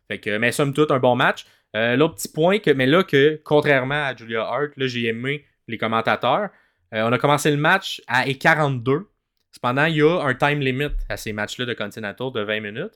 Fait 0.08 0.18
que, 0.20 0.36
mais 0.38 0.52
somme 0.52 0.72
toute, 0.72 0.90
un 0.90 0.98
bon 0.98 1.16
match. 1.16 1.46
Euh, 1.76 1.96
L'autre 1.96 2.14
petit 2.14 2.28
point, 2.28 2.58
que, 2.60 2.70
mais 2.70 2.86
là, 2.86 3.02
que 3.02 3.40
contrairement 3.44 4.04
à 4.06 4.14
Julia 4.16 4.42
Hart, 4.42 4.70
là, 4.76 4.86
j'ai 4.86 5.06
aimé 5.06 5.44
les 5.66 5.76
commentateurs. 5.78 6.50
Euh, 6.94 7.02
on 7.08 7.12
a 7.12 7.18
commencé 7.18 7.50
le 7.50 7.56
match 7.56 8.00
à 8.06 8.24
E42. 8.26 9.06
Cependant, 9.50 9.86
il 9.86 9.96
y 9.96 10.02
a 10.02 10.20
un 10.22 10.34
time 10.34 10.60
limit 10.60 10.90
à 11.08 11.16
ces 11.16 11.32
matchs-là 11.32 11.66
de 11.66 11.74
Continental 11.74 12.30
de 12.32 12.40
20 12.42 12.60
minutes. 12.60 12.92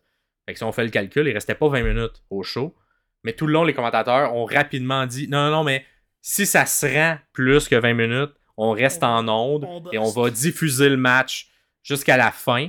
Fait 0.49 0.55
que 0.55 0.59
si 0.61 0.64
on 0.64 0.72
fait 0.72 0.84
le 0.84 0.88
calcul, 0.88 1.28
il 1.28 1.34
restait 1.34 1.55
pas 1.55 1.68
20 1.68 1.82
minutes 1.82 2.22
au 2.30 2.42
show. 2.42 2.74
Mais 3.22 3.34
tout 3.34 3.46
le 3.46 3.53
long, 3.53 3.64
les 3.64 3.74
commentateurs 3.74 4.34
ont 4.34 4.46
rapidement 4.46 5.05
dit 5.05 5.28
non, 5.28 5.44
non, 5.44 5.51
non, 5.59 5.62
mais 5.64 5.84
si 6.22 6.46
ça 6.46 6.64
se 6.64 6.86
rend 6.86 7.18
plus 7.34 7.68
que 7.68 7.76
20 7.76 7.92
minutes, 7.92 8.30
on 8.57 8.70
reste 8.70 9.03
On- 9.05 9.09
en 9.09 9.28
onde 9.28 9.64
on 9.66 9.90
et 9.92 9.99
on 9.99 10.09
va 10.11 10.30
diffuser 10.30 10.88
le 10.88 10.96
match 10.96 11.51
jusqu'à 11.82 12.16
la 12.16 12.30
fin. 12.30 12.68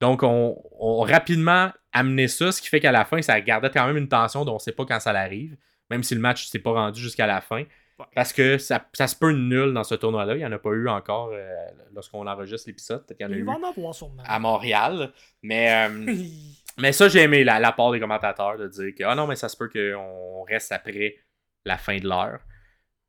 Donc, 0.00 0.24
on, 0.24 0.60
on 0.80 1.04
a 1.04 1.12
rapidement 1.12 1.70
amené 1.92 2.26
ça, 2.26 2.50
ce 2.50 2.60
qui 2.60 2.66
fait 2.66 2.80
qu'à 2.80 2.90
la 2.90 3.04
fin, 3.04 3.22
ça 3.22 3.40
gardait 3.40 3.70
quand 3.70 3.86
même 3.86 3.96
une 3.96 4.08
tension 4.08 4.44
dont 4.44 4.50
on 4.50 4.56
ne 4.56 4.60
sait 4.60 4.72
pas 4.72 4.84
quand 4.84 4.98
ça 4.98 5.10
arrive, 5.10 5.56
même 5.90 6.02
si 6.02 6.16
le 6.16 6.20
match 6.20 6.44
ne 6.46 6.50
s'est 6.50 6.58
pas 6.58 6.72
rendu 6.72 7.00
jusqu'à 7.00 7.28
la 7.28 7.40
fin. 7.40 7.58
Ouais. 8.00 8.06
Parce 8.16 8.32
que 8.32 8.58
ça, 8.58 8.84
ça 8.94 9.06
se 9.06 9.14
peut 9.14 9.30
nul 9.30 9.72
dans 9.74 9.84
ce 9.84 9.94
tournoi-là. 9.94 10.34
Il 10.34 10.38
n'y 10.38 10.44
en 10.46 10.50
a 10.50 10.58
pas 10.58 10.70
eu 10.70 10.88
encore 10.88 11.30
euh, 11.32 11.54
lorsqu'on 11.94 12.26
enregistre 12.26 12.68
l'épisode. 12.68 13.06
Peut-être 13.06 13.18
qu'il 13.18 13.26
y 13.28 13.30
en 13.30 13.32
a 13.32 13.36
eu 13.36 13.46
en 13.48 13.62
avoir 13.62 13.94
à 14.24 14.38
Montréal. 14.40 15.12
Mais, 15.44 15.88
euh, 15.88 16.12
mais 16.78 16.92
ça, 16.92 17.08
j'ai 17.08 17.20
aimé 17.20 17.44
la, 17.44 17.58
la 17.60 17.72
part 17.72 17.92
des 17.92 18.00
commentateurs 18.00 18.56
de 18.58 18.68
dire 18.68 18.94
que 18.96 19.04
ah 19.04 19.14
non, 19.14 19.26
mais 19.26 19.36
ça 19.36 19.48
se 19.48 19.56
peut 19.56 19.68
qu'on 19.68 20.42
reste 20.44 20.72
après 20.72 21.16
la 21.64 21.78
fin 21.78 21.96
de 21.98 22.08
l'heure. 22.08 22.40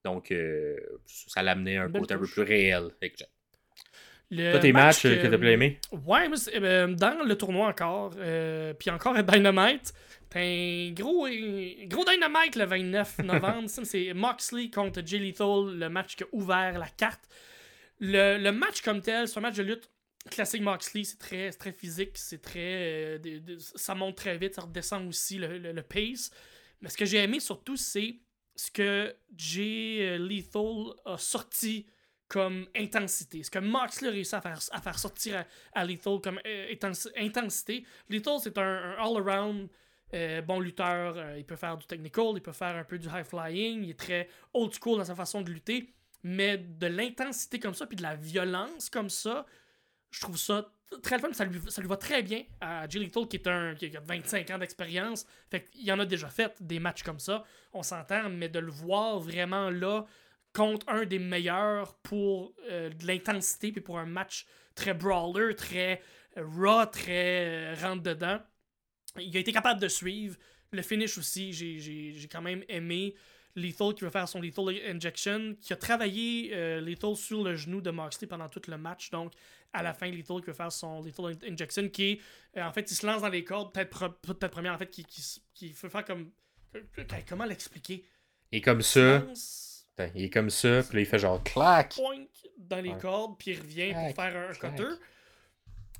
Donc, 0.05 0.31
euh, 0.31 0.75
ça 1.05 1.41
l'amenait 1.41 1.77
à 1.77 1.83
un 1.83 1.89
Belle 1.89 2.01
côté 2.01 2.13
un 2.13 2.19
peu 2.19 2.27
plus 2.27 2.41
réel. 2.41 2.89
Le 4.31 4.51
Toi, 4.51 4.59
tes 4.59 4.71
match 4.73 5.05
matchs 5.05 5.05
euh, 5.05 5.21
que 5.21 5.27
t'as 5.27 5.37
plus 5.37 5.51
aimé? 5.51 5.79
Ouais, 5.91 6.27
moi, 6.27 6.37
c'est- 6.37 6.59
euh, 6.61 6.87
dans 6.87 7.23
le 7.23 7.37
tournoi 7.37 7.67
encore, 7.67 8.13
euh, 8.17 8.73
puis 8.73 8.89
encore 8.89 9.15
à 9.15 9.21
Dynamite, 9.23 9.93
t'as 10.29 10.39
un 10.41 10.91
gros, 10.91 11.27
gros 11.85 12.05
Dynamite 12.05 12.55
le 12.55 12.65
29 12.65 13.17
novembre. 13.23 13.69
C'est 13.69 14.13
Moxley 14.13 14.69
contre 14.69 15.01
Jay 15.05 15.19
Lethal, 15.19 15.77
le 15.77 15.87
match 15.89 16.15
qui 16.15 16.23
a 16.23 16.27
ouvert 16.31 16.79
la 16.79 16.87
carte. 16.87 17.21
Le, 17.99 18.37
le 18.37 18.51
match 18.51 18.81
comme 18.81 19.01
tel, 19.01 19.27
c'est 19.27 19.37
un 19.37 19.41
match 19.41 19.55
de 19.55 19.63
lutte 19.63 19.89
classique 20.29 20.61
Moxley, 20.61 21.03
c'est 21.03 21.19
très, 21.19 21.51
très 21.51 21.71
physique, 21.71 22.17
c'est 22.17 22.41
très. 22.41 23.19
euh, 23.19 23.57
ça 23.59 23.95
monte 23.95 24.17
très 24.17 24.37
vite, 24.37 24.55
ça 24.55 24.61
redescend 24.61 25.07
aussi 25.07 25.37
le, 25.37 25.57
le- 25.57 25.83
pace. 25.83 26.31
Mais 26.81 26.89
ce 26.89 26.97
que 26.97 27.05
j'ai 27.05 27.17
aimé 27.17 27.39
surtout, 27.39 27.75
c'est 27.75 28.19
ce 28.55 28.71
que 28.71 29.15
Jay 29.35 30.17
Lethal 30.19 30.93
a 31.05 31.17
sorti 31.17 31.87
comme 32.27 32.67
intensité. 32.75 33.43
Ce 33.43 33.51
que 33.51 33.59
Moxley 33.59 34.09
a 34.09 34.11
réussi 34.11 34.35
à 34.35 34.41
faire, 34.41 34.59
à 34.71 34.81
faire 34.81 34.99
sortir 34.99 35.45
à, 35.73 35.85
Lethal 35.85 36.19
comme 36.21 36.39
intensité. 37.17 37.85
Lethal, 38.09 38.39
c'est 38.41 38.57
un, 38.57 38.95
all-around 38.97 39.69
bon 40.45 40.59
lutteur. 40.59 41.37
il 41.37 41.45
peut 41.45 41.55
faire 41.55 41.77
du 41.77 41.85
technical, 41.85 42.33
il 42.35 42.41
peut 42.41 42.51
faire 42.51 42.75
un 42.75 42.83
peu 42.83 42.97
du 42.97 43.07
high 43.07 43.23
flying. 43.23 43.83
Il 43.83 43.91
est 43.91 43.99
très 43.99 44.29
old 44.53 44.73
school 44.73 44.97
dans 44.97 45.05
sa 45.05 45.15
façon 45.15 45.41
de 45.41 45.51
lutter. 45.51 45.93
Mais 46.23 46.57
de 46.57 46.87
l'intensité 46.87 47.59
comme 47.59 47.73
ça, 47.73 47.85
puis 47.85 47.97
de 47.97 48.01
la 48.03 48.15
violence 48.15 48.89
comme 48.89 49.09
ça, 49.09 49.45
je 50.13 50.21
trouve 50.21 50.37
ça 50.37 50.71
très 51.01 51.19
fun. 51.19 51.33
Ça 51.33 51.45
lui, 51.45 51.59
ça 51.67 51.81
lui 51.81 51.89
va 51.89 51.97
très 51.97 52.23
bien 52.23 52.43
à 52.61 52.87
Jay 52.87 52.99
Little, 52.99 53.27
qui, 53.27 53.37
est 53.37 53.47
un, 53.47 53.75
qui 53.75 53.95
a 53.95 53.99
25 53.99 54.49
ans 54.51 54.57
d'expérience. 54.57 55.25
Fait 55.49 55.63
qu'il 55.63 55.91
en 55.91 55.99
a 55.99 56.05
déjà 56.05 56.29
fait 56.29 56.55
des 56.61 56.79
matchs 56.79 57.03
comme 57.03 57.19
ça, 57.19 57.43
on 57.73 57.83
s'entend, 57.83 58.29
mais 58.29 58.49
de 58.49 58.59
le 58.59 58.71
voir 58.71 59.19
vraiment 59.19 59.69
là 59.69 60.05
contre 60.53 60.87
un 60.87 61.05
des 61.05 61.19
meilleurs 61.19 61.95
pour 61.95 62.53
euh, 62.69 62.89
de 62.89 63.07
l'intensité, 63.07 63.71
puis 63.71 63.81
pour 63.81 63.97
un 63.97 64.05
match 64.05 64.45
très 64.75 64.93
brawler, 64.93 65.55
très 65.55 66.01
raw, 66.37 66.85
très 66.85 67.73
euh, 67.73 67.75
rentre-dedans. 67.81 68.39
Il 69.19 69.35
a 69.35 69.39
été 69.39 69.51
capable 69.51 69.79
de 69.79 69.87
suivre. 69.87 70.37
Le 70.71 70.81
finish 70.81 71.17
aussi, 71.17 71.53
j'ai 71.53 72.27
quand 72.31 72.41
même 72.41 72.63
aimé. 72.67 73.15
Lethal 73.55 73.93
qui 73.93 74.03
va 74.03 74.09
faire 74.09 74.27
son 74.27 74.41
Lethal 74.41 74.69
Injection, 74.87 75.55
qui 75.61 75.73
a 75.73 75.75
travaillé 75.75 76.51
euh, 76.53 76.81
Lethal 76.81 77.15
sur 77.15 77.43
le 77.43 77.55
genou 77.55 77.81
de 77.81 77.91
Moxley 77.91 78.27
pendant 78.27 78.49
tout 78.49 78.61
le 78.67 78.77
match. 78.77 79.11
Donc, 79.11 79.33
à 79.71 79.83
la 79.83 79.93
fin, 79.93 80.07
Lethal 80.09 80.41
qui 80.41 80.47
va 80.47 80.53
faire 80.53 80.71
son 80.71 81.01
Lethal 81.01 81.35
Injection, 81.47 81.89
qui 81.89 82.03
est, 82.03 82.19
euh, 82.57 82.63
en 82.63 82.73
fait, 82.73 82.89
il 82.89 82.95
se 82.95 83.05
lance 83.05 83.21
dans 83.21 83.29
les 83.29 83.43
cordes, 83.43 83.73
peut-être 83.73 84.19
peut 84.21 84.49
première, 84.49 84.73
en 84.73 84.77
fait, 84.77 84.89
qui, 84.89 85.05
qui, 85.05 85.41
qui 85.53 85.69
fait 85.69 85.89
faire 85.89 86.05
comme. 86.05 86.31
Comment 87.27 87.45
l'expliquer? 87.45 88.03
Il 88.51 88.57
est 88.57 88.61
comme 88.61 88.81
ça. 88.81 89.23
Il 90.15 90.23
est 90.23 90.29
comme 90.29 90.49
ça, 90.49 90.81
puis 90.83 90.95
là, 90.95 91.01
il 91.01 91.05
fait 91.05 91.19
genre 91.19 91.43
clac. 91.43 91.95
Dans 92.57 92.81
les 92.81 92.97
cordes, 92.97 93.37
puis 93.37 93.51
il 93.51 93.59
revient 93.59 93.93
pour 93.93 94.23
faire 94.23 94.49
un, 94.49 94.53
cutter. 94.53 94.93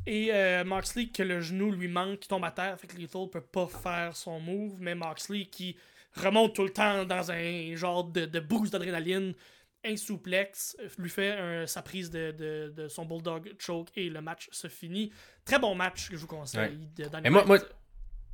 Et 0.06 0.34
euh, 0.34 0.64
Moxley, 0.64 1.08
que 1.08 1.24
le 1.24 1.40
genou 1.42 1.72
lui 1.72 1.88
manque, 1.88 2.20
qui 2.20 2.28
tombe 2.28 2.44
à 2.44 2.52
terre, 2.52 2.80
fait 2.80 2.88
que 2.88 2.98
Lethal 2.98 3.30
peut 3.30 3.42
pas 3.42 3.68
faire 3.68 4.16
son 4.16 4.40
move, 4.40 4.76
mais 4.80 4.96
Moxley 4.96 5.46
qui 5.46 5.78
remonte 6.16 6.56
tout 6.56 6.64
le 6.64 6.70
temps 6.70 7.06
dans 7.06 7.32
un 7.32 7.76
genre 7.76 8.04
de, 8.04 8.26
de 8.26 8.40
boost 8.40 8.74
d'adrénaline, 8.74 9.34
insouplex, 9.86 10.78
lui 10.98 11.10
fait 11.10 11.66
sa 11.68 11.82
prise 11.82 12.10
de, 12.10 12.32
de, 12.76 12.88
son 12.88 13.06
Bulldog 13.06 13.54
choke 13.60 13.90
et 13.96 14.10
le 14.10 14.22
match 14.22 14.48
se 14.52 14.68
finit. 14.68 15.12
Très 15.46 15.60
bon 15.60 15.76
match 15.76 16.10
que 16.10 16.16
je 16.16 16.22
vous 16.22 16.28
conseille. 16.28 16.88
moi, 17.30 17.44
moi, 17.46 17.58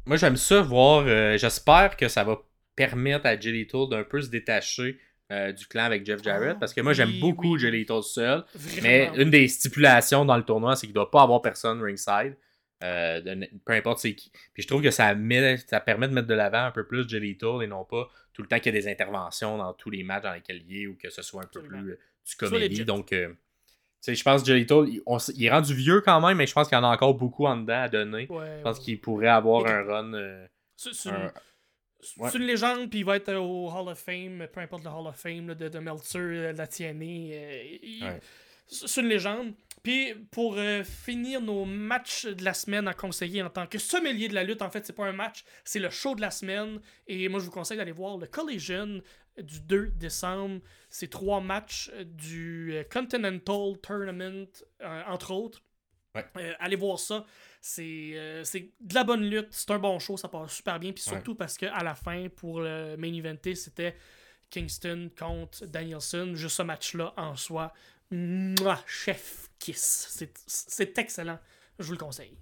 moi 0.05 0.17
j'aime 0.17 0.37
ça 0.37 0.61
voir. 0.61 1.05
Euh, 1.07 1.37
j'espère 1.37 1.97
que 1.97 2.07
ça 2.07 2.23
va 2.23 2.37
permettre 2.75 3.25
à 3.25 3.39
Jelly 3.39 3.67
Tool 3.67 3.89
d'un 3.89 4.03
peu 4.03 4.21
se 4.21 4.29
détacher 4.29 4.99
euh, 5.31 5.51
du 5.51 5.67
clan 5.67 5.83
avec 5.83 6.05
Jeff 6.05 6.23
Jarrett 6.23 6.57
parce 6.59 6.73
que 6.73 6.81
moi 6.81 6.93
j'aime 6.93 7.19
beaucoup 7.19 7.57
Jelly 7.57 7.85
Tool 7.85 8.03
seul. 8.03 8.43
Mais 8.81 9.11
une 9.15 9.29
des 9.29 9.47
stipulations 9.47 10.25
dans 10.25 10.37
le 10.37 10.43
tournoi, 10.43 10.75
c'est 10.75 10.87
qu'il 10.87 10.93
ne 10.93 10.99
doit 10.99 11.11
pas 11.11 11.23
avoir 11.23 11.41
personne 11.41 11.81
ringside. 11.81 12.35
Euh, 12.81 13.45
peu 13.65 13.73
importe 13.73 13.99
c'est 13.99 14.15
qui. 14.15 14.31
Puis 14.53 14.63
je 14.63 14.67
trouve 14.67 14.81
que 14.81 14.91
ça, 14.91 15.13
met, 15.13 15.57
ça 15.57 15.79
permet 15.81 16.07
de 16.07 16.13
mettre 16.13 16.27
de 16.27 16.33
l'avant 16.33 16.63
un 16.63 16.71
peu 16.71 16.85
plus 16.87 17.07
Jelly 17.09 17.37
Tool 17.37 17.63
et 17.63 17.67
non 17.67 17.83
pas 17.83 18.09
tout 18.33 18.41
le 18.41 18.47
temps 18.47 18.57
qu'il 18.57 18.73
y 18.73 18.77
a 18.77 18.81
des 18.81 18.87
interventions 18.87 19.57
dans 19.57 19.73
tous 19.73 19.89
les 19.89 20.03
matchs 20.03 20.23
dans 20.23 20.33
lesquels 20.33 20.63
il 20.69 20.83
est 20.83 20.87
ou 20.87 20.95
que 20.95 21.09
ce 21.09 21.21
soit 21.21 21.43
un 21.43 21.47
peu 21.47 21.61
plus 21.61 21.91
euh, 21.91 21.99
du 22.25 22.35
comédie. 22.37 22.85
Donc, 22.85 23.11
euh, 23.11 23.33
je 24.07 24.23
pense 24.23 24.43
que 24.43 24.47
Jelly 24.47 24.65
Tool, 24.65 24.87
il, 24.89 25.45
est 25.45 25.49
rendu 25.49 25.73
vieux 25.73 25.99
quand 25.99 26.25
même, 26.25 26.37
mais 26.37 26.47
je 26.47 26.53
pense 26.53 26.69
qu'il 26.69 26.77
y 26.77 26.79
en 26.79 26.85
a 26.85 26.93
encore 26.93 27.15
beaucoup 27.15 27.45
en 27.47 27.57
dedans 27.57 27.81
à 27.81 27.89
donner. 27.89 28.29
je 28.29 28.61
pense 28.61 28.79
qu'il 28.79 29.01
pourrait 29.01 29.27
avoir 29.27 29.65
un 29.65 29.83
run. 29.83 30.47
c'est 30.77 31.09
une, 32.35 32.43
légende, 32.45 32.89
puis 32.89 32.99
il 32.99 33.05
va 33.05 33.17
être 33.17 33.33
au 33.33 33.69
Hall 33.69 33.89
of 33.89 33.99
Fame, 33.99 34.47
peu 34.53 34.61
importe 34.61 34.85
le 34.85 34.89
Hall 34.89 35.07
of 35.07 35.17
Fame 35.17 35.53
de, 35.53 35.67
de 35.67 35.79
Meltzer, 35.79 36.53
la 36.53 36.65
TNA. 36.65 38.19
C'est 38.69 39.01
une 39.01 39.07
légende. 39.07 39.53
Puis 39.83 40.13
pour 40.31 40.55
euh, 40.57 40.83
finir 40.83 41.41
nos 41.41 41.65
matchs 41.65 42.25
de 42.25 42.43
la 42.43 42.53
semaine 42.53 42.87
à 42.87 42.93
conseiller 42.93 43.41
en 43.41 43.49
tant 43.49 43.65
que 43.65 43.77
sommelier 43.77 44.27
de 44.27 44.35
la 44.35 44.43
lutte, 44.43 44.61
en 44.61 44.69
fait, 44.69 44.85
c'est 44.85 44.93
pas 44.93 45.05
un 45.05 45.13
match, 45.13 45.43
c'est 45.63 45.79
le 45.79 45.89
show 45.89 46.15
de 46.15 46.21
la 46.21 46.31
semaine. 46.31 46.79
Et 47.07 47.29
moi, 47.29 47.39
je 47.39 47.45
vous 47.45 47.51
conseille 47.51 47.77
d'aller 47.77 47.91
voir 47.91 48.17
le 48.17 48.27
Collision 48.27 49.01
du 49.37 49.61
2 49.61 49.91
décembre. 49.95 50.61
C'est 50.89 51.09
trois 51.09 51.39
matchs 51.39 51.91
du 52.03 52.73
euh, 52.73 52.83
Continental 52.91 53.77
Tournament, 53.81 54.47
euh, 54.81 55.03
entre 55.07 55.31
autres. 55.31 55.61
allez 56.59 56.75
voir 56.75 56.99
ça. 56.99 57.25
C'est 57.61 57.81
de 58.81 58.95
la 58.95 59.03
bonne 59.03 59.23
lutte. 59.23 59.49
C'est 59.51 59.71
un 59.71 59.79
bon 59.79 59.97
show. 59.99 60.17
Ça 60.17 60.27
passe 60.27 60.53
super 60.53 60.79
bien. 60.79 60.91
Puis 60.91 61.03
surtout 61.03 61.35
parce 61.35 61.57
qu'à 61.57 61.83
la 61.83 61.95
fin, 61.95 62.27
pour 62.29 62.61
le 62.61 62.97
main 62.97 63.13
eventé, 63.13 63.55
c'était 63.55 63.95
Kingston 64.49 65.09
contre 65.17 65.65
Danielson. 65.65 66.33
Juste 66.35 66.57
ce 66.57 66.63
match-là 66.63 67.13
en 67.15 67.35
soi. 67.35 67.73
Mouah, 68.11 68.83
chef 68.87 69.49
kiss. 69.59 70.23
C'est 70.47 70.97
excellent. 70.97 71.39
Je 71.77 71.85
vous 71.85 71.93
le 71.93 71.97
conseille. 71.97 72.37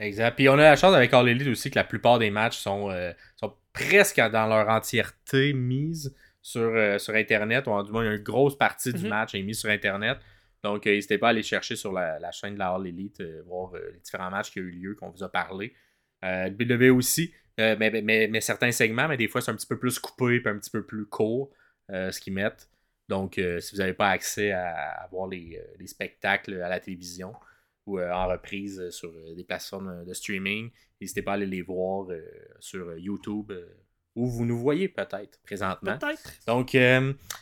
Exact. 0.00 0.34
Puis 0.34 0.48
on 0.48 0.54
a 0.54 0.62
la 0.62 0.76
chance 0.76 0.94
avec 0.94 1.12
All 1.12 1.28
Elite 1.28 1.48
aussi 1.48 1.70
que 1.70 1.76
la 1.78 1.84
plupart 1.84 2.18
des 2.18 2.30
matchs 2.30 2.56
sont, 2.56 2.90
euh, 2.90 3.12
sont 3.36 3.54
presque 3.72 4.16
dans 4.16 4.46
leur 4.46 4.68
entièreté 4.68 5.52
mises 5.52 6.16
sur, 6.40 6.62
euh, 6.62 6.98
sur 6.98 7.14
Internet. 7.14 7.66
Ou 7.66 7.82
du 7.82 7.92
moins, 7.92 8.10
une 8.10 8.22
grosse 8.22 8.56
partie 8.56 8.92
du 8.94 9.04
mhm. 9.04 9.10
match 9.10 9.34
est 9.34 9.42
mise 9.42 9.60
sur 9.60 9.68
Internet. 9.68 10.18
Donc, 10.64 10.86
euh, 10.86 10.90
n'hésitez 10.90 11.18
pas 11.18 11.28
à 11.28 11.30
aller 11.30 11.42
chercher 11.42 11.76
sur 11.76 11.92
la, 11.92 12.32
chaîne 12.32 12.54
de 12.54 12.58
la 12.58 12.70
All 12.70 12.86
Elite, 12.86 13.22
voir 13.44 13.72
les 13.74 14.00
différents 14.00 14.30
matchs 14.30 14.50
qui 14.50 14.60
ont 14.60 14.64
eu 14.64 14.70
lieu, 14.70 14.94
qu'on 14.94 15.10
vous 15.10 15.22
a 15.22 15.28
parlé. 15.30 15.74
BW 16.22 16.90
aussi, 16.90 17.32
mais, 17.56 17.76
mais, 17.78 18.28
mais, 18.28 18.40
certains 18.40 18.72
segments, 18.72 19.08
mais 19.08 19.16
des 19.16 19.28
fois, 19.28 19.40
c'est 19.40 19.50
un 19.50 19.54
petit 19.54 19.66
peu 19.66 19.78
plus 19.78 19.98
coupé 19.98 20.36
et 20.36 20.48
un 20.48 20.58
petit 20.58 20.70
peu 20.70 20.84
plus 20.84 21.06
court, 21.06 21.50
ce 21.88 22.20
qu'ils 22.20 22.34
mettent. 22.34 22.68
Donc, 23.10 23.38
euh, 23.38 23.58
si 23.58 23.74
vous 23.74 23.78
n'avez 23.78 23.92
pas 23.92 24.08
accès 24.10 24.52
à, 24.52 25.08
voir 25.10 25.26
euh, 25.26 25.36
les, 25.78 25.86
spectacles 25.88 26.62
à 26.62 26.68
la 26.68 26.78
télévision 26.78 27.34
ou 27.84 27.98
euh, 27.98 28.08
en 28.12 28.28
reprise 28.28 28.88
sur 28.90 29.12
des 29.36 29.42
plateformes 29.42 30.04
de 30.04 30.14
streaming, 30.14 30.70
n'hésitez 31.00 31.20
pas 31.20 31.32
à 31.32 31.34
aller 31.34 31.46
les 31.46 31.62
voir 31.62 32.06
sur 32.60 32.96
YouTube 32.96 33.52
où 34.14 34.28
vous 34.28 34.44
nous 34.44 34.58
voyez 34.58 34.88
peut-être 34.88 35.40
présentement. 35.42 35.98
Peut-être. 35.98 36.34
Donc, 36.46 36.70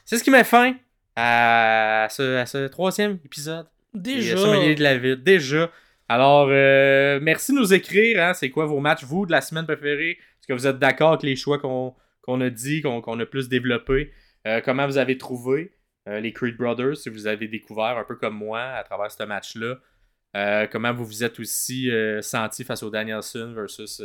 c'est 0.06 0.16
ce 0.16 0.24
qui 0.24 0.30
met 0.30 0.42
fin 0.42 0.74
à 1.14 2.08
ce, 2.10 2.66
troisième 2.68 3.18
épisode. 3.22 3.66
Déjà. 3.92 4.36
de 4.36 4.82
la 4.82 4.96
vie. 4.96 5.18
Déjà. 5.18 5.70
Alors, 6.08 6.46
merci 6.46 7.52
de 7.52 7.58
nous 7.58 7.74
écrire. 7.74 8.22
Hein, 8.22 8.32
c'est 8.32 8.48
quoi 8.48 8.64
vos 8.64 8.80
matchs, 8.80 9.04
vous, 9.04 9.26
de 9.26 9.32
la 9.32 9.42
semaine 9.42 9.66
préférée? 9.66 10.12
Est-ce 10.12 10.46
que 10.46 10.54
vous 10.54 10.66
êtes 10.66 10.78
d'accord 10.78 11.10
avec 11.10 11.24
les 11.24 11.36
choix 11.36 11.58
qu'on 11.58 12.40
a 12.40 12.48
dit, 12.48 12.80
qu'on 12.80 13.20
a 13.20 13.26
plus 13.26 13.50
développés? 13.50 14.12
Euh, 14.46 14.60
comment 14.64 14.86
vous 14.86 14.98
avez 14.98 15.18
trouvé 15.18 15.72
euh, 16.08 16.20
les 16.20 16.32
Creed 16.32 16.56
Brothers, 16.56 16.96
si 16.96 17.10
vous 17.10 17.26
avez 17.26 17.48
découvert 17.48 17.98
un 17.98 18.04
peu 18.04 18.16
comme 18.16 18.36
moi 18.36 18.62
à 18.62 18.84
travers 18.84 19.10
ce 19.10 19.22
match-là? 19.22 19.78
Euh, 20.36 20.66
comment 20.70 20.92
vous 20.92 21.04
vous 21.04 21.24
êtes 21.24 21.40
aussi 21.40 21.90
senti 22.20 22.64
face 22.64 22.82
au 22.82 22.90
Danielson 22.90 23.52
versus 23.54 24.02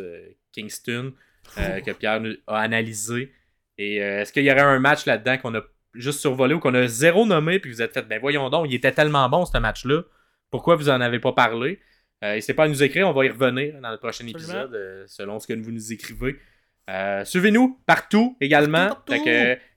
Kingston 0.52 1.14
que 1.56 1.92
Pierre 1.92 2.22
a 2.48 2.60
analysé? 2.60 3.34
Et 3.78 3.98
est-ce 3.98 4.32
qu'il 4.32 4.44
y 4.44 4.52
aurait 4.52 4.62
un 4.62 4.80
match 4.80 5.06
là-dedans 5.06 5.38
qu'on 5.38 5.56
a 5.56 5.62
juste 5.94 6.20
survolé 6.20 6.56
ou 6.56 6.60
qu'on 6.60 6.74
a 6.74 6.88
zéro 6.88 7.26
nommé 7.26 7.60
puis 7.60 7.72
vous 7.72 7.82
êtes 7.82 7.94
fait, 7.94 8.04
ben 8.04 8.20
voyons 8.20 8.50
donc, 8.50 8.68
il 8.70 8.74
était 8.74 8.92
tellement 8.92 9.28
bon 9.30 9.46
ce 9.46 9.58
match-là. 9.58 10.04
Pourquoi 10.50 10.76
vous 10.76 10.90
en 10.90 11.02
avez 11.02 11.20
pas 11.20 11.34
parlé? 11.34 11.80
N'hésitez 12.22 12.54
pas 12.54 12.64
à 12.64 12.68
nous 12.70 12.82
écrire, 12.82 13.08
on 13.08 13.14
va 13.14 13.26
y 13.26 13.30
revenir 13.30 13.80
dans 13.82 13.92
le 13.92 13.98
prochain 13.98 14.26
épisode 14.26 15.06
selon 15.08 15.40
ce 15.40 15.48
que 15.48 15.54
vous 15.54 15.72
nous 15.72 15.92
écrivez. 15.92 16.40
Suivez-nous 17.26 17.80
partout 17.86 18.38
également. 18.40 18.98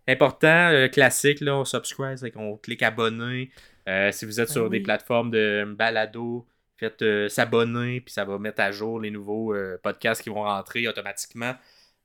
Important, 0.09 0.71
euh, 0.71 0.89
classique, 0.89 1.41
là, 1.41 1.57
on 1.57 1.65
subscribe, 1.65 2.19
on 2.37 2.57
clique 2.57 2.83
abonner. 2.83 3.51
Euh, 3.89 4.13
si 4.13 4.25
vous 4.25 4.41
êtes 4.41 4.49
ben 4.49 4.53
sur 4.53 4.71
des 4.71 4.81
plateformes 4.81 5.31
de 5.31 5.65
balado, 5.77 6.47
faites 6.77 7.03
euh, 7.03 7.29
s'abonner, 7.29 8.01
puis 8.01 8.13
ça 8.13 8.25
va 8.25 8.39
mettre 8.39 8.61
à 8.61 8.71
jour 8.71 9.01
les 9.01 9.11
nouveaux 9.11 9.55
podcasts 9.83 10.23
qui 10.23 10.31
vont 10.31 10.43
rentrer 10.43 10.87
automatiquement. 10.87 11.55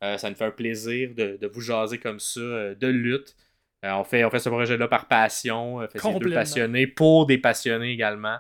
ça 0.02 0.30
nous 0.30 0.36
fait 0.36 0.45
un 0.45 0.52
plaisir 0.52 1.11
de, 1.15 1.48
vous 1.53 1.61
jaser 1.61 1.99
comme 1.99 2.19
ça 2.19 2.40
de 2.40 2.88
lutte. 2.88 3.36
on, 3.84 4.03
fait, 4.03 4.26
on 4.26 4.32
fait 4.32 4.40
ce 4.40 4.49
projet-là 4.49 4.88
par 4.88 5.07
passion, 5.07 5.88
fait 5.88 6.19
deux 6.19 6.34
passionnés 6.34 6.88
pour 6.88 7.28
des 7.28 7.38
passionnés 7.38 7.91
également. 7.91 8.38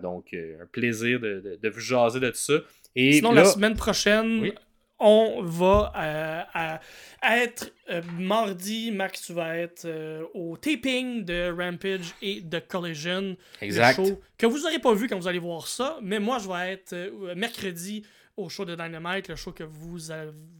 donc, 0.00 0.32
un 0.32 0.66
plaisir 0.70 1.18
de, 1.18 1.68
vous 1.68 1.80
jaser 1.80 2.20
de 2.20 2.30
tout 2.30 2.36
ça. 2.36 2.54
Et 2.94 3.14
Sinon, 3.14 3.32
la 3.32 3.44
semaine 3.44 3.74
prochaine, 3.74 4.52
on 5.00 5.42
va 5.42 5.92
euh, 5.96 6.76
être 7.22 7.72
euh, 7.88 8.02
mardi, 8.18 8.92
Max, 8.92 9.22
tu 9.22 9.32
vas 9.32 9.56
être 9.56 9.86
euh, 9.86 10.24
au 10.34 10.58
taping 10.58 11.24
de 11.24 11.50
Rampage 11.50 12.14
et 12.20 12.42
de 12.42 12.58
Collision. 12.58 13.36
Exact. 13.62 13.96
show 13.96 14.20
que 14.36 14.46
vous 14.46 14.58
n'aurez 14.60 14.78
pas 14.78 14.92
vu 14.92 15.08
quand 15.08 15.18
vous 15.18 15.26
allez 15.26 15.38
voir 15.38 15.66
ça, 15.66 15.98
mais 16.02 16.20
moi, 16.20 16.38
je 16.38 16.48
vais 16.48 16.72
être 16.72 17.34
mercredi 17.34 18.04
au 18.36 18.48
show 18.48 18.64
de 18.64 18.74
Dynamite, 18.74 19.28
le 19.28 19.36
show 19.36 19.52
que 19.52 19.64
vous, 19.64 19.98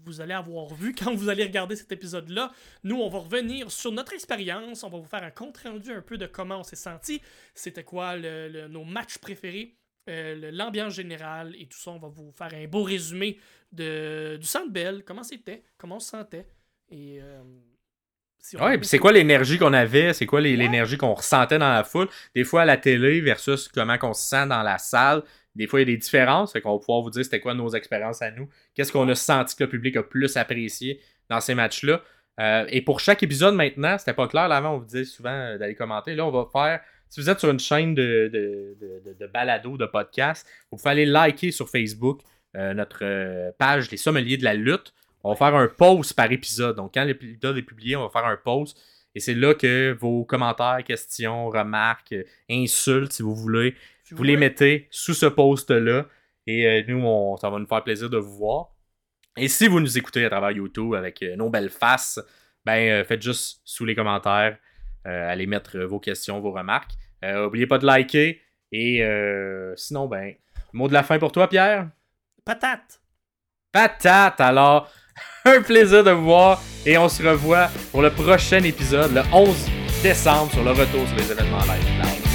vous 0.05 0.21
allez 0.21 0.35
avoir 0.35 0.75
vu 0.75 0.95
quand 0.99 1.15
vous 1.15 1.29
allez 1.29 1.45
regarder 1.45 1.77
cet 1.77 1.93
épisode-là. 1.93 2.51
Nous, 2.83 2.97
on 2.97 3.09
va 3.09 3.21
revenir 3.21 3.71
sur 3.71 3.93
notre 3.93 4.15
expérience, 4.15 4.83
on 4.83 4.89
va 4.89 4.99
vous 4.99 5.05
faire 5.05 5.23
un 5.23 5.31
compte 5.31 5.59
rendu 5.59 5.93
un 5.93 6.03
peu 6.03 6.17
de 6.19 6.27
comment 6.27 6.61
on 6.61 6.65
s'est 6.65 6.77
senti, 6.77 7.21
c'était 7.55 7.85
quoi 7.85 8.17
nos 8.17 8.85
matchs 8.85 9.19
préférés? 9.19 9.77
Euh, 10.11 10.51
l'ambiance 10.53 10.95
générale 10.95 11.55
et 11.59 11.67
tout 11.67 11.79
ça. 11.79 11.91
On 11.93 11.99
va 11.99 12.09
vous 12.09 12.33
faire 12.33 12.53
un 12.55 12.67
beau 12.67 12.83
résumé 12.83 13.39
de, 13.73 14.37
du 14.37 14.47
Centre 14.47 14.71
Bell, 14.71 15.03
comment 15.05 15.23
c'était, 15.23 15.63
comment 15.79 15.97
on 15.97 16.01
se 16.01 16.11
sentait. 16.11 16.47
Et. 16.91 17.21
Euh, 17.21 17.43
ouais, 18.61 18.79
puis 18.79 18.87
c'est 18.87 18.99
quoi 18.99 19.13
l'énergie 19.13 19.59
qu'on 19.59 19.73
avait, 19.73 20.13
c'est 20.13 20.27
quoi 20.27 20.41
l'énergie 20.41 20.97
qu'on 20.97 21.15
ressentait 21.15 21.59
dans 21.59 21.73
la 21.73 21.85
foule? 21.85 22.09
Des 22.35 22.45
fois 22.45 22.63
à 22.63 22.65
la 22.65 22.77
télé 22.77 23.21
versus 23.21 23.69
comment 23.69 23.97
on 24.03 24.13
se 24.13 24.29
sent 24.29 24.47
dans 24.47 24.63
la 24.63 24.79
salle. 24.79 25.23
Des 25.55 25.67
fois, 25.67 25.81
il 25.81 25.89
y 25.89 25.91
a 25.91 25.95
des 25.95 25.99
différences. 25.99 26.53
Fait 26.53 26.61
qu'on 26.61 26.73
va 26.73 26.79
pouvoir 26.79 27.03
vous 27.03 27.11
dire 27.11 27.25
c'était 27.25 27.41
quoi 27.41 27.55
nos 27.55 27.71
expériences 27.71 28.23
à 28.23 28.31
nous. 28.31 28.49
Qu'est-ce 28.75 28.93
qu'on 28.93 29.09
a 29.09 29.15
senti 29.15 29.57
que 29.57 29.65
le 29.65 29.71
public 29.71 29.97
a 29.97 30.03
plus 30.03 30.37
apprécié 30.37 31.01
dans 31.29 31.41
ces 31.41 31.55
matchs-là. 31.55 32.03
Euh, 32.41 32.67
et 32.69 32.83
pour 32.83 33.01
chaque 33.01 33.23
épisode 33.23 33.55
maintenant, 33.55 33.99
c'était 33.99 34.15
pas 34.15 34.29
clair. 34.29 34.49
Là, 34.49 34.57
avant, 34.57 34.75
on 34.75 34.79
vous 34.79 34.85
disait 34.85 35.05
souvent 35.05 35.31
euh, 35.31 35.59
d'aller 35.59 35.75
commenter. 35.75 36.15
Là, 36.15 36.27
on 36.27 36.31
va 36.31 36.49
faire. 36.53 36.81
Si 37.11 37.21
vous 37.21 37.29
êtes 37.29 37.41
sur 37.41 37.51
une 37.51 37.61
chaîne 37.61 37.95
de, 37.95 38.31
de, 38.33 38.77
de, 38.81 39.17
de 39.19 39.27
balado, 39.27 39.77
de 39.77 39.85
podcast, 39.85 40.47
vous 40.71 40.79
pouvez 40.79 40.91
aller 40.91 41.07
liker 41.07 41.51
sur 41.51 41.69
Facebook 41.69 42.21
euh, 42.57 42.73
notre 42.73 43.53
page 43.59 43.91
Les 43.91 43.97
Sommeliers 43.97 44.39
de 44.39 44.45
la 44.45 44.55
lutte. 44.55 44.95
On 45.23 45.31
va 45.31 45.37
faire 45.37 45.55
un 45.55 45.69
pause 45.69 46.13
par 46.13 46.33
épisode. 46.33 46.77
Donc, 46.77 46.95
quand 46.95 47.05
l'épisode 47.05 47.59
est 47.59 47.63
publié, 47.63 47.97
on 47.97 48.05
va 48.05 48.09
faire 48.09 48.25
un 48.25 48.37
pause. 48.37 48.75
Et 49.15 49.21
c'est 49.21 49.35
là 49.35 49.55
que 49.55 49.95
vos 50.01 50.25
commentaires, 50.25 50.83
questions, 50.85 51.51
remarques, 51.51 52.15
insultes, 52.49 53.13
si 53.13 53.23
vous 53.23 53.35
voulez, 53.35 53.75
vous 54.13 54.23
les 54.23 54.37
mettez 54.37 54.89
sous 54.91 55.15
ce 55.15 55.27
post-là. 55.27 56.07
Et 56.47 56.85
nous, 56.89 57.03
on, 57.05 57.37
ça 57.37 57.51
va 57.51 57.59
nous 57.59 57.67
faire 57.67 57.85
plaisir 57.85 58.09
de 58.09 58.17
vous 58.17 58.37
voir. 58.37 58.71
Et 59.37 59.49
si 59.49 59.69
vous 59.69 59.81
nous 59.81 59.97
écoutez 59.97 60.25
à 60.25 60.31
travers 60.31 60.51
YouTube 60.51 60.95
avec 60.95 61.23
euh, 61.23 61.37
nos 61.37 61.51
belles 61.51 61.71
faces, 61.71 62.21
ben 62.65 62.91
euh, 62.91 63.05
faites 63.05 63.23
juste 63.23 63.61
sous 63.65 63.85
les 63.85 63.95
commentaires, 63.95 64.59
euh, 64.59 64.70
allez 65.05 65.47
mettre 65.47 65.79
vos 65.81 66.01
questions, 66.01 66.41
vos 66.41 66.53
remarques. 66.53 66.93
N'oubliez 67.23 67.67
pas 67.67 67.79
de 67.79 67.87
liker. 67.87 68.41
Et 68.73 69.05
sinon, 69.77 70.07
ben, 70.07 70.35
mot 70.73 70.89
de 70.89 70.93
la 70.93 71.03
fin 71.03 71.19
pour 71.19 71.33
toi, 71.33 71.49
Pierre? 71.49 71.89
Patate! 72.45 73.01
Patate! 73.73 74.41
Alors, 74.41 74.91
un 75.45 75.63
plaisir 75.63 76.05
de 76.05 76.11
vous 76.11 76.25
voir 76.25 76.63
et 76.87 76.97
on 76.99 77.09
se 77.09 77.23
revoit 77.23 77.69
pour 77.91 78.03
le 78.03 78.11
prochain 78.11 78.63
épisode, 78.63 79.13
le 79.13 79.23
11 79.33 79.71
décembre, 80.03 80.51
sur 80.53 80.65
le 80.65 80.71
retour 80.71 81.07
sur 81.07 81.17
les 81.17 81.33
événements 81.33 81.59
live. 81.61 82.31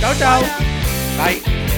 Ciao, 0.00 0.14
ciao! 0.14 0.42
Bye. 1.16 1.73